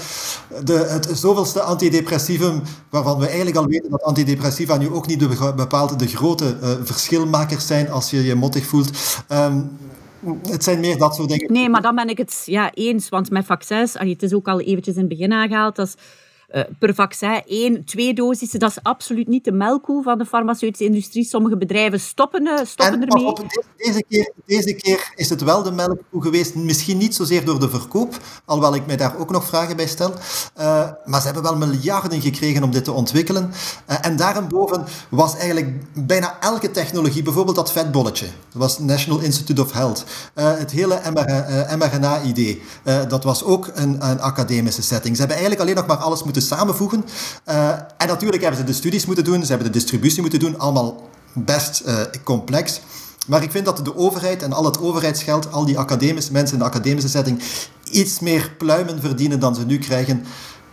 De, 0.63 0.73
het 0.73 1.09
zoveelste 1.13 1.61
antidepressivum, 1.61 2.61
waarvan 2.89 3.19
we 3.19 3.25
eigenlijk 3.25 3.57
al 3.57 3.65
weten 3.65 3.89
dat 3.89 4.03
antidepressiva 4.03 4.77
nu 4.77 4.89
ook 4.89 5.07
niet 5.07 5.19
de, 5.19 5.53
bepaald 5.55 5.99
de 5.99 6.07
grote 6.07 6.57
uh, 6.63 6.69
verschilmakers 6.83 7.67
zijn 7.67 7.91
als 7.91 8.09
je 8.09 8.23
je 8.23 8.35
mottig 8.35 8.65
voelt. 8.65 8.91
Um, 9.31 9.77
het 10.49 10.63
zijn 10.63 10.79
meer 10.79 10.97
dat 10.97 11.15
soort 11.15 11.29
dingen. 11.29 11.53
Nee, 11.53 11.69
maar 11.69 11.81
dan 11.81 11.95
ben 11.95 12.09
ik 12.09 12.17
het 12.17 12.41
ja, 12.45 12.71
eens. 12.73 13.09
Want 13.09 13.29
met 13.29 13.45
vaccins, 13.45 13.93
het 13.93 14.23
is 14.23 14.33
ook 14.33 14.47
al 14.47 14.61
eventjes 14.61 14.95
in 14.95 14.99
het 14.99 15.09
begin 15.09 15.33
aangehaald, 15.33 15.75
dat 15.75 15.87
is 15.87 15.95
per 16.79 16.95
vaccin 16.95 17.41
één, 17.47 17.85
twee 17.85 18.13
dosissen. 18.13 18.59
Dat 18.59 18.69
is 18.69 18.83
absoluut 18.83 19.27
niet 19.27 19.45
de 19.45 19.51
melkkoe 19.51 20.03
van 20.03 20.17
de 20.17 20.25
farmaceutische 20.25 20.85
industrie. 20.85 21.23
Sommige 21.23 21.57
bedrijven 21.57 21.99
stoppen, 21.99 22.47
eh, 22.47 22.65
stoppen 22.65 23.01
En 23.01 23.07
ermee. 23.07 23.25
op 23.25 23.37
deze, 23.37 23.63
deze, 23.77 24.03
keer, 24.09 24.31
deze 24.45 24.73
keer 24.73 25.11
is 25.15 25.29
het 25.29 25.41
wel 25.41 25.63
de 25.63 25.71
melkkoe 25.71 26.21
geweest. 26.21 26.55
Misschien 26.55 26.97
niet 26.97 27.15
zozeer 27.15 27.45
door 27.45 27.59
de 27.59 27.69
verkoop, 27.69 28.17
alhoewel 28.45 28.75
ik 28.75 28.85
mij 28.85 28.97
daar 28.97 29.17
ook 29.17 29.31
nog 29.31 29.45
vragen 29.45 29.75
bij 29.75 29.87
stel. 29.87 30.13
Eh, 30.53 30.89
maar 31.05 31.19
ze 31.19 31.25
hebben 31.25 31.43
wel 31.43 31.57
miljarden 31.57 32.21
gekregen 32.21 32.63
om 32.63 32.71
dit 32.71 32.83
te 32.83 32.91
ontwikkelen. 32.91 33.51
Eh, 33.85 33.97
en 34.01 34.15
daarboven 34.15 34.85
was 35.09 35.37
eigenlijk 35.37 35.83
bijna 35.93 36.39
elke 36.39 36.71
technologie, 36.71 37.23
bijvoorbeeld 37.23 37.55
dat 37.55 37.71
vetbolletje, 37.71 38.25
dat 38.25 38.61
was 38.61 38.79
National 38.79 39.19
Institute 39.19 39.61
of 39.61 39.71
Health. 39.71 40.03
Eh, 40.33 40.57
het 40.57 40.71
hele 40.71 41.01
mRNA-idee, 41.77 42.61
eh, 42.83 42.99
dat 43.07 43.23
was 43.23 43.43
ook 43.43 43.69
een, 43.73 44.09
een 44.09 44.21
academische 44.21 44.81
setting. 44.81 45.15
Ze 45.15 45.19
hebben 45.19 45.37
eigenlijk 45.37 45.61
alleen 45.61 45.75
nog 45.75 45.97
maar 45.97 46.05
alles 46.05 46.23
moeten 46.23 46.41
samenvoegen. 46.43 47.05
Eh, 47.43 47.69
en 47.97 48.07
natuurlijk 48.07 48.41
hebben 48.41 48.59
ze 48.59 48.65
de 48.65 48.73
studies 48.73 49.05
moeten 49.05 49.23
doen, 49.23 49.41
ze 49.41 49.47
hebben 49.47 49.71
de 49.71 49.79
distributie 49.79 50.21
moeten 50.21 50.39
doen, 50.39 50.59
allemaal 50.59 51.09
best 51.33 51.79
eh, 51.79 52.01
complex. 52.23 52.81
Maar 53.27 53.43
ik 53.43 53.51
vind 53.51 53.65
dat 53.65 53.85
de 53.85 53.95
overheid 53.95 54.43
en 54.43 54.53
al 54.53 54.65
het 54.65 54.79
overheidsgeld, 54.79 55.51
al 55.51 55.65
die 55.65 55.77
academische 55.77 56.31
mensen 56.31 56.57
in 56.57 56.63
de 56.63 56.69
academische 56.69 57.09
setting, 57.09 57.41
iets 57.91 58.19
meer 58.19 58.55
pluimen 58.57 58.99
verdienen 58.99 59.39
dan 59.39 59.55
ze 59.55 59.65
nu 59.65 59.77
krijgen. 59.77 60.25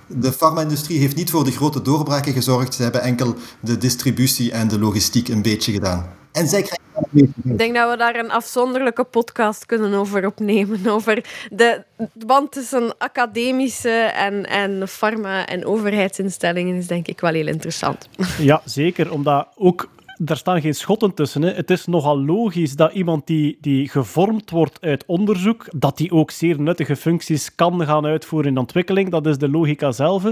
De 0.07 0.33
farma-industrie 0.33 0.99
heeft 0.99 1.17
niet 1.17 1.31
voor 1.31 1.45
de 1.45 1.51
grote 1.51 1.83
doorbraken 1.83 2.33
gezorgd. 2.33 2.75
Ze 2.75 2.83
hebben 2.83 3.03
enkel 3.03 3.35
de 3.61 3.79
distributie 3.79 4.53
en 4.53 4.69
de 4.69 4.79
logistiek 4.79 5.29
een 5.29 5.43
beetje 5.43 5.73
gedaan. 5.73 6.20
En 6.33 6.47
zij. 6.49 6.71
Ik 7.13 7.59
denk 7.59 7.75
dat 7.75 7.91
we 7.91 7.97
daar 7.97 8.17
een 8.17 8.31
afzonderlijke 8.31 9.05
podcast 9.05 9.67
kunnen 9.67 9.93
over 9.95 10.27
opnemen. 10.27 10.87
Over 10.97 11.25
de 11.51 11.85
de 12.13 12.27
band 12.27 12.53
tussen 12.53 12.99
academische 12.99 13.91
en, 14.15 14.47
en 14.47 14.89
pharma- 14.89 15.47
en 15.47 15.65
overheidsinstellingen 15.67 16.77
is 16.77 16.87
denk 16.87 17.09
ik 17.09 17.21
wel 17.21 17.33
heel 17.33 17.47
interessant. 17.47 18.09
Ja, 18.39 18.63
zeker. 18.65 19.13
Omdat 19.13 19.49
ook... 19.57 19.89
Daar 20.23 20.37
staan 20.37 20.61
geen 20.61 20.75
schotten 20.75 21.15
tussen. 21.15 21.43
Hè. 21.43 21.53
Het 21.53 21.71
is 21.71 21.87
nogal 21.87 22.25
logisch 22.25 22.77
dat 22.77 22.93
iemand 22.93 23.27
die, 23.27 23.59
die 23.61 23.89
gevormd 23.89 24.51
wordt 24.51 24.79
uit 24.81 25.05
onderzoek, 25.07 25.67
dat 25.77 25.97
die 25.97 26.11
ook 26.11 26.31
zeer 26.31 26.61
nuttige 26.61 26.97
functies 26.97 27.55
kan 27.55 27.87
gaan 27.87 28.07
uitvoeren 28.07 28.51
in 28.51 28.59
ontwikkeling. 28.59 29.11
Dat 29.11 29.27
is 29.27 29.39
de 29.39 29.49
logica 29.49 29.93
zelf. 29.93 30.25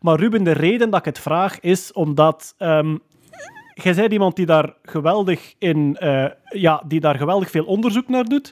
Maar 0.00 0.18
Ruben, 0.18 0.44
de 0.44 0.52
reden 0.52 0.90
dat 0.90 0.98
ik 0.98 1.04
het 1.04 1.18
vraag 1.18 1.60
is 1.60 1.92
omdat... 1.92 2.54
ehm, 2.58 2.96
Jij 3.74 3.94
bent 3.94 4.12
iemand 4.12 4.36
die 4.36 4.46
daar 4.46 4.74
geweldig 4.82 5.54
in, 5.58 5.96
eh, 5.96 6.24
ja, 6.48 6.82
die 6.86 7.00
daar 7.00 7.16
geweldig 7.16 7.50
veel 7.50 7.64
onderzoek 7.64 8.08
naar 8.08 8.24
doet. 8.24 8.50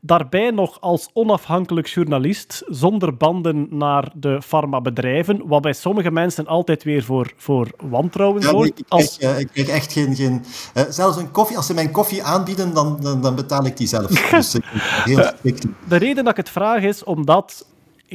Daarbij 0.00 0.50
nog 0.50 0.80
als 0.80 1.08
onafhankelijk 1.12 1.86
journalist, 1.86 2.62
zonder 2.66 3.16
banden 3.16 3.66
naar 3.70 4.12
de 4.14 4.42
farmabedrijven, 4.42 5.46
wat 5.46 5.62
bij 5.62 5.72
sommige 5.72 6.10
mensen 6.10 6.46
altijd 6.46 6.84
weer 6.84 7.02
voor, 7.02 7.32
voor 7.36 7.68
wantrouwen 7.88 8.42
Ja, 8.42 8.48
zorgt. 8.48 8.78
ik, 8.78 8.84
Als, 8.88 9.18
eh, 9.18 9.38
ik 9.38 9.48
krijg 9.52 9.68
echt 9.68 9.92
geen... 9.92 10.14
geen 10.14 10.44
eh, 10.74 10.82
zelfs 10.88 11.16
een 11.16 11.30
koffie, 11.30 11.56
als 11.56 11.66
ze 11.66 11.74
mijn 11.74 11.90
koffie 11.90 12.22
aanbieden, 12.22 12.74
dan, 12.74 12.98
dan, 13.00 13.20
dan 13.20 13.34
betaal 13.34 13.66
ik 13.66 13.76
die 13.76 13.86
zelf. 13.86 14.06
Dus 14.30 14.54
ik 14.54 14.64
heel 15.04 15.22
strikt. 15.36 15.66
De 15.88 15.96
reden 15.96 16.24
dat 16.24 16.32
ik 16.32 16.36
het 16.36 16.50
vraag 16.50 16.82
is 16.82 17.04
omdat 17.04 17.66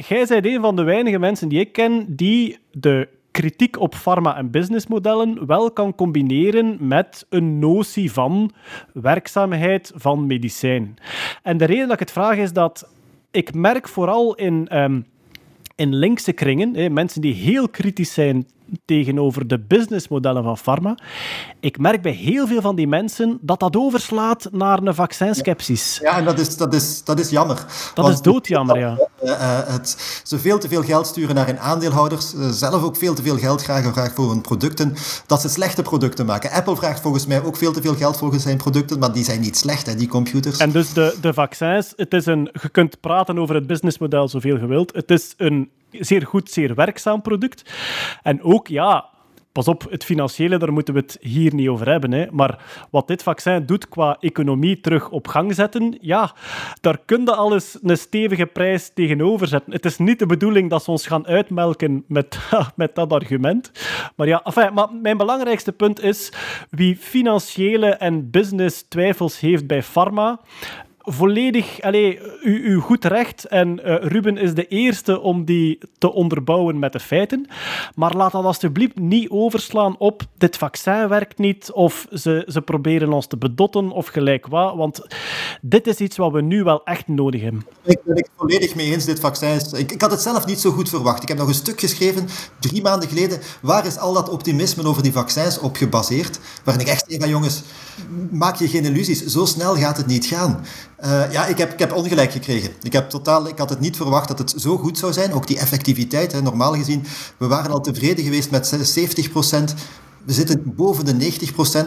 jij 0.06 0.26
bent 0.26 0.44
een 0.46 0.60
van 0.60 0.76
de 0.76 0.82
weinige 0.82 1.18
mensen 1.18 1.48
die 1.48 1.60
ik 1.60 1.72
ken 1.72 2.04
die 2.08 2.58
de 2.72 3.08
kritiek 3.38 3.80
op 3.80 3.94
pharma- 3.94 4.36
en 4.36 4.50
businessmodellen 4.50 5.46
wel 5.46 5.70
kan 5.70 5.94
combineren 5.94 6.76
met 6.80 7.26
een 7.28 7.58
notie 7.58 8.12
van 8.12 8.52
werkzaamheid 8.92 9.92
van 9.94 10.26
medicijn. 10.26 10.96
En 11.42 11.56
de 11.56 11.64
reden 11.64 11.84
dat 11.84 11.92
ik 11.92 11.98
het 11.98 12.10
vraag 12.10 12.36
is 12.36 12.52
dat 12.52 12.88
ik 13.30 13.54
merk 13.54 13.88
vooral 13.88 14.34
in, 14.34 14.68
ehm, 14.68 15.00
in 15.74 15.94
linkse 15.94 16.32
kringen, 16.32 16.92
mensen 16.92 17.20
die 17.20 17.34
heel 17.34 17.68
kritisch 17.68 18.14
zijn 18.14 18.46
tegenover 18.84 19.46
de 19.46 19.58
businessmodellen 19.58 20.42
van 20.42 20.56
pharma, 20.62 20.98
ik 21.60 21.78
merk 21.78 22.02
bij 22.02 22.12
heel 22.12 22.46
veel 22.46 22.60
van 22.60 22.76
die 22.76 22.86
mensen 22.86 23.38
dat 23.40 23.60
dat 23.60 23.76
overslaat 23.76 24.48
naar 24.52 24.82
een 24.82 24.94
vaccinskepsis. 24.94 25.98
Ja, 26.02 26.18
en 26.18 26.24
dat 26.24 26.38
is, 26.38 26.56
dat 26.56 26.74
is, 26.74 27.04
dat 27.04 27.18
is 27.20 27.30
jammer. 27.30 27.56
Dat 27.56 28.04
Want 28.04 28.14
is 28.14 28.20
doodjammer, 28.20 28.78
ja. 28.78 28.98
eh, 29.20 29.30
eh, 29.32 29.66
het, 29.66 30.20
ze 30.24 30.38
veel 30.38 30.58
te 30.58 30.68
veel 30.68 30.82
geld 30.82 31.06
sturen 31.06 31.34
naar 31.34 31.46
hun 31.46 31.58
aandeelhouders, 31.58 32.34
eh, 32.34 32.48
zelf 32.48 32.82
ook 32.82 32.96
veel 32.96 33.14
te 33.14 33.22
veel 33.22 33.38
geld 33.38 33.62
graag, 33.62 33.92
graag 33.92 34.14
voor 34.14 34.30
hun 34.30 34.40
producten, 34.40 34.94
dat 35.26 35.40
ze 35.40 35.48
slechte 35.48 35.82
producten 35.82 36.26
maken. 36.26 36.50
Apple 36.50 36.76
vraagt 36.76 37.00
volgens 37.00 37.26
mij 37.26 37.44
ook 37.44 37.56
veel 37.56 37.72
te 37.72 37.82
veel 37.82 37.94
geld 37.94 38.16
voor 38.16 38.34
zijn 38.34 38.56
producten, 38.56 38.98
maar 38.98 39.12
die 39.12 39.24
zijn 39.24 39.40
niet 39.40 39.56
slecht, 39.56 39.86
hè, 39.86 39.94
die 39.94 40.08
computers. 40.08 40.58
En 40.58 40.70
dus 40.70 40.92
de, 40.92 41.16
de 41.20 41.34
vaccins, 41.34 41.92
het 41.96 42.14
is 42.14 42.26
een, 42.26 42.50
je 42.62 42.68
kunt 42.68 43.00
praten 43.00 43.38
over 43.38 43.54
het 43.54 43.66
businessmodel 43.66 44.28
zoveel 44.28 44.58
je 44.58 44.66
wilt. 44.66 44.94
Het 44.94 45.10
is 45.10 45.34
een 45.36 45.70
zeer 45.90 46.26
goed, 46.26 46.50
zeer 46.50 46.74
werkzaam 46.74 47.22
product. 47.22 47.72
En 48.22 48.42
ook, 48.42 48.68
ja, 48.68 49.08
pas 49.58 49.68
op, 49.68 49.86
het 49.90 50.04
financiële, 50.04 50.58
daar 50.58 50.72
moeten 50.72 50.94
we 50.94 51.00
het 51.00 51.18
hier 51.20 51.54
niet 51.54 51.68
over 51.68 51.88
hebben. 51.88 52.12
Hè. 52.12 52.26
Maar 52.30 52.86
wat 52.90 53.06
dit 53.06 53.22
vaccin 53.22 53.66
doet 53.66 53.88
qua 53.88 54.16
economie 54.20 54.80
terug 54.80 55.10
op 55.10 55.28
gang 55.28 55.54
zetten, 55.54 55.98
ja, 56.00 56.34
daar 56.80 56.98
kun 57.04 57.24
je 57.24 57.34
alles 57.34 57.78
een 57.82 57.98
stevige 57.98 58.46
prijs 58.46 58.90
tegenover 58.94 59.46
zetten. 59.46 59.72
Het 59.72 59.84
is 59.84 59.98
niet 59.98 60.18
de 60.18 60.26
bedoeling 60.26 60.70
dat 60.70 60.84
ze 60.84 60.90
ons 60.90 61.06
gaan 61.06 61.26
uitmelken 61.26 62.04
met, 62.08 62.38
met 62.76 62.94
dat 62.94 63.12
argument. 63.12 63.72
Maar 64.16 64.26
ja, 64.26 64.42
enfin, 64.44 64.74
maar 64.74 64.88
mijn 65.02 65.16
belangrijkste 65.16 65.72
punt 65.72 66.02
is, 66.02 66.32
wie 66.70 66.96
financiële 66.96 67.88
en 67.88 68.30
business 68.30 68.82
twijfels 68.88 69.40
heeft 69.40 69.66
bij 69.66 69.82
pharma, 69.82 70.40
volledig, 71.12 71.80
allee, 71.80 72.20
u, 72.42 72.64
u 72.64 72.76
goed 72.76 73.04
recht. 73.04 73.44
En 73.44 73.84
eh, 73.84 74.08
Ruben 74.10 74.36
is 74.36 74.54
de 74.54 74.66
eerste 74.66 75.20
om 75.20 75.44
die 75.44 75.78
te 75.98 76.12
onderbouwen 76.12 76.78
met 76.78 76.92
de 76.92 77.00
feiten. 77.00 77.48
Maar 77.94 78.16
laat 78.16 78.32
dat 78.32 78.44
alsjeblieft 78.44 78.98
niet 78.98 79.30
overslaan 79.30 79.98
op 79.98 80.22
dit 80.38 80.56
vaccin 80.56 81.08
werkt 81.08 81.38
niet, 81.38 81.72
of 81.72 82.06
ze, 82.12 82.44
ze 82.46 82.62
proberen 82.62 83.12
ons 83.12 83.26
te 83.26 83.36
bedotten, 83.36 83.90
of 83.90 84.06
gelijk 84.06 84.46
wat. 84.46 84.76
Want 84.76 85.00
dit 85.60 85.86
is 85.86 85.96
iets 85.96 86.16
wat 86.16 86.32
we 86.32 86.40
nu 86.40 86.62
wel 86.62 86.84
echt 86.84 87.08
nodig 87.08 87.40
hebben. 87.40 87.66
Ik 87.84 87.98
ben 88.04 88.16
het 88.16 88.30
volledig 88.36 88.74
mee 88.74 88.92
eens, 88.92 89.04
dit 89.04 89.20
vaccin. 89.20 89.60
Ik, 89.76 89.92
ik 89.92 90.00
had 90.00 90.10
het 90.10 90.20
zelf 90.20 90.46
niet 90.46 90.60
zo 90.60 90.70
goed 90.70 90.88
verwacht. 90.88 91.22
Ik 91.22 91.28
heb 91.28 91.38
nog 91.38 91.48
een 91.48 91.54
stuk 91.54 91.80
geschreven, 91.80 92.28
drie 92.60 92.82
maanden 92.82 93.08
geleden, 93.08 93.38
waar 93.62 93.86
is 93.86 93.98
al 93.98 94.12
dat 94.12 94.28
optimisme 94.28 94.84
over 94.84 95.02
die 95.02 95.12
vaccins 95.12 95.58
op 95.58 95.76
gebaseerd? 95.76 96.40
Waarin 96.64 96.86
ik 96.86 96.92
echt 96.92 97.04
zei 97.06 97.20
van, 97.20 97.28
jongens, 97.28 97.62
maak 98.30 98.56
je 98.56 98.68
geen 98.68 98.84
illusies, 98.84 99.24
zo 99.24 99.44
snel 99.44 99.76
gaat 99.76 99.96
het 99.96 100.06
niet 100.06 100.26
gaan. 100.26 100.64
Eh, 100.98 101.32
ja, 101.32 101.46
ik 101.46 101.58
heb, 101.58 101.72
ik 101.72 101.78
heb 101.78 101.92
ongelijk 101.92 102.32
gekregen. 102.32 102.70
Ik, 102.82 102.92
heb 102.92 103.10
totaal, 103.10 103.48
ik 103.48 103.58
had 103.58 103.70
het 103.70 103.80
niet 103.80 103.96
verwacht 103.96 104.28
dat 104.28 104.38
het 104.38 104.54
zo 104.56 104.76
goed 104.76 104.98
zou 104.98 105.12
zijn. 105.12 105.32
Ook 105.32 105.46
die 105.46 105.58
effectiviteit, 105.58 106.32
hè, 106.32 106.42
normaal 106.42 106.74
gezien. 106.74 107.04
We 107.36 107.46
waren 107.46 107.70
al 107.70 107.80
tevreden 107.80 108.24
geweest 108.24 108.50
met 108.50 108.78
70 108.82 109.30
We 110.24 110.32
zitten 110.32 110.62
boven 110.76 111.04
de 111.04 111.32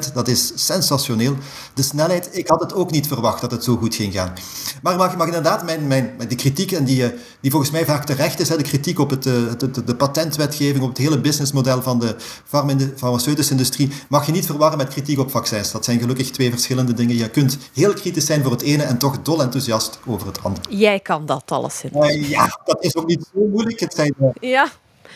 90% 0.10 0.14
dat 0.14 0.28
is 0.28 0.52
sensationeel. 0.56 1.36
De 1.74 1.82
snelheid, 1.84 2.30
ik 2.32 2.48
had 2.48 2.60
het 2.60 2.74
ook 2.74 2.92
niet 2.92 3.08
verwacht 3.08 3.42
dat 3.42 3.52
het 3.52 3.64
zo 3.64 3.76
goed 3.76 3.96
ging 3.96 4.14
gaan. 4.14 4.34
Maar 4.82 4.98
mag, 4.98 5.18
mag 5.18 5.26
inderdaad 5.26 5.64
mijn, 5.64 5.88
mijn, 5.88 6.12
de 6.28 6.36
kritiek, 6.36 6.72
en 6.72 6.84
die, 6.84 7.04
eh, 7.06 7.10
die 7.42 7.52
volgens 7.52 7.72
mij 7.72 7.86
vaak 7.86 8.06
terecht 8.06 8.40
is, 8.40 8.50
hè, 8.50 8.58
de 8.58 8.64
kritiek 8.64 9.00
op 9.00 9.10
het, 9.10 9.26
eh, 9.26 9.34
de, 9.58 9.72
de, 9.72 9.84
de 9.84 9.96
patentwetgeving, 9.96 10.84
op 10.84 10.90
het 10.90 10.98
hele 10.98 11.22
businessmodel 11.22 11.82
van 11.82 12.00
de 12.00 12.16
farm- 12.46 12.92
farmaceutische 12.96 13.52
industrie, 13.52 13.90
mag 14.10 14.26
je 14.26 14.32
niet 14.32 14.46
verwarren 14.46 14.78
met 14.78 14.88
kritiek 14.88 15.20
op 15.20 15.32
vaccins. 15.32 15.72
Dat 15.72 15.86
zijn 15.86 16.00
gelukkig 16.00 16.32
twee 16.32 16.50
verschillende 16.50 16.94
dingen. 16.94 17.16
Je 17.16 17.30
kunt 17.30 17.58
heel 17.74 17.94
kritisch 17.94 18.26
zijn 18.26 18.42
voor 18.44 18.52
het 18.52 18.62
ene 18.62 18.84
en 18.84 18.98
toch 18.98 19.22
dol 19.22 19.42
enthousiast 19.42 20.00
over 20.06 20.28
het 20.28 20.44
andere. 20.44 20.76
Jij 20.78 21.00
kan 21.00 21.26
dat 21.26 21.52
alles 21.52 21.84
in. 21.84 22.02
Eh, 22.02 22.30
ja, 22.30 22.60
dat 22.66 22.84
is 22.84 22.96
ook 22.96 23.08
niet 23.08 23.26
zo 23.34 23.48
moeilijk. 23.52 23.80
Het 23.80 23.94
zijn, 23.94 24.14
eh, 24.20 24.50
Ja. 24.50 24.68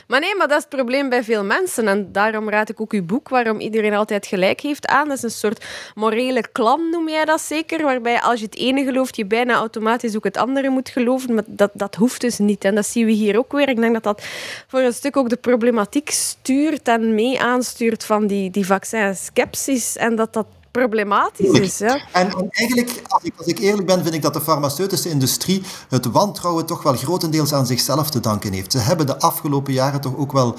Maar 0.07 0.19
nee, 0.19 0.36
maar 0.36 0.48
dat 0.48 0.57
is 0.57 0.64
het 0.64 0.76
probleem 0.76 1.10
bij 1.10 1.23
veel 1.23 1.44
mensen. 1.44 1.88
En 1.88 2.11
daarom 2.11 2.49
raad 2.49 2.69
ik 2.69 2.82
ook 2.82 2.94
uw 2.94 3.06
boek, 3.06 3.30
waarom 3.30 3.60
iedereen 3.60 3.94
altijd 3.94 4.26
gelijk 4.26 4.60
heeft, 4.61 4.88
aan. 4.88 5.07
Dat 5.07 5.18
is 5.18 5.23
een 5.23 5.32
soort 5.32 5.65
morele 5.95 6.48
klam, 6.52 6.90
noem 6.90 7.10
jij 7.10 7.26
dat 7.26 7.41
zeker? 7.41 7.84
Waarbij 7.84 8.22
als 8.22 8.40
je 8.40 8.45
het 8.45 8.57
ene 8.57 8.84
gelooft, 8.84 9.15
je 9.15 9.26
bijna 9.26 9.53
automatisch 9.53 10.15
ook 10.15 10.23
het 10.23 10.38
andere 10.38 10.69
moet 10.69 10.90
geloven. 10.90 11.34
Maar 11.34 11.44
dat, 11.48 11.72
dat 11.73 11.95
hoeft 11.95 12.22
dus 12.22 12.38
niet. 12.38 12.64
En 12.64 12.76
dat 12.76 12.86
zien 12.86 13.06
we 13.06 13.11
hier 13.11 13.38
ook 13.38 13.52
weer. 13.52 13.69
Ik 13.69 13.80
denk 13.80 13.94
dat 13.94 14.03
dat 14.03 14.23
voor 14.68 14.80
een 14.80 14.94
stuk 14.94 15.18
ook 15.18 15.30
de 15.30 15.38
problematiek 15.38 16.10
stuurt 16.10 16.88
en 16.88 17.15
mee 17.15 17.41
aanstuurt 17.41 18.06
van 18.06 18.27
die, 18.27 18.52
die 18.52 18.65
vaccinskepsis. 18.65 19.98
En 19.98 20.15
dat 20.15 20.34
dat 20.34 20.48
problematisch 20.80 21.60
is. 21.60 21.77
Ja. 21.77 21.99
En, 22.11 22.30
en 22.30 22.47
eigenlijk, 22.49 23.02
als 23.07 23.23
ik, 23.23 23.34
als 23.38 23.47
ik 23.47 23.60
eerlijk 23.60 23.88
ben, 23.88 24.03
vind 24.03 24.15
ik 24.15 24.22
dat 24.22 24.34
de 24.34 24.41
farmaceutische 24.41 25.10
industrie 25.10 25.64
het 25.89 26.06
wantrouwen 26.06 26.65
toch 26.65 26.84
wel 26.84 26.95
grotendeels 26.95 27.53
aan 27.53 27.65
zichzelf 27.65 28.10
te 28.10 28.19
danken 28.19 28.53
heeft. 28.53 28.72
Ze 28.72 28.77
hebben 28.77 29.06
de 29.06 29.19
afgelopen 29.19 29.73
jaren 29.73 30.02
toch 30.02 30.18
ook 30.18 30.31
wel 30.31 30.56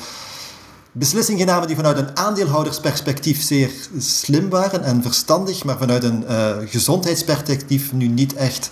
beslissingen 0.92 1.40
genomen 1.46 1.66
die 1.66 1.76
vanuit 1.76 1.98
een 1.98 2.16
aandeelhoudersperspectief 2.16 3.42
zeer 3.42 3.70
slim 3.98 4.48
waren 4.48 4.82
en 4.82 5.02
verstandig, 5.02 5.64
maar 5.64 5.78
vanuit 5.78 6.04
een 6.04 6.26
eh, 6.26 6.56
gezondheidsperspectief 6.64 7.92
nu 7.92 8.06
niet 8.06 8.34
echt 8.34 8.70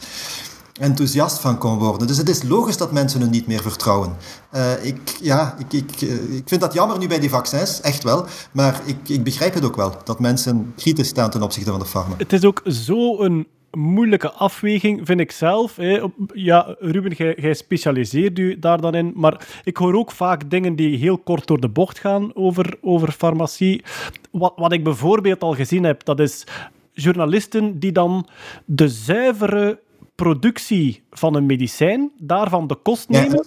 enthousiast 0.80 1.38
van 1.38 1.58
kon 1.58 1.78
worden. 1.78 2.06
Dus 2.06 2.16
het 2.16 2.28
is 2.28 2.42
logisch 2.42 2.76
dat 2.76 2.92
mensen 2.92 3.20
hun 3.20 3.30
niet 3.30 3.46
meer 3.46 3.62
vertrouwen. 3.62 4.16
Eh, 4.50 4.84
ik, 4.84 5.16
ja, 5.20 5.54
ik, 5.58 5.72
ik, 5.72 6.02
eh, 6.02 6.36
ik 6.36 6.48
vind 6.48 6.60
dat 6.60 6.72
jammer 6.72 6.98
nu 6.98 7.08
bij 7.08 7.20
die 7.20 7.30
vaccins, 7.30 7.80
echt 7.80 8.02
wel. 8.02 8.26
Maar 8.52 8.80
ik, 8.84 9.08
ik 9.08 9.24
begrijp 9.24 9.54
het 9.54 9.64
ook 9.64 9.76
wel, 9.76 9.96
dat 10.04 10.20
mensen 10.20 10.72
kritisch 10.76 11.08
staan 11.08 11.30
ten 11.30 11.42
opzichte 11.42 11.70
van 11.70 11.78
de 11.78 11.86
farma. 11.86 12.14
Het 12.18 12.32
is 12.32 12.44
ook 12.44 12.62
zo 12.66 13.20
een 13.20 13.46
moeilijke 13.70 14.32
afweging, 14.32 15.06
vind 15.06 15.20
ik 15.20 15.32
zelf. 15.32 15.76
Hè. 15.76 16.02
Ja, 16.32 16.76
Ruben, 16.78 17.34
jij 17.40 17.54
specialiseert 17.54 18.38
u 18.38 18.58
daar 18.58 18.80
dan 18.80 18.94
in. 18.94 19.12
Maar 19.14 19.46
ik 19.64 19.76
hoor 19.76 19.94
ook 19.94 20.10
vaak 20.10 20.50
dingen 20.50 20.76
die 20.76 20.96
heel 20.96 21.18
kort 21.18 21.46
door 21.46 21.60
de 21.60 21.68
bocht 21.68 21.98
gaan 21.98 22.34
over, 22.34 22.76
over 22.80 23.12
farmacie. 23.12 23.84
Wat, 24.30 24.52
wat 24.56 24.72
ik 24.72 24.84
bijvoorbeeld 24.84 25.42
al 25.42 25.54
gezien 25.54 25.84
heb, 25.84 26.04
dat 26.04 26.20
is 26.20 26.46
journalisten 26.92 27.78
die 27.78 27.92
dan 27.92 28.28
de 28.64 28.88
zuivere 28.88 29.80
productie 30.16 31.03
van 31.18 31.34
een 31.34 31.46
medicijn, 31.46 32.10
daarvan 32.18 32.66
de 32.66 32.74
kost 32.74 33.08
nemen 33.08 33.46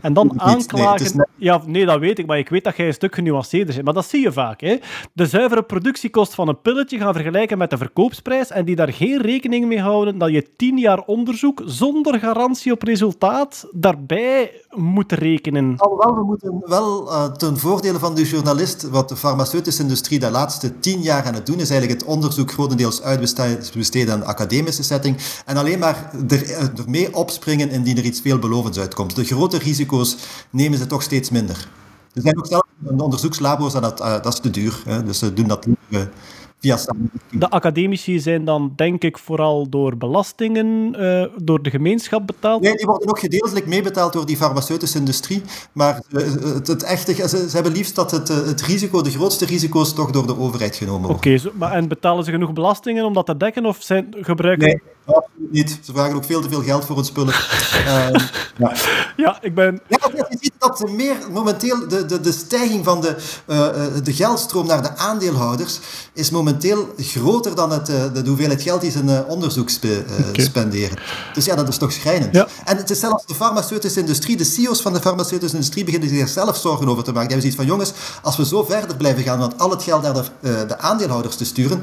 en 0.00 0.12
dan 0.12 0.40
aanklagen. 0.40 1.28
Ja, 1.36 1.62
nee, 1.66 1.86
dat 1.86 1.98
weet 1.98 2.18
ik, 2.18 2.26
maar 2.26 2.38
ik 2.38 2.48
weet 2.48 2.64
dat 2.64 2.76
jij 2.76 2.86
een 2.86 2.92
stuk 2.92 3.14
genuanceerder 3.14 3.74
bent. 3.74 3.84
Maar 3.84 3.94
dat 3.94 4.06
zie 4.06 4.22
je 4.22 4.32
vaak. 4.32 4.60
Hè? 4.60 4.76
De 5.12 5.26
zuivere 5.26 5.62
productiekost 5.62 6.34
van 6.34 6.48
een 6.48 6.60
pilletje 6.60 6.98
gaan 6.98 7.14
vergelijken 7.14 7.58
met 7.58 7.70
de 7.70 7.76
verkoopsprijs 7.76 8.50
en 8.50 8.64
die 8.64 8.76
daar 8.76 8.92
geen 8.92 9.22
rekening 9.22 9.66
mee 9.66 9.80
houden 9.80 10.18
dat 10.18 10.30
je 10.30 10.46
tien 10.56 10.78
jaar 10.78 11.00
onderzoek 11.00 11.62
zonder 11.64 12.18
garantie 12.18 12.72
op 12.72 12.82
resultaat 12.82 13.68
daarbij 13.72 14.62
moet 14.70 15.12
rekenen. 15.12 15.74
Alhoewel, 15.76 16.14
we 16.14 16.24
moeten 16.24 16.62
wel 16.64 17.12
eh, 17.12 17.24
ten 17.24 17.58
voordele 17.58 17.98
van 17.98 18.14
de 18.14 18.24
journalist, 18.24 18.88
wat 18.90 19.08
de 19.08 19.16
farmaceutische 19.16 19.82
industrie 19.82 20.18
de 20.18 20.30
laatste 20.30 20.78
tien 20.78 21.00
jaar 21.00 21.24
aan 21.24 21.34
het 21.34 21.46
doen 21.46 21.60
is, 21.60 21.70
eigenlijk 21.70 22.00
het 22.00 22.08
onderzoek 22.08 22.50
grotendeels 22.50 23.02
uitbesteden 23.02 24.14
aan 24.14 24.20
een 24.20 24.26
academische 24.26 24.82
setting 24.82 25.16
en 25.44 25.56
alleen 25.56 25.78
maar 25.78 26.10
er, 26.28 26.50
eh, 26.50 26.64
ermee 26.96 27.14
opspringen 27.14 27.70
indien 27.70 27.96
er 27.96 28.04
iets 28.04 28.20
veelbelovends 28.20 28.78
uitkomt. 28.78 29.16
De 29.16 29.24
grote 29.24 29.58
risico's 29.58 30.16
nemen 30.50 30.78
ze 30.78 30.86
toch 30.86 31.02
steeds 31.02 31.30
minder. 31.30 31.68
Er 32.14 32.22
zijn 32.22 32.38
ook 32.38 32.46
zelfs 32.46 32.66
onderzoekslabo's 32.96 33.74
en 33.74 33.82
dat, 33.82 34.00
eh, 34.00 34.12
dat 34.22 34.32
is 34.32 34.40
te 34.40 34.50
duur. 34.50 34.82
Hè, 34.84 35.04
dus 35.04 35.18
ze 35.18 35.32
doen 35.32 35.48
dat 35.48 35.66
liever 35.66 36.08
eh, 36.08 36.14
via 36.60 36.76
samenwerking. 36.76 37.40
De 37.40 37.50
academici 37.50 38.20
zijn 38.20 38.44
dan, 38.44 38.72
denk 38.76 39.02
ik, 39.02 39.18
vooral 39.18 39.68
door 39.68 39.96
belastingen, 39.96 40.94
eh, 40.98 41.26
door 41.42 41.62
de 41.62 41.70
gemeenschap 41.70 42.26
betaald. 42.26 42.62
Nee, 42.62 42.76
die 42.76 42.86
worden 42.86 43.08
ook 43.08 43.18
gedeeltelijk 43.18 43.66
meebetaald 43.66 44.12
door 44.12 44.26
die 44.26 44.36
farmaceutische 44.36 44.98
industrie. 44.98 45.42
Maar 45.72 46.00
het, 46.08 46.66
het 46.66 46.82
echte, 46.82 47.14
ze, 47.14 47.48
ze 47.48 47.54
hebben 47.54 47.72
liefst 47.72 47.94
dat 47.94 48.10
het, 48.10 48.28
het 48.28 48.60
risico, 48.62 49.02
de 49.02 49.10
grootste 49.10 49.44
risico's, 49.44 49.92
toch 49.92 50.10
door 50.10 50.26
de 50.26 50.38
overheid 50.38 50.76
genomen 50.76 51.10
Oké, 51.10 51.28
worden. 51.28 51.40
zo- 51.40 51.52
maar 51.54 51.72
en 51.72 51.88
betalen 51.88 52.24
ze 52.24 52.30
genoeg 52.30 52.52
belastingen 52.52 53.04
om 53.04 53.12
dat 53.12 53.26
te 53.26 53.36
dekken 53.36 53.66
of 53.66 53.76
zijn, 53.80 54.14
gebruiken... 54.20 54.66
Nee, 54.66 54.80
absoluut 55.06 55.52
niet. 55.52 55.78
Ze 55.82 55.92
vragen 55.92 56.16
ook 56.16 56.24
veel 56.24 56.40
te 56.40 56.48
veel 56.48 56.62
geld 56.62 56.84
voor 56.84 56.96
hun 56.96 57.04
spullen. 57.04 57.34
Ehm, 57.86 58.20
ja. 58.56 58.72
Ja, 59.16 59.38
ik 59.42 59.54
ben... 59.54 59.80
Ja, 59.88 59.98
je 60.12 60.36
ziet 60.40 60.52
dat 60.58 60.80
er 60.80 60.90
meer 60.90 61.16
momenteel 61.30 61.88
de, 61.88 62.06
de, 62.06 62.20
de 62.20 62.32
stijging 62.32 62.84
van 62.84 63.00
de, 63.00 63.16
eh, 63.46 63.68
eh, 63.68 64.04
de 64.04 64.12
geldstroom 64.12 64.66
naar 64.66 64.82
de 64.82 64.96
aandeelhouders 64.96 65.78
is 66.12 66.30
momenteel 66.30 66.94
groter 66.96 67.54
dan 67.54 67.70
het, 67.70 67.88
eh, 67.88 68.04
de, 68.12 68.22
hoeveelheid 68.26 68.62
geld 68.62 68.80
die 68.80 68.90
ze 68.90 68.98
in 68.98 69.24
onderzoek 69.24 69.68
spe- 69.68 70.04
eh, 70.34 70.44
spenderen. 70.44 70.98
Dus 71.34 71.44
ja, 71.44 71.54
dat 71.54 71.68
is 71.68 71.76
toch 71.78 71.92
schrijnend. 71.92 72.34
Ja. 72.34 72.48
En 72.64 72.76
het 72.76 72.90
is 72.90 73.00
zelfs 73.00 73.26
de 73.26 73.34
farmaceutische 73.34 74.00
industrie, 74.00 74.36
de 74.36 74.44
CEO's 74.44 74.82
van 74.82 74.92
de 74.92 75.00
farmaceutische 75.00 75.56
industrie 75.56 75.84
beginnen 75.84 76.08
zich 76.08 76.20
er 76.20 76.28
zelf 76.28 76.56
zorgen 76.56 76.88
over 76.88 77.04
te 77.04 77.12
maken. 77.12 77.28
Die 77.28 77.38
hebben 77.38 77.52
zoiets 77.52 77.56
van, 77.56 77.66
jongens, 77.66 78.20
als 78.22 78.36
we 78.36 78.46
zo 78.46 78.64
verder 78.64 78.96
blijven 78.96 79.22
gaan, 79.22 79.38
want 79.38 79.58
al 79.58 79.70
het 79.70 79.82
geld 79.82 80.02
naar 80.02 80.14
de, 80.14 80.22
eh, 80.40 80.68
de 80.68 80.78
aandeelhouders 80.78 81.36
te 81.36 81.44
sturen, 81.44 81.82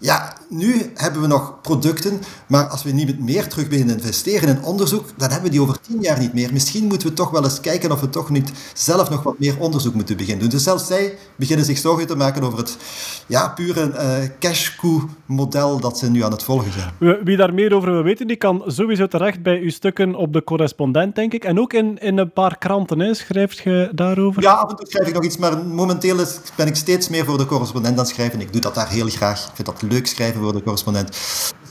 ja, 0.00 0.36
nu 0.48 0.90
hebben 0.94 1.20
we 1.20 1.26
nog 1.26 1.60
producten, 1.62 2.20
maar 2.46 2.66
als 2.66 2.82
we 2.82 2.90
niet 2.90 3.20
meer 3.20 3.48
terug 3.48 3.68
beginnen 3.68 3.96
investeren 3.96 4.48
in 4.48 4.62
onderzoek, 4.62 5.04
dan 5.16 5.28
hebben 5.30 5.46
we 5.46 5.50
die 5.50 5.60
over 5.62 5.80
tien 5.80 6.00
jaar 6.00 6.18
niet 6.18 6.34
meer. 6.34 6.52
Misschien 6.52 6.84
moeten 6.84 7.08
we 7.08 7.14
toch 7.14 7.30
wel 7.30 7.44
eens 7.44 7.60
kijken 7.60 7.92
of 7.92 8.00
we 8.00 8.08
toch 8.08 8.30
niet 8.30 8.52
zelf 8.74 9.10
nog 9.10 9.22
wat 9.22 9.38
meer 9.38 9.58
onderzoek 9.58 9.94
moeten 9.94 10.16
beginnen 10.16 10.42
doen. 10.42 10.50
Dus 10.50 10.62
zelfs 10.62 10.86
zij 10.86 11.14
beginnen 11.36 11.66
zich 11.66 11.78
zorgen 11.78 12.06
te 12.06 12.16
maken 12.16 12.42
over 12.42 12.58
het 12.58 12.76
ja, 13.26 13.48
pure 13.48 13.90
eh 13.90 14.28
cash-coup-model 14.40 15.80
dat 15.80 15.98
ze 15.98 16.10
nu 16.10 16.24
aan 16.24 16.30
het 16.30 16.42
volgen 16.42 16.72
zijn. 16.72 17.18
Wie- 17.24 17.36
daar 17.36 17.54
meer 17.54 17.74
over 17.74 17.92
wil 17.92 18.02
weten, 18.02 18.26
die 18.26 18.36
kan 18.36 18.62
sowieso 18.66 19.06
terecht 19.06 19.42
bij 19.42 19.60
uw 19.60 19.70
stukken 19.70 20.14
op 20.14 20.32
de 20.32 20.44
correspondent, 20.44 21.14
denk 21.14 21.32
ik. 21.32 21.44
En 21.44 21.60
ook 21.60 21.72
in, 21.72 21.98
in 21.98 22.18
een 22.18 22.32
paar 22.32 22.58
kranten, 22.58 22.98
hè. 23.00 23.14
schrijft 23.14 23.58
je 23.58 23.90
daarover? 23.94 24.42
Ja, 24.42 24.52
af 24.52 24.70
en 24.70 24.76
toe 24.76 24.86
schrijf 24.88 25.08
ik 25.08 25.14
nog 25.14 25.24
iets, 25.24 25.36
maar 25.36 25.64
momenteel 25.66 26.16
ben 26.56 26.66
ik 26.66 26.76
steeds 26.76 27.08
meer 27.08 27.24
voor 27.24 27.38
de 27.38 27.46
correspondent 27.46 27.94
aan 27.98 28.04
het 28.04 28.08
schrijven. 28.08 28.40
Ik 28.40 28.52
doe 28.52 28.60
dat 28.60 28.74
daar 28.74 28.88
heel 28.88 29.08
graag. 29.08 29.44
Ik 29.44 29.50
vind 29.54 29.68
dat 29.68 29.82
leuk 29.82 29.89
schrijven 30.02 30.40
voor 30.40 30.52
de 30.52 30.62
correspondent. 30.62 31.16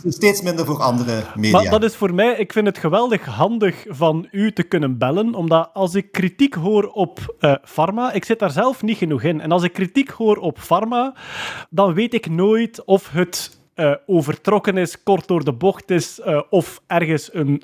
Steeds 0.07 0.41
minder 0.41 0.65
voor 0.65 0.81
andere 0.81 1.23
media. 1.35 1.61
Maar 1.61 1.69
dat 1.69 1.83
is 1.83 1.95
voor 1.95 2.13
mij, 2.13 2.35
ik 2.37 2.53
vind 2.53 2.65
het 2.65 2.77
geweldig 2.77 3.25
handig 3.25 3.85
van 3.87 4.27
u 4.31 4.53
te 4.53 4.63
kunnen 4.63 4.97
bellen, 4.97 5.33
omdat 5.33 5.69
als 5.73 5.95
ik 5.95 6.11
kritiek 6.11 6.53
hoor 6.53 6.83
op 6.83 7.35
eh 7.39 7.53
pharma, 7.63 8.11
ik 8.11 8.25
zit 8.25 8.39
daar 8.39 8.51
zelf 8.51 8.81
niet 8.81 8.97
genoeg 8.97 9.23
in. 9.23 9.41
En 9.41 9.51
als 9.51 9.63
ik 9.63 9.73
kritiek 9.73 10.09
hoor 10.09 10.37
op 10.37 10.59
pharma, 10.59 11.13
dan 11.69 11.93
weet 11.93 12.13
ik 12.13 12.29
nooit 12.29 12.85
of 12.85 13.09
het 13.09 13.58
eh, 13.79 13.93
overtrokken 14.05 14.77
is, 14.77 15.03
kort 15.03 15.27
door 15.27 15.43
de 15.43 15.53
bocht 15.53 15.91
is, 15.91 16.19
eh, 16.19 16.41
of 16.49 16.81
ergens 16.87 17.33
een, 17.33 17.63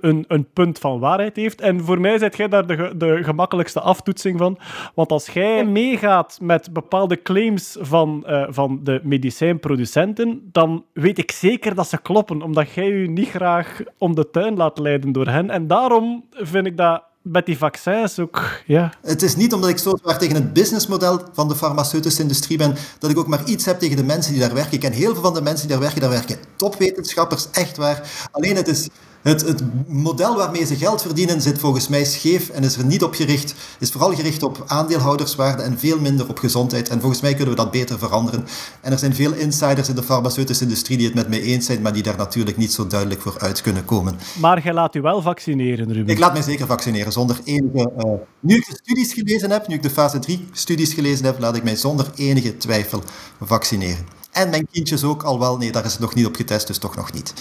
een, 0.00 0.24
een 0.28 0.52
punt 0.52 0.78
van 0.78 0.98
waarheid 0.98 1.36
heeft. 1.36 1.60
En 1.60 1.80
voor 1.80 2.00
mij 2.00 2.18
zit 2.18 2.36
jij 2.36 2.48
daar 2.48 2.66
de, 2.66 2.92
de 2.96 3.22
gemakkelijkste 3.22 3.80
aftoetsing 3.80 4.38
van. 4.38 4.58
Want 4.94 5.12
als 5.12 5.28
jij 5.28 5.64
meegaat 5.64 6.38
met 6.40 6.72
bepaalde 6.72 7.22
claims 7.22 7.76
van, 7.80 8.26
eh, 8.26 8.46
van 8.48 8.80
de 8.82 9.00
medicijnproducenten, 9.02 10.48
dan 10.52 10.84
weet 10.92 11.18
ik 11.18 11.30
zeker 11.30 11.74
dat 11.74 11.88
ze 11.88 12.02
kloppen, 12.02 12.42
omdat 12.42 12.72
jij 12.72 12.88
je 12.88 13.08
niet 13.08 13.30
graag 13.30 13.80
om 13.98 14.14
de 14.14 14.30
tuin 14.30 14.56
laat 14.56 14.78
leiden 14.78 15.12
door 15.12 15.26
hen. 15.26 15.50
En 15.50 15.66
daarom 15.66 16.24
vind 16.30 16.66
ik 16.66 16.76
dat 16.76 17.02
met 17.22 17.46
die 17.46 17.58
vaccins 17.58 18.18
ook... 18.18 18.50
Ja. 18.66 18.92
Het 19.02 19.22
is 19.22 19.36
niet 19.36 19.52
omdat 19.52 19.70
ik 19.70 19.78
zo 19.78 19.96
zwaar 20.02 20.18
tegen 20.18 20.34
het 20.34 20.52
businessmodel 20.52 21.20
van 21.32 21.48
de 21.48 21.56
farmaceutische 21.56 22.22
industrie 22.22 22.58
ben, 22.58 22.76
dat 22.98 23.10
ik 23.10 23.18
ook 23.18 23.26
maar 23.26 23.44
iets 23.44 23.64
heb 23.64 23.78
tegen 23.78 23.96
de 23.96 24.04
mensen 24.04 24.32
die 24.32 24.40
daar 24.40 24.54
werken. 24.54 24.72
Ik 24.72 24.80
ken 24.80 24.92
heel 24.92 25.12
veel 25.12 25.22
van 25.22 25.34
de 25.34 25.42
mensen 25.42 25.68
die 25.68 25.76
daar 25.76 25.84
werken, 25.84 26.00
daar 26.00 26.10
werken 26.10 26.38
topwetenschappers, 26.56 27.50
echt 27.50 27.76
waar. 27.76 28.28
Alleen 28.30 28.56
het 28.56 28.68
is... 28.68 28.88
Het, 29.22 29.40
het 29.40 29.62
model 29.88 30.36
waarmee 30.36 30.64
ze 30.64 30.76
geld 30.76 31.02
verdienen 31.02 31.40
zit 31.40 31.58
volgens 31.58 31.88
mij 31.88 32.04
scheef 32.04 32.48
en 32.48 32.64
is 32.64 32.76
er 32.76 32.84
niet 32.84 33.02
op 33.02 33.14
gericht. 33.14 33.54
Is 33.78 33.90
vooral 33.90 34.14
gericht 34.14 34.42
op 34.42 34.64
aandeelhouderswaarde 34.66 35.62
en 35.62 35.78
veel 35.78 36.00
minder 36.00 36.28
op 36.28 36.38
gezondheid. 36.38 36.88
En 36.88 37.00
volgens 37.00 37.20
mij 37.20 37.34
kunnen 37.34 37.54
we 37.54 37.60
dat 37.60 37.70
beter 37.70 37.98
veranderen. 37.98 38.44
En 38.80 38.92
er 38.92 38.98
zijn 38.98 39.14
veel 39.14 39.32
insiders 39.32 39.88
in 39.88 39.94
de 39.94 40.02
farmaceutische 40.02 40.64
industrie 40.64 40.96
die 40.96 41.06
het 41.06 41.14
met 41.14 41.28
mij 41.28 41.40
eens 41.40 41.66
zijn, 41.66 41.82
maar 41.82 41.92
die 41.92 42.02
daar 42.02 42.16
natuurlijk 42.16 42.56
niet 42.56 42.72
zo 42.72 42.86
duidelijk 42.86 43.20
voor 43.20 43.38
uit 43.38 43.60
kunnen 43.60 43.84
komen. 43.84 44.18
Maar 44.40 44.62
jij 44.62 44.72
laat 44.72 44.94
u 44.94 45.00
wel 45.00 45.22
vaccineren, 45.22 45.92
Ruben. 45.92 46.12
Ik 46.12 46.18
laat 46.18 46.32
mij 46.32 46.42
zeker 46.42 46.66
vaccineren, 46.66 47.12
zonder 47.12 47.40
enige... 47.44 47.90
eh, 47.96 48.10
nu 48.40 48.56
ik 48.56 48.66
de 48.66 48.78
studies 48.82 49.12
gelezen 49.12 49.50
heb, 49.50 49.68
nu 49.68 49.74
ik 49.74 49.82
de 49.82 49.90
fase 49.90 50.18
3 50.18 50.48
studies 50.52 50.94
gelezen 50.94 51.24
heb, 51.24 51.38
laat 51.38 51.56
ik 51.56 51.62
mij 51.62 51.76
zonder 51.76 52.10
enige 52.16 52.56
twijfel 52.56 53.02
vaccineren. 53.40 54.20
En 54.32 54.50
mijn 54.50 54.68
kindjes 54.72 55.04
ook, 55.04 55.22
al 55.22 55.38
wel, 55.38 55.56
nee, 55.56 55.72
daar 55.72 55.84
is 55.84 55.92
het 55.92 56.00
nog 56.00 56.14
niet 56.14 56.26
op 56.26 56.34
getest, 56.36 56.66
dus 56.66 56.78
toch 56.78 56.96
nog 56.96 57.12
niet. 57.12 57.34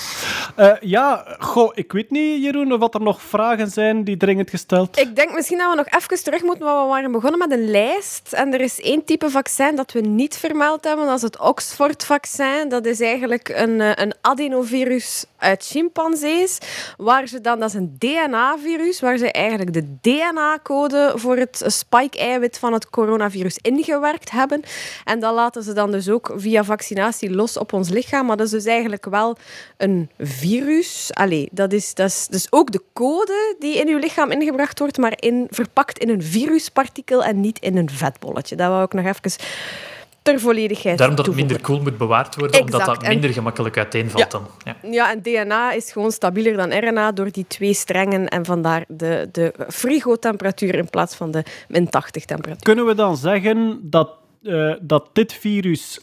Eh, 0.55 0.71
ja, 0.81 1.35
goh, 1.39 1.71
ik 1.73 1.91
weet 1.91 2.09
niet, 2.09 2.43
Jeroen, 2.43 2.73
of 2.73 2.79
wat 2.79 2.93
er 2.93 3.01
nog 3.01 3.21
vragen 3.21 3.69
zijn 3.69 4.03
die 4.03 4.17
dringend 4.17 4.49
gesteld. 4.49 4.97
Ik 4.99 5.15
denk 5.15 5.33
misschien 5.33 5.57
dat 5.57 5.69
we 5.69 5.75
nog 5.75 6.01
even 6.01 6.23
terug 6.23 6.41
moeten, 6.41 6.65
want 6.65 6.81
we 6.81 6.87
waren 6.87 7.11
begonnen 7.11 7.39
met 7.39 7.51
een 7.51 7.71
lijst. 7.71 8.33
En 8.33 8.53
er 8.53 8.61
is 8.61 8.81
één 8.81 9.03
type 9.03 9.29
vaccin 9.29 9.75
dat 9.75 9.91
we 9.91 9.99
niet 10.01 10.37
vermeld 10.37 10.83
hebben, 10.83 11.05
dat 11.05 11.15
is 11.15 11.21
het 11.21 11.39
Oxford-vaccin. 11.39 12.69
Dat 12.69 12.85
is 12.85 12.99
eigenlijk 12.99 13.49
een, 13.49 13.81
eh, 13.81 13.91
een 13.95 14.13
adenovirus 14.21 15.25
uit 15.37 15.65
chimpansees, 15.65 16.57
waar 16.97 17.27
ze 17.27 17.41
dan, 17.41 17.59
dat 17.59 17.69
is 17.69 17.75
een 17.75 17.95
DNA-virus, 17.99 18.99
waar 18.99 19.17
ze 19.17 19.31
eigenlijk 19.31 19.73
de 19.73 19.97
DNA-code 20.01 21.13
voor 21.15 21.37
het 21.37 21.63
spike-eiwit 21.65 22.57
van 22.57 22.73
het 22.73 22.89
coronavirus 22.89 23.57
ingewerkt 23.61 24.31
hebben. 24.31 24.61
En 25.05 25.19
dat 25.19 25.33
laten 25.33 25.63
ze 25.63 25.73
dan 25.73 25.91
dus 25.91 26.09
ook 26.09 26.31
via 26.35 26.63
vaccinatie 26.81 27.31
los 27.31 27.57
op 27.57 27.73
ons 27.73 27.89
lichaam. 27.89 28.25
Maar 28.25 28.37
dat 28.37 28.45
is 28.45 28.51
dus 28.51 28.65
eigenlijk 28.65 29.05
wel 29.05 29.37
een 29.77 30.09
virus. 30.17 31.09
Allee, 31.13 31.49
dat 31.51 31.73
is, 31.73 31.93
dat 31.93 32.09
is 32.09 32.27
dus 32.27 32.47
ook 32.49 32.71
de 32.71 32.81
code 32.93 33.55
die 33.59 33.75
in 33.75 33.87
uw 33.87 33.97
lichaam 33.97 34.31
ingebracht 34.31 34.79
wordt, 34.79 34.97
maar 34.97 35.13
in, 35.15 35.47
verpakt 35.49 35.97
in 35.97 36.09
een 36.09 36.23
viruspartikel 36.23 37.23
en 37.23 37.39
niet 37.39 37.59
in 37.59 37.77
een 37.77 37.89
vetbolletje. 37.89 38.55
Dat 38.55 38.67
wou 38.67 38.83
ik 38.83 38.93
nog 38.93 39.05
even 39.05 39.39
ter 40.21 40.39
volledigheid 40.39 40.97
Daarom 40.97 41.15
dat 41.15 41.25
het 41.25 41.35
minder 41.35 41.61
cool 41.61 41.81
moet 41.81 41.97
bewaard 41.97 42.35
worden, 42.35 42.61
omdat 42.61 42.85
dat 42.85 43.07
minder 43.07 43.33
gemakkelijk 43.33 43.77
uiteenvalt 43.77 44.31
dan. 44.31 44.47
Ja. 44.63 44.75
Ja, 44.91 45.11
en 45.11 45.21
DNA 45.21 45.71
is 45.71 45.91
gewoon 45.91 46.11
stabieler 46.11 46.57
dan 46.57 46.79
RNA 46.79 47.11
door 47.11 47.31
die 47.31 47.45
twee 47.47 47.73
strengen 47.73 48.27
en 48.27 48.45
vandaar 48.45 48.83
de, 48.87 49.29
de 49.31 49.53
frigotemperatuur 49.67 50.75
in 50.75 50.89
plaats 50.89 51.15
van 51.15 51.31
de 51.31 51.43
min 51.67 51.89
80 51.89 52.25
temperatuur. 52.25 52.63
Kunnen 52.63 52.85
we 52.85 52.95
dan 52.95 53.17
zeggen 53.17 53.79
dat, 53.83 54.09
eh, 54.43 54.73
dat 54.81 55.09
dit 55.13 55.33
virus 55.33 55.99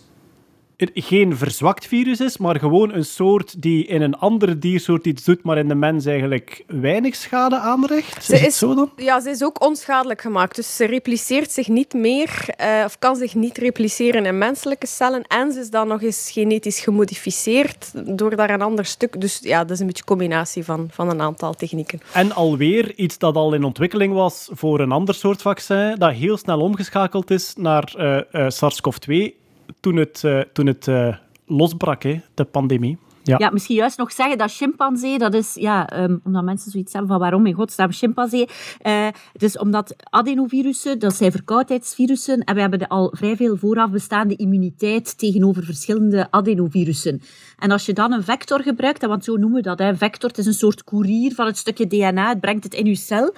geen 0.78 1.36
verzwakt 1.36 1.86
virus 1.86 2.20
is, 2.20 2.36
maar 2.36 2.58
gewoon 2.58 2.94
een 2.94 3.04
soort 3.04 3.62
die 3.62 3.86
in 3.86 4.02
een 4.02 4.14
andere 4.14 4.58
diersoort 4.58 5.06
iets 5.06 5.24
doet, 5.24 5.42
maar 5.42 5.58
in 5.58 5.68
de 5.68 5.74
mens 5.74 6.06
eigenlijk 6.06 6.64
weinig 6.66 7.14
schade 7.14 7.58
aanricht? 7.58 8.24
Ze 8.24 8.46
is 8.46 8.58
zo 8.58 8.74
dan? 8.74 8.90
Ja, 8.96 9.20
ze 9.20 9.30
is 9.30 9.44
ook 9.44 9.64
onschadelijk 9.64 10.20
gemaakt. 10.20 10.56
Dus 10.56 10.76
ze 10.76 10.84
repliceert 10.84 11.50
zich 11.50 11.68
niet 11.68 11.92
meer, 11.92 12.44
eh, 12.56 12.82
of 12.84 12.98
kan 12.98 13.16
zich 13.16 13.34
niet 13.34 13.58
repliceren 13.58 14.26
in 14.26 14.38
menselijke 14.38 14.86
cellen. 14.86 15.22
En 15.22 15.52
ze 15.52 15.60
is 15.60 15.70
dan 15.70 15.88
nog 15.88 16.02
eens 16.02 16.30
genetisch 16.32 16.80
gemodificeerd 16.80 17.92
door 18.16 18.36
daar 18.36 18.50
een 18.50 18.62
ander 18.62 18.84
stuk. 18.84 19.20
Dus 19.20 19.38
ja, 19.42 19.60
dat 19.60 19.70
is 19.70 19.80
een 19.80 19.86
beetje 19.86 20.02
een 20.02 20.16
combinatie 20.16 20.64
van, 20.64 20.88
van 20.90 21.10
een 21.10 21.20
aantal 21.20 21.54
technieken. 21.54 22.00
En 22.12 22.32
alweer 22.32 22.94
iets 22.94 23.18
dat 23.18 23.34
al 23.34 23.54
in 23.54 23.64
ontwikkeling 23.64 24.14
was 24.14 24.48
voor 24.52 24.80
een 24.80 24.92
ander 24.92 25.14
soort 25.14 25.42
vaccin, 25.42 25.94
dat 25.98 26.12
heel 26.12 26.36
snel 26.36 26.60
omgeschakeld 26.60 27.30
is 27.30 27.54
naar 27.56 27.94
eh, 27.96 28.16
eh, 28.16 28.50
SARS-CoV-2 28.50 29.46
toen 29.80 29.96
het, 29.96 30.24
eh, 30.24 30.40
toen 30.52 30.66
het 30.66 30.88
eh, 30.88 31.16
losbrak, 31.46 32.02
hè, 32.02 32.20
de 32.34 32.44
pandemie. 32.44 32.98
Ja. 33.22 33.36
Ja. 33.38 33.50
misschien 33.50 33.76
juist 33.76 33.98
nog 33.98 34.12
zeggen 34.12 34.38
dat 34.38 34.52
chimpansee, 34.52 35.18
dat 35.18 35.34
is, 35.34 35.54
ja, 35.54 35.88
ehm, 35.88 36.16
omdat 36.24 36.44
mensen 36.44 36.70
zoiets 36.70 36.92
hebben 36.92 37.10
van 37.10 37.20
waarom 37.20 37.46
in 37.46 37.54
godsnaam 37.54 37.92
chimpansee. 37.92 38.48
Eh 38.80 39.06
dus 39.36 39.58
omdat 39.58 39.96
adenovirussen, 40.10 40.98
dat 40.98 41.14
zijn 41.14 41.32
verkoudheidsvirussen, 41.32 42.44
en 42.44 42.54
we 42.54 42.60
hebben 42.60 42.88
al 42.88 43.12
vrij 43.16 43.36
veel 43.36 43.56
vooraf 43.56 43.90
bestaande 43.90 44.36
immuniteit 44.36 45.18
tegenover 45.18 45.64
verschillende 45.64 46.26
adenovirussen. 46.30 47.22
En 47.58 47.70
als 47.70 47.86
je 47.86 47.92
dan 47.92 48.12
een 48.12 48.24
vector 48.24 48.62
gebruikt, 48.62 49.06
want 49.06 49.24
zo 49.24 49.36
noemen 49.36 49.56
we 49.56 49.62
dat, 49.62 49.78
hè, 49.78 49.88
een 49.88 49.96
vector, 49.96 50.28
het 50.28 50.38
is 50.38 50.46
een 50.46 50.52
soort 50.52 50.84
koerier 50.84 51.34
van 51.34 51.46
het 51.46 51.56
stukje 51.56 51.86
DNA, 51.86 52.28
het 52.28 52.40
brengt 52.40 52.64
het 52.64 52.74
in 52.74 52.86
je 52.86 52.94
cel. 52.94 53.34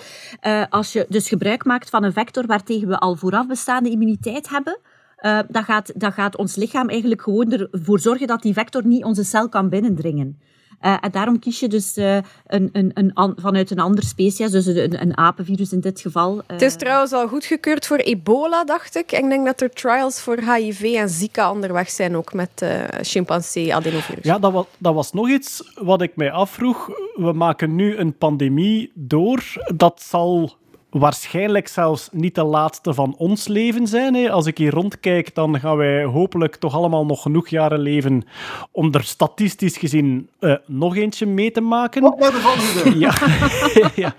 Als 0.71 0.93
je 0.93 1.07
dus 1.09 1.29
gebruik 1.29 1.65
maakt 1.65 1.91
van 1.91 2.05
een 2.05 2.13
vector 2.13 2.47
waartegen 2.47 2.89
we 2.89 2.99
al 2.99 3.17
vooraf 3.17 3.47
bestaande 3.47 3.91
immuniteit 3.91 4.49
hebben, 4.49 4.79
uh, 5.23 5.39
dan, 5.49 5.65
gaat, 5.65 5.93
dan 6.01 6.13
gaat 6.13 6.37
ons 6.37 6.57
lichaam 6.57 6.89
eigenlijk 6.89 7.23
gewoon 7.23 7.53
ervoor 7.53 8.01
zorgen 8.01 8.27
dat 8.27 8.43
die 8.43 8.53
vector 8.53 8.87
niet 8.87 9.05
onze 9.05 9.25
cel 9.25 9.49
kan 9.49 9.69
binnendringen. 9.69 10.39
Uh, 10.83 10.97
en 11.01 11.11
daarom 11.11 11.39
kies 11.39 11.61
je 11.61 11.69
dus 11.69 11.97
uh, 11.97 12.17
een, 12.47 12.69
een, 12.73 12.91
een, 12.95 13.33
vanuit 13.37 13.71
een 13.71 13.79
andere 13.79 14.07
species, 14.07 14.51
dus 14.51 14.67
een, 14.67 15.01
een 15.01 15.17
apenvirus 15.17 15.73
in 15.73 15.81
dit 15.81 16.01
geval. 16.01 16.43
Het 16.47 16.63
is 16.63 16.77
trouwens 16.77 17.13
al 17.13 17.29
goedgekeurd 17.29 17.87
voor 17.87 17.97
ebola, 17.97 18.65
dacht 18.65 18.97
ik. 18.97 19.13
En 19.13 19.23
ik 19.23 19.29
denk 19.29 19.47
dat 19.47 19.61
er 19.61 19.71
trials 19.71 20.21
voor 20.21 20.39
HIV 20.39 20.95
en 20.97 21.09
Zika 21.09 21.53
onderweg 21.53 21.91
zijn, 21.91 22.17
ook 22.17 22.33
met 22.33 22.65
chimpansee 23.01 23.75
adenovirus. 23.75 24.25
Ja, 24.25 24.39
dat 24.39 24.53
was, 24.53 24.67
dat 24.79 24.95
was 24.95 25.13
nog 25.13 25.29
iets 25.29 25.73
wat 25.75 26.03
ik 26.03 26.17
mij 26.17 26.31
afvroeg. 26.31 26.89
We 27.15 27.33
maken 27.33 27.75
nu 27.75 27.97
een 27.97 28.17
pandemie 28.17 28.93
door. 28.95 29.43
Dat 29.75 30.03
zal 30.03 30.59
waarschijnlijk 30.91 31.69
zelfs 31.69 32.09
niet 32.13 32.35
de 32.35 32.45
laatste 32.45 32.95
van 32.95 33.15
ons 33.19 33.49
leven 33.49 33.87
zijn. 33.87 34.15
Hè. 34.15 34.31
Als 34.31 34.47
ik 34.47 34.59
hier 34.59 34.73
rondkijk, 34.73 35.35
dan 35.35 35.61
gaan 35.61 35.77
wij 35.77 36.05
hopelijk 36.05 36.57
toch 36.57 36.75
allemaal 36.75 37.07
nog 37.07 37.23
genoeg 37.23 37.49
jaren 37.49 37.79
leven 37.79 38.23
om 38.71 38.95
er 38.95 39.05
statistisch 39.05 39.77
gezien 39.77 40.29
uh, 40.41 40.55
nog 40.67 40.97
eentje 40.97 41.27
mee 41.27 41.51
te 41.51 41.61
maken. 41.61 42.03
Wat 42.03 42.19
naar 42.19 42.31
de 42.31 42.37
volgende. 42.37 42.99
Ja. 42.99 43.15
ja. 44.05 44.15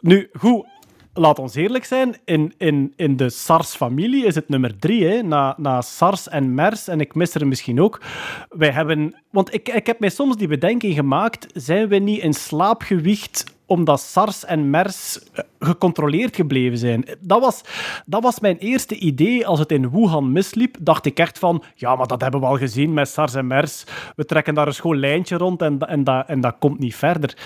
Nu, 0.00 0.30
goed. 0.38 0.66
Laat 1.14 1.38
ons 1.38 1.54
eerlijk 1.54 1.84
zijn, 1.84 2.16
in, 2.24 2.52
in, 2.58 2.92
in 2.96 3.16
de 3.16 3.30
SARS-familie 3.30 4.26
is 4.26 4.34
het 4.34 4.48
nummer 4.48 4.78
drie, 4.78 5.06
hè, 5.06 5.22
na, 5.22 5.54
na 5.58 5.80
SARS 5.80 6.28
en 6.28 6.54
MERS, 6.54 6.88
en 6.88 7.00
ik 7.00 7.14
mis 7.14 7.34
er 7.34 7.46
misschien 7.46 7.80
ook. 7.80 8.00
Wij 8.48 8.70
hebben, 8.70 9.16
want 9.30 9.54
ik, 9.54 9.68
ik 9.68 9.86
heb 9.86 10.00
mij 10.00 10.08
soms 10.08 10.36
die 10.36 10.48
bedenking 10.48 10.94
gemaakt, 10.94 11.46
zijn 11.54 11.88
we 11.88 11.96
niet 11.96 12.22
in 12.22 12.34
slaap 12.34 12.82
gewicht 12.82 13.44
omdat 13.72 14.00
SARS 14.00 14.44
en 14.44 14.70
MERS 14.70 15.18
gecontroleerd 15.58 16.36
gebleven 16.36 16.78
zijn. 16.78 17.04
Dat 17.20 17.40
was, 17.40 17.62
dat 18.06 18.22
was 18.22 18.40
mijn 18.40 18.58
eerste 18.58 18.98
idee 18.98 19.46
als 19.46 19.58
het 19.58 19.72
in 19.72 19.90
Wuhan 19.90 20.32
misliep. 20.32 20.76
Dacht 20.80 21.06
ik 21.06 21.18
echt 21.18 21.38
van, 21.38 21.62
ja, 21.74 21.96
maar 21.96 22.06
dat 22.06 22.20
hebben 22.20 22.40
we 22.40 22.46
al 22.46 22.56
gezien 22.56 22.92
met 22.92 23.08
SARS 23.08 23.34
en 23.34 23.46
MERS. 23.46 23.84
We 24.16 24.24
trekken 24.24 24.54
daar 24.54 24.66
een 24.66 24.74
schoon 24.74 24.98
lijntje 24.98 25.36
rond 25.36 25.62
en, 25.62 25.78
en, 25.78 26.04
dat, 26.04 26.26
en 26.26 26.40
dat 26.40 26.56
komt 26.58 26.78
niet 26.78 26.94
verder. 26.94 27.36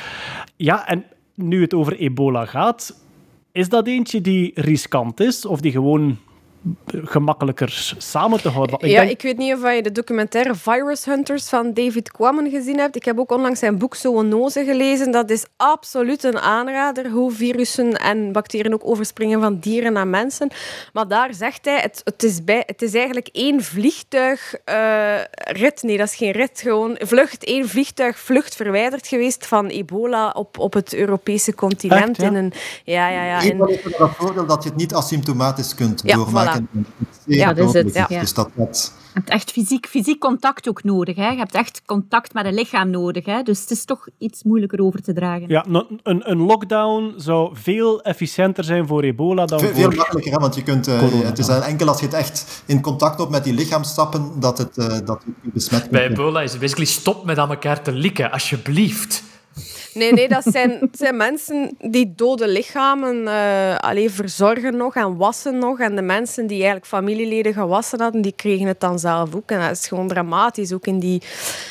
Ja, 0.56 0.88
en 0.88 1.04
nu 1.34 1.60
het 1.60 1.74
over 1.74 1.96
ebola 1.96 2.44
gaat, 2.44 3.00
is 3.52 3.68
dat 3.68 3.86
eentje 3.86 4.20
die 4.20 4.52
riskant 4.54 5.20
is 5.20 5.44
of 5.44 5.60
die 5.60 5.72
gewoon 5.72 6.18
gemakkelijker 6.86 7.94
samen 7.98 8.40
te 8.40 8.48
houden. 8.48 8.78
Ik 8.78 8.90
ja, 8.90 9.00
denk... 9.00 9.10
ik 9.10 9.22
weet 9.22 9.36
niet 9.36 9.54
of 9.54 9.74
je 9.74 9.82
de 9.82 9.92
documentaire 9.92 10.54
Virus 10.54 11.04
Hunters 11.04 11.48
van 11.48 11.72
David 11.72 12.10
Quammen 12.10 12.50
gezien 12.50 12.78
hebt. 12.78 12.96
Ik 12.96 13.04
heb 13.04 13.18
ook 13.18 13.32
onlangs 13.32 13.58
zijn 13.58 13.78
boek 13.78 13.94
Zoonose 13.94 14.64
gelezen. 14.64 15.10
Dat 15.10 15.30
is 15.30 15.44
absoluut 15.56 16.24
een 16.24 16.38
aanrader, 16.38 17.10
hoe 17.10 17.32
virussen 17.32 17.92
en 17.92 18.32
bacteriën 18.32 18.74
ook 18.74 18.86
overspringen 18.86 19.40
van 19.40 19.58
dieren 19.58 19.92
naar 19.92 20.08
mensen. 20.08 20.50
Maar 20.92 21.08
daar 21.08 21.34
zegt 21.34 21.64
hij, 21.64 21.80
het, 21.80 22.00
het, 22.04 22.22
is, 22.22 22.44
bij, 22.44 22.62
het 22.66 22.82
is 22.82 22.94
eigenlijk 22.94 23.28
één 23.32 23.62
vliegtuig 23.62 24.54
uh, 24.64 25.14
rit. 25.34 25.82
Nee, 25.82 25.96
dat 25.96 26.08
is 26.08 26.16
geen 26.16 26.32
rit, 26.32 26.60
gewoon 26.60 26.96
vlucht. 26.98 27.44
één 27.44 27.68
vliegtuig 27.68 28.18
vlucht 28.18 28.56
verwijderd 28.56 29.06
geweest 29.06 29.46
van 29.46 29.66
ebola 29.66 30.30
op, 30.30 30.58
op 30.58 30.72
het 30.72 30.94
Europese 30.94 31.54
continent. 31.54 32.08
Echt, 32.08 32.16
ja? 32.16 32.26
In 32.26 32.34
een, 32.34 32.52
ja, 32.84 33.08
ja, 33.08 33.24
ja. 33.24 33.40
In... 33.40 33.60
Het 33.60 34.10
voordeel 34.16 34.46
dat 34.46 34.62
je 34.62 34.68
het 34.68 34.78
niet 34.78 34.94
asymptomatisch 34.94 35.74
kunt 35.74 36.02
ja, 36.04 36.16
doormaken. 36.16 36.55
Voilà. 36.55 36.55
Ja, 37.24 37.52
dat 37.52 37.74
is 37.74 37.82
het. 37.82 37.94
Ja. 38.08 38.20
Dus 38.20 38.34
dat, 38.34 38.48
dat... 38.54 38.92
Je 39.16 39.22
hebt 39.22 39.28
echt 39.30 39.50
fysiek, 39.50 39.86
fysiek 39.86 40.20
contact 40.20 40.68
ook 40.68 40.84
nodig. 40.84 41.16
Hè? 41.16 41.28
Je 41.28 41.38
hebt 41.38 41.54
echt 41.54 41.82
contact 41.86 42.34
met 42.34 42.44
een 42.44 42.54
lichaam 42.54 42.90
nodig. 42.90 43.24
Hè? 43.24 43.42
Dus 43.42 43.60
het 43.60 43.70
is 43.70 43.84
toch 43.84 44.08
iets 44.18 44.42
moeilijker 44.42 44.80
over 44.80 45.02
te 45.02 45.12
dragen. 45.12 45.48
Ja, 45.48 45.64
een, 46.02 46.30
een 46.30 46.38
lockdown 46.38 47.14
zou 47.16 47.50
veel 47.52 48.02
efficiënter 48.02 48.64
zijn 48.64 48.86
voor 48.86 49.02
ebola 49.02 49.46
dan 49.46 49.58
veel, 49.58 49.68
voor... 49.68 49.78
Veel 49.78 49.90
makkelijker, 49.90 50.32
hè? 50.32 50.38
want 50.38 50.54
je 50.54 50.62
kunt, 50.62 50.88
uh, 50.88 50.98
corona. 50.98 51.24
het 51.24 51.38
is 51.38 51.48
enkel 51.48 51.88
als 51.88 52.00
je 52.00 52.06
het 52.06 52.14
echt 52.14 52.62
in 52.66 52.80
contact 52.80 53.18
hebt 53.18 53.30
met 53.30 53.44
die 53.44 53.54
lichaamstappen 53.54 54.40
dat 54.40 54.58
het 54.58 54.76
uh, 54.76 54.98
dat 55.04 55.22
je 55.42 55.50
besmet 55.52 55.90
Bij 55.90 56.08
ebola 56.08 56.42
is 56.42 56.50
het 56.50 56.60
basically 56.60 56.88
stop 56.88 57.24
met 57.24 57.38
aan 57.38 57.50
elkaar 57.50 57.82
te 57.82 57.92
likken, 57.92 58.30
alsjeblieft. 58.30 59.22
Nee, 59.96 60.12
nee, 60.12 60.28
dat 60.28 60.44
zijn, 60.44 60.88
zijn 60.92 61.16
mensen 61.16 61.76
die 61.78 62.12
dode 62.16 62.48
lichamen 62.48 63.16
uh, 63.16 63.76
alleen 63.76 64.10
verzorgen 64.10 64.76
nog 64.76 64.94
en 64.94 65.16
wassen 65.16 65.58
nog. 65.58 65.78
En 65.78 65.96
de 65.96 66.02
mensen 66.02 66.46
die 66.46 66.56
eigenlijk 66.56 66.86
familieleden 66.86 67.52
gewassen 67.52 68.00
hadden, 68.00 68.22
die 68.22 68.32
kregen 68.32 68.66
het 68.66 68.80
dan 68.80 68.98
zelf 68.98 69.34
ook. 69.34 69.50
En 69.50 69.60
dat 69.60 69.70
is 69.70 69.88
gewoon 69.88 70.08
dramatisch, 70.08 70.72
ook 70.72 70.86
in 70.86 70.98
die 70.98 71.22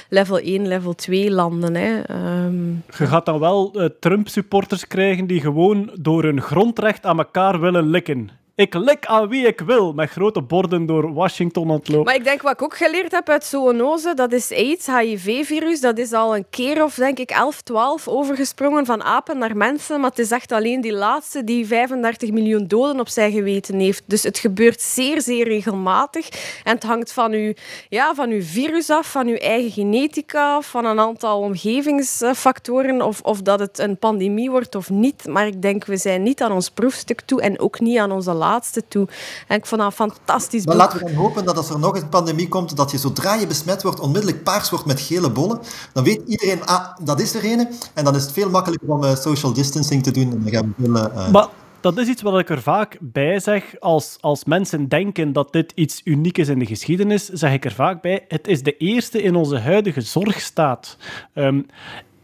level 0.09 0.37
1, 0.37 0.67
level 0.67 0.93
2 0.93 1.31
landen. 1.31 1.75
Hè. 1.75 1.97
Um... 2.45 2.83
Je 2.97 3.05
gaat 3.05 3.25
dan 3.25 3.39
wel 3.39 3.71
uh, 3.73 3.85
Trump-supporters 3.99 4.87
krijgen 4.87 5.27
die 5.27 5.41
gewoon 5.41 5.91
door 5.99 6.23
hun 6.23 6.41
grondrecht 6.41 7.05
aan 7.05 7.17
elkaar 7.17 7.59
willen 7.59 7.89
likken. 7.89 8.29
Ik 8.57 8.73
lik 8.73 9.05
aan 9.05 9.27
wie 9.27 9.47
ik 9.47 9.59
wil, 9.59 9.93
met 9.93 10.09
grote 10.09 10.41
borden 10.41 10.85
door 10.85 11.13
Washington 11.13 11.69
ontlopen. 11.69 12.05
Maar 12.05 12.15
ik 12.15 12.23
denk 12.23 12.41
wat 12.41 12.51
ik 12.51 12.61
ook 12.61 12.77
geleerd 12.77 13.11
heb 13.11 13.29
uit 13.29 13.45
zoonose, 13.45 14.13
dat 14.13 14.31
is 14.31 14.51
AIDS, 14.51 14.87
HIV-virus. 14.87 15.81
Dat 15.81 15.97
is 15.97 16.13
al 16.13 16.35
een 16.35 16.45
keer 16.49 16.83
of 16.83 16.95
denk 16.95 17.19
ik 17.19 17.29
11, 17.29 17.61
12 17.61 18.07
overgesprongen 18.07 18.85
van 18.85 19.03
apen 19.03 19.37
naar 19.37 19.57
mensen. 19.57 19.99
Maar 19.99 20.09
het 20.09 20.19
is 20.19 20.31
echt 20.31 20.51
alleen 20.51 20.81
die 20.81 20.93
laatste 20.93 21.43
die 21.43 21.67
35 21.67 22.31
miljoen 22.31 22.67
doden 22.67 22.99
op 22.99 23.09
zijn 23.09 23.31
geweten 23.31 23.79
heeft. 23.79 24.03
Dus 24.05 24.23
het 24.23 24.37
gebeurt 24.37 24.81
zeer, 24.81 25.21
zeer 25.21 25.47
regelmatig. 25.47 26.29
En 26.63 26.73
het 26.73 26.83
hangt 26.83 27.11
van 27.11 27.31
uw, 27.31 27.53
ja, 27.89 28.13
van 28.13 28.29
uw 28.29 28.43
virus 28.43 28.89
af, 28.89 29.11
van 29.11 29.27
uw 29.27 29.37
eigen 29.37 29.71
genetica, 29.71 30.61
van 30.61 30.85
een 30.85 30.99
aantal 30.99 31.39
omgevingsfactoren. 31.39 33.01
Of, 33.01 33.21
of 33.21 33.41
dat 33.41 33.59
het 33.59 33.79
een 33.79 33.97
pandemie 33.97 34.51
wordt 34.51 34.75
of 34.75 34.89
niet. 34.89 35.27
Maar 35.27 35.47
ik 35.47 35.61
denk, 35.61 35.85
we 35.85 35.97
zijn 35.97 36.23
niet 36.23 36.41
aan 36.41 36.51
ons 36.51 36.69
proefstuk 36.69 37.21
toe 37.21 37.41
en 37.41 37.59
ook 37.59 37.79
niet 37.79 37.97
aan 37.97 38.11
onze 38.11 38.33
laatste 38.45 38.87
toe. 38.87 39.07
En 39.47 39.57
ik 39.57 39.65
vond 39.65 39.81
dat 39.81 39.89
een 39.89 40.09
fantastisch 40.09 40.65
Maar 40.65 40.75
boek. 40.75 40.85
laten 40.85 40.99
we 40.99 41.05
dan 41.05 41.23
hopen 41.23 41.45
dat 41.45 41.57
als 41.57 41.69
er 41.69 41.79
nog 41.79 41.95
een 41.95 42.09
pandemie 42.09 42.47
komt, 42.47 42.75
dat 42.75 42.91
je 42.91 42.97
zodra 42.97 43.33
je 43.33 43.47
besmet 43.47 43.83
wordt, 43.83 43.99
onmiddellijk 43.99 44.43
paars 44.43 44.69
wordt 44.69 44.85
met 44.85 45.01
gele 45.01 45.29
bollen. 45.31 45.59
Dan 45.93 46.03
weet 46.03 46.21
iedereen, 46.27 46.65
ah, 46.65 46.97
dat 47.03 47.19
is 47.19 47.35
er 47.35 47.43
ene. 47.43 47.69
En 47.93 48.03
dan 48.03 48.15
is 48.15 48.21
het 48.21 48.31
veel 48.31 48.49
makkelijker 48.49 48.89
om 48.89 49.03
uh, 49.03 49.15
social 49.15 49.53
distancing 49.53 50.03
te 50.03 50.11
doen. 50.11 50.31
En 50.31 50.41
dan 50.43 50.51
gaan 50.51 50.73
we 50.77 50.83
veel, 50.83 50.95
uh, 50.95 51.29
maar 51.29 51.47
dat 51.85 51.97
is 51.97 52.07
iets 52.07 52.21
wat 52.21 52.39
ik 52.39 52.49
er 52.49 52.61
vaak 52.61 52.97
bij 53.01 53.39
zeg. 53.39 53.79
Als, 53.79 54.17
als 54.19 54.45
mensen 54.45 54.87
denken 54.87 55.33
dat 55.33 55.53
dit 55.53 55.71
iets 55.75 56.01
uniek 56.03 56.37
is 56.37 56.47
in 56.47 56.59
de 56.59 56.65
geschiedenis, 56.65 57.25
zeg 57.25 57.53
ik 57.53 57.65
er 57.65 57.71
vaak 57.71 58.01
bij, 58.01 58.25
het 58.27 58.47
is 58.47 58.63
de 58.63 58.77
eerste 58.77 59.21
in 59.21 59.35
onze 59.35 59.59
huidige 59.59 60.01
zorgstaat. 60.01 60.97
Um, 61.33 61.65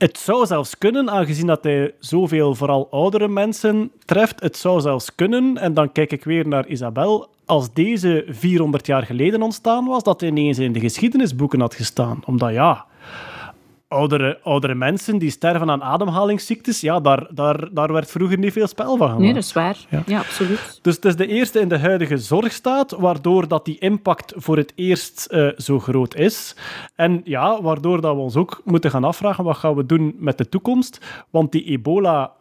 het 0.01 0.17
zou 0.17 0.45
zelfs 0.45 0.77
kunnen, 0.77 1.09
aangezien 1.09 1.47
dat 1.47 1.63
hij 1.63 1.93
zoveel 1.99 2.55
vooral 2.55 2.87
oudere 2.91 3.27
mensen 3.27 3.91
treft, 4.05 4.39
het 4.39 4.57
zou 4.57 4.81
zelfs 4.81 5.15
kunnen, 5.15 5.57
en 5.57 5.73
dan 5.73 5.91
kijk 5.91 6.11
ik 6.11 6.23
weer 6.23 6.47
naar 6.47 6.67
Isabel, 6.67 7.29
als 7.45 7.73
deze 7.73 8.25
400 8.27 8.85
jaar 8.85 9.03
geleden 9.03 9.41
ontstaan 9.41 9.85
was, 9.85 10.03
dat 10.03 10.21
hij 10.21 10.29
ineens 10.29 10.59
in 10.59 10.71
de 10.71 10.79
geschiedenisboeken 10.79 11.59
had 11.59 11.75
gestaan. 11.75 12.21
Omdat 12.25 12.51
ja, 12.51 12.85
oudere, 13.91 14.39
oudere 14.43 14.75
mensen 14.75 15.17
die 15.17 15.29
sterven 15.29 15.69
aan 15.69 15.83
ademhalingsziektes, 15.83 16.81
ja, 16.81 16.99
daar, 16.99 17.27
daar, 17.29 17.67
daar 17.73 17.93
werd 17.93 18.11
vroeger 18.11 18.37
niet 18.37 18.53
veel 18.53 18.67
spel 18.67 18.97
van 18.97 19.07
gemaakt. 19.07 19.19
Nee, 19.19 19.33
dat 19.33 19.43
is 19.43 19.53
waar. 19.53 19.77
Ja. 19.89 20.03
ja. 20.05 20.19
absoluut. 20.19 20.79
Dus 20.81 20.95
het 20.95 21.05
is 21.05 21.15
de 21.15 21.27
eerste 21.27 21.59
in 21.59 21.67
de 21.67 21.79
huidige 21.79 22.17
zorgstaat, 22.17 22.91
waardoor 22.91 23.47
dat 23.47 23.65
die 23.65 23.79
impact 23.79 24.33
voor 24.35 24.57
het 24.57 24.73
eerst 24.75 25.27
uh, 25.31 25.49
zo 25.57 25.79
groot 25.79 26.15
is. 26.15 26.55
En 26.95 27.21
ja, 27.23 27.61
waardoor 27.61 28.01
dat 28.01 28.15
we 28.15 28.21
ons 28.21 28.35
ook 28.35 28.61
moeten 28.65 28.91
gaan 28.91 29.03
afvragen, 29.03 29.43
wat 29.43 29.57
gaan 29.57 29.75
we 29.75 29.85
doen 29.85 30.15
met 30.17 30.37
de 30.37 30.49
toekomst? 30.49 31.05
Want 31.29 31.51
die 31.51 31.63
ebola 31.63 32.31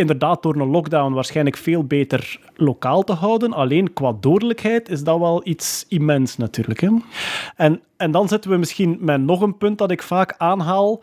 inderdaad 0.00 0.42
door 0.42 0.56
een 0.56 0.70
lockdown 0.70 1.12
waarschijnlijk 1.12 1.56
veel 1.56 1.84
beter 1.84 2.40
lokaal 2.56 3.02
te 3.02 3.12
houden. 3.12 3.52
Alleen 3.52 3.92
qua 3.92 4.16
dodelijkheid 4.20 4.88
is 4.88 5.04
dat 5.04 5.18
wel 5.18 5.40
iets 5.44 5.84
immens 5.88 6.36
natuurlijk. 6.36 6.80
Hè? 6.80 6.88
En, 7.56 7.80
en 7.96 8.10
dan 8.10 8.28
zitten 8.28 8.50
we 8.50 8.56
misschien 8.56 8.98
met 9.00 9.20
nog 9.20 9.40
een 9.40 9.58
punt 9.58 9.78
dat 9.78 9.90
ik 9.90 10.02
vaak 10.02 10.34
aanhaal. 10.38 11.02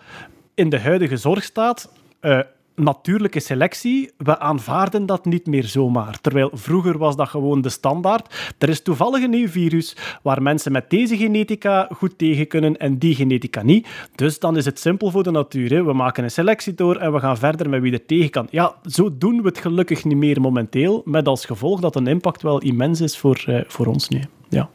In 0.54 0.70
de 0.70 0.80
huidige 0.80 1.18
zorgstaat... 1.18 1.92
Uh, 2.22 2.40
natuurlijke 2.78 3.40
selectie, 3.40 4.12
we 4.18 4.40
aanvaarden 4.40 5.06
dat 5.06 5.26
niet 5.26 5.46
meer 5.46 5.64
zomaar. 5.64 6.22
Terwijl 6.22 6.50
vroeger 6.54 6.98
was 6.98 7.16
dat 7.16 7.30
gewoon 7.30 7.62
de 7.62 7.70
standaard. 7.70 8.54
Er 8.58 8.70
is 8.70 8.82
toevallig 8.82 9.24
een 9.24 9.30
nieuw 9.30 9.48
virus 9.48 9.96
waar 10.22 10.42
mensen 10.42 10.72
met 10.72 10.90
deze 10.90 11.18
genetica 11.18 11.90
goed 11.96 12.18
tegen 12.18 12.48
kunnen 12.48 12.78
en 12.78 12.98
die 12.98 13.16
genetica 13.16 13.64
niet. 13.64 13.88
Dus 14.16 14.40
dan 14.40 14.58
is 14.58 14.66
het 14.66 14.80
simpel 14.80 15.12
voor 15.12 15.24
de 15.24 15.32
natuur. 15.32 15.70
Hè. 15.70 15.84
We 15.84 15.94
maken 15.94 16.24
een 16.24 16.32
selectie 16.32 16.74
door 16.74 16.96
en 16.96 17.14
we 17.14 17.20
gaan 17.20 17.38
verder 17.38 17.70
met 17.70 17.82
wie 17.82 17.94
er 17.94 18.06
tegen 18.06 18.30
kan. 18.30 18.48
Ja, 18.52 18.76
zo 18.84 19.18
doen 19.18 19.42
we 19.42 19.48
het 19.48 19.58
gelukkig 19.58 20.06
niet 20.06 20.18
meer 20.18 20.42
momenteel, 20.42 21.02
met 21.06 21.28
als 21.28 21.46
gevolg 21.46 21.80
dat 21.80 21.96
een 21.96 22.08
impact 22.08 22.42
wel 22.42 22.60
immens 22.60 23.02
is 23.02 23.18
voor, 23.18 23.44
uh, 23.48 23.62
voor 23.68 23.86
ons 23.86 24.10
nu. 24.10 24.22
Ja. 24.50 24.70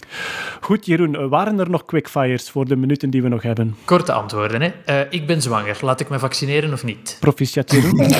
Goed, 0.60 0.86
Jeroen, 0.86 1.28
waren 1.28 1.58
er 1.58 1.70
nog 1.70 1.84
quickfires 1.84 2.50
voor 2.50 2.64
de 2.64 2.76
minuten 2.76 3.10
die 3.10 3.22
we 3.22 3.28
nog 3.28 3.42
hebben? 3.42 3.76
Korte 3.84 4.12
antwoorden. 4.12 4.60
Hè. 4.62 4.72
Eh, 4.84 5.00
ik 5.10 5.26
ben 5.26 5.42
zwanger. 5.42 5.78
Laat 5.80 6.00
ik 6.00 6.08
me 6.08 6.18
vaccineren 6.18 6.72
of 6.72 6.84
niet? 6.84 7.16
Proficiat, 7.20 7.70
Jeroen. 7.70 8.00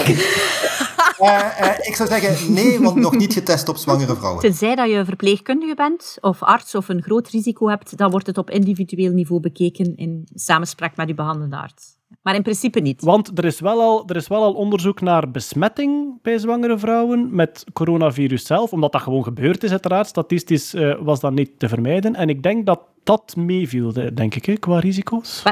Eh, 1.23 1.61
eh, 1.61 1.79
ik 1.79 1.95
zou 1.95 2.09
zeggen 2.09 2.53
nee, 2.53 2.81
want 2.81 2.97
nog 2.97 3.17
niet 3.17 3.33
getest 3.33 3.69
op 3.69 3.77
zwangere 3.77 4.17
vrouwen. 4.17 4.41
Tenzij 4.41 4.75
dat 4.75 4.91
je 4.91 5.05
verpleegkundige 5.05 5.75
bent 5.75 6.19
of 6.21 6.43
arts 6.43 6.75
of 6.75 6.89
een 6.89 7.03
groot 7.03 7.29
risico 7.29 7.69
hebt, 7.69 7.97
dan 7.97 8.11
wordt 8.11 8.27
het 8.27 8.39
op 8.39 8.51
individueel 8.51 9.13
niveau 9.13 9.41
bekeken 9.41 9.97
in 9.97 10.29
samenspraak 10.35 10.97
met 10.97 11.09
je 11.09 11.15
behandelende 11.15 11.57
arts. 11.57 11.97
Maar 12.23 12.35
in 12.35 12.43
principe 12.43 12.81
niet. 12.81 13.03
Want 13.03 13.39
er 13.39 13.45
is, 13.45 13.61
wel 13.61 13.81
al, 13.81 14.03
er 14.07 14.17
is 14.17 14.29
wel 14.29 14.43
al 14.43 14.53
onderzoek 14.53 15.01
naar 15.01 15.31
besmetting 15.31 16.19
bij 16.23 16.39
zwangere 16.39 16.79
vrouwen 16.79 17.35
met 17.35 17.65
coronavirus 17.73 18.47
zelf, 18.47 18.73
omdat 18.73 18.93
dat 18.93 19.03
gewoon 19.03 19.25
gebeurd 19.25 19.63
is, 19.65 19.71
uiteraard. 19.71 20.07
Statistisch 20.07 20.75
eh, 20.75 20.95
was 21.01 21.21
dat 21.21 21.33
niet 21.33 21.51
te 21.59 21.69
vermijden. 21.69 22.15
En 22.15 22.29
ik 22.29 22.43
denk 22.43 22.67
dat 22.67 22.81
dat 23.05 23.37
meeviel, 23.37 23.93
de- 23.93 24.13
denk 24.15 24.35
ik, 24.35 24.45
hè, 24.45 24.55
qua 24.55 24.79
risico's. 24.79 25.43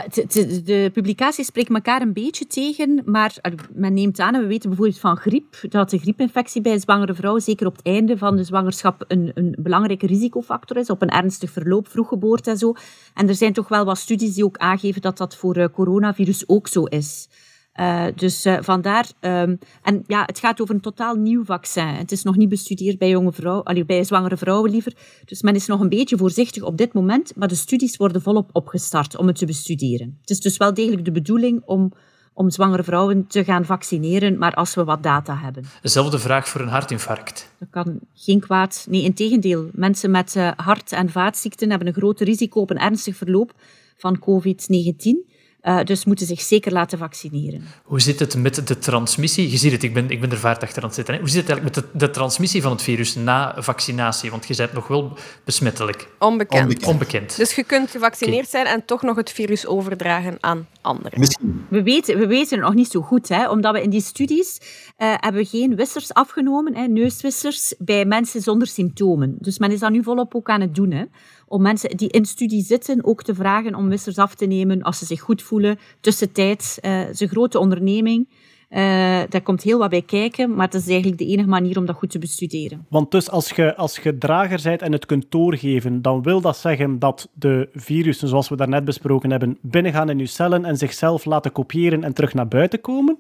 De 0.65 0.91
publicaties 0.93 1.47
spreken 1.47 1.75
elkaar 1.75 2.03
een 2.03 2.13
beetje 2.13 2.47
tegen, 2.47 3.03
maar 3.05 3.37
eh, 3.41 3.53
men 3.73 3.95
neemt 3.95 4.19
aan, 4.21 4.35
en 4.35 4.41
we 4.41 4.47
weten 4.47 4.69
bijvoorbeeld 4.69 5.01
van 5.01 5.17
griep, 5.17 5.57
dat 5.69 5.91
de 5.91 5.99
griepinfectie 5.99 6.61
bij 6.61 6.73
een 6.73 6.81
zwangere 6.81 7.15
vrouw 7.15 7.39
zeker 7.39 7.67
op 7.67 7.77
het 7.77 7.87
einde 7.87 8.19
van 8.19 8.37
de 8.37 8.45
zwangerschap 8.45 9.05
een, 9.09 9.31
een 9.35 9.57
belangrijke 9.59 10.07
risicofactor 10.07 10.77
is, 10.77 10.91
op 10.91 11.03
een 11.03 11.09
ernstig 11.09 11.51
verloop, 11.51 11.89
vroeggeboorte 11.89 12.51
en 12.51 12.57
zo. 12.59 12.75
En 13.15 13.29
er 13.29 13.35
zijn 13.35 13.53
toch 13.53 13.69
wel 13.69 13.85
wat 13.85 13.99
studies 13.99 14.35
die 14.35 14.45
ook 14.45 14.57
aangeven 14.57 15.01
dat 15.01 15.19
dat 15.19 15.37
voor 15.37 15.57
eh, 15.57 15.69
coronavirus 15.73 16.49
ook 16.49 16.60
zo 16.69 16.85
is. 16.85 17.29
Eh, 17.73 18.07
dus 18.15 18.45
eh, 18.45 18.57
vandaar. 18.61 19.07
ehm, 19.21 19.57
en 19.83 20.05
ja, 20.07 20.23
het 20.27 20.39
gaat 20.39 20.61
over 20.61 20.75
een 20.75 20.81
totaal 20.81 21.15
nieuw 21.15 21.45
vaccin. 21.45 21.87
Het 21.87 22.13
is 22.13 22.23
nog 22.23 22.37
niet 22.37 22.49
bestudeerd 22.49 22.99
bij, 22.99 23.09
jonge 23.09 23.33
vrouw, 23.33 23.63
allee, 23.63 23.85
bij 23.85 24.05
zwangere 24.05 24.37
vrouwen 24.37 24.71
liever. 24.71 24.93
Dus 25.25 25.43
men 25.43 25.55
is 25.55 25.67
nog 25.67 25.81
een 25.81 25.89
beetje 25.89 26.17
voorzichtig 26.17 26.63
op 26.63 26.77
dit 26.77 26.93
moment. 26.93 27.33
Maar 27.37 27.49
de 27.49 27.55
studies 27.55 27.97
worden 27.97 28.23
volop 28.23 28.51
opgestart 28.53 29.17
om 29.17 29.27
het 29.27 29.37
te 29.37 29.47
bestuderen. 29.47 30.19
Het 30.21 30.31
is 30.31 30.41
dus 30.41 30.57
wel 30.57 30.75
degelijk 30.75 31.05
de 31.05 31.13
bedoeling 31.13 31.63
om, 31.65 31.93
om 32.33 32.51
zwangere 32.51 32.83
vrouwen 32.83 33.27
te 33.27 33.45
gaan 33.45 33.65
vaccineren. 33.65 34.39
Maar 34.39 34.55
als 34.55 34.75
we 34.75 34.85
wat 34.85 35.03
data 35.03 35.37
hebben. 35.37 35.65
Dezelfde 35.83 36.19
vraag 36.19 36.49
voor 36.49 36.61
een 36.61 36.69
hartinfarct. 36.69 37.53
Dat 37.59 37.69
kan 37.71 37.99
geen 38.15 38.41
kwaad. 38.41 38.87
Nee, 38.89 39.03
in 39.03 39.15
tegendeel. 39.15 39.69
Mensen 39.73 40.11
met 40.11 40.37
eh, 40.37 40.51
hart- 40.57 40.93
en 40.93 41.11
vaatziekten 41.11 41.71
hebben 41.71 41.89
een 41.89 41.95
groot 41.95 42.21
risico 42.21 42.61
op 42.61 42.71
een 42.71 42.79
ernstig 42.79 43.17
verloop 43.17 43.55
van 43.97 44.19
COVID-19. 44.19 45.30
Eh, 45.61 45.83
dus 45.85 46.05
moeten 46.05 46.27
zich 46.27 46.41
zeker 46.41 46.73
laten 46.73 46.99
vaccineren. 46.99 47.65
Hoe 47.85 48.01
zit 48.01 48.19
het 48.19 48.37
met 48.37 48.67
de 48.69 48.79
transmissie? 48.79 49.51
Je 49.51 49.57
ziet 49.57 49.73
het, 49.73 49.83
ik 49.83 49.95
ben, 49.95 50.11
ik 50.11 50.21
ben 50.21 50.31
er 50.31 50.39
vaart 50.39 50.63
achter 50.63 50.83
aan 50.83 50.89
het 50.89 50.95
zitten. 50.95 51.15
Hè. 51.15 51.21
Hoe 51.21 51.29
zit 51.29 51.41
het 51.41 51.51
eigenlijk 51.51 51.77
met 51.77 51.93
de, 51.93 52.07
de 52.07 52.13
transmissie 52.13 52.63
van 52.63 52.73
het 52.73 52.83
virus 52.83 53.15
na 53.15 53.55
vaccinatie? 53.59 54.31
Want 54.31 54.47
je 54.47 54.57
bent 54.57 54.73
nog 54.73 54.87
wel 54.87 55.19
besmettelijk. 55.45 56.09
Onbekend. 56.19 56.63
Onbekend. 56.63 56.87
Onbekend. 56.87 57.37
Dus 57.37 57.55
je 57.55 57.65
kunt 57.65 57.91
gevaccineerd 57.91 58.49
zijn 58.49 58.67
en 58.67 58.85
toch 58.85 59.03
nog 59.03 59.17
het 59.17 59.31
virus 59.31 59.67
overdragen 59.67 60.37
aan 60.41 60.69
anderen. 60.81 61.19
Misschien. 61.19 61.67
We 61.69 61.83
weten, 61.83 62.19
we 62.19 62.27
weten 62.27 62.57
het 62.57 62.67
nog 62.67 62.75
niet 62.75 62.91
zo 62.91 63.01
goed, 63.01 63.29
hè, 63.29 63.49
omdat 63.49 63.75
we 63.75 63.83
in 63.83 63.91
die 63.91 64.03
studies 64.03 64.61
eh, 64.97 65.15
hebben 65.17 65.43
we 65.43 65.49
geen 65.49 65.77
wissers 65.77 66.13
afgenomen, 66.13 66.77
hè, 66.77 66.87
neuswissers, 66.87 67.75
bij 67.79 68.05
mensen 68.05 68.41
zonder 68.41 68.69
symptomen. 68.69 69.37
Dus 69.39 69.59
men 69.59 69.71
is 69.71 69.79
dat 69.79 69.91
nu 69.91 70.03
volop 70.03 70.35
ook 70.35 70.49
aan 70.49 70.61
het 70.61 70.75
doen, 70.75 70.91
hè, 70.91 71.05
om 71.51 71.63
mensen 71.63 71.97
die 71.97 72.09
in 72.09 72.25
studie 72.25 72.63
zitten 72.63 73.05
ook 73.05 73.23
te 73.23 73.35
vragen 73.35 73.75
om 73.75 73.89
wissers 73.89 74.19
af 74.19 74.35
te 74.35 74.47
nemen 74.47 74.83
als 74.83 74.99
ze 74.99 75.05
zich 75.05 75.21
goed 75.21 75.43
voelen. 75.43 75.79
Tussentijds, 76.01 76.79
het 76.81 77.11
is 77.11 77.21
een 77.21 77.29
grote 77.29 77.59
onderneming, 77.59 78.29
eh, 78.71 78.81
daar 79.29 79.41
komt 79.43 79.63
heel 79.63 79.79
wat 79.79 79.91
bij 79.91 80.03
kijken, 80.03 80.55
maar 80.55 80.67
het 80.67 80.75
is 80.75 80.89
eigenlijk 80.89 81.19
de 81.19 81.27
enige 81.27 81.49
manier 81.49 81.79
om 81.79 81.87
dat 81.87 81.97
goed 81.97 82.11
te 82.11 82.19
bestuderen. 82.19 82.87
Want 82.89 83.11
dus 83.11 83.31
als 83.31 83.51
je, 83.51 83.77
als 83.77 83.99
je 83.99 84.19
drager 84.19 84.61
bent 84.63 84.83
en 84.83 84.93
het 84.93 85.07
kunt 85.07 85.27
doorgeven, 85.29 86.03
dan 86.03 86.23
wil 86.23 86.41
dat 86.41 86.57
zeggen 86.57 86.99
dat 86.99 87.29
de 87.33 87.69
virussen, 87.73 88.29
zoals 88.29 88.49
we 88.49 88.57
daarnet 88.57 88.85
besproken 88.85 89.31
hebben, 89.31 89.59
binnengaan 89.61 90.11
in 90.11 90.19
je 90.19 90.27
cellen 90.27 90.65
en 90.65 90.77
zichzelf 90.77 91.25
laten 91.25 91.53
kopiëren 91.53 92.05
en 92.05 92.13
terug 92.13 92.35
naar 92.35 92.49
buiten 92.49 92.81
komen. 92.81 93.19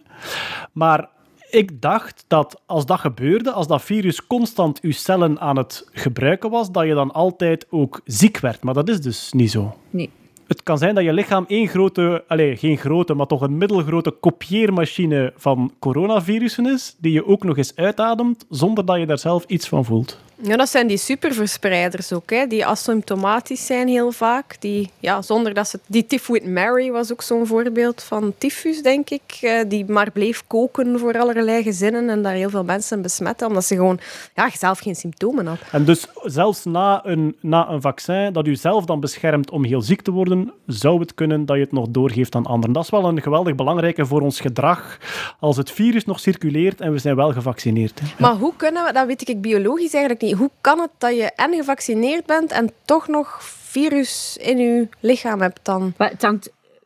Maar 0.72 1.08
ik 1.50 1.80
dacht 1.80 2.24
dat 2.28 2.60
als 2.66 2.86
dat 2.86 2.98
gebeurde, 2.98 3.50
als 3.50 3.66
dat 3.66 3.82
virus 3.82 4.26
constant 4.26 4.78
je 4.82 4.92
cellen 4.92 5.40
aan 5.40 5.56
het 5.56 5.88
gebruiken 5.92 6.50
was, 6.50 6.72
dat 6.72 6.86
je 6.86 6.94
dan 6.94 7.12
altijd 7.12 7.66
ook 7.70 8.00
ziek 8.04 8.38
werd. 8.38 8.62
Maar 8.62 8.74
dat 8.74 8.88
is 8.88 9.00
dus 9.00 9.32
niet 9.32 9.50
zo. 9.50 9.76
Nee. 9.90 10.10
Het 10.46 10.62
kan 10.62 10.78
zijn 10.78 10.94
dat 10.94 11.04
je 11.04 11.12
lichaam 11.12 11.44
één 11.48 11.68
grote, 11.68 12.24
allez, 12.28 12.60
geen 12.60 12.78
grote, 12.78 13.14
maar 13.14 13.26
toch 13.26 13.40
een 13.40 13.58
middelgrote 13.58 14.10
kopieermachine 14.10 15.32
van 15.36 15.72
coronavirussen 15.78 16.66
is, 16.66 16.96
die 16.98 17.12
je 17.12 17.26
ook 17.26 17.44
nog 17.44 17.56
eens 17.56 17.76
uitademt, 17.76 18.46
zonder 18.48 18.84
dat 18.84 18.98
je 18.98 19.06
daar 19.06 19.18
zelf 19.18 19.44
iets 19.46 19.68
van 19.68 19.84
voelt. 19.84 20.18
Ja, 20.42 20.56
dat 20.56 20.68
zijn 20.68 20.86
die 20.86 20.96
superverspreiders 20.96 22.12
ook, 22.12 22.30
hè, 22.30 22.46
die 22.46 22.66
asymptomatisch 22.66 23.66
zijn 23.66 23.88
heel 23.88 24.12
vaak. 24.12 24.56
Die, 24.60 24.90
ja, 24.98 25.22
zonder 25.22 25.54
dat 25.54 25.68
ze... 25.68 25.80
Die 25.86 26.06
Typhoid 26.06 26.46
Mary 26.46 26.90
was 26.90 27.12
ook 27.12 27.22
zo'n 27.22 27.46
voorbeeld 27.46 28.02
van 28.02 28.34
tyfus, 28.38 28.82
denk 28.82 29.10
ik. 29.10 29.38
eh, 29.40 29.60
die 29.68 29.84
maar 29.88 30.10
bleef 30.10 30.42
koken 30.46 30.98
voor 30.98 31.18
allerlei 31.18 31.62
gezinnen 31.62 32.08
en 32.08 32.22
daar 32.22 32.32
heel 32.32 32.50
veel 32.50 32.64
mensen 32.64 33.02
besmetten, 33.02 33.46
omdat 33.46 33.64
ze 33.64 33.74
gewoon 33.74 34.00
ja, 34.34 34.50
zelf 34.58 34.78
geen 34.78 34.96
symptomen 34.96 35.46
had. 35.46 35.58
En 35.72 35.84
dus 35.84 36.06
zelfs 36.24 36.64
na 36.64 37.00
een, 37.04 37.36
na 37.40 37.68
een 37.68 37.80
vaccin 37.80 38.32
dat 38.32 38.46
u 38.46 38.56
zelf 38.56 38.84
dan 38.84 39.00
beschermt 39.00 39.50
om 39.50 39.64
heel 39.64 39.82
ziek 39.82 40.02
te 40.02 40.10
worden, 40.10 40.52
zou 40.66 41.00
het 41.00 41.14
kunnen 41.14 41.46
dat 41.46 41.56
je 41.56 41.62
het 41.62 41.72
nog 41.72 41.86
doorgeeft 41.88 42.34
aan 42.34 42.46
anderen. 42.46 42.72
Dat 42.72 42.84
is 42.84 42.90
wel 42.90 43.04
een 43.04 43.22
geweldig 43.22 43.54
belangrijke 43.54 44.06
voor 44.06 44.20
ons 44.20 44.40
gedrag 44.40 44.98
als 45.40 45.56
het 45.56 45.70
virus 45.70 46.04
nog 46.04 46.20
circuleert 46.20 46.80
en 46.80 46.92
we 46.92 46.98
zijn 46.98 47.16
wel 47.16 47.32
gevaccineerd. 47.32 48.00
Hè. 48.00 48.06
Maar 48.18 48.34
hoe 48.34 48.52
kunnen 48.56 48.84
we, 48.84 48.92
dat 48.92 49.06
weet 49.06 49.28
ik 49.28 49.40
biologisch 49.40 49.92
eigenlijk 49.92 50.22
niet, 50.22 50.29
hoe 50.36 50.50
kan 50.60 50.80
het 50.80 50.90
dat 50.98 51.16
je 51.16 51.24
en 51.24 51.54
gevaccineerd 51.54 52.26
bent 52.26 52.50
en 52.50 52.70
toch 52.84 53.08
nog 53.08 53.42
virus 53.42 54.36
in 54.40 54.58
je 54.58 54.88
lichaam 55.00 55.40
hebt 55.40 55.64
dan? 55.64 55.94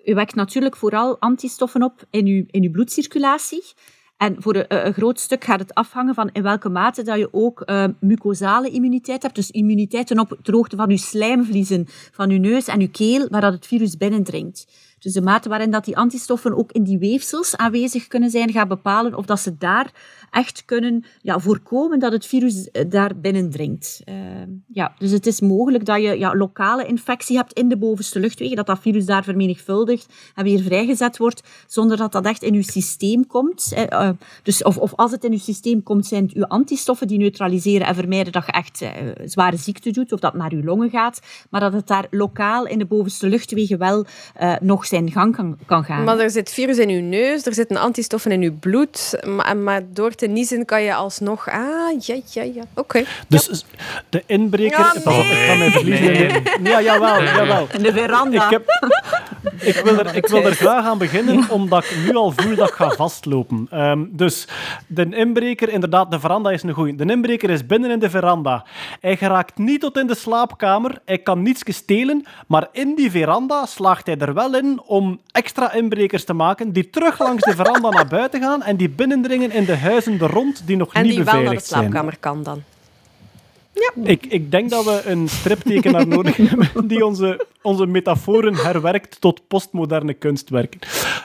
U 0.05 0.15
wekt 0.15 0.35
natuurlijk 0.35 0.77
vooral 0.77 1.17
antistoffen 1.19 1.83
op 1.83 2.05
in 2.11 2.27
uw, 2.27 2.45
in 2.51 2.63
uw 2.63 2.71
bloedcirculatie. 2.71 3.63
En 4.17 4.37
voor 4.39 4.65
een, 4.69 4.93
groot 4.93 5.21
stuk 5.21 5.45
gaat 5.45 5.61
het 5.61 5.75
afhangen 5.75 6.15
van 6.15 6.31
in 6.33 6.43
welke 6.43 6.69
mate 6.69 7.03
dat 7.03 7.19
je 7.19 7.29
ook 7.33 7.61
eh, 7.61 7.85
mucosale 8.01 8.71
immuniteit 8.71 9.23
hebt. 9.23 9.35
Dus 9.35 9.51
immuniteit 9.51 10.07
ten 10.07 10.27
hoogte 10.43 10.77
van 10.77 10.91
uw 10.91 10.97
slijmvliezen, 10.97 11.87
van 11.89 12.31
uw 12.31 12.39
neus 12.39 12.67
en 12.67 12.81
uw 12.81 12.91
keel, 12.91 13.29
waar 13.29 13.41
dat 13.41 13.53
het 13.53 13.67
virus 13.67 13.97
binnendringt. 13.97 14.67
Dus 14.99 15.13
de 15.13 15.23
mate 15.23 15.49
waarin 15.49 15.71
dat 15.71 15.85
die 15.85 15.97
antistoffen 15.97 16.57
ook 16.57 16.73
in 16.73 16.83
die 16.83 16.99
weefsels 16.99 17.57
aanwezig 17.57 18.07
kunnen 18.07 18.31
zijn, 18.31 18.53
gaat 18.53 18.69
bepalen 18.69 19.15
of 19.15 19.27
dat 19.27 19.41
ze 19.41 19.57
daar 19.57 19.93
echt 20.35 20.65
kunnen 20.65 21.05
ja, 21.23 21.39
voorkomen 21.39 21.99
dat 21.99 22.13
het 22.13 22.27
virus 22.27 22.71
eh, 22.71 22.85
daar 22.89 23.17
binnendringt. 23.17 24.03
Uh, 24.05 24.15
ja, 24.67 24.95
dus 24.99 25.11
het 25.11 25.27
is 25.27 25.41
mogelijk 25.41 25.85
dat 25.85 26.03
je 26.03 26.19
ja, 26.19 26.35
lokale 26.35 26.87
infectie 26.87 27.37
hebt 27.37 27.53
in 27.53 27.69
de 27.69 27.77
bovenste 27.77 28.21
luchtwegen, 28.21 28.57
dat 28.57 28.67
dat 28.67 28.79
virus 28.81 29.07
daar 29.07 29.25
vermenigvuldigt 29.25 30.07
en 30.35 30.45
weer 30.45 30.63
vrijgezet 30.63 31.17
wordt, 31.17 31.43
zonder 31.67 31.97
dat 31.97 32.13
dat 32.13 32.25
echt 32.25 32.43
in 32.43 32.55
je 32.55 32.63
systeem 32.63 33.27
komt. 33.27 33.73
Uh, 33.77 34.11
dus 34.43 34.63
of, 34.63 34.79
of 34.79 34.95
als 34.95 35.11
het 35.11 35.25
in 35.25 35.33
je 35.33 35.39
systeem 35.39 35.83
komt, 35.83 36.07
zijn 36.07 36.23
het 36.25 36.33
uw 36.33 36.47
antistoffen 36.47 37.07
die 37.07 37.19
neutraliseren 37.19 37.87
en 37.87 37.95
vermijden 37.95 38.33
dat 38.33 38.47
je 38.47 38.53
echt 38.53 38.85
zware 39.25 39.57
ziekte 39.57 39.91
doet 39.91 40.13
of 40.13 40.21
dat 40.21 40.35
naar 40.35 40.55
je 40.55 40.65
longen 40.65 40.91
gaat, 40.91 41.21
maar 41.51 41.61
dat 41.61 41.73
het 41.73 41.87
daar 41.87 42.07
lokaal 42.11 42.67
in 42.67 42.79
de 42.79 42.87
bovenste 42.87 43.29
luchtwegen 43.29 43.79
wel 43.79 44.07
nog 44.61 44.87
zijn 44.87 45.11
gang 45.11 45.59
kan, 45.67 45.85
gaan. 45.85 46.05
Maar 46.05 46.19
er 46.19 46.31
zit 46.31 46.51
virus 46.51 46.79
in 46.79 46.89
uw 46.89 47.03
neus, 47.03 47.47
er 47.47 47.55
zitten 47.55 47.77
antistoffen 47.77 48.31
in 48.31 48.43
uw 48.43 48.59
bloed, 48.59 49.19
maar, 49.27 49.57
maar 49.57 49.93
door 49.93 50.15
te 50.15 50.24
niezen 50.29 50.65
kan 50.65 50.83
je 50.83 50.95
alsnog... 50.95 51.49
Ah, 51.49 52.01
ja, 52.01 52.15
ja, 52.31 52.43
ja. 52.43 52.63
Oké. 52.75 52.81
Okay. 52.81 53.07
Dus 53.29 53.47
ja. 53.47 53.85
de 54.09 54.23
inbreker... 54.27 54.79
Ja, 54.79 54.93
nee. 55.05 55.21
ik 55.21 55.49
ga 55.49 55.55
mij 55.55 55.71
verliezen. 55.71 56.13
Nee. 56.13 56.73
Ja, 56.73 56.81
jawel, 56.81 57.23
jawel. 57.23 57.67
In 57.73 57.83
de 57.83 57.93
veranda. 57.93 58.45
Ik, 58.45 58.51
heb, 58.51 58.93
ik, 59.71 59.81
wil 59.85 59.99
er, 59.99 60.17
ik 60.17 60.27
wil 60.27 60.45
er 60.45 60.55
graag 60.55 60.85
aan 60.85 60.99
beginnen, 60.99 61.51
omdat 61.51 61.85
ik 61.85 61.97
nu 62.07 62.15
al 62.15 62.33
voel 62.37 62.55
dat 62.55 62.69
ik 62.69 62.75
ga 62.75 62.91
vastlopen. 62.91 63.69
Um, 63.73 64.09
dus 64.13 64.49
de 64.87 65.17
inbreker, 65.17 65.69
inderdaad, 65.69 66.11
de 66.11 66.21
veranda 66.21 66.51
is 66.51 66.63
een 66.63 66.73
goeie. 66.73 66.95
De 66.95 67.05
inbreker 67.05 67.51
is 67.51 67.67
binnen 67.67 67.91
in 67.91 67.99
de 67.99 68.11
veranda. 68.11 68.65
Hij 69.01 69.17
geraakt 69.17 69.59
niet 69.59 69.81
tot 69.81 69.99
in 69.99 70.07
de 70.07 70.15
slaapkamer, 70.15 70.99
hij 71.05 71.19
kan 71.19 71.43
niets 71.43 71.63
stelen, 71.67 72.25
maar 72.47 72.69
in 72.73 72.95
die 72.95 73.11
veranda 73.11 73.67
slaagt 73.67 74.07
hij 74.07 74.19
er 74.19 74.35
wel 74.35 74.55
in 74.55 74.81
om 74.87 75.21
extra 75.33 75.73
inbrekers 75.73 76.25
te 76.25 76.33
maken 76.33 76.73
die 76.73 76.91
terug 76.91 77.19
langs 77.19 77.45
de 77.45 77.55
veranda 77.55 77.89
naar 77.89 78.07
buiten 78.07 78.41
gaan 78.41 78.63
en 78.63 78.77
die 78.77 78.89
binnendringen 78.89 79.51
in 79.51 79.65
de 79.65 79.77
huizen 79.77 80.21
er 80.21 80.31
rond 80.31 80.67
die 80.67 80.77
nog 80.77 80.95
en 80.95 81.03
niet 81.03 81.15
die 81.15 81.25
beveiligd 81.25 81.71
wel 81.71 81.81
naar 81.81 81.91
de 81.91 81.91
slaapkamer 81.91 82.17
kan 82.21 82.43
dan. 82.43 82.63
Ja. 83.95 84.11
Ik, 84.11 84.27
ik 84.27 84.51
denk 84.51 84.71
dat 84.71 84.85
we 84.85 85.03
een 85.05 85.29
striptekenaar 85.29 86.07
nodig 86.17 86.37
hebben 86.37 86.89
die 86.89 87.07
onze, 87.07 87.47
onze 87.63 87.87
metaforen 87.87 88.55
herwerkt 88.55 89.21
tot 89.21 89.41
postmoderne 89.49 90.15
kunstwerken. 90.15 90.81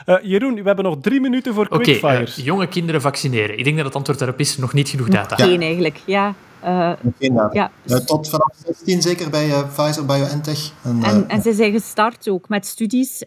Uh, 0.06 0.16
Jeroen, 0.22 0.54
we 0.54 0.62
hebben 0.62 0.84
nog 0.84 0.96
drie 1.00 1.20
minuten 1.20 1.54
voor 1.54 1.68
quickfires. 1.68 2.02
Okay, 2.02 2.38
uh, 2.38 2.44
jonge 2.44 2.66
kinderen 2.66 3.00
vaccineren. 3.00 3.58
Ik 3.58 3.64
denk 3.64 3.76
dat 3.76 3.86
het 3.86 3.94
antwoord 3.94 4.18
daarop 4.18 4.40
is 4.40 4.56
nog 4.56 4.72
niet 4.72 4.88
genoeg 4.88 5.08
data. 5.08 5.34
Ja. 5.38 5.44
Geen 5.44 5.62
eigenlijk, 5.62 6.00
ja. 6.04 6.34
Uh, 6.64 6.92
data. 7.18 7.50
Ja. 7.52 7.70
Uh, 7.86 7.96
tot 7.96 8.28
vanaf 8.28 8.52
16 8.64 9.02
zeker 9.02 9.30
bij 9.30 9.46
uh, 9.46 9.62
Pfizer 9.74 10.06
BioNTech. 10.06 10.72
En, 10.82 11.02
en, 11.02 11.28
en, 11.28 11.42
ze 11.42 11.52
zijn 11.52 11.72
gestart 11.72 12.28
ook 12.28 12.48
met 12.48 12.66
studies 12.66 13.22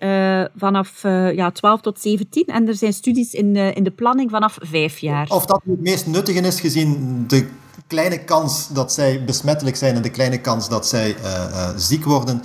vanaf 0.56 1.02
ja, 1.36 1.52
12 1.52 1.82
tot 1.82 2.00
17. 2.00 2.46
En 2.46 2.68
er 2.68 2.76
zijn 2.76 2.94
studies 2.94 3.34
in, 3.34 3.56
in 3.56 3.84
de 3.84 3.92
planning 3.92 4.32
vanaf 4.32 4.58
5 4.62 4.98
jaar. 4.98 5.30
Of 5.30 5.46
dat 5.46 5.62
het 5.66 5.82
meest 5.82 6.08
nuttige 6.08 6.40
is 6.40 6.60
gezien 6.60 7.24
de 7.28 7.48
kleine 7.88 8.24
kans 8.24 8.68
dat 8.68 8.94
zij 8.94 9.24
besmettelijk 9.24 9.76
zijn 9.76 9.96
en 9.96 10.02
de 10.02 10.10
kleine 10.10 10.42
kans 10.42 10.70
dat 10.70 10.88
zij 10.88 11.16
uh, 11.18 11.24
uh, 11.24 11.70
ziek 11.76 12.06
worden. 12.06 12.42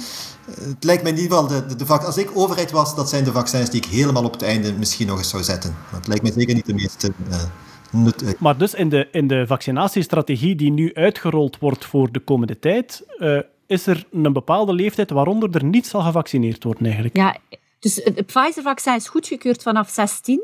Het 0.61 0.85
lijkt 0.85 1.03
me 1.03 1.09
in 1.09 1.19
ieder 1.19 1.31
geval, 1.31 1.47
de, 1.49 1.67
de, 1.67 1.85
de, 1.85 1.99
als 1.99 2.17
ik 2.17 2.31
overheid 2.35 2.71
was, 2.71 2.95
dat 2.95 3.09
zijn 3.09 3.25
de 3.25 3.33
vaccins 3.33 3.71
die 3.71 3.83
ik 3.85 3.91
helemaal 3.91 4.25
op 4.25 4.33
het 4.33 4.43
einde 4.43 4.73
misschien 4.73 5.07
nog 5.07 5.19
eens 5.19 5.29
zou 5.29 5.43
zetten. 5.43 5.75
Dat 5.93 6.07
lijkt 6.07 6.23
me 6.23 6.33
zeker 6.33 6.55
niet 6.55 6.67
de 6.67 6.75
meeste 6.75 7.13
uh, 7.31 7.37
nut. 7.91 8.41
Maar 8.41 8.59
dus 8.59 8.75
in 8.75 8.89
de, 8.89 9.09
in 9.13 9.29
de 9.29 9.47
vaccinatiestrategie 9.47 10.57
die 10.57 10.71
nu 10.71 10.95
uitgerold 10.95 11.59
wordt 11.59 11.85
voor 11.85 12.13
de 12.13 12.21
komende 12.21 12.59
tijd, 12.59 13.03
is 13.67 13.87
er 13.87 14.05
een 14.13 14.33
bepaalde 14.33 14.73
leeftijd 14.73 15.11
waaronder 15.11 15.55
er 15.55 15.65
niet 15.65 15.87
zal 15.87 16.01
gevaccineerd 16.01 16.65
worden 16.65 16.85
eigenlijk? 16.85 17.17
Ja, 17.17 17.37
dus 17.79 18.01
het 18.05 18.27
Pfizer-vaccin 18.27 18.95
is 18.95 19.09
goedgekeurd 19.09 19.63
vanaf 19.63 19.89
16. 19.89 20.43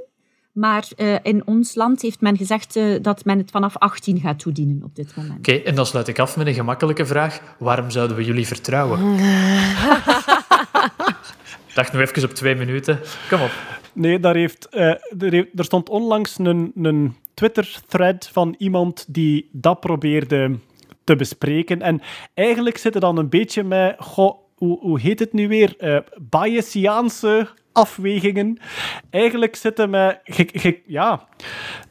Maar 0.54 0.88
uh, 0.96 1.16
in 1.22 1.46
ons 1.46 1.74
land 1.74 2.02
heeft 2.02 2.20
men 2.20 2.36
gezegd 2.36 2.76
uh, 2.76 3.02
dat 3.02 3.24
men 3.24 3.38
het 3.38 3.50
vanaf 3.50 3.76
18 3.76 4.20
gaat 4.20 4.38
toedienen 4.38 4.82
op 4.82 4.96
dit 4.96 5.16
moment. 5.16 5.38
Oké, 5.38 5.50
okay, 5.50 5.64
en 5.64 5.74
dan 5.74 5.86
sluit 5.86 6.08
ik 6.08 6.18
af 6.18 6.36
met 6.36 6.46
een 6.46 6.54
gemakkelijke 6.54 7.06
vraag. 7.06 7.40
Waarom 7.58 7.90
zouden 7.90 8.16
we 8.16 8.24
jullie 8.24 8.46
vertrouwen? 8.46 8.98
Dacht 11.74 11.92
nog 11.92 12.00
even 12.00 12.24
op 12.24 12.34
twee 12.34 12.54
minuten. 12.54 13.00
Kom 13.28 13.40
op. 13.40 13.50
Nee, 13.92 14.20
daar, 14.20 14.34
heeft, 14.34 14.68
uh, 14.70 14.80
er, 14.80 15.00
heeft, 15.18 15.48
er, 15.54 15.64
stond 15.64 15.88
onlangs 15.88 16.38
een, 16.38 16.72
een 16.74 17.16
Twitter-thread 17.34 18.28
van 18.32 18.54
iemand 18.58 19.04
die 19.08 19.48
dat 19.52 19.80
probeerde 19.80 20.58
te 21.04 21.16
bespreken. 21.16 21.82
En 21.82 22.02
eigenlijk 22.34 22.78
zit 22.78 22.94
er 22.94 23.00
dan 23.00 23.18
een 23.18 23.28
beetje 23.28 23.62
met... 23.62 23.96
Goh, 23.98 24.38
hoe, 24.54 24.80
hoe 24.80 25.00
heet 25.00 25.18
het 25.18 25.32
nu 25.32 25.48
weer? 25.48 25.74
Uh, 25.78 25.98
Bayesiaanse 26.20 27.48
afwegingen. 27.74 28.58
Eigenlijk 29.10 29.56
zitten 29.56 29.90
met... 29.90 30.20
Ja, 30.86 31.28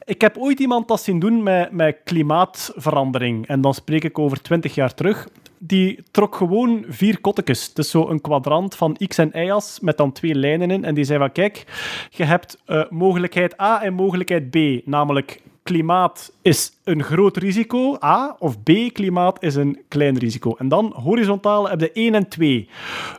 ik 0.05 0.22
heb 0.22 0.38
ooit 0.38 0.60
iemand 0.60 0.88
dat 0.88 1.01
zien 1.01 1.19
doen 1.19 1.43
met, 1.43 1.72
met 1.72 1.97
klimaatverandering. 2.03 3.47
En 3.47 3.61
dan 3.61 3.73
spreek 3.73 4.03
ik 4.03 4.19
over 4.19 4.41
twintig 4.41 4.76
jaar 4.76 4.93
terug. 4.93 5.27
Die 5.57 6.03
trok 6.11 6.35
gewoon 6.35 6.85
vier 6.88 7.22
kottekes. 7.22 7.73
Dus 7.73 7.89
zo 7.89 8.10
een 8.10 8.22
kwadrant 8.22 8.76
van 8.76 8.97
x 9.07 9.18
en 9.18 9.31
y-as 9.34 9.80
met 9.80 9.97
dan 9.97 10.11
twee 10.11 10.35
lijnen 10.35 10.72
in. 10.72 10.85
En 10.85 10.93
die 10.93 11.03
zei 11.03 11.19
van, 11.19 11.31
kijk, 11.31 11.65
je 12.10 12.23
hebt 12.23 12.61
uh, 12.68 12.84
mogelijkheid 12.89 13.61
A 13.61 13.81
en 13.81 13.93
mogelijkheid 13.93 14.49
B. 14.49 14.85
Namelijk, 14.85 15.41
klimaat 15.64 16.34
is 16.41 16.72
een 16.84 17.03
groot 17.03 17.38
risico, 17.38 17.97
A. 18.03 18.35
Of 18.39 18.64
B, 18.64 18.72
klimaat 18.93 19.43
is 19.43 19.55
een 19.55 19.81
klein 19.88 20.18
risico. 20.18 20.55
En 20.57 20.68
dan 20.68 20.93
horizontaal 20.95 21.69
heb 21.69 21.80
je 21.80 21.91
1 21.91 22.15
en 22.15 22.27
2. 22.27 22.69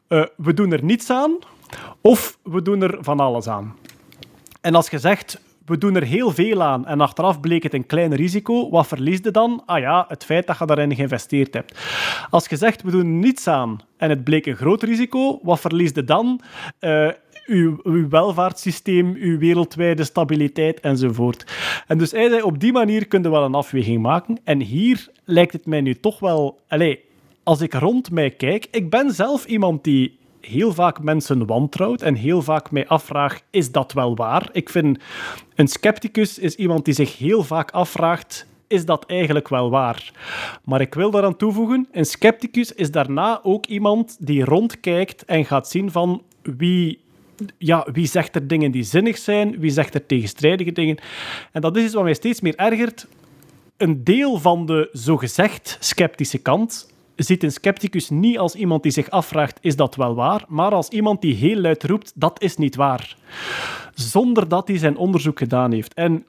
Uh, 0.08 0.24
we 0.36 0.54
doen 0.54 0.72
er 0.72 0.84
niets 0.84 1.10
aan, 1.10 1.38
of 2.00 2.38
we 2.42 2.62
doen 2.62 2.82
er 2.82 2.98
van 3.00 3.20
alles 3.20 3.48
aan. 3.48 3.76
En 4.60 4.74
als 4.74 4.90
je 4.90 4.98
zegt, 4.98 5.42
we 5.64 5.78
doen 5.78 5.96
er 5.96 6.02
heel 6.02 6.30
veel 6.30 6.62
aan 6.62 6.86
en 6.86 7.00
achteraf 7.00 7.40
bleek 7.40 7.62
het 7.62 7.74
een 7.74 7.86
klein 7.86 8.14
risico, 8.14 8.70
wat 8.70 8.86
verlies 8.86 9.20
je 9.22 9.30
dan? 9.30 9.62
Ah 9.66 9.80
ja, 9.80 10.04
het 10.08 10.24
feit 10.24 10.46
dat 10.46 10.58
je 10.58 10.66
daarin 10.66 10.94
geïnvesteerd 10.94 11.54
hebt. 11.54 11.78
Als 12.30 12.46
je 12.46 12.56
zegt, 12.56 12.82
we 12.82 12.90
doen 12.90 13.18
niets 13.18 13.46
aan 13.46 13.80
en 13.96 14.10
het 14.10 14.24
bleek 14.24 14.46
een 14.46 14.56
groot 14.56 14.82
risico, 14.82 15.38
wat 15.42 15.60
verlies 15.60 15.90
je 15.94 16.04
dan? 16.04 16.40
Uh, 16.80 17.08
uw, 17.46 17.80
uw 17.82 18.08
welvaartssysteem, 18.08 19.14
uw 19.14 19.38
wereldwijde 19.38 20.04
stabiliteit 20.04 20.80
enzovoort. 20.80 21.52
En 21.86 21.98
dus 21.98 22.10
hij 22.10 22.28
zei, 22.28 22.42
op 22.42 22.60
die 22.60 22.72
manier 22.72 23.06
kun 23.08 23.22
je 23.22 23.30
wel 23.30 23.44
een 23.44 23.54
afweging 23.54 24.02
maken. 24.02 24.40
En 24.44 24.60
hier 24.60 25.08
lijkt 25.24 25.52
het 25.52 25.66
mij 25.66 25.80
nu 25.80 25.94
toch 25.94 26.18
wel... 26.18 26.60
Allez, 26.68 26.96
als 27.42 27.60
ik 27.60 27.74
rond 27.74 28.10
mij 28.10 28.30
kijk, 28.30 28.66
ik 28.70 28.90
ben 28.90 29.10
zelf 29.10 29.44
iemand 29.44 29.84
die 29.84 30.18
heel 30.44 30.72
vaak 30.72 31.02
mensen 31.02 31.46
wantrouwt 31.46 32.02
en 32.02 32.14
heel 32.14 32.42
vaak 32.42 32.70
mij 32.70 32.86
afvraagt, 32.86 33.44
is 33.50 33.72
dat 33.72 33.92
wel 33.92 34.16
waar? 34.16 34.48
Ik 34.52 34.68
vind, 34.68 34.98
een 35.54 35.68
scepticus 35.68 36.38
is 36.38 36.54
iemand 36.54 36.84
die 36.84 36.94
zich 36.94 37.18
heel 37.18 37.42
vaak 37.42 37.70
afvraagt, 37.70 38.46
is 38.66 38.84
dat 38.84 39.06
eigenlijk 39.06 39.48
wel 39.48 39.70
waar? 39.70 40.12
Maar 40.64 40.80
ik 40.80 40.94
wil 40.94 41.10
daaraan 41.10 41.36
toevoegen, 41.36 41.88
een 41.92 42.06
scepticus 42.06 42.72
is 42.72 42.90
daarna 42.90 43.40
ook 43.42 43.66
iemand 43.66 44.16
die 44.20 44.44
rondkijkt 44.44 45.24
en 45.24 45.44
gaat 45.44 45.68
zien 45.68 45.90
van 45.90 46.22
wie 46.42 47.02
ja, 47.58 47.86
wie 47.92 48.06
zegt 48.06 48.34
er 48.34 48.46
dingen 48.46 48.70
die 48.70 48.82
zinnig 48.82 49.18
zijn, 49.18 49.58
wie 49.58 49.70
zegt 49.70 49.94
er 49.94 50.06
tegenstrijdige 50.06 50.72
dingen. 50.72 50.98
En 51.52 51.60
dat 51.60 51.76
is 51.76 51.84
iets 51.84 51.94
wat 51.94 52.02
mij 52.02 52.14
steeds 52.14 52.40
meer 52.40 52.56
ergert. 52.56 53.06
Een 53.76 54.04
deel 54.04 54.38
van 54.38 54.66
de 54.66 54.88
zogezegd 54.92 55.76
sceptische 55.80 56.38
kant 56.38 56.93
ziet 57.16 57.42
een 57.42 57.52
scepticus 57.52 58.10
niet 58.10 58.38
als 58.38 58.54
iemand 58.54 58.82
die 58.82 58.92
zich 58.92 59.10
afvraagt, 59.10 59.58
is 59.60 59.76
dat 59.76 59.94
wel 59.94 60.14
waar? 60.14 60.44
Maar 60.48 60.72
als 60.72 60.88
iemand 60.88 61.20
die 61.20 61.34
heel 61.34 61.56
luid 61.56 61.84
roept, 61.84 62.12
dat 62.14 62.42
is 62.42 62.56
niet 62.56 62.76
waar. 62.76 63.16
Zonder 63.94 64.48
dat 64.48 64.68
hij 64.68 64.78
zijn 64.78 64.96
onderzoek 64.96 65.38
gedaan 65.38 65.72
heeft. 65.72 65.94
En 65.94 66.24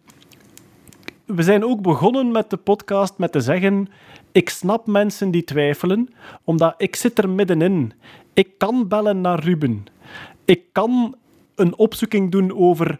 we 1.26 1.44
zijn 1.44 1.66
ook 1.66 1.82
begonnen 1.82 2.32
met 2.32 2.50
de 2.50 2.58
podcast 2.58 3.18
met 3.18 3.32
te 3.32 3.42
zeggen, 3.42 3.88
ik 4.32 4.50
snap 4.50 4.88
mensen 4.88 5.32
die 5.32 5.44
twijfelen, 5.44 6.10
omdat 6.44 6.74
ik 6.78 6.96
zit 6.96 7.18
er 7.18 7.30
middenin. 7.30 7.94
Ik 8.34 8.50
kan 8.58 8.88
bellen 8.88 9.22
naar 9.22 9.44
Ruben 9.44 9.86
ik 10.46 10.62
kan 10.72 11.16
een 11.56 11.78
opzoeking 11.78 12.32
doen 12.32 12.58
over 12.58 13.00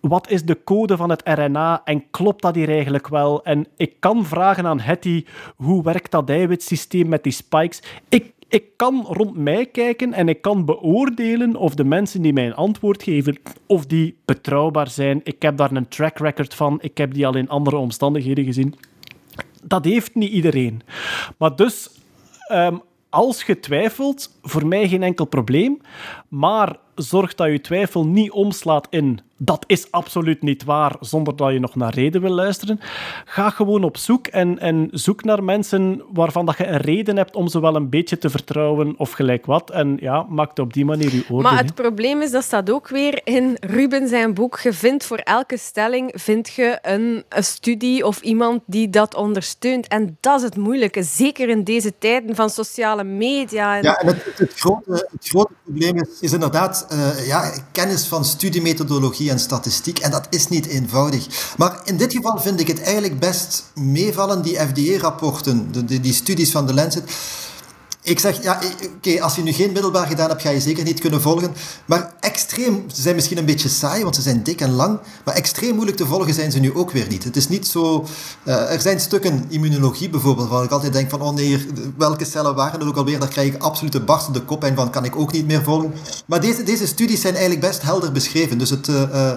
wat 0.00 0.30
is 0.30 0.42
de 0.42 0.64
code 0.64 0.96
van 0.96 1.10
het 1.10 1.22
RNA 1.24 1.80
en 1.84 2.10
klopt 2.10 2.42
dat 2.42 2.54
hier 2.54 2.68
eigenlijk 2.68 3.08
wel? 3.08 3.44
En 3.44 3.66
ik 3.76 3.94
kan 3.98 4.24
vragen 4.24 4.66
aan 4.66 4.80
Hetty, 4.80 5.24
hoe 5.56 5.82
werkt 5.82 6.10
dat 6.10 6.30
eiwitsysteem 6.30 7.08
met 7.08 7.22
die 7.22 7.32
spikes? 7.32 7.82
Ik, 8.08 8.32
ik 8.48 8.64
kan 8.76 9.06
rond 9.08 9.36
mij 9.36 9.66
kijken 9.66 10.12
en 10.12 10.28
ik 10.28 10.42
kan 10.42 10.64
beoordelen 10.64 11.56
of 11.56 11.74
de 11.74 11.84
mensen 11.84 12.22
die 12.22 12.32
mij 12.32 12.46
een 12.46 12.54
antwoord 12.54 13.02
geven, 13.02 13.38
of 13.66 13.86
die 13.86 14.16
betrouwbaar 14.24 14.88
zijn. 14.88 15.20
Ik 15.24 15.42
heb 15.42 15.56
daar 15.56 15.72
een 15.72 15.88
track 15.88 16.18
record 16.18 16.54
van, 16.54 16.78
ik 16.80 16.98
heb 16.98 17.14
die 17.14 17.26
al 17.26 17.36
in 17.36 17.48
andere 17.48 17.76
omstandigheden 17.76 18.44
gezien. 18.44 18.74
Dat 19.62 19.84
heeft 19.84 20.14
niet 20.14 20.32
iedereen. 20.32 20.82
Maar 21.38 21.56
dus, 21.56 21.90
um, 22.52 22.82
als 23.08 23.42
je 23.42 23.60
twijfelt, 23.60 24.38
voor 24.42 24.66
mij 24.66 24.88
geen 24.88 25.02
enkel 25.02 25.24
probleem. 25.24 25.80
Maar 26.30 26.76
zorg 26.94 27.34
dat 27.34 27.50
je 27.50 27.60
twijfel 27.60 28.06
niet 28.06 28.30
omslaat 28.30 28.86
in 28.90 29.20
dat 29.42 29.64
is 29.66 29.90
absoluut 29.90 30.42
niet 30.42 30.64
waar, 30.64 30.96
zonder 31.00 31.36
dat 31.36 31.52
je 31.52 31.58
nog 31.58 31.74
naar 31.74 31.94
reden 31.94 32.20
wil 32.20 32.30
luisteren. 32.30 32.80
Ga 33.24 33.50
gewoon 33.50 33.84
op 33.84 33.96
zoek 33.96 34.26
en, 34.26 34.58
en 34.58 34.88
zoek 34.90 35.24
naar 35.24 35.44
mensen 35.44 36.02
waarvan 36.12 36.46
dat 36.46 36.56
je 36.58 36.66
een 36.66 36.76
reden 36.76 37.16
hebt 37.16 37.36
om 37.36 37.48
ze 37.48 37.60
wel 37.60 37.76
een 37.76 37.88
beetje 37.88 38.18
te 38.18 38.30
vertrouwen 38.30 38.94
of 38.96 39.12
gelijk 39.12 39.46
wat. 39.46 39.70
En 39.70 39.96
ja, 40.00 40.26
maak 40.28 40.58
op 40.58 40.72
die 40.72 40.84
manier 40.84 41.14
je 41.14 41.22
oordeel. 41.30 41.50
Maar 41.50 41.62
het 41.62 41.74
probleem 41.74 42.22
is, 42.22 42.30
dat 42.30 42.44
staat 42.44 42.70
ook 42.70 42.88
weer 42.88 43.20
in 43.24 43.56
Ruben 43.60 44.08
zijn 44.08 44.34
boek. 44.34 44.58
Je 44.58 44.72
vindt 44.72 45.04
voor 45.04 45.18
elke 45.18 45.58
stelling 45.58 46.12
vind 46.14 46.48
je 46.48 46.78
een, 46.82 47.24
een 47.28 47.44
studie 47.44 48.06
of 48.06 48.20
iemand 48.20 48.62
die 48.66 48.90
dat 48.90 49.14
ondersteunt. 49.14 49.88
En 49.88 50.16
dat 50.20 50.38
is 50.38 50.42
het 50.42 50.56
moeilijke, 50.56 51.02
zeker 51.02 51.48
in 51.48 51.64
deze 51.64 51.92
tijden 51.98 52.34
van 52.34 52.50
sociale 52.50 53.04
media. 53.04 53.76
En... 53.76 53.82
Ja, 53.82 53.98
en 53.98 54.06
het, 54.06 54.32
het, 54.34 54.54
grote, 54.54 55.08
het 55.10 55.28
grote 55.28 55.52
probleem 55.64 55.96
is, 55.96 56.19
is 56.20 56.32
inderdaad 56.32 56.86
uh, 56.92 57.26
ja, 57.26 57.52
kennis 57.72 58.04
van 58.04 58.24
studiemethodologie 58.24 59.30
en 59.30 59.38
statistiek. 59.38 59.98
En 59.98 60.10
dat 60.10 60.26
is 60.30 60.48
niet 60.48 60.66
eenvoudig. 60.66 61.54
Maar 61.56 61.80
in 61.84 61.96
dit 61.96 62.12
geval 62.12 62.40
vind 62.40 62.60
ik 62.60 62.66
het 62.66 62.82
eigenlijk 62.82 63.18
best 63.18 63.64
meevallen, 63.74 64.42
die 64.42 64.56
FDA-rapporten, 64.56 65.86
die, 65.86 66.00
die 66.00 66.14
studies 66.14 66.50
van 66.50 66.66
de 66.66 66.74
Lancet. 66.74 67.10
Ik 68.02 68.18
zeg, 68.18 68.42
ja, 68.42 68.60
oké, 68.96 69.22
als 69.22 69.36
je 69.36 69.42
nu 69.42 69.52
geen 69.52 69.72
middelbaar 69.72 70.06
gedaan 70.06 70.28
hebt, 70.28 70.42
ga 70.42 70.50
je 70.50 70.60
zeker 70.60 70.84
niet 70.84 71.00
kunnen 71.00 71.20
volgen. 71.20 71.52
Maar 71.84 72.12
extreem, 72.20 72.84
ze 72.94 73.02
zijn 73.02 73.14
misschien 73.14 73.38
een 73.38 73.44
beetje 73.44 73.68
saai, 73.68 74.02
want 74.02 74.14
ze 74.14 74.22
zijn 74.22 74.42
dik 74.42 74.60
en 74.60 74.70
lang. 74.70 74.98
Maar 75.24 75.34
extreem 75.34 75.74
moeilijk 75.74 75.96
te 75.96 76.06
volgen 76.06 76.34
zijn 76.34 76.52
ze 76.52 76.58
nu 76.58 76.74
ook 76.74 76.90
weer 76.90 77.06
niet. 77.08 77.24
Het 77.24 77.36
is 77.36 77.48
niet 77.48 77.66
zo... 77.66 78.06
Uh, 78.44 78.72
er 78.72 78.80
zijn 78.80 79.00
stukken 79.00 79.44
immunologie 79.48 80.10
bijvoorbeeld, 80.10 80.48
waar 80.48 80.64
ik 80.64 80.70
altijd 80.70 80.92
denk 80.92 81.10
van, 81.10 81.22
oh 81.22 81.34
nee, 81.34 81.66
welke 81.96 82.24
cellen 82.24 82.54
waren 82.54 82.80
er 82.80 82.86
ook 82.86 82.96
alweer? 82.96 83.18
Daar 83.18 83.28
krijg 83.28 83.54
ik 83.54 83.62
absoluut 83.62 83.92
de 83.92 84.00
barstende 84.00 84.42
kop 84.42 84.64
en 84.64 84.76
van, 84.76 84.90
kan 84.90 85.04
ik 85.04 85.16
ook 85.16 85.32
niet 85.32 85.46
meer 85.46 85.62
volgen. 85.62 85.94
Maar 86.26 86.40
deze, 86.40 86.62
deze 86.62 86.86
studies 86.86 87.20
zijn 87.20 87.34
eigenlijk 87.34 87.66
best 87.66 87.82
helder 87.82 88.12
beschreven. 88.12 88.58
Dus 88.58 88.70
het... 88.70 88.88
Uh, 88.88 89.32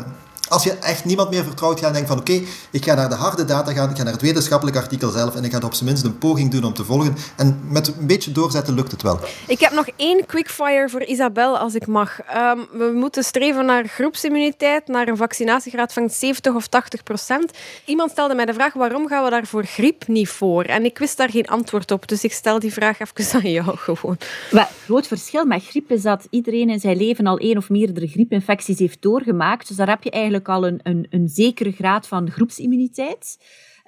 als 0.53 0.63
je 0.63 0.71
echt 0.71 1.05
niemand 1.05 1.30
meer 1.30 1.43
vertrouwt, 1.43 1.80
ga 1.80 1.88
je 1.88 1.93
denken 1.93 2.09
van 2.09 2.19
oké, 2.19 2.31
okay, 2.31 2.47
ik 2.71 2.84
ga 2.84 2.93
naar 2.93 3.09
de 3.09 3.15
harde 3.15 3.45
data 3.45 3.71
gaan, 3.71 3.89
ik 3.89 3.97
ga 3.97 4.03
naar 4.03 4.13
het 4.13 4.21
wetenschappelijk 4.21 4.77
artikel 4.77 5.09
zelf 5.09 5.35
en 5.35 5.43
ik 5.43 5.51
ga 5.51 5.57
er 5.57 5.65
op 5.65 5.73
zijn 5.73 5.89
minst 5.89 6.03
een 6.03 6.17
poging 6.17 6.51
doen 6.51 6.63
om 6.63 6.73
te 6.73 6.84
volgen. 6.84 7.15
En 7.35 7.59
met 7.67 7.88
een 7.88 8.07
beetje 8.07 8.31
doorzetten 8.31 8.73
lukt 8.73 8.91
het 8.91 9.01
wel. 9.01 9.19
Ik 9.47 9.59
heb 9.59 9.71
nog 9.71 9.88
één 9.95 10.25
quickfire 10.25 10.89
voor 10.89 11.03
Isabel, 11.03 11.57
als 11.57 11.75
ik 11.75 11.88
mag. 11.88 12.19
Um, 12.19 12.67
we 12.71 12.91
moeten 12.93 13.23
streven 13.23 13.65
naar 13.65 13.88
groepsimmuniteit, 13.88 14.88
naar 14.88 15.07
een 15.07 15.17
vaccinatiegraad 15.17 15.93
van 15.93 16.09
70 16.09 16.55
of 16.55 16.67
80 16.67 17.03
procent. 17.03 17.51
Iemand 17.85 18.11
stelde 18.11 18.35
mij 18.35 18.45
de 18.45 18.53
vraag, 18.53 18.73
waarom 18.73 19.07
gaan 19.07 19.23
we 19.23 19.30
daar 19.30 19.45
voor 19.45 19.65
griep 19.65 20.07
niet 20.07 20.30
voor? 20.30 20.63
En 20.63 20.85
ik 20.85 20.97
wist 20.97 21.17
daar 21.17 21.30
geen 21.30 21.47
antwoord 21.47 21.91
op, 21.91 22.07
dus 22.07 22.23
ik 22.23 22.34
stel 22.34 22.59
die 22.59 22.73
vraag 22.73 22.99
even 22.99 23.41
aan 23.41 23.51
jou 23.51 23.77
gewoon. 23.77 24.17
Het 24.49 24.67
groot 24.85 25.07
verschil 25.07 25.45
met 25.45 25.63
griep 25.63 25.91
is 25.91 26.01
dat 26.01 26.27
iedereen 26.30 26.69
in 26.69 26.80
zijn 26.80 26.97
leven 26.97 27.27
al 27.27 27.38
één 27.38 27.57
of 27.57 27.69
meerdere 27.69 28.07
griepinfecties 28.07 28.80
heeft 28.80 29.01
doorgemaakt. 29.01 29.67
Dus 29.67 29.77
daar 29.77 29.89
heb 29.89 30.03
je 30.03 30.09
eigenlijk 30.09 30.42
al 30.47 30.67
een, 30.67 30.79
een, 30.83 31.07
een 31.09 31.27
zekere 31.27 31.71
graad 31.71 32.07
van 32.07 32.31
groepsimmuniteit. 32.31 33.37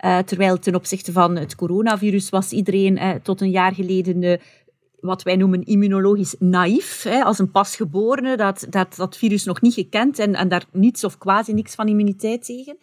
Uh, 0.06 0.18
terwijl 0.18 0.60
ten 0.60 0.76
opzichte 0.76 1.12
van 1.12 1.36
het 1.36 1.56
coronavirus 1.56 2.30
was 2.30 2.52
iedereen 2.52 2.98
uh, 2.98 3.12
tot 3.12 3.42
een 3.42 3.50
jaar 3.50 3.74
geleden 3.74 4.22
uh, 4.22 4.38
wat 5.00 5.24
wij 5.24 5.36
noemen 5.36 5.64
immunologisch 5.64 6.36
naïef, 6.40 7.04
hè, 7.04 7.24
als 7.24 7.40
een 7.40 7.52
pasgeborene, 7.52 8.38
dat, 8.38 8.68
dat 8.70 8.96
dat 8.96 9.18
virus 9.18 9.44
nog 9.44 9.62
niet 9.62 9.74
gekend 9.74 10.20
en, 10.20 10.36
en 10.36 10.48
daar 10.48 10.66
niets 10.72 11.04
of 11.04 11.18
quasi 11.18 11.54
niks 11.54 11.76
van 11.76 11.88
immuniteit 11.88 12.46
tegen. 12.46 12.78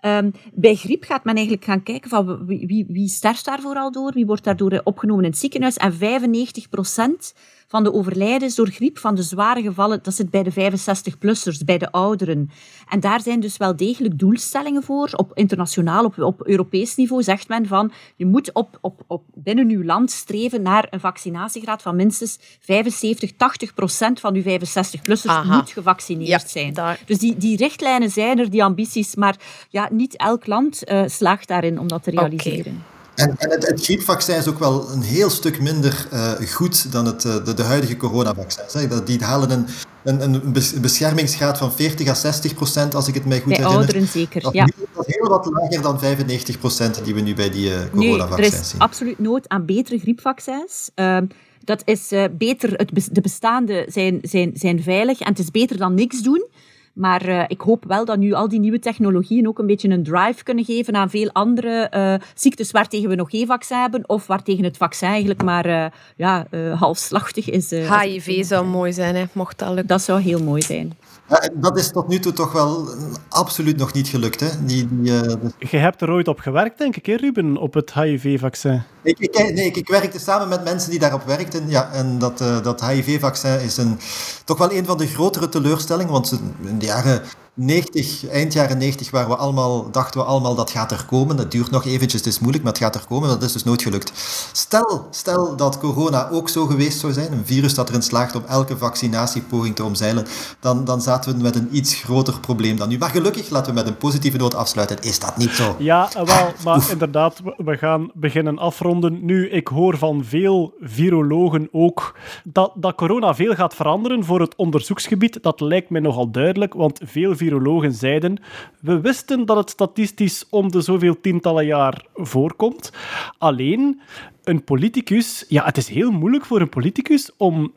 Ehm, 0.00 0.30
bij 0.54 0.74
griep 0.74 1.04
gaat 1.04 1.24
men 1.24 1.34
eigenlijk 1.34 1.64
gaan 1.64 1.82
kijken 1.82 2.10
van 2.10 2.46
wie, 2.46 2.66
wie, 2.66 2.86
wie 2.88 3.08
sterft 3.08 3.44
daar 3.44 3.60
vooral 3.60 3.92
door, 3.92 4.12
wie 4.12 4.26
wordt 4.26 4.44
daardoor 4.44 4.80
opgenomen 4.84 5.24
in 5.24 5.30
het 5.30 5.38
ziekenhuis. 5.38 5.76
En 5.76 5.94
95 5.94 6.68
procent 6.68 7.34
van 7.72 7.84
de 7.84 7.92
overlijdens 7.92 8.54
door 8.54 8.68
griep, 8.68 8.98
van 8.98 9.14
de 9.14 9.22
zware 9.22 9.62
gevallen, 9.62 9.98
dat 10.02 10.14
zit 10.14 10.30
bij 10.30 10.42
de 10.42 10.52
65-plussers, 10.52 11.64
bij 11.64 11.78
de 11.78 11.90
ouderen. 11.92 12.50
En 12.88 13.00
daar 13.00 13.20
zijn 13.20 13.40
dus 13.40 13.56
wel 13.56 13.76
degelijk 13.76 14.18
doelstellingen 14.18 14.82
voor. 14.82 15.10
Op 15.16 15.30
internationaal, 15.34 16.04
op, 16.04 16.18
op 16.18 16.46
Europees 16.46 16.94
niveau 16.96 17.22
zegt 17.22 17.48
men 17.48 17.66
van 17.66 17.92
je 18.16 18.26
moet 18.26 18.52
op, 18.52 18.78
op, 18.80 19.04
op 19.06 19.22
binnen 19.34 19.68
uw 19.68 19.84
land 19.84 20.10
streven 20.10 20.62
naar 20.62 20.86
een 20.90 21.00
vaccinatiegraad 21.00 21.82
van 21.82 21.96
minstens 21.96 22.38
75, 22.60 23.32
80 23.36 23.74
procent 23.74 24.20
van 24.20 24.34
uw 24.34 24.42
65-plussers 24.42 25.22
Aha. 25.30 25.56
moet 25.56 25.70
gevaccineerd 25.70 26.28
Ja, 26.28 26.38
zijn. 26.48 26.72
daar- 26.72 27.00
Dus 27.06 27.18
die, 27.18 27.36
die 27.36 27.56
richtlijnen 27.56 28.10
zijn 28.10 28.38
er, 28.38 28.50
die 28.50 28.64
ambities, 28.64 29.14
maar 29.14 29.36
ja, 29.68 29.88
niet 29.92 30.16
elk 30.16 30.46
land 30.46 30.84
eh, 30.84 31.02
slaagt 31.06 31.48
daarin 31.48 31.78
om 31.78 31.88
dat 31.88 32.02
te 32.02 32.10
realiseren. 32.10 32.82
En, 33.14 33.34
en 33.38 33.50
het, 33.50 33.66
het 33.66 33.84
griepvaccin 33.84 34.36
is 34.36 34.48
ook 34.48 34.58
wel 34.58 34.90
een 34.90 35.02
heel 35.02 35.30
stuk 35.30 35.60
minder 35.60 36.06
eh, 36.10 36.32
goed 36.52 36.92
dan 36.92 37.06
het, 37.06 37.24
eh, 37.24 37.44
de, 37.44 37.54
de 37.54 37.62
huidige 37.62 37.96
coronavaccins. 37.96 38.72
hè. 38.72 38.88
Dat- 38.88 39.06
Die 39.06 39.24
halen 39.24 39.50
een, 39.50 39.66
een, 40.04 40.20
een 40.44 40.52
bes- 40.52 40.80
beschermingsgraad 40.80 41.58
van 41.58 41.72
40 41.72 42.08
à 42.08 42.14
60 42.14 42.54
procent, 42.54 42.94
als 42.94 43.08
ik 43.08 43.14
het 43.14 43.24
mij 43.26 43.38
goed 43.38 43.46
Bij 43.46 43.56
herinner. 43.56 43.78
ouderen 43.80 44.06
zeker, 44.08 44.40
Dat, 44.42 44.52
ja. 44.52 44.64
dat 44.94 45.06
is 45.06 45.14
heel 45.16 45.28
wat 45.28 45.46
lager 45.52 45.82
dan 45.82 45.98
95 45.98 46.58
procent 46.58 47.04
die 47.04 47.14
we 47.14 47.20
nu 47.20 47.34
bij 47.34 47.50
die 47.50 47.70
eh, 47.70 47.76
Nee, 47.76 47.84
er 47.84 47.90
coronavaccins 47.90 48.60
is 48.60 48.68
zien. 48.70 48.80
absoluut 48.80 49.18
nood 49.18 49.48
aan 49.48 49.64
betere 49.66 49.98
griepvaccins. 49.98 50.90
Ehm, 50.94 51.26
dat 51.64 51.82
is 51.84 52.08
beter, 52.38 52.72
het 52.72 52.90
de 53.12 53.20
bestaande 53.20 53.86
zijn, 53.88 54.18
zijn, 54.22 54.50
zijn 54.54 54.82
veilig 54.82 55.20
en 55.20 55.28
het 55.28 55.38
is 55.38 55.50
beter 55.50 55.76
dan 55.76 55.94
niks 55.94 56.22
doen. 56.22 56.46
Maar 56.92 57.22
eh, 57.22 57.44
ik 57.48 57.60
hoop 57.60 57.84
wel 57.86 58.04
dat 58.04 58.18
nu 58.18 58.32
al 58.32 58.48
die 58.48 58.60
nieuwe 58.60 58.78
technologieën 58.78 59.48
ook 59.48 59.58
een 59.58 59.66
beetje 59.66 59.88
een 59.88 60.02
drive 60.02 60.42
kunnen 60.42 60.64
geven 60.64 60.96
aan 60.96 61.10
veel 61.10 61.30
andere 61.32 61.88
eh, 61.88 62.14
ziektes 62.34 62.70
waartegen 62.70 63.08
we 63.08 63.14
nog 63.14 63.30
geen 63.30 63.46
vaccin 63.46 63.76
hebben 63.76 64.08
of 64.08 64.26
waartegen 64.26 64.64
het 64.64 64.76
vaccin 64.76 65.08
eigenlijk 65.08 65.42
maar 65.42 65.64
eh, 65.66 65.86
ja, 66.16 66.46
halfslachtig 66.78 67.50
is. 67.50 67.70
HIV 67.70 68.44
zou 68.44 68.66
mooi 68.66 68.92
zijn, 68.92 69.14
hè, 69.14 69.24
mocht 69.32 69.58
dat 69.58 69.68
lukken. 69.68 69.86
Dat 69.86 70.02
zou 70.02 70.20
heel 70.20 70.42
mooi 70.42 70.62
zijn. 70.62 70.92
Ja, 71.28 71.48
dat 71.54 71.78
is 71.78 71.90
tot 71.90 72.08
nu 72.08 72.18
toe 72.18 72.32
toch 72.32 72.52
wel 72.52 72.88
eh, 72.88 72.96
absoluut 73.28 73.76
nog 73.76 73.92
niet 73.92 74.08
gelukt. 74.08 74.40
Hè? 74.40 74.48
Die, 74.64 74.88
die, 74.90 75.16
eh, 75.20 75.34
dus- 75.58 75.70
Je 75.70 75.76
hebt 75.76 76.00
er 76.02 76.10
ooit 76.10 76.28
op 76.28 76.38
gewerkt, 76.40 76.78
denk 76.78 76.96
ik, 76.96 77.06
hè, 77.06 77.14
Ruben, 77.14 77.56
op 77.56 77.74
het 77.74 77.92
HIV-vaccin. 77.94 78.82
ik, 79.02 79.18
ik, 79.18 79.34
nee, 79.54 79.66
ik, 79.66 79.76
ik 79.76 79.88
werkte 79.88 80.18
samen 80.18 80.48
met 80.48 80.64
mensen 80.64 80.90
die 80.90 80.98
daarop 80.98 81.22
werkten. 81.24 81.68
Ja, 81.68 81.90
en 81.92 82.18
dat, 82.18 82.40
eh, 82.40 82.62
dat 82.62 82.84
HIV-vaccin 82.86 83.60
is 83.60 83.76
een, 83.76 83.98
toch 84.44 84.58
wel 84.58 84.72
een 84.72 84.84
van 84.84 84.98
de 84.98 85.06
grotere 85.06 85.48
teleurstellingen. 85.48 86.12
Want 86.12 86.28
ze- 86.28 86.38
in 86.62 86.78
de 86.78 86.86
jaren 86.86 87.22
90, 87.54 88.28
eind 88.28 88.52
jaren 88.52 88.78
90, 88.78 89.10
waren 89.10 89.28
we 89.28 89.36
allemaal, 89.36 89.90
dachten 89.90 90.20
we 90.20 90.26
allemaal 90.26 90.54
dat 90.54 90.70
gaat 90.70 90.90
er 90.90 91.04
komen. 91.08 91.36
Het 91.38 91.50
duurt 91.50 91.70
nog 91.70 91.84
eventjes, 91.86 92.20
het 92.20 92.32
is 92.32 92.38
moeilijk, 92.38 92.64
maar 92.64 92.72
het 92.72 92.82
gaat 92.82 92.94
er 92.94 93.04
komen. 93.08 93.28
Dat 93.28 93.42
is 93.42 93.52
dus 93.52 93.64
nooit 93.64 93.82
gelukt. 93.82 94.12
Stel, 94.52 95.06
stel 95.10 95.56
dat 95.56 95.78
corona 95.78 96.28
ook 96.30 96.48
zo 96.48 96.66
geweest 96.66 96.98
zou 97.00 97.12
zijn, 97.12 97.32
een 97.32 97.46
virus 97.46 97.74
dat 97.74 97.88
erin 97.88 98.02
slaagt 98.02 98.34
om 98.36 98.42
elke 98.48 98.76
vaccinatiepoging 98.78 99.74
te 99.74 99.84
omzeilen, 99.84 100.26
dan, 100.60 100.84
dan 100.84 101.00
zaten 101.00 101.36
we 101.36 101.42
met 101.42 101.56
een 101.56 101.68
iets 101.72 101.94
groter 101.94 102.40
probleem 102.40 102.76
dan 102.76 102.88
nu. 102.88 102.98
Maar 102.98 103.10
gelukkig, 103.10 103.50
laten 103.50 103.74
we 103.74 103.80
met 103.80 103.88
een 103.88 103.96
positieve 103.96 104.36
noot 104.36 104.54
afsluiten, 104.54 104.96
is 105.02 105.18
dat 105.18 105.36
niet 105.36 105.50
zo. 105.50 105.76
Ja, 105.78 106.08
eh, 106.14 106.24
wel, 106.24 106.52
maar 106.64 106.90
inderdaad, 106.90 107.40
we- 107.44 107.54
we 107.64 107.76
gaan 107.76 108.10
beginnen 108.14 108.58
afronden. 108.58 109.24
Nu, 109.24 109.48
ik 109.50 109.68
hoor 109.68 109.98
van 109.98 110.24
veel 110.24 110.74
virologen 110.80 111.68
ook 111.72 112.14
dat, 112.44 112.72
dat 112.74 112.94
corona 112.94 113.34
veel 113.34 113.54
gaat 113.54 113.74
veranderen 113.74 114.24
voor 114.24 114.40
het 114.40 114.56
onderzoeksgebied. 114.56 115.38
Dat 115.42 115.60
lijkt 115.60 115.90
mij 115.90 116.00
nogal 116.00 116.30
duidelijk, 116.30 116.74
want 116.74 117.00
veel 117.04 117.36
virologen 117.42 117.92
zeiden 117.92 118.40
we 118.80 119.00
wisten 119.00 119.46
dat 119.46 119.56
het 119.56 119.70
statistisch 119.70 120.46
om 120.50 120.70
de 120.70 120.80
zoveel 120.80 121.20
tientallen 121.20 121.66
jaar 121.66 122.04
voorkomt. 122.14 122.92
Alleen, 123.38 124.00
een 124.44 124.64
politicus... 124.64 125.44
Ja, 125.48 125.64
het 125.64 125.76
is 125.76 125.88
heel 125.88 126.10
moeilijk 126.10 126.44
voor 126.44 126.60
een 126.60 126.68
politicus 126.68 127.30
om 127.36 127.72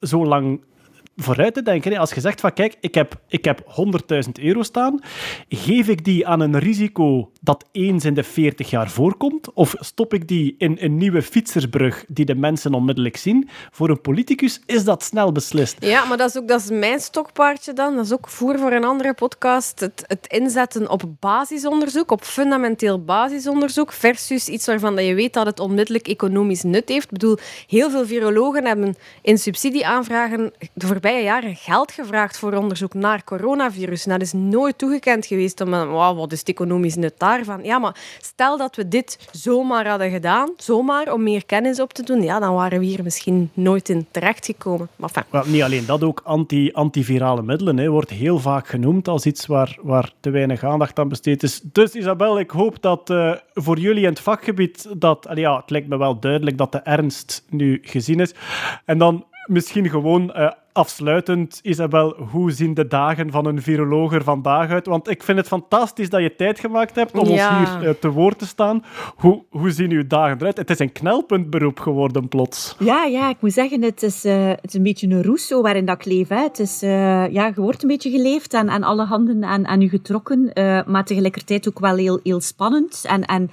zo 0.00 0.26
lang 0.26 0.60
vooruit 1.16 1.54
te 1.54 1.62
denken. 1.62 1.96
Als 1.96 2.12
je 2.12 2.20
zegt 2.20 2.40
van 2.40 2.52
kijk, 2.52 2.76
ik 2.80 2.94
heb, 2.94 3.20
ik 3.28 3.44
heb 3.44 3.60
100.000 3.60 4.30
euro 4.42 4.62
staan, 4.62 5.00
geef 5.48 5.88
ik 5.88 6.04
die 6.04 6.26
aan 6.26 6.40
een 6.40 6.58
risico 6.58 7.30
dat 7.40 7.64
eens 7.72 8.04
in 8.04 8.14
de 8.14 8.22
40 8.22 8.70
jaar 8.70 8.90
voorkomt? 8.90 9.52
Of 9.52 9.74
stop 9.78 10.14
ik 10.14 10.28
die 10.28 10.54
in 10.58 10.76
een 10.80 10.96
nieuwe 10.96 11.22
fietsersbrug 11.22 12.04
die 12.08 12.24
de 12.24 12.34
mensen 12.34 12.74
onmiddellijk 12.74 13.16
zien? 13.16 13.48
Voor 13.70 13.90
een 13.90 14.00
politicus 14.00 14.60
is 14.66 14.84
dat 14.84 15.02
snel 15.02 15.32
beslist. 15.32 15.76
Ja, 15.80 16.04
maar 16.04 16.16
dat 16.16 16.28
is 16.28 16.38
ook 16.38 16.48
dat 16.48 16.60
is 16.60 16.70
mijn 16.70 17.00
stokpaardje 17.00 17.72
dan. 17.72 17.96
Dat 17.96 18.04
is 18.04 18.12
ook 18.12 18.28
voer 18.28 18.58
voor 18.58 18.72
een 18.72 18.84
andere 18.84 19.14
podcast. 19.14 19.80
Het, 19.80 20.04
het 20.06 20.26
inzetten 20.28 20.90
op 20.90 21.02
basisonderzoek, 21.20 22.10
op 22.10 22.24
fundamenteel 22.24 23.04
basisonderzoek, 23.04 23.92
versus 23.92 24.48
iets 24.48 24.66
waarvan 24.66 25.04
je 25.04 25.14
weet 25.14 25.32
dat 25.32 25.46
het 25.46 25.60
onmiddellijk 25.60 26.08
economisch 26.08 26.62
nut 26.62 26.88
heeft. 26.88 27.04
Ik 27.04 27.10
bedoel, 27.10 27.38
heel 27.66 27.90
veel 27.90 28.06
virologen 28.06 28.66
hebben 28.66 28.96
in 29.22 29.38
subsidieaanvragen 29.38 30.52
de 30.72 30.86
voorbije 30.86 31.22
jaren 31.22 31.56
geld 31.56 31.92
gevraagd 31.92 32.38
voor 32.38 32.52
onderzoek 32.52 32.94
naar 32.94 33.24
coronavirus. 33.24 34.04
Dat 34.04 34.20
is 34.20 34.32
nooit 34.32 34.78
toegekend 34.78 35.26
geweest. 35.26 35.60
Om, 35.60 35.70
wow, 35.70 36.18
wat 36.18 36.32
is 36.32 36.38
het 36.38 36.48
economisch 36.48 36.96
nut 36.96 37.18
daarvan? 37.36 37.64
Ja, 37.64 37.78
maar 37.78 37.96
stel 38.20 38.56
dat 38.56 38.76
we 38.76 38.88
dit 38.88 39.28
zomaar 39.32 39.88
hadden 39.88 40.10
gedaan, 40.10 40.50
zomaar 40.56 41.12
om 41.12 41.22
meer 41.22 41.46
kennis 41.46 41.80
op 41.80 41.92
te 41.92 42.02
doen, 42.02 42.22
ja, 42.22 42.38
dan 42.38 42.54
waren 42.54 42.78
we 42.78 42.84
hier 42.84 43.02
misschien 43.02 43.50
nooit 43.54 43.88
in 43.88 44.06
terechtgekomen. 44.10 44.88
Maar 44.96 45.10
enfin, 45.14 45.52
niet 45.52 45.62
alleen 45.62 45.86
dat, 45.86 46.02
ook 46.02 46.20
anti, 46.24 46.72
antivirale 46.72 47.42
middelen 47.42 47.76
hè, 47.76 47.88
wordt 47.88 48.10
heel 48.10 48.38
vaak 48.38 48.68
genoemd 48.68 49.08
als 49.08 49.26
iets 49.26 49.46
waar, 49.46 49.78
waar 49.82 50.12
te 50.20 50.30
weinig 50.30 50.64
aandacht 50.64 50.98
aan 50.98 51.08
besteed 51.08 51.42
is. 51.42 51.60
Dus 51.72 51.94
Isabel, 51.94 52.38
ik 52.38 52.50
hoop 52.50 52.82
dat 52.82 53.10
eh, 53.10 53.32
voor 53.54 53.78
jullie 53.78 54.02
in 54.02 54.08
het 54.08 54.20
vakgebied, 54.20 54.88
dat, 54.96 55.28
ja, 55.34 55.56
het 55.56 55.70
lijkt 55.70 55.88
me 55.88 55.96
wel 55.96 56.18
duidelijk 56.18 56.58
dat 56.58 56.72
de 56.72 56.78
ernst 56.78 57.44
nu 57.48 57.78
gezien 57.82 58.20
is. 58.20 58.34
En 58.84 58.98
dan 58.98 59.24
misschien 59.50 59.88
gewoon 59.90 60.32
eh, 60.32 60.50
afsluitend, 60.72 61.60
Isabel, 61.62 62.14
hoe 62.30 62.50
zien 62.50 62.74
de 62.74 62.86
dagen 62.86 63.30
van 63.30 63.46
een 63.46 63.62
viroloog 63.62 64.12
er 64.12 64.24
vandaag 64.24 64.70
uit? 64.70 64.86
Want 64.86 65.08
ik 65.08 65.22
vind 65.22 65.38
het 65.38 65.46
fantastisch 65.46 66.10
dat 66.10 66.20
je 66.22 66.36
tijd 66.36 66.58
gemaakt 66.60 66.94
hebt 66.94 67.18
om 67.18 67.28
Ja. 67.28 67.60
ons 67.60 67.70
hier 67.70 67.88
eh, 67.88 67.94
te 68.00 68.10
woord 68.10 68.38
te 68.38 68.46
staan. 68.46 68.84
Hoe, 69.16 69.42
hoe 69.50 69.70
zien 69.70 69.90
uw 69.90 70.06
dagen 70.06 70.36
eruit? 70.38 70.56
Het 70.56 70.70
is 70.70 70.78
een 70.78 70.92
knelpuntberoep 70.92 71.78
geworden 71.80 72.28
plots. 72.28 72.76
Ja, 72.78 73.04
ja, 73.04 73.28
ik 73.28 73.36
moet 73.40 73.52
zeggen, 73.52 73.82
het 73.82 74.02
is, 74.02 74.24
eh, 74.24 74.48
het 74.48 74.64
is 74.64 74.74
een 74.74 74.82
beetje 74.82 75.08
een 75.08 75.22
Rousseau 75.22 75.62
waarin 75.62 75.84
dat 75.84 75.96
ik 75.96 76.04
leef. 76.04 76.28
Hè. 76.28 76.42
Het 76.42 76.58
is, 76.58 76.80
ja, 76.80 77.46
je 77.46 77.52
wordt 77.54 77.82
een 77.82 77.88
beetje 77.88 78.10
geleefd 78.10 78.54
en 78.54 78.70
aan 78.70 78.82
alle 78.82 79.04
handen 79.04 79.44
aan, 79.44 79.66
aan 79.66 79.80
je 79.80 79.88
getrokken, 79.88 80.50
maar 80.86 81.04
tegelijkertijd 81.04 81.68
ook 81.68 81.78
wel 81.78 81.96
heel, 81.96 82.20
heel 82.22 82.40
spannend 82.40 83.04
en, 83.08 83.24
en 83.24 83.50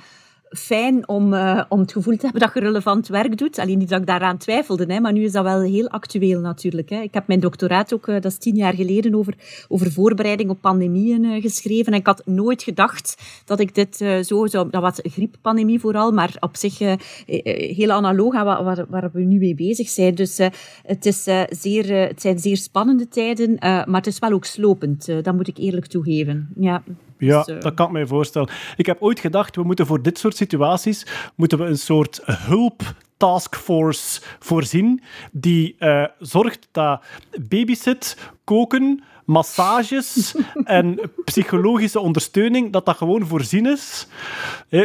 fijn 0.49 1.07
om, 1.07 1.33
eh, 1.33 1.63
om 1.69 1.79
het 1.79 1.91
gevoel 1.91 2.15
te 2.15 2.21
hebben 2.21 2.41
dat 2.41 2.53
je 2.53 2.59
relevant 2.59 3.07
werk 3.07 3.37
doet. 3.37 3.59
Alleen 3.59 3.77
niet 3.77 3.89
dat 3.89 3.99
ik 3.99 4.07
daaraan 4.07 4.37
twijfelde, 4.37 4.93
hè, 4.93 4.99
maar 4.99 5.13
nu 5.13 5.23
is 5.23 5.31
dat 5.31 5.43
wel 5.43 5.61
heel 5.61 5.89
actueel 5.89 6.39
natuurlijk. 6.39 6.89
Hè. 6.89 7.01
Ik 7.01 7.13
heb 7.13 7.27
mijn 7.27 7.39
doctoraat 7.39 7.93
ook, 7.93 8.07
eh, 8.07 8.13
dat 8.13 8.31
is 8.31 8.37
tien 8.37 8.55
jaar 8.55 8.73
geleden, 8.73 9.15
over, 9.15 9.35
over 9.67 9.91
voorbereiding 9.91 10.49
op 10.49 10.61
pandemieën 10.61 11.25
eh, 11.25 11.41
geschreven. 11.41 11.93
En 11.93 11.99
ik 11.99 12.05
had 12.05 12.21
nooit 12.25 12.63
gedacht 12.63 13.21
dat 13.45 13.59
ik 13.59 13.75
dit 13.75 13.95
zo 14.25 14.47
zou... 14.47 14.69
Dat 14.69 14.81
was 14.81 14.99
grieppandemie 15.03 15.79
vooral, 15.79 16.11
maar 16.11 16.35
op 16.39 16.55
zich 16.55 16.79
heel 17.27 17.91
analoog 17.91 18.33
aan 18.33 18.45
waar, 18.45 18.85
waar, 18.89 19.09
we 19.13 19.21
nu 19.21 19.39
mee 19.39 19.55
bezig 19.55 19.89
zijn. 19.89 20.15
Dus 20.15 20.37
het, 20.83 21.05
is, 21.05 21.23
zeer, 21.49 22.07
het 22.07 22.21
zijn 22.21 22.39
zeer 22.39 22.57
spannende 22.57 23.07
tijden, 23.07 23.55
maar 23.59 23.87
het 23.87 24.07
is 24.07 24.19
wel 24.19 24.31
ook 24.31 24.45
slopend. 24.45 25.05
dat 25.23 25.35
moet 25.35 25.47
ik 25.47 25.57
eerlijk 25.57 25.85
toegeven. 25.85 26.49
Ja, 26.55 26.83
Ja, 27.17 27.43
Dus, 27.43 27.63
dat 27.63 27.73
kan 27.73 27.85
ik 27.85 27.91
mij 27.91 28.07
voorstellen. 28.07 28.49
Ik 28.75 28.85
heb 28.85 29.01
ooit 29.01 29.19
gedacht, 29.19 29.55
we 29.55 29.63
moeten 29.63 29.85
voor 29.85 30.01
dit 30.01 30.17
soort 30.17 30.35
situaties 30.35 31.05
moeten 31.35 31.57
we 31.57 31.65
een 31.65 31.77
soort 31.77 32.19
hulp 32.25 32.81
taskforce 33.17 34.21
voorzien 34.39 35.01
die 35.31 35.75
eh, 35.79 36.05
zorgt 36.19 36.67
dat 36.71 37.01
babysit, 37.41 38.17
koken, 38.43 39.03
massages 39.25 40.35
en 40.63 40.99
psychologische 41.25 41.99
ondersteuning, 41.99 42.71
dat 42.71 42.85
dat 42.85 42.97
gewoon 42.97 43.25
voorzien 43.25 43.65
is. 43.65 44.07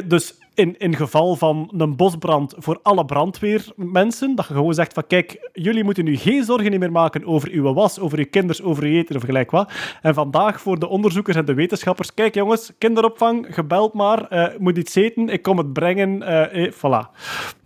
Dus 0.07 0.35
in, 0.55 0.79
in 0.79 0.97
geval 0.97 1.37
van 1.37 1.73
een 1.77 1.97
bosbrand 1.97 2.55
voor 2.59 2.79
alle 2.83 3.05
brandweermensen, 3.05 4.35
dat 4.35 4.47
je 4.47 4.55
gewoon 4.55 4.75
zegt 4.75 4.93
van 4.93 5.07
kijk, 5.07 5.51
jullie 5.53 5.85
moeten 5.85 6.05
nu 6.05 6.17
geen 6.17 6.45
zorgen 6.45 6.79
meer 6.79 6.93
maken 6.93 7.25
over 7.25 7.51
uw 7.51 7.73
was, 7.73 7.99
over 7.99 8.19
uw 8.19 8.27
kinders, 8.31 8.63
over 8.63 8.85
uw 8.85 8.93
eten 8.93 9.17
of 9.17 9.23
gelijk 9.23 9.51
wat. 9.51 9.73
En 10.03 10.15
vandaag 10.15 10.61
voor 10.61 10.79
de 10.79 10.89
onderzoekers 10.89 11.37
en 11.37 11.45
de 11.45 11.55
wetenschappers, 11.55 12.15
kijk 12.15 12.35
jongens, 12.35 12.73
kinderopvang, 12.79 13.47
gebeld 13.51 13.93
maar, 13.93 14.29
eh, 14.29 14.59
moet 14.59 14.79
iets 14.79 14.95
eten, 14.95 15.29
ik 15.29 15.43
kom 15.43 15.59
het 15.59 15.73
brengen, 15.73 16.23
eh, 16.23 16.65
eh, 16.65 16.73
voilà. 16.73 17.11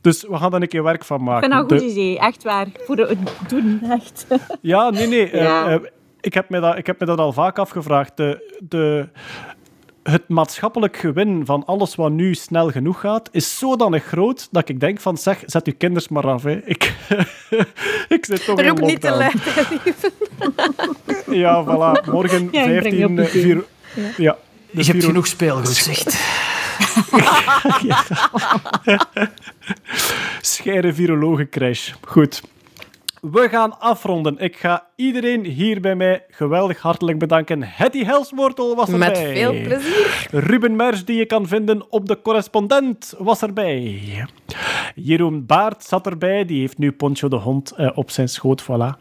Dus 0.01 0.23
we 0.23 0.37
gaan 0.37 0.55
er 0.55 0.63
een 0.63 0.69
keer 0.69 0.83
werk 0.83 1.05
van 1.05 1.17
ik 1.17 1.23
maken. 1.23 1.51
vind 1.51 1.69
dat 1.69 1.71
een 1.71 1.79
goed 1.79 1.91
idee, 1.91 2.19
echt 2.19 2.43
waar. 2.43 2.67
Voor 2.85 2.97
het 2.97 3.19
doen, 3.49 3.81
echt. 3.91 4.27
ja, 4.61 4.91
nee, 4.91 5.07
nee. 5.07 5.31
eh, 5.31 5.77
ik, 6.21 6.35
heb 6.35 6.49
me 6.51 6.61
dat, 6.61 6.79
ik 6.79 6.87
heb 6.87 7.01
me 7.01 7.07
dat 7.07 7.19
al 7.19 7.33
vaak 7.33 7.59
afgevraagd. 7.59 8.17
De, 8.17 8.59
de, 8.69 9.09
het 10.11 10.29
maatschappelijk 10.29 10.97
gewin 10.97 11.43
van 11.47 11.65
alles 11.67 11.95
wat 11.95 12.11
nu 12.11 12.35
snel 12.35 12.71
genoeg 12.71 13.01
gaat, 13.01 13.29
is 13.33 13.59
zodanig 13.59 14.05
groot 14.05 14.49
dat 14.51 14.69
ik 14.69 14.81
denk 14.81 15.01
van, 15.01 15.17
zeg, 15.19 15.43
zet 15.47 15.67
uw 15.67 15.73
kinders 15.79 16.09
maar 16.09 16.27
af. 16.27 16.43
Hè. 16.43 16.61
Ik, 16.65 16.95
ik 18.17 18.25
zit 18.25 18.45
toch 18.45 18.61
in 18.61 18.69
roep 18.69 18.81
niet 18.81 19.01
te. 19.01 19.31
Ja, 21.31 21.65
voilà. 21.65 22.11
Morgen 22.11 22.49
Ja, 22.53 22.63
ik 22.65 22.79
breng 22.81 22.97
je 22.99 22.99
15... 22.99 23.05
op 23.05 23.19
eh, 23.19 23.29
idee. 23.35 23.43
vier- 23.43 23.65
ja. 24.17 24.37
Je 24.71 24.83
hebt 24.83 24.91
viro- 24.91 25.07
genoeg 25.07 25.27
speelgoed, 25.27 25.69
zegt. 25.69 26.17
Scheire 30.41 30.93
virologencrash. 30.95 31.93
Goed. 32.01 32.43
We 33.31 33.49
gaan 33.49 33.81
afronden. 33.81 34.39
Ik 34.39 34.57
ga 34.57 34.87
iedereen 34.97 35.45
hier 35.45 35.81
bij 35.81 35.95
mij 35.95 36.25
geweldig 36.29 36.81
hartelijk 36.81 37.19
bedanken. 37.19 37.63
Hetty 37.63 38.05
Helswortel 38.05 38.75
was 38.75 38.89
erbij. 38.89 39.09
Met 39.09 39.19
veel 39.19 39.53
plezier. 39.53 40.27
Ruben 40.31 40.77
Mers, 40.77 41.05
die 41.05 41.17
je 41.17 41.27
kan 41.27 41.47
vinden 41.47 41.93
op 41.93 42.09
de 42.09 42.23
correspondent, 42.23 43.15
was 43.19 43.43
erbij. 43.43 44.03
Jeroen 44.95 45.47
Baart 45.47 45.85
zat 45.85 46.07
erbij, 46.07 46.45
die 46.45 46.61
heeft 46.61 46.79
nu 46.79 46.93
Poncho 46.93 47.29
de 47.29 47.37
Hond 47.37 47.71
eh, 47.71 47.91
op 47.95 48.11
zijn 48.11 48.29
schoot, 48.29 48.63
voilà. 48.63 48.99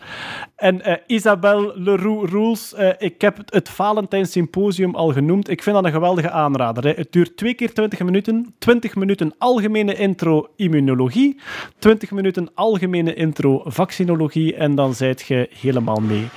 En 0.55 0.81
eh, 0.81 0.95
Isabel 1.07 1.72
Leroux 1.76 2.31
Roels, 2.31 2.73
eh, 2.73 2.89
ik 2.97 3.22
heb 3.22 3.38
het, 3.45 3.69
Valentijn 3.69 4.26
Symposium 4.26 4.95
al 4.95 5.13
genoemd. 5.13 5.49
Ik 5.49 5.63
vind 5.63 5.76
dat 5.76 5.85
een 5.85 5.91
geweldige 5.91 6.31
aanrader. 6.31 6.84
Hè. 6.84 6.91
Het 6.95 7.11
duurt 7.11 7.38
twee 7.38 7.53
keer 7.53 7.73
20 7.73 7.99
minuten. 7.99 8.55
20 8.59 8.95
minuten 8.95 9.34
algemene 9.38 9.95
intro 9.95 10.47
immunologie, 10.55 11.39
20 11.80 12.11
minuten 12.11 12.49
algemene 12.53 13.13
intro 13.13 13.61
vaccinologie 13.65 14.55
en 14.55 14.76
dan 14.76 14.93
zijt 14.93 15.22
je 15.22 15.49
helemaal 15.51 15.99
mee. 16.01 16.27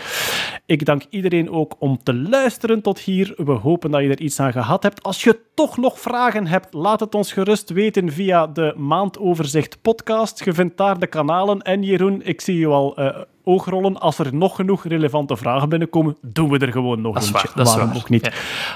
Ik 0.69 0.85
dank 0.85 1.03
iedereen 1.11 1.51
ook 1.51 1.75
om 1.79 2.03
te 2.03 2.15
luisteren 2.15 2.83
tot 2.83 2.99
hier. 2.99 3.35
We 3.37 3.53
hopen 3.53 3.91
dat 3.91 4.03
je 4.03 4.09
er 4.09 4.21
iets 4.21 4.41
aan 4.41 4.53
gehad 4.53 4.83
hebt. 4.83 5.03
Als 5.03 5.23
je 5.23 5.41
toch 5.55 5.77
nog 5.77 6.01
vragen 6.01 6.47
hebt, 6.47 6.75
laat 6.75 7.01
het 7.01 7.15
ons 7.15 7.33
gerust 7.33 7.71
weten 7.71 8.13
via 8.13 8.47
de 8.47 8.75
Maandoverzicht 8.99 9.79
podcast. 9.83 10.45
Je 10.45 10.53
vindt 10.53 10.77
daar 10.77 10.99
de 10.99 11.07
kanalen. 11.07 11.63
En 11.63 11.83
Jeroen, 11.83 12.21
ik 12.25 12.41
zie 12.41 12.59
je 12.59 12.67
al 12.67 12.97
eh, 12.97 13.19
oogrollen. 13.45 14.01
Als 14.01 14.19
er 14.19 14.35
nog 14.35 14.57
genoeg 14.57 14.85
relevante 14.85 15.37
vragen 15.37 15.69
binnenkomen, 15.69 16.17
doen 16.23 16.51
we 16.51 16.59
er 16.59 16.73
gewoon 16.73 17.01
nog 17.01 17.15
Dat 17.15 17.23
is 17.23 17.29
eentje. 17.29 17.47
waar, 17.47 17.57
dat 17.57 17.67
is 17.67 17.73
Waarom 17.73 17.93
waar. 17.93 18.03
ook 18.03 18.09
niet? 18.09 18.25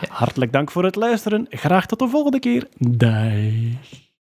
Ja. 0.00 0.06
Hartelijk 0.08 0.52
dank 0.52 0.70
voor 0.70 0.84
het 0.84 0.96
luisteren. 0.96 1.46
Graag 1.50 1.86
tot 1.86 1.98
de 1.98 2.08
volgende 2.08 2.38
keer. 2.38 2.66
Dag. 2.78 3.30